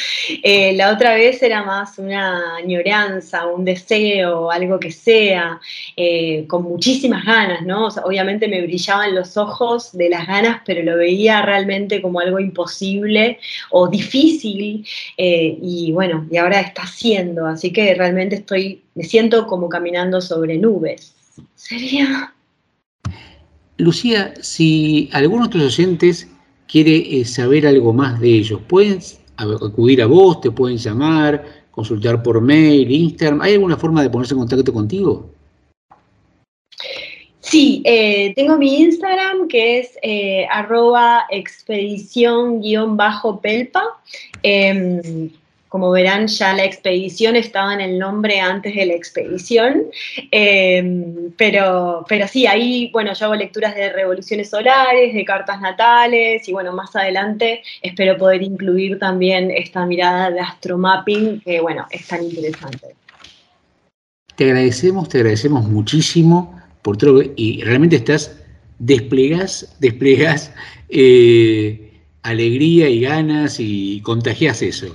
Eh, 0.42 0.72
la 0.74 0.92
otra 0.92 1.14
vez 1.14 1.42
era 1.42 1.62
más 1.64 1.98
una 1.98 2.56
añoranza, 2.56 3.46
un 3.46 3.64
deseo, 3.64 4.50
algo 4.50 4.78
que 4.78 4.90
sea, 4.90 5.60
eh, 5.96 6.44
con 6.46 6.62
muchísimas 6.62 7.24
ganas, 7.24 7.62
¿no? 7.62 7.88
Obviamente 8.04 8.48
me 8.48 8.62
brillaban 8.62 9.14
los 9.14 9.36
ojos 9.36 9.92
de 9.92 10.08
las 10.08 10.26
ganas, 10.26 10.62
pero 10.64 10.82
lo 10.82 10.96
veía 10.96 11.42
realmente 11.42 12.00
como 12.00 12.20
algo 12.20 12.38
imposible 12.38 13.38
o 13.70 13.88
difícil. 13.88 14.86
eh, 15.16 15.58
y 15.62 15.92
bueno, 15.92 16.26
y 16.30 16.36
ahora 16.36 16.60
está 16.60 16.86
siendo, 16.86 17.46
así 17.46 17.72
que 17.72 17.94
realmente 17.94 18.36
estoy, 18.36 18.82
me 18.94 19.04
siento 19.04 19.46
como 19.46 19.68
caminando 19.68 20.20
sobre 20.20 20.56
nubes. 20.58 21.14
Sería. 21.54 22.32
Lucía, 23.76 24.34
si 24.42 25.08
alguno 25.12 25.44
de 25.44 25.50
tus 25.50 25.78
oyentes 25.78 26.28
quiere 26.68 27.20
eh, 27.20 27.24
saber 27.24 27.66
algo 27.66 27.92
más 27.92 28.20
de 28.20 28.28
ellos, 28.28 28.60
pueden 28.68 29.00
acudir 29.36 30.02
a 30.02 30.06
vos, 30.06 30.40
te 30.40 30.50
pueden 30.50 30.78
llamar, 30.78 31.44
consultar 31.70 32.22
por 32.22 32.40
mail, 32.40 32.90
Instagram. 32.90 33.40
¿Hay 33.40 33.54
alguna 33.54 33.76
forma 33.76 34.02
de 34.02 34.10
ponerse 34.10 34.34
en 34.34 34.40
contacto 34.40 34.72
contigo? 34.72 35.30
Sí, 37.40 37.82
eh, 37.84 38.34
tengo 38.34 38.58
mi 38.58 38.82
Instagram 38.82 39.48
que 39.48 39.78
es 39.78 39.96
eh, 40.02 40.46
arroba 40.50 41.22
expedición-pelpa. 41.30 43.82
Como 45.68 45.90
verán, 45.90 46.26
ya 46.26 46.54
la 46.54 46.64
expedición 46.64 47.36
estaba 47.36 47.74
en 47.74 47.80
el 47.80 47.98
nombre 47.98 48.40
antes 48.40 48.74
de 48.74 48.86
la 48.86 48.94
expedición. 48.94 49.84
Em, 50.30 51.32
pero, 51.36 52.04
pero 52.08 52.26
sí, 52.26 52.46
ahí, 52.46 52.90
bueno, 52.92 53.12
yo 53.14 53.26
hago 53.26 53.34
lecturas 53.34 53.74
de 53.74 53.92
revoluciones 53.92 54.50
solares, 54.50 55.14
de 55.14 55.24
cartas 55.24 55.60
natales, 55.60 56.48
y 56.48 56.52
bueno, 56.52 56.72
más 56.72 56.94
adelante 56.96 57.62
espero 57.82 58.16
poder 58.16 58.42
incluir 58.42 58.98
también 58.98 59.50
esta 59.50 59.84
mirada 59.86 60.30
de 60.30 60.40
astromapping, 60.40 61.40
que 61.40 61.60
bueno, 61.60 61.86
es 61.90 62.06
tan 62.06 62.24
interesante. 62.24 62.94
Te 64.36 64.44
agradecemos, 64.44 65.08
te 65.08 65.18
agradecemos 65.18 65.64
muchísimo 65.64 66.58
por 66.82 66.96
todo 66.96 67.22
y 67.36 67.62
realmente 67.62 67.96
estás, 67.96 68.38
desplegás, 68.78 69.76
desplegás 69.80 70.52
eh, 70.88 71.90
alegría 72.22 72.88
y 72.88 73.00
ganas 73.00 73.56
y 73.58 74.00
contagias 74.02 74.62
eso. 74.62 74.94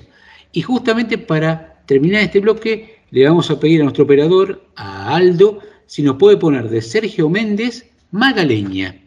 Y 0.54 0.62
justamente 0.62 1.18
para 1.18 1.84
terminar 1.88 2.22
este 2.22 2.40
bloque, 2.40 3.00
le 3.10 3.28
vamos 3.28 3.50
a 3.50 3.60
pedir 3.60 3.82
a 3.82 3.86
nuestro 3.86 4.04
operador, 4.04 4.64
a 4.76 5.16
Aldo, 5.16 5.60
si 5.88 6.04
nos 6.04 6.18
puede 6.18 6.38
poner 6.38 6.70
de 6.70 6.80
Sergio 6.82 7.28
Méndez, 7.28 7.86
Magaleña. 8.12 9.00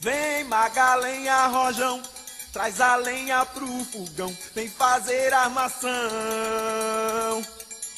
Vem 0.00 0.44
Magalenha 0.44 1.48
Rojão, 1.48 2.00
traz 2.54 2.80
a 2.80 2.96
lenha 2.96 3.44
pro 3.44 3.66
fogão, 3.66 4.34
vem 4.54 4.68
fazer 4.68 5.34
armação. 5.34 5.88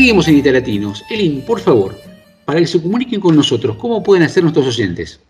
Seguimos 0.00 0.28
en 0.28 0.38
Italatinos. 0.38 1.04
Elin, 1.10 1.42
por 1.42 1.60
favor, 1.60 1.94
para 2.46 2.58
que 2.58 2.66
se 2.66 2.80
comuniquen 2.80 3.20
con 3.20 3.36
nosotros, 3.36 3.76
¿cómo 3.76 4.02
pueden 4.02 4.22
hacer 4.22 4.42
nuestros 4.42 4.66
oyentes? 4.66 5.20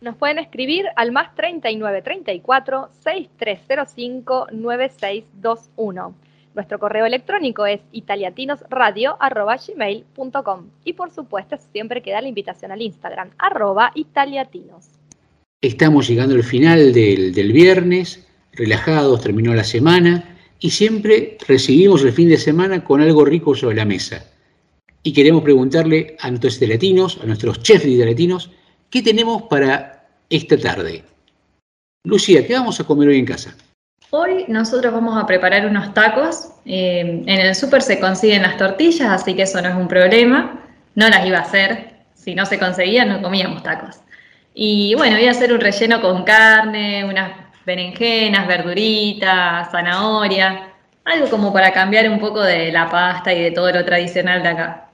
Nos 0.00 0.14
pueden 0.14 0.38
escribir 0.38 0.86
al 0.94 1.10
más 1.10 1.34
39 1.34 2.00
34 2.00 2.90
6305 3.02 4.46
9621. 4.52 6.14
Nuestro 6.54 6.78
correo 6.78 7.06
electrónico 7.06 7.66
es 7.66 7.80
italiatinosradio.gmail.com 7.90 10.66
y 10.84 10.92
por 10.92 11.10
supuesto 11.10 11.56
siempre 11.72 12.00
queda 12.00 12.20
la 12.20 12.28
invitación 12.28 12.70
al 12.70 12.82
Instagram, 12.82 13.30
arroba 13.36 13.90
italiatinos. 13.96 14.90
Estamos 15.60 16.06
llegando 16.06 16.36
al 16.36 16.44
final 16.44 16.92
del, 16.92 17.34
del 17.34 17.52
viernes, 17.52 18.28
relajados, 18.52 19.22
terminó 19.22 19.52
la 19.54 19.64
semana 19.64 20.29
y 20.60 20.70
siempre 20.70 21.38
recibimos 21.48 22.04
el 22.04 22.12
fin 22.12 22.28
de 22.28 22.36
semana 22.36 22.84
con 22.84 23.00
algo 23.00 23.24
rico 23.24 23.54
sobre 23.54 23.76
la 23.76 23.84
mesa. 23.86 24.24
Y 25.02 25.12
queremos 25.14 25.42
preguntarle 25.42 26.16
a 26.20 26.28
nuestros 26.28 26.58
italiatinos, 26.58 27.18
a 27.22 27.26
nuestros 27.26 27.62
chefs 27.62 27.84
de 27.84 27.90
italiatinos, 27.90 28.50
¿qué 28.90 29.02
tenemos 29.02 29.42
para 29.44 30.06
esta 30.28 30.58
tarde? 30.58 31.02
Lucía, 32.04 32.46
¿qué 32.46 32.52
vamos 32.52 32.78
a 32.78 32.84
comer 32.84 33.08
hoy 33.08 33.18
en 33.18 33.24
casa? 33.24 33.56
Hoy 34.10 34.44
nosotros 34.48 34.92
vamos 34.92 35.16
a 35.16 35.26
preparar 35.26 35.66
unos 35.66 35.94
tacos. 35.94 36.50
Eh, 36.66 37.22
en 37.24 37.28
el 37.28 37.54
súper 37.54 37.80
se 37.80 37.98
consiguen 37.98 38.42
las 38.42 38.56
tortillas, 38.58 39.08
así 39.08 39.34
que 39.34 39.42
eso 39.42 39.62
no 39.62 39.68
es 39.68 39.74
un 39.74 39.88
problema. 39.88 40.66
No 40.94 41.08
las 41.08 41.26
iba 41.26 41.38
a 41.38 41.42
hacer. 41.42 41.90
Si 42.14 42.34
no 42.34 42.44
se 42.44 42.58
conseguían, 42.58 43.08
no 43.08 43.22
comíamos 43.22 43.62
tacos. 43.62 44.00
Y 44.52 44.94
bueno, 44.96 45.16
voy 45.16 45.26
a 45.26 45.30
hacer 45.30 45.52
un 45.52 45.60
relleno 45.60 46.02
con 46.02 46.24
carne, 46.24 47.04
unas 47.04 47.49
berenjenas, 47.64 48.46
verduritas, 48.46 49.70
zanahoria. 49.70 50.72
Algo 51.04 51.28
como 51.30 51.52
para 51.52 51.72
cambiar 51.72 52.08
un 52.08 52.18
poco 52.18 52.42
de 52.42 52.70
la 52.70 52.88
pasta 52.88 53.32
y 53.32 53.42
de 53.42 53.50
todo 53.50 53.72
lo 53.72 53.84
tradicional 53.84 54.42
de 54.42 54.48
acá. 54.48 54.88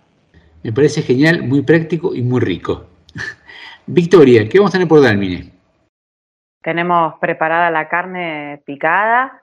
Me 0.62 0.72
parece 0.72 1.02
genial, 1.02 1.42
muy 1.42 1.62
práctico 1.62 2.14
y 2.14 2.22
muy 2.22 2.40
rico. 2.40 2.86
Victoria, 3.86 4.48
¿qué 4.48 4.58
vamos 4.58 4.70
a 4.70 4.78
tener 4.78 4.88
por 4.88 5.02
Dalmine? 5.02 5.52
Tenemos 6.62 7.14
preparada 7.20 7.70
la 7.70 7.88
carne 7.88 8.62
picada, 8.64 9.42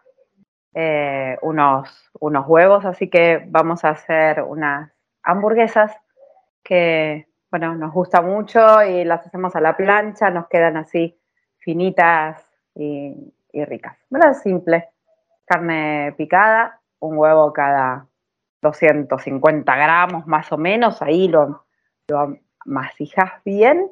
eh, 0.73 1.37
unos, 1.41 2.09
unos 2.19 2.45
huevos, 2.47 2.83
así 2.83 3.09
que 3.09 3.45
vamos 3.47 3.85
a 3.85 3.91
hacer 3.91 4.41
unas 4.41 4.91
hamburguesas 5.21 5.95
que, 6.63 7.27
bueno, 7.49 7.75
nos 7.75 7.93
gusta 7.93 8.21
mucho 8.21 8.83
y 8.83 9.05
las 9.05 9.25
hacemos 9.25 9.55
a 9.55 9.61
la 9.61 9.77
plancha, 9.77 10.29
nos 10.29 10.47
quedan 10.47 10.75
así 10.75 11.17
finitas 11.59 12.45
y, 12.75 13.15
y 13.51 13.65
ricas. 13.65 13.97
¿Verdad? 14.09 14.33
Simple. 14.33 14.89
Carne 15.45 16.13
picada, 16.17 16.79
un 16.99 17.17
huevo 17.17 17.51
cada 17.51 18.07
250 18.63 19.75
gramos 19.75 20.25
más 20.25 20.51
o 20.51 20.57
menos, 20.57 21.01
ahí 21.01 21.27
lo, 21.27 21.65
lo 22.07 22.37
masijas 22.65 23.31
bien 23.43 23.91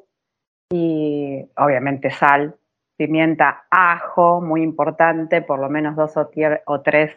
y 0.71 1.45
obviamente 1.57 2.09
sal, 2.09 2.55
pimienta, 2.95 3.65
ajo, 3.69 4.41
muy 4.41 4.63
importante, 4.63 5.41
por 5.41 5.59
lo 5.59 5.69
menos 5.69 5.95
dos 5.95 6.15
o, 6.17 6.31
o 6.65 6.81
tres 6.81 7.11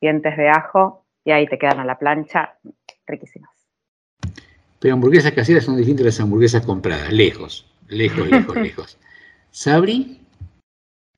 dientes 0.00 0.36
de 0.36 0.50
ajo 0.50 1.04
y 1.24 1.32
ahí 1.32 1.46
te 1.46 1.58
quedan 1.58 1.80
a 1.80 1.84
la 1.84 1.98
plancha 1.98 2.58
riquísimas. 3.06 3.50
Pero 4.78 4.94
hamburguesas 4.94 5.32
caseras 5.32 5.64
son 5.64 5.76
distintas 5.76 6.04
a 6.04 6.06
las 6.06 6.20
hamburguesas 6.20 6.66
compradas, 6.66 7.10
lejos, 7.12 7.72
lejos, 7.88 8.28
lejos, 8.28 8.56
lejos. 8.62 8.98
¿Sabri? 9.50 10.21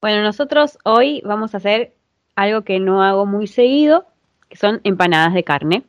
Bueno, 0.04 0.22
nosotros 0.22 0.76
hoy 0.84 1.22
vamos 1.24 1.54
a 1.54 1.56
hacer 1.56 1.94
algo 2.36 2.60
que 2.60 2.78
no 2.78 3.02
hago 3.02 3.24
muy 3.24 3.46
seguido, 3.46 4.04
que 4.50 4.58
son 4.58 4.82
empanadas 4.84 5.32
de 5.32 5.44
carne. 5.44 5.82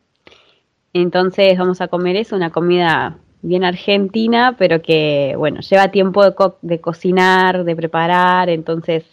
Entonces 0.94 1.58
vamos 1.58 1.82
a 1.82 1.90
comer 1.90 2.16
eso, 2.16 2.38
una 2.38 2.50
comida 2.50 3.18
bien 3.42 3.66
argentina, 3.66 4.56
pero 4.58 4.82
que, 4.82 5.36
bueno, 5.38 5.60
lleva 5.60 5.90
tiempo 5.92 6.24
de, 6.24 6.34
co- 6.34 6.58
de 6.62 6.80
cocinar, 6.80 7.66
de 7.66 7.76
preparar, 7.76 8.48
entonces 8.48 9.04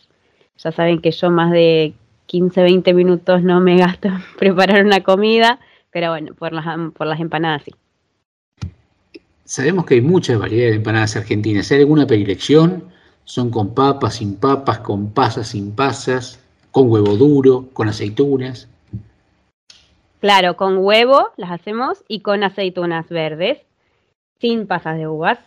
ya 0.56 0.70
saben 0.70 1.00
que 1.00 1.10
yo 1.10 1.32
más 1.32 1.50
de 1.50 1.94
15, 2.26 2.62
20 2.62 2.94
minutos 2.94 3.42
no 3.42 3.58
me 3.60 3.78
gasto 3.78 4.06
en 4.06 4.22
preparar 4.38 4.84
una 4.84 5.00
comida, 5.00 5.58
pero 5.90 6.10
bueno, 6.10 6.32
por 6.34 6.52
las, 6.52 6.64
por 6.92 7.08
las 7.08 7.18
empanadas 7.18 7.64
sí. 7.64 7.72
Sabemos 9.44 9.84
que 9.84 9.94
hay 9.94 10.00
muchas 10.00 10.38
variedades 10.38 10.74
de 10.74 10.76
empanadas 10.76 11.16
argentinas. 11.16 11.72
¿Hay 11.72 11.80
alguna 11.80 12.06
predilección? 12.06 12.91
¿Son 13.24 13.50
con 13.50 13.74
papas, 13.74 14.16
sin 14.16 14.36
papas, 14.36 14.78
con 14.78 15.10
pasas, 15.10 15.48
sin 15.48 15.74
pasas, 15.74 16.40
con 16.70 16.90
huevo 16.90 17.16
duro, 17.16 17.68
con 17.72 17.88
aceitunas? 17.88 18.68
Claro, 20.20 20.56
con 20.56 20.78
huevo 20.78 21.30
las 21.36 21.50
hacemos 21.50 22.04
y 22.08 22.20
con 22.20 22.44
aceitunas 22.44 23.08
verdes, 23.08 23.58
sin 24.40 24.66
pasas 24.66 24.96
de 24.96 25.08
uvas. 25.08 25.38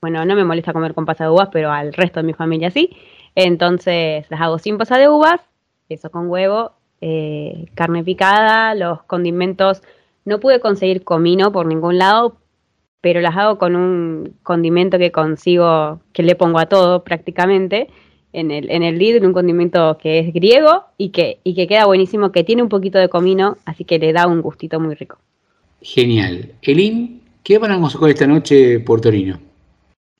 Bueno, 0.00 0.24
no 0.24 0.34
me 0.34 0.44
molesta 0.44 0.72
comer 0.72 0.94
con 0.94 1.06
pasas 1.06 1.28
de 1.28 1.32
uvas, 1.32 1.48
pero 1.52 1.70
al 1.70 1.92
resto 1.92 2.20
de 2.20 2.26
mi 2.26 2.34
familia 2.34 2.70
sí. 2.70 2.96
Entonces 3.34 4.26
las 4.30 4.40
hago 4.40 4.58
sin 4.58 4.78
pasas 4.78 4.98
de 4.98 5.08
uvas, 5.08 5.40
eso 5.88 6.10
con 6.10 6.28
huevo, 6.28 6.72
eh, 7.00 7.66
carne 7.74 8.04
picada, 8.04 8.74
los 8.74 9.02
condimentos. 9.04 9.82
No 10.24 10.40
pude 10.40 10.60
conseguir 10.60 11.04
comino 11.04 11.52
por 11.52 11.66
ningún 11.66 11.98
lado, 11.98 12.36
pero 13.04 13.20
las 13.20 13.36
hago 13.36 13.58
con 13.58 13.76
un 13.76 14.34
condimento 14.42 14.96
que 14.98 15.12
consigo, 15.12 16.00
que 16.14 16.22
le 16.22 16.36
pongo 16.36 16.58
a 16.58 16.64
todo 16.64 17.04
prácticamente, 17.04 17.88
en 18.32 18.50
el, 18.50 18.70
en 18.70 18.82
el 18.82 18.98
Lidl, 18.98 19.26
un 19.26 19.34
condimento 19.34 19.98
que 19.98 20.20
es 20.20 20.32
griego 20.32 20.84
y 20.96 21.10
que, 21.10 21.38
y 21.44 21.54
que 21.54 21.66
queda 21.66 21.84
buenísimo, 21.84 22.32
que 22.32 22.44
tiene 22.44 22.62
un 22.62 22.70
poquito 22.70 22.98
de 22.98 23.10
comino, 23.10 23.58
así 23.66 23.84
que 23.84 23.98
le 23.98 24.14
da 24.14 24.26
un 24.26 24.40
gustito 24.40 24.80
muy 24.80 24.94
rico. 24.94 25.18
Genial. 25.82 26.52
Elin, 26.62 27.20
¿qué 27.42 27.58
vamos 27.58 27.94
a 27.94 27.98
comer 27.98 28.14
esta 28.14 28.26
noche 28.26 28.80
por 28.80 29.02
Torino? 29.02 29.38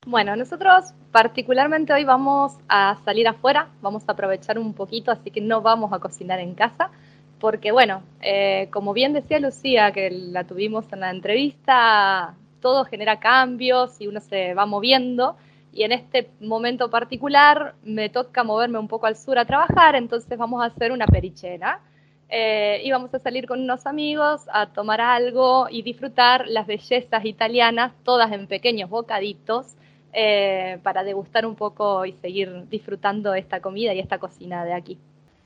Bueno, 0.05 0.35
nosotros 0.35 0.93
particularmente 1.11 1.91
hoy 1.91 2.03
vamos 2.03 2.53
a 2.69 2.99
salir 3.03 3.27
afuera, 3.27 3.69
vamos 3.81 4.03
a 4.05 4.11
aprovechar 4.11 4.59
un 4.59 4.75
poquito, 4.75 5.09
así 5.09 5.31
que 5.31 5.41
no 5.41 5.63
vamos 5.63 5.91
a 5.91 5.97
cocinar 5.97 6.39
en 6.39 6.53
casa, 6.53 6.91
porque 7.39 7.71
bueno, 7.71 8.03
eh, 8.21 8.67
como 8.71 8.93
bien 8.93 9.13
decía 9.13 9.39
Lucía, 9.39 9.91
que 9.91 10.11
la 10.11 10.43
tuvimos 10.43 10.85
en 10.93 10.99
la 10.99 11.09
entrevista, 11.09 12.35
todo 12.65 12.83
genera 12.83 13.19
cambios 13.19 14.01
y 14.01 14.07
uno 14.07 14.19
se 14.19 14.55
va 14.55 14.65
moviendo. 14.65 15.35
Y 15.71 15.83
en 15.83 15.91
este 15.91 16.31
momento 16.39 16.89
particular 16.89 17.75
me 17.83 18.09
toca 18.09 18.43
moverme 18.43 18.79
un 18.79 18.87
poco 18.87 19.05
al 19.05 19.15
sur 19.15 19.37
a 19.37 19.45
trabajar, 19.45 19.95
entonces 19.95 20.35
vamos 20.35 20.63
a 20.63 20.65
hacer 20.65 20.91
una 20.91 21.05
perichena. 21.05 21.79
Eh, 22.27 22.81
y 22.83 22.89
vamos 22.89 23.13
a 23.13 23.19
salir 23.19 23.45
con 23.45 23.61
unos 23.61 23.85
amigos 23.85 24.41
a 24.51 24.65
tomar 24.65 24.99
algo 24.99 25.67
y 25.69 25.83
disfrutar 25.83 26.47
las 26.47 26.65
bellezas 26.65 27.23
italianas, 27.23 27.91
todas 28.03 28.31
en 28.31 28.47
pequeños 28.47 28.89
bocaditos, 28.89 29.75
eh, 30.11 30.79
para 30.81 31.03
degustar 31.03 31.45
un 31.45 31.53
poco 31.53 32.03
y 32.03 32.13
seguir 32.13 32.49
disfrutando 32.67 33.35
esta 33.35 33.59
comida 33.59 33.93
y 33.93 33.99
esta 33.99 34.17
cocina 34.17 34.65
de 34.65 34.73
aquí. 34.73 34.97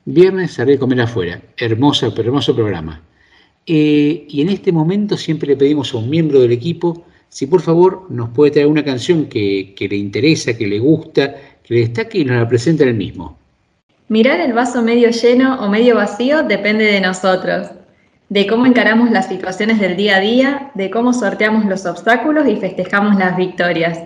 Viernes 0.06 0.58
haré 0.58 0.80
comer 0.80 1.02
afuera. 1.02 1.42
Hermoso, 1.58 2.14
pero 2.16 2.30
hermoso 2.30 2.56
programa. 2.56 3.02
Eh, 3.66 4.26
y 4.30 4.42
en 4.42 4.48
este 4.48 4.72
momento 4.72 5.18
siempre 5.18 5.50
le 5.50 5.58
pedimos 5.58 5.94
a 5.94 5.98
un 5.98 6.10
miembro 6.10 6.40
del 6.40 6.54
equipo 6.54 7.04
si 7.30 7.46
por 7.46 7.62
favor 7.62 8.08
nos 8.10 8.30
puede 8.30 8.52
traer 8.52 8.68
una 8.68 8.84
canción 8.84 9.28
que, 9.28 9.74
le 9.80 9.96
interesa, 9.96 10.58
que 10.58 10.68
le 10.68 10.80
gusta, 10.80 11.36
que 11.64 11.74
le 11.76 11.80
destaque 11.82 12.20
y 12.20 12.26
nos 12.26 12.38
la 12.38 12.48
presente 12.48 12.84
él 12.84 12.96
mismo. 12.96 13.38
Mirar 14.08 14.40
el 14.40 14.54
vaso 14.54 14.82
medio 14.82 15.12
lleno 15.12 15.64
o 15.64 15.70
medio 15.70 15.96
vacío 15.96 16.42
depende 16.42 16.86
de 16.86 17.00
nosotros, 17.00 17.68
de 18.30 18.48
cómo 18.48 18.66
encaramos 18.66 19.12
las 19.12 19.28
situaciones 19.28 19.80
del 19.80 19.96
día 19.96 20.18
a 20.18 20.20
día, 20.20 20.72
de 20.74 20.90
cómo 20.90 21.14
sorteamos 21.14 21.66
los 21.66 21.86
obstáculos 21.86 22.48
y 22.48 22.56
festejamos 22.56 23.18
las 23.18 23.38
victorias. 23.38 24.00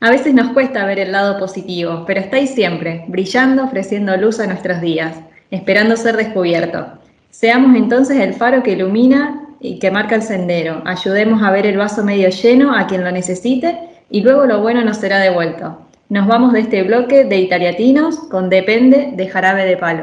A 0.00 0.10
veces 0.10 0.34
nos 0.34 0.52
cuesta 0.52 0.86
ver 0.86 1.00
el 1.00 1.12
lado 1.12 1.38
positivo, 1.38 2.04
pero 2.06 2.20
está 2.20 2.36
ahí 2.36 2.46
siempre, 2.46 3.04
brillando, 3.08 3.64
ofreciendo 3.64 4.16
luz 4.16 4.38
a 4.38 4.46
nuestros 4.46 4.80
días, 4.80 5.16
esperando 5.50 5.96
ser 5.96 6.16
descubierto. 6.16 6.86
Seamos 7.30 7.76
entonces 7.76 8.18
el 8.18 8.34
faro 8.34 8.62
que 8.62 8.72
ilumina 8.72 9.43
y 9.64 9.78
que 9.78 9.90
marca 9.90 10.14
el 10.14 10.22
sendero. 10.22 10.82
Ayudemos 10.84 11.42
a 11.42 11.50
ver 11.50 11.64
el 11.64 11.78
vaso 11.78 12.04
medio 12.04 12.28
lleno 12.28 12.76
a 12.76 12.86
quien 12.86 13.02
lo 13.02 13.10
necesite 13.10 13.78
y 14.10 14.20
luego 14.20 14.44
lo 14.44 14.60
bueno 14.60 14.84
nos 14.84 14.98
será 14.98 15.18
devuelto. 15.18 15.78
Nos 16.10 16.26
vamos 16.26 16.52
de 16.52 16.60
este 16.60 16.82
bloque 16.82 17.24
de 17.24 17.38
italiatinos 17.38 18.18
con 18.30 18.50
Depende 18.50 19.12
de 19.16 19.26
Jarabe 19.26 19.64
de 19.64 19.76
Palo. 19.78 20.02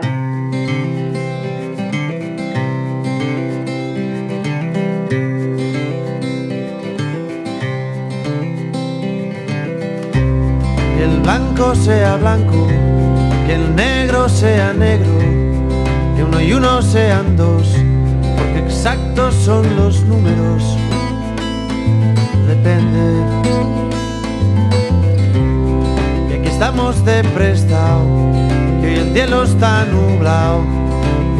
Que 10.98 11.04
el 11.04 11.20
blanco 11.22 11.76
sea 11.76 12.16
blanco, 12.16 12.68
que 13.46 13.54
el 13.54 13.76
negro 13.76 14.28
sea 14.28 14.74
negro, 14.74 15.20
que 16.16 16.24
uno 16.24 16.42
y 16.42 16.52
uno 16.52 16.82
sean 16.82 17.38
dos, 17.38 17.78
exactos 18.82 19.36
son 19.36 19.76
los 19.76 20.02
números. 20.06 20.64
Depende. 22.48 23.24
Que 26.28 26.40
aquí 26.40 26.48
estamos 26.48 27.06
de 27.06 27.24
prestado, 27.26 28.04
que 28.82 28.88
hoy 28.88 28.96
el 28.96 29.14
cielo 29.14 29.44
está 29.44 29.86
nublado, 29.86 30.62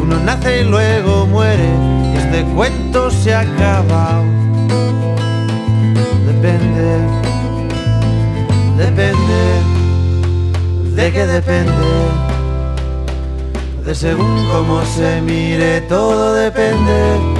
uno 0.00 0.20
nace 0.24 0.60
y 0.60 0.64
luego 0.66 1.26
muere, 1.26 1.68
y 2.14 2.16
este 2.16 2.44
cuento 2.54 3.10
se 3.10 3.34
ha 3.34 3.40
acabado. 3.40 4.22
Depende 6.24 7.22
depende, 8.78 9.42
de 10.94 11.12
qué 11.12 11.26
depende, 11.26 11.72
de 13.84 13.94
según 13.96 14.46
cómo 14.52 14.84
se 14.84 15.20
mire, 15.22 15.80
todo 15.82 16.34
depende, 16.34 17.31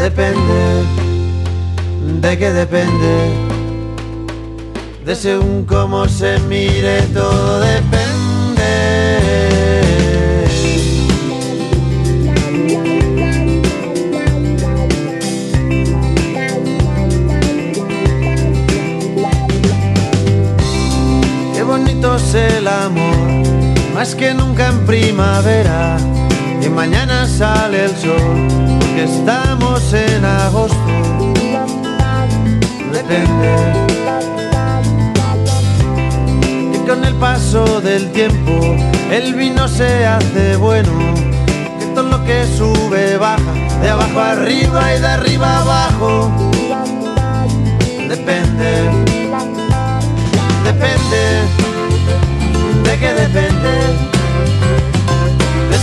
depende, 0.00 0.84
de 2.22 2.38
qué 2.38 2.50
depende, 2.52 3.30
de 5.04 5.14
según 5.14 5.64
cómo 5.66 6.08
se 6.08 6.38
mire, 6.48 7.02
todo 7.12 7.60
depende. 7.60 7.90
Qué 21.54 21.62
bonito 21.62 22.16
es 22.16 22.34
el 22.34 22.66
amor, 22.66 23.44
más 23.94 24.14
que 24.14 24.32
nunca 24.32 24.68
en 24.68 24.78
primavera. 24.86 25.98
Mañana 26.74 27.26
sale 27.26 27.84
el 27.84 27.96
sol, 27.96 28.48
porque 28.80 29.04
estamos 29.04 29.92
en 29.92 30.24
agosto. 30.24 30.76
Depende. 32.92 33.50
Y 36.74 36.78
con 36.88 37.04
el 37.04 37.14
paso 37.14 37.80
del 37.80 38.10
tiempo, 38.12 38.76
el 39.10 39.34
vino 39.34 39.68
se 39.68 40.06
hace 40.06 40.56
bueno. 40.56 40.92
Que 41.78 41.86
todo 41.94 42.04
lo 42.04 42.24
que 42.24 42.46
sube 42.56 43.16
baja, 43.16 43.52
de 43.82 43.90
abajo 43.90 44.20
arriba 44.20 44.94
y 44.94 45.00
de 45.00 45.06
arriba 45.06 45.58
abajo. 45.60 46.30
Depende 48.08 49.10
depende, 50.64 51.22
de 52.84 52.98
qué 52.98 53.12
depende, 53.14 53.70
de 53.70 54.09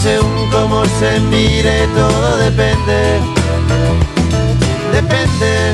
según 0.02 0.50
cómo 0.52 0.86
se 1.00 1.20
mire, 1.20 1.88
todo 1.96 2.38
depende, 2.38 3.20
depende, 4.94 5.74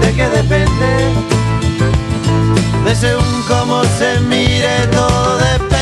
de 0.00 0.12
qué 0.14 0.28
depende, 0.28 0.90
de 2.84 2.94
según 2.94 3.42
cómo 3.48 3.82
se 3.98 4.20
mire, 4.28 4.86
todo 4.92 5.38
depende. 5.38 5.74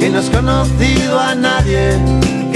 que 0.00 0.08
no 0.10 0.18
has 0.18 0.30
conocido 0.30 1.20
a 1.20 1.34
nadie 1.34 2.31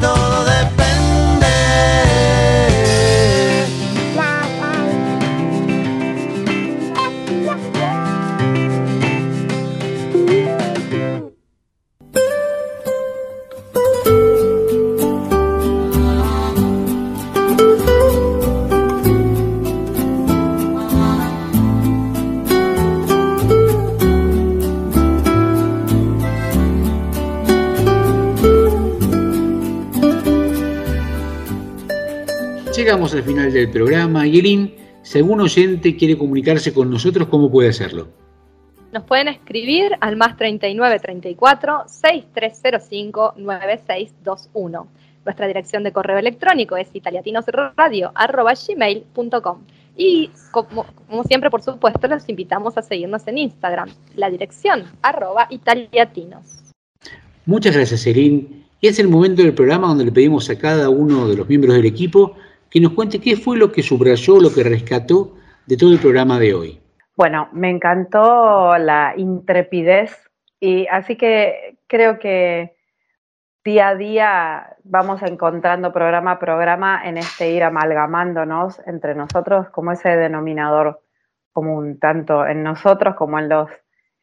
todo 0.00 0.44
depende. 0.44 1.46
Llegamos 32.88 33.12
al 33.12 33.22
final 33.22 33.52
del 33.52 33.68
programa 33.68 34.26
y 34.26 34.38
Elin, 34.38 34.74
si 35.02 35.18
algún 35.18 35.42
oyente 35.42 35.94
quiere 35.94 36.16
comunicarse 36.16 36.72
con 36.72 36.90
nosotros, 36.90 37.28
¿cómo 37.28 37.50
puede 37.50 37.68
hacerlo? 37.68 38.08
Nos 38.94 39.04
pueden 39.04 39.28
escribir 39.28 39.92
al 40.00 40.16
más 40.16 40.38
39 40.38 40.98
34 40.98 41.84
6305 41.86 43.34
9621. 43.36 44.88
Nuestra 45.22 45.46
dirección 45.46 45.84
de 45.84 45.92
correo 45.92 46.16
electrónico 46.16 46.78
es 46.78 46.88
italiatinosradio.gmail.com 46.94 49.58
y 49.94 50.30
como, 50.50 50.86
como 51.08 51.24
siempre, 51.24 51.50
por 51.50 51.60
supuesto, 51.60 52.08
los 52.08 52.26
invitamos 52.26 52.78
a 52.78 52.82
seguirnos 52.82 53.28
en 53.28 53.36
Instagram. 53.36 53.90
La 54.16 54.30
dirección, 54.30 54.84
arroba 55.02 55.46
italiatinos. 55.50 56.72
Muchas 57.44 57.76
gracias, 57.76 58.06
Elin. 58.06 58.64
Y 58.80 58.86
es 58.86 58.98
el 58.98 59.08
momento 59.08 59.42
del 59.42 59.52
programa 59.52 59.88
donde 59.88 60.06
le 60.06 60.12
pedimos 60.12 60.48
a 60.48 60.58
cada 60.58 60.88
uno 60.88 61.28
de 61.28 61.36
los 61.36 61.46
miembros 61.46 61.74
del 61.74 61.84
equipo 61.84 62.34
que 62.70 62.80
nos 62.80 62.92
cuente 62.92 63.20
qué 63.20 63.36
fue 63.36 63.56
lo 63.56 63.72
que 63.72 63.82
subrayó, 63.82 64.40
lo 64.40 64.52
que 64.52 64.62
rescató 64.62 65.34
de 65.66 65.76
todo 65.76 65.92
el 65.92 65.98
programa 65.98 66.38
de 66.38 66.54
hoy. 66.54 66.80
Bueno, 67.16 67.48
me 67.52 67.70
encantó 67.70 68.76
la 68.78 69.14
intrepidez 69.16 70.30
y 70.60 70.86
así 70.86 71.16
que 71.16 71.78
creo 71.86 72.18
que 72.18 72.76
día 73.64 73.88
a 73.88 73.94
día 73.96 74.76
vamos 74.84 75.22
encontrando 75.22 75.92
programa 75.92 76.32
a 76.32 76.38
programa 76.38 77.02
en 77.04 77.18
este 77.18 77.50
ir 77.50 77.64
amalgamándonos 77.64 78.80
entre 78.86 79.14
nosotros 79.14 79.68
como 79.70 79.92
ese 79.92 80.10
denominador 80.10 81.02
común, 81.52 81.98
tanto 81.98 82.46
en 82.46 82.62
nosotros 82.62 83.14
como 83.16 83.38
en 83.38 83.48
los 83.48 83.68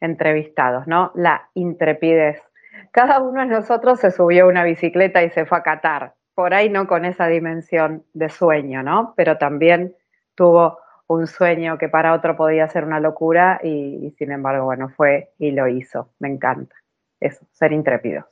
entrevistados, 0.00 0.86
¿no? 0.86 1.12
La 1.14 1.50
intrepidez. 1.54 2.42
Cada 2.90 3.20
uno 3.20 3.42
de 3.42 3.46
nosotros 3.46 4.00
se 4.00 4.10
subió 4.10 4.44
a 4.44 4.48
una 4.48 4.64
bicicleta 4.64 5.22
y 5.22 5.30
se 5.30 5.46
fue 5.46 5.58
a 5.58 5.62
Qatar, 5.62 6.14
por 6.36 6.52
ahí 6.52 6.68
no 6.68 6.86
con 6.86 7.06
esa 7.06 7.26
dimensión 7.28 8.04
de 8.12 8.28
sueño, 8.28 8.82
¿no? 8.82 9.14
Pero 9.16 9.38
también 9.38 9.96
tuvo 10.34 10.78
un 11.06 11.26
sueño 11.26 11.78
que 11.78 11.88
para 11.88 12.12
otro 12.12 12.36
podía 12.36 12.68
ser 12.68 12.84
una 12.84 13.00
locura 13.00 13.58
y, 13.64 14.14
sin 14.18 14.32
embargo, 14.32 14.66
bueno, 14.66 14.90
fue 14.90 15.30
y 15.38 15.52
lo 15.52 15.66
hizo. 15.66 16.10
Me 16.18 16.28
encanta. 16.28 16.76
Eso, 17.20 17.46
ser 17.52 17.72
intrépidos. 17.72 18.26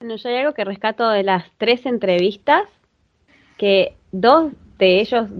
Bueno, 0.00 0.16
yo 0.16 0.28
hay 0.28 0.36
algo 0.36 0.52
que 0.52 0.64
rescato 0.66 1.08
de 1.08 1.22
las 1.22 1.50
tres 1.56 1.86
entrevistas, 1.86 2.64
que 3.56 3.96
dos 4.12 4.52
de 4.78 5.00
ellos 5.00 5.30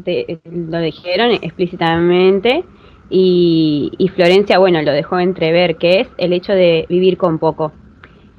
lo 0.44 0.80
dijeron 0.80 1.32
explícitamente 1.42 2.64
y 3.10 4.10
Florencia, 4.14 4.58
bueno, 4.58 4.80
lo 4.80 4.92
dejó 4.92 5.18
entrever, 5.18 5.76
que 5.76 6.00
es 6.00 6.08
el 6.16 6.32
hecho 6.32 6.52
de 6.54 6.86
vivir 6.88 7.18
con 7.18 7.38
poco, 7.38 7.72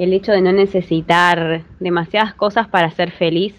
el 0.02 0.14
hecho 0.14 0.32
de 0.32 0.42
no 0.42 0.52
necesitar 0.52 1.62
demasiadas 1.80 2.34
cosas 2.34 2.68
para 2.68 2.90
ser 2.90 3.12
feliz. 3.12 3.54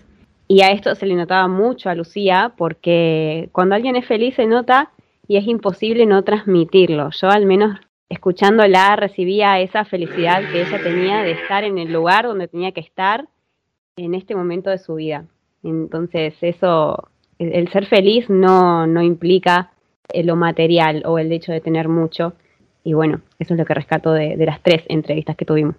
Y 0.49 0.63
a 0.63 0.73
esto 0.73 0.97
se 0.97 1.07
le 1.07 1.15
notaba 1.15 1.47
mucho 1.47 1.89
a 1.89 1.95
Lucía, 1.95 2.53
porque 2.59 3.49
cuando 3.53 3.77
alguien 3.77 3.95
es 3.95 4.07
feliz 4.07 4.35
se 4.35 4.47
nota 4.47 4.91
y 5.29 5.37
es 5.37 5.47
imposible 5.47 6.05
no 6.05 6.25
transmitirlo. 6.25 7.11
Yo 7.11 7.31
al 7.31 7.47
menos 7.47 7.79
escuchándola 8.09 8.97
recibía 8.97 9.61
esa 9.61 9.85
felicidad 9.85 10.43
que 10.51 10.63
ella 10.63 10.83
tenía 10.83 11.23
de 11.23 11.31
estar 11.31 11.63
en 11.63 11.79
el 11.79 11.93
lugar 11.93 12.27
donde 12.27 12.49
tenía 12.49 12.73
que 12.73 12.81
estar 12.81 13.29
en 13.97 14.15
este 14.15 14.35
momento 14.35 14.69
de 14.69 14.79
su 14.79 14.97
vida. 14.97 15.25
Entonces 15.63 16.35
eso, 16.41 17.09
el, 17.39 17.69
ser 17.69 17.87
feliz 17.87 18.29
no, 18.29 18.89
no 18.89 19.01
implica 19.01 19.71
eh, 20.13 20.25
lo 20.25 20.35
material 20.35 21.05
o 21.07 21.21
el 21.21 21.31
hecho 21.31 21.53
de 21.53 21.61
tener 21.61 21.89
mucho. 21.89 22.33
Y 22.83 22.95
bueno, 22.95 23.21
eso 23.39 23.55
es 23.55 23.61
lo 23.61 23.65
que 23.65 23.75
rescato 23.75 24.13
de, 24.13 24.37
de 24.37 24.47
las 24.47 24.61
tres 24.61 24.83
entrevistas 24.89 25.37
que 25.37 25.45
tuvimos. 25.45 25.77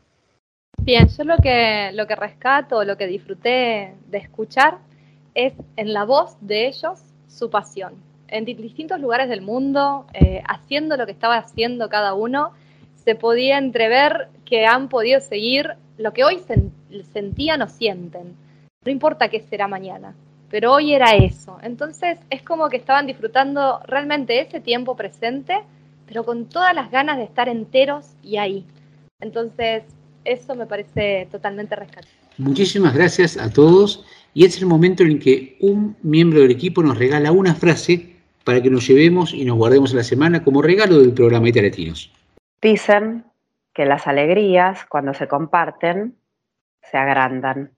Bien, 0.81 1.07
yo 1.07 1.23
lo 1.23 1.37
que, 1.37 1.91
lo 1.93 2.07
que 2.07 2.15
rescato, 2.15 2.83
lo 2.83 2.97
que 2.97 3.07
disfruté 3.07 3.95
de 4.07 4.17
escuchar 4.17 4.79
es 5.33 5.53
en 5.77 5.93
la 5.93 6.03
voz 6.03 6.35
de 6.41 6.67
ellos 6.67 6.99
su 7.27 7.49
pasión. 7.49 7.93
En 8.27 8.43
di- 8.45 8.53
distintos 8.55 8.99
lugares 8.99 9.29
del 9.29 9.41
mundo, 9.41 10.05
eh, 10.13 10.41
haciendo 10.47 10.97
lo 10.97 11.05
que 11.05 11.11
estaba 11.13 11.37
haciendo 11.37 11.89
cada 11.89 12.13
uno, 12.13 12.51
se 12.95 13.15
podía 13.15 13.57
entrever 13.57 14.27
que 14.45 14.65
han 14.65 14.89
podido 14.89 15.19
seguir 15.21 15.73
lo 15.97 16.11
que 16.13 16.23
hoy 16.23 16.37
sen- 16.37 16.71
sentían 17.13 17.61
o 17.61 17.67
sienten. 17.67 18.35
No 18.85 18.91
importa 18.91 19.29
qué 19.29 19.39
será 19.41 19.67
mañana, 19.67 20.15
pero 20.49 20.73
hoy 20.73 20.93
era 20.93 21.15
eso. 21.15 21.57
Entonces 21.61 22.17
es 22.29 22.41
como 22.43 22.67
que 22.69 22.77
estaban 22.77 23.07
disfrutando 23.07 23.79
realmente 23.85 24.39
ese 24.41 24.59
tiempo 24.59 24.95
presente, 24.95 25.61
pero 26.07 26.25
con 26.25 26.45
todas 26.49 26.75
las 26.75 26.91
ganas 26.91 27.17
de 27.17 27.23
estar 27.23 27.47
enteros 27.47 28.05
y 28.21 28.37
ahí. 28.37 28.65
Entonces, 29.21 29.83
eso 30.25 30.55
me 30.55 30.65
parece 30.65 31.27
totalmente 31.31 31.75
rescatable. 31.75 32.09
Muchísimas 32.37 32.93
gracias 32.93 33.37
a 33.37 33.51
todos 33.51 34.05
y 34.33 34.45
es 34.45 34.59
el 34.59 34.65
momento 34.65 35.03
en 35.03 35.19
que 35.19 35.57
un 35.59 35.95
miembro 36.01 36.41
del 36.41 36.51
equipo 36.51 36.81
nos 36.81 36.97
regala 36.97 37.31
una 37.31 37.53
frase 37.53 38.15
para 38.43 38.61
que 38.61 38.69
nos 38.69 38.87
llevemos 38.87 39.33
y 39.33 39.45
nos 39.45 39.57
guardemos 39.57 39.93
a 39.93 39.97
la 39.97 40.03
semana 40.03 40.43
como 40.43 40.61
regalo 40.61 40.99
del 40.99 41.13
programa 41.13 41.49
Italiatinos. 41.49 42.11
Dicen 42.61 43.25
que 43.73 43.85
las 43.85 44.07
alegrías, 44.07 44.85
cuando 44.85 45.13
se 45.13 45.27
comparten, 45.27 46.17
se 46.81 46.97
agrandan. 46.97 47.71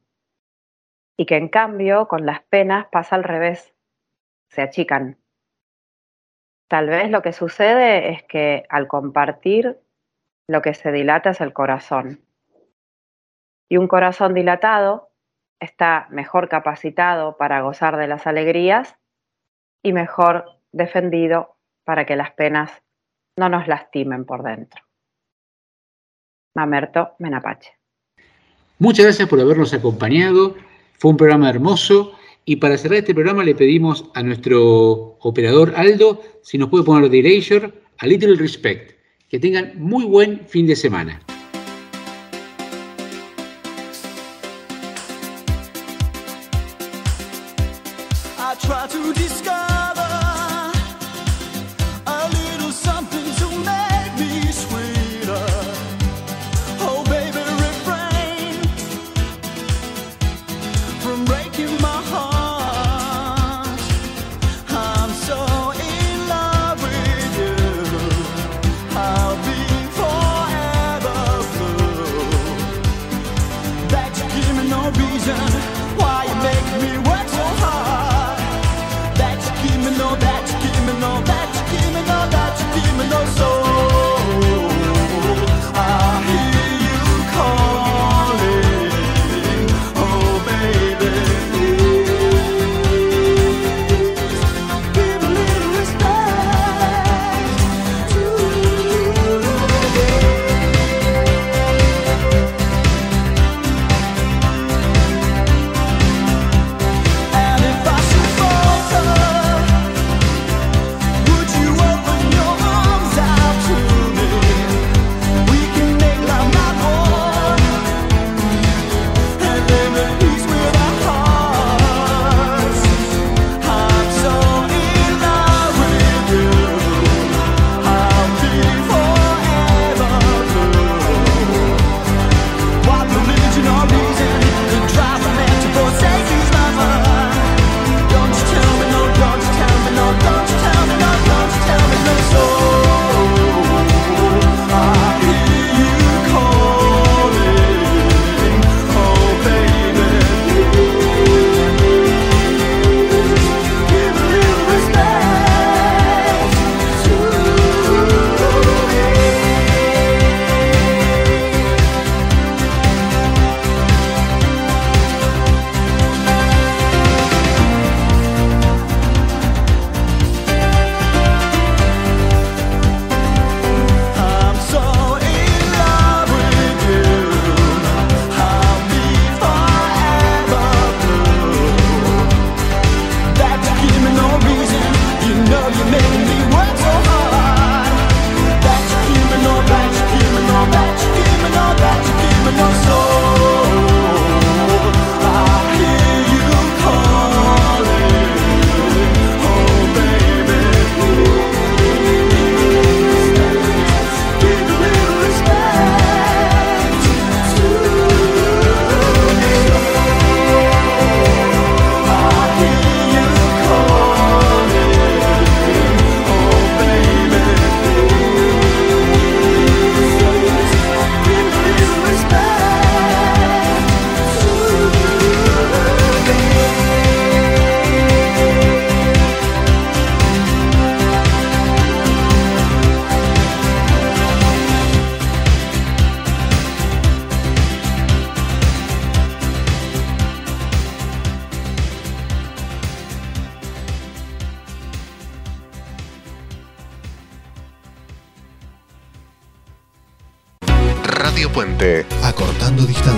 Y 1.17 1.26
que 1.26 1.38
en 1.38 1.47
cambio, 1.47 2.07
con 2.07 2.26
las 2.26 2.41
penas 2.43 2.88
pasa 2.91 3.15
al 3.15 3.23
revés, 3.23 3.73
se 4.49 4.61
achican. 4.61 5.17
Tal 6.67 6.88
vez 6.88 7.09
lo 7.09 7.22
que 7.22 7.31
sucede 7.31 8.11
es 8.11 8.23
que 8.23 8.65
al 8.69 8.88
compartir, 8.88 9.80
lo 10.47 10.61
que 10.61 10.73
se 10.73 10.91
dilata 10.91 11.30
es 11.30 11.41
el 11.41 11.53
corazón 11.53 12.24
y 13.69 13.77
un 13.77 13.87
corazón 13.87 14.33
dilatado 14.33 15.09
está 15.59 16.07
mejor 16.11 16.49
capacitado 16.49 17.37
para 17.37 17.61
gozar 17.61 17.97
de 17.97 18.07
las 18.07 18.27
alegrías 18.27 18.95
y 19.83 19.93
mejor 19.93 20.45
defendido 20.71 21.57
para 21.83 22.05
que 22.05 22.15
las 22.15 22.31
penas 22.31 22.71
no 23.37 23.49
nos 23.49 23.67
lastimen 23.67 24.25
por 24.25 24.43
dentro. 24.43 24.81
Mamerto 26.55 27.15
Menapache. 27.19 27.71
Muchas 28.79 29.05
gracias 29.05 29.29
por 29.29 29.39
habernos 29.39 29.73
acompañado. 29.73 30.55
Fue 30.97 31.11
un 31.11 31.17
programa 31.17 31.49
hermoso. 31.49 32.13
Y 32.45 32.57
para 32.57 32.77
cerrar 32.77 32.99
este 32.99 33.13
programa 33.13 33.43
le 33.43 33.55
pedimos 33.55 34.09
a 34.13 34.21
nuestro 34.21 35.17
operador 35.19 35.73
Aldo 35.75 36.21
si 36.43 36.57
nos 36.57 36.69
puede 36.69 36.83
poner 36.83 37.09
de 37.09 37.23
leisure 37.23 37.73
a 37.97 38.07
Little 38.07 38.35
Respect. 38.35 38.95
Que 39.29 39.39
tengan 39.39 39.73
muy 39.77 40.05
buen 40.05 40.41
fin 40.47 40.67
de 40.67 40.75
semana. 40.75 41.21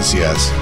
Noticias. 0.07 0.53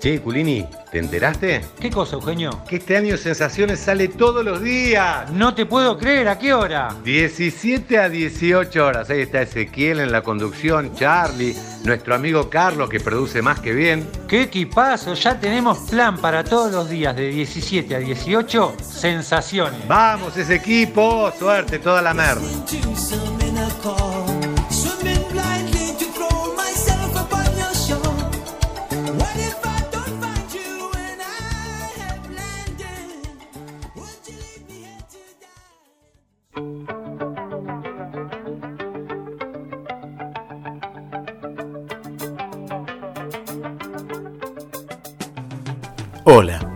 Che, 0.00 0.20
Culini, 0.20 0.66
¿Te 0.90 0.98
enteraste? 1.00 1.64
¿Qué 1.80 1.90
cosa, 1.90 2.14
Eugenio? 2.14 2.62
Que 2.68 2.76
este 2.76 2.96
año 2.96 3.16
Sensaciones 3.16 3.80
sale 3.80 4.08
todos 4.08 4.44
los 4.44 4.62
días. 4.62 5.30
No 5.32 5.54
te 5.54 5.66
puedo 5.66 5.98
creer, 5.98 6.28
¿a 6.28 6.38
qué 6.38 6.54
hora? 6.54 6.94
17 7.02 7.98
a 7.98 8.08
18 8.08 8.86
horas. 8.86 9.10
Ahí 9.10 9.20
está 9.22 9.42
Ezequiel 9.42 9.98
en 10.00 10.12
la 10.12 10.22
conducción, 10.22 10.94
Charlie, 10.94 11.56
nuestro 11.84 12.14
amigo 12.14 12.48
Carlos 12.48 12.88
que 12.88 13.00
produce 13.00 13.42
más 13.42 13.58
que 13.60 13.72
bien. 13.72 14.08
¡Qué 14.28 14.42
equipazo! 14.42 15.14
Ya 15.14 15.38
tenemos 15.40 15.78
plan 15.90 16.18
para 16.18 16.44
todos 16.44 16.72
los 16.72 16.88
días 16.88 17.16
de 17.16 17.28
17 17.28 17.94
a 17.94 17.98
18, 17.98 18.74
Sensaciones. 18.80 19.86
Vamos 19.88 20.36
ese 20.36 20.54
equipo, 20.54 21.32
suerte 21.36 21.80
toda 21.80 22.00
la 22.00 22.14
merda. 22.14 22.42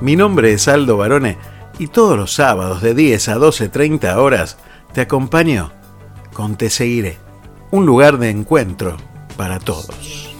Mi 0.01 0.16
nombre 0.16 0.55
es 0.55 0.66
Aldo 0.66 0.97
Barone 0.97 1.36
y 1.78 1.89
todos 1.89 2.16
los 2.16 2.32
sábados 2.32 2.81
de 2.81 2.94
10 2.94 3.28
a 3.28 3.36
12.30 3.36 4.16
horas 4.16 4.56
te 4.94 5.02
acompaño 5.02 5.72
con 6.32 6.56
Te 6.56 6.70
Seguiré, 6.70 7.18
un 7.70 7.85
lugar 7.85 8.18
de 8.18 8.31
encuentro 8.31 8.97
para 9.36 9.59
todos. 9.59 10.31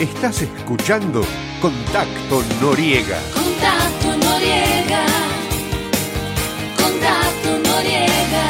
Estás 0.00 0.42
escuchando 0.42 1.22
Contacto 1.60 2.42
Noriega. 2.60 3.18
Contacto. 3.32 4.01
Noriega. 4.42 5.04
Contacto 6.76 7.58
Noriega. 7.64 8.46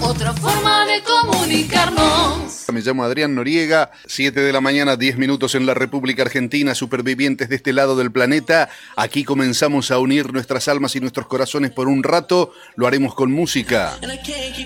Otra 0.00 0.32
forma 0.34 0.79
de 0.90 1.02
comunicarnos. 1.02 2.66
Me 2.72 2.80
llamo 2.80 3.04
Adrián 3.04 3.34
Noriega, 3.34 3.90
7 4.06 4.40
de 4.40 4.52
la 4.52 4.60
mañana, 4.60 4.96
10 4.96 5.18
minutos 5.18 5.54
en 5.54 5.66
la 5.66 5.74
República 5.74 6.22
Argentina, 6.22 6.74
supervivientes 6.74 7.48
de 7.48 7.56
este 7.56 7.72
lado 7.72 7.96
del 7.96 8.12
planeta. 8.12 8.70
Aquí 8.96 9.24
comenzamos 9.24 9.90
a 9.90 9.98
unir 9.98 10.32
nuestras 10.32 10.68
almas 10.68 10.94
y 10.96 11.00
nuestros 11.00 11.26
corazones 11.26 11.72
por 11.72 11.88
un 11.88 12.02
rato. 12.02 12.52
Lo 12.76 12.86
haremos 12.86 13.14
con 13.14 13.32
música, 13.32 13.98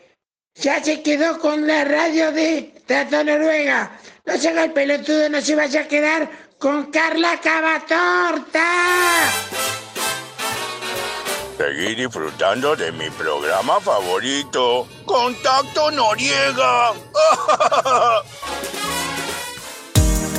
ya 0.56 0.82
se 0.82 1.02
quedó 1.02 1.38
con 1.38 1.68
la 1.68 1.84
radio 1.84 2.32
de 2.32 2.74
Tato 2.84 3.22
Noruega. 3.22 3.92
No 4.26 4.36
se 4.36 4.48
haga 4.48 4.64
el 4.64 4.72
pelotudo, 4.72 5.28
no 5.28 5.40
se 5.40 5.54
vaya 5.54 5.82
a 5.82 5.88
quedar 5.88 6.28
con 6.58 6.90
Carla 6.90 7.38
Cavatorta. 7.40 8.66
Seguí 11.56 11.94
disfrutando 11.94 12.74
de 12.74 12.90
mi 12.90 13.08
programa 13.10 13.80
favorito, 13.80 14.88
Contacto 15.06 15.92
Noriega. 15.92 16.92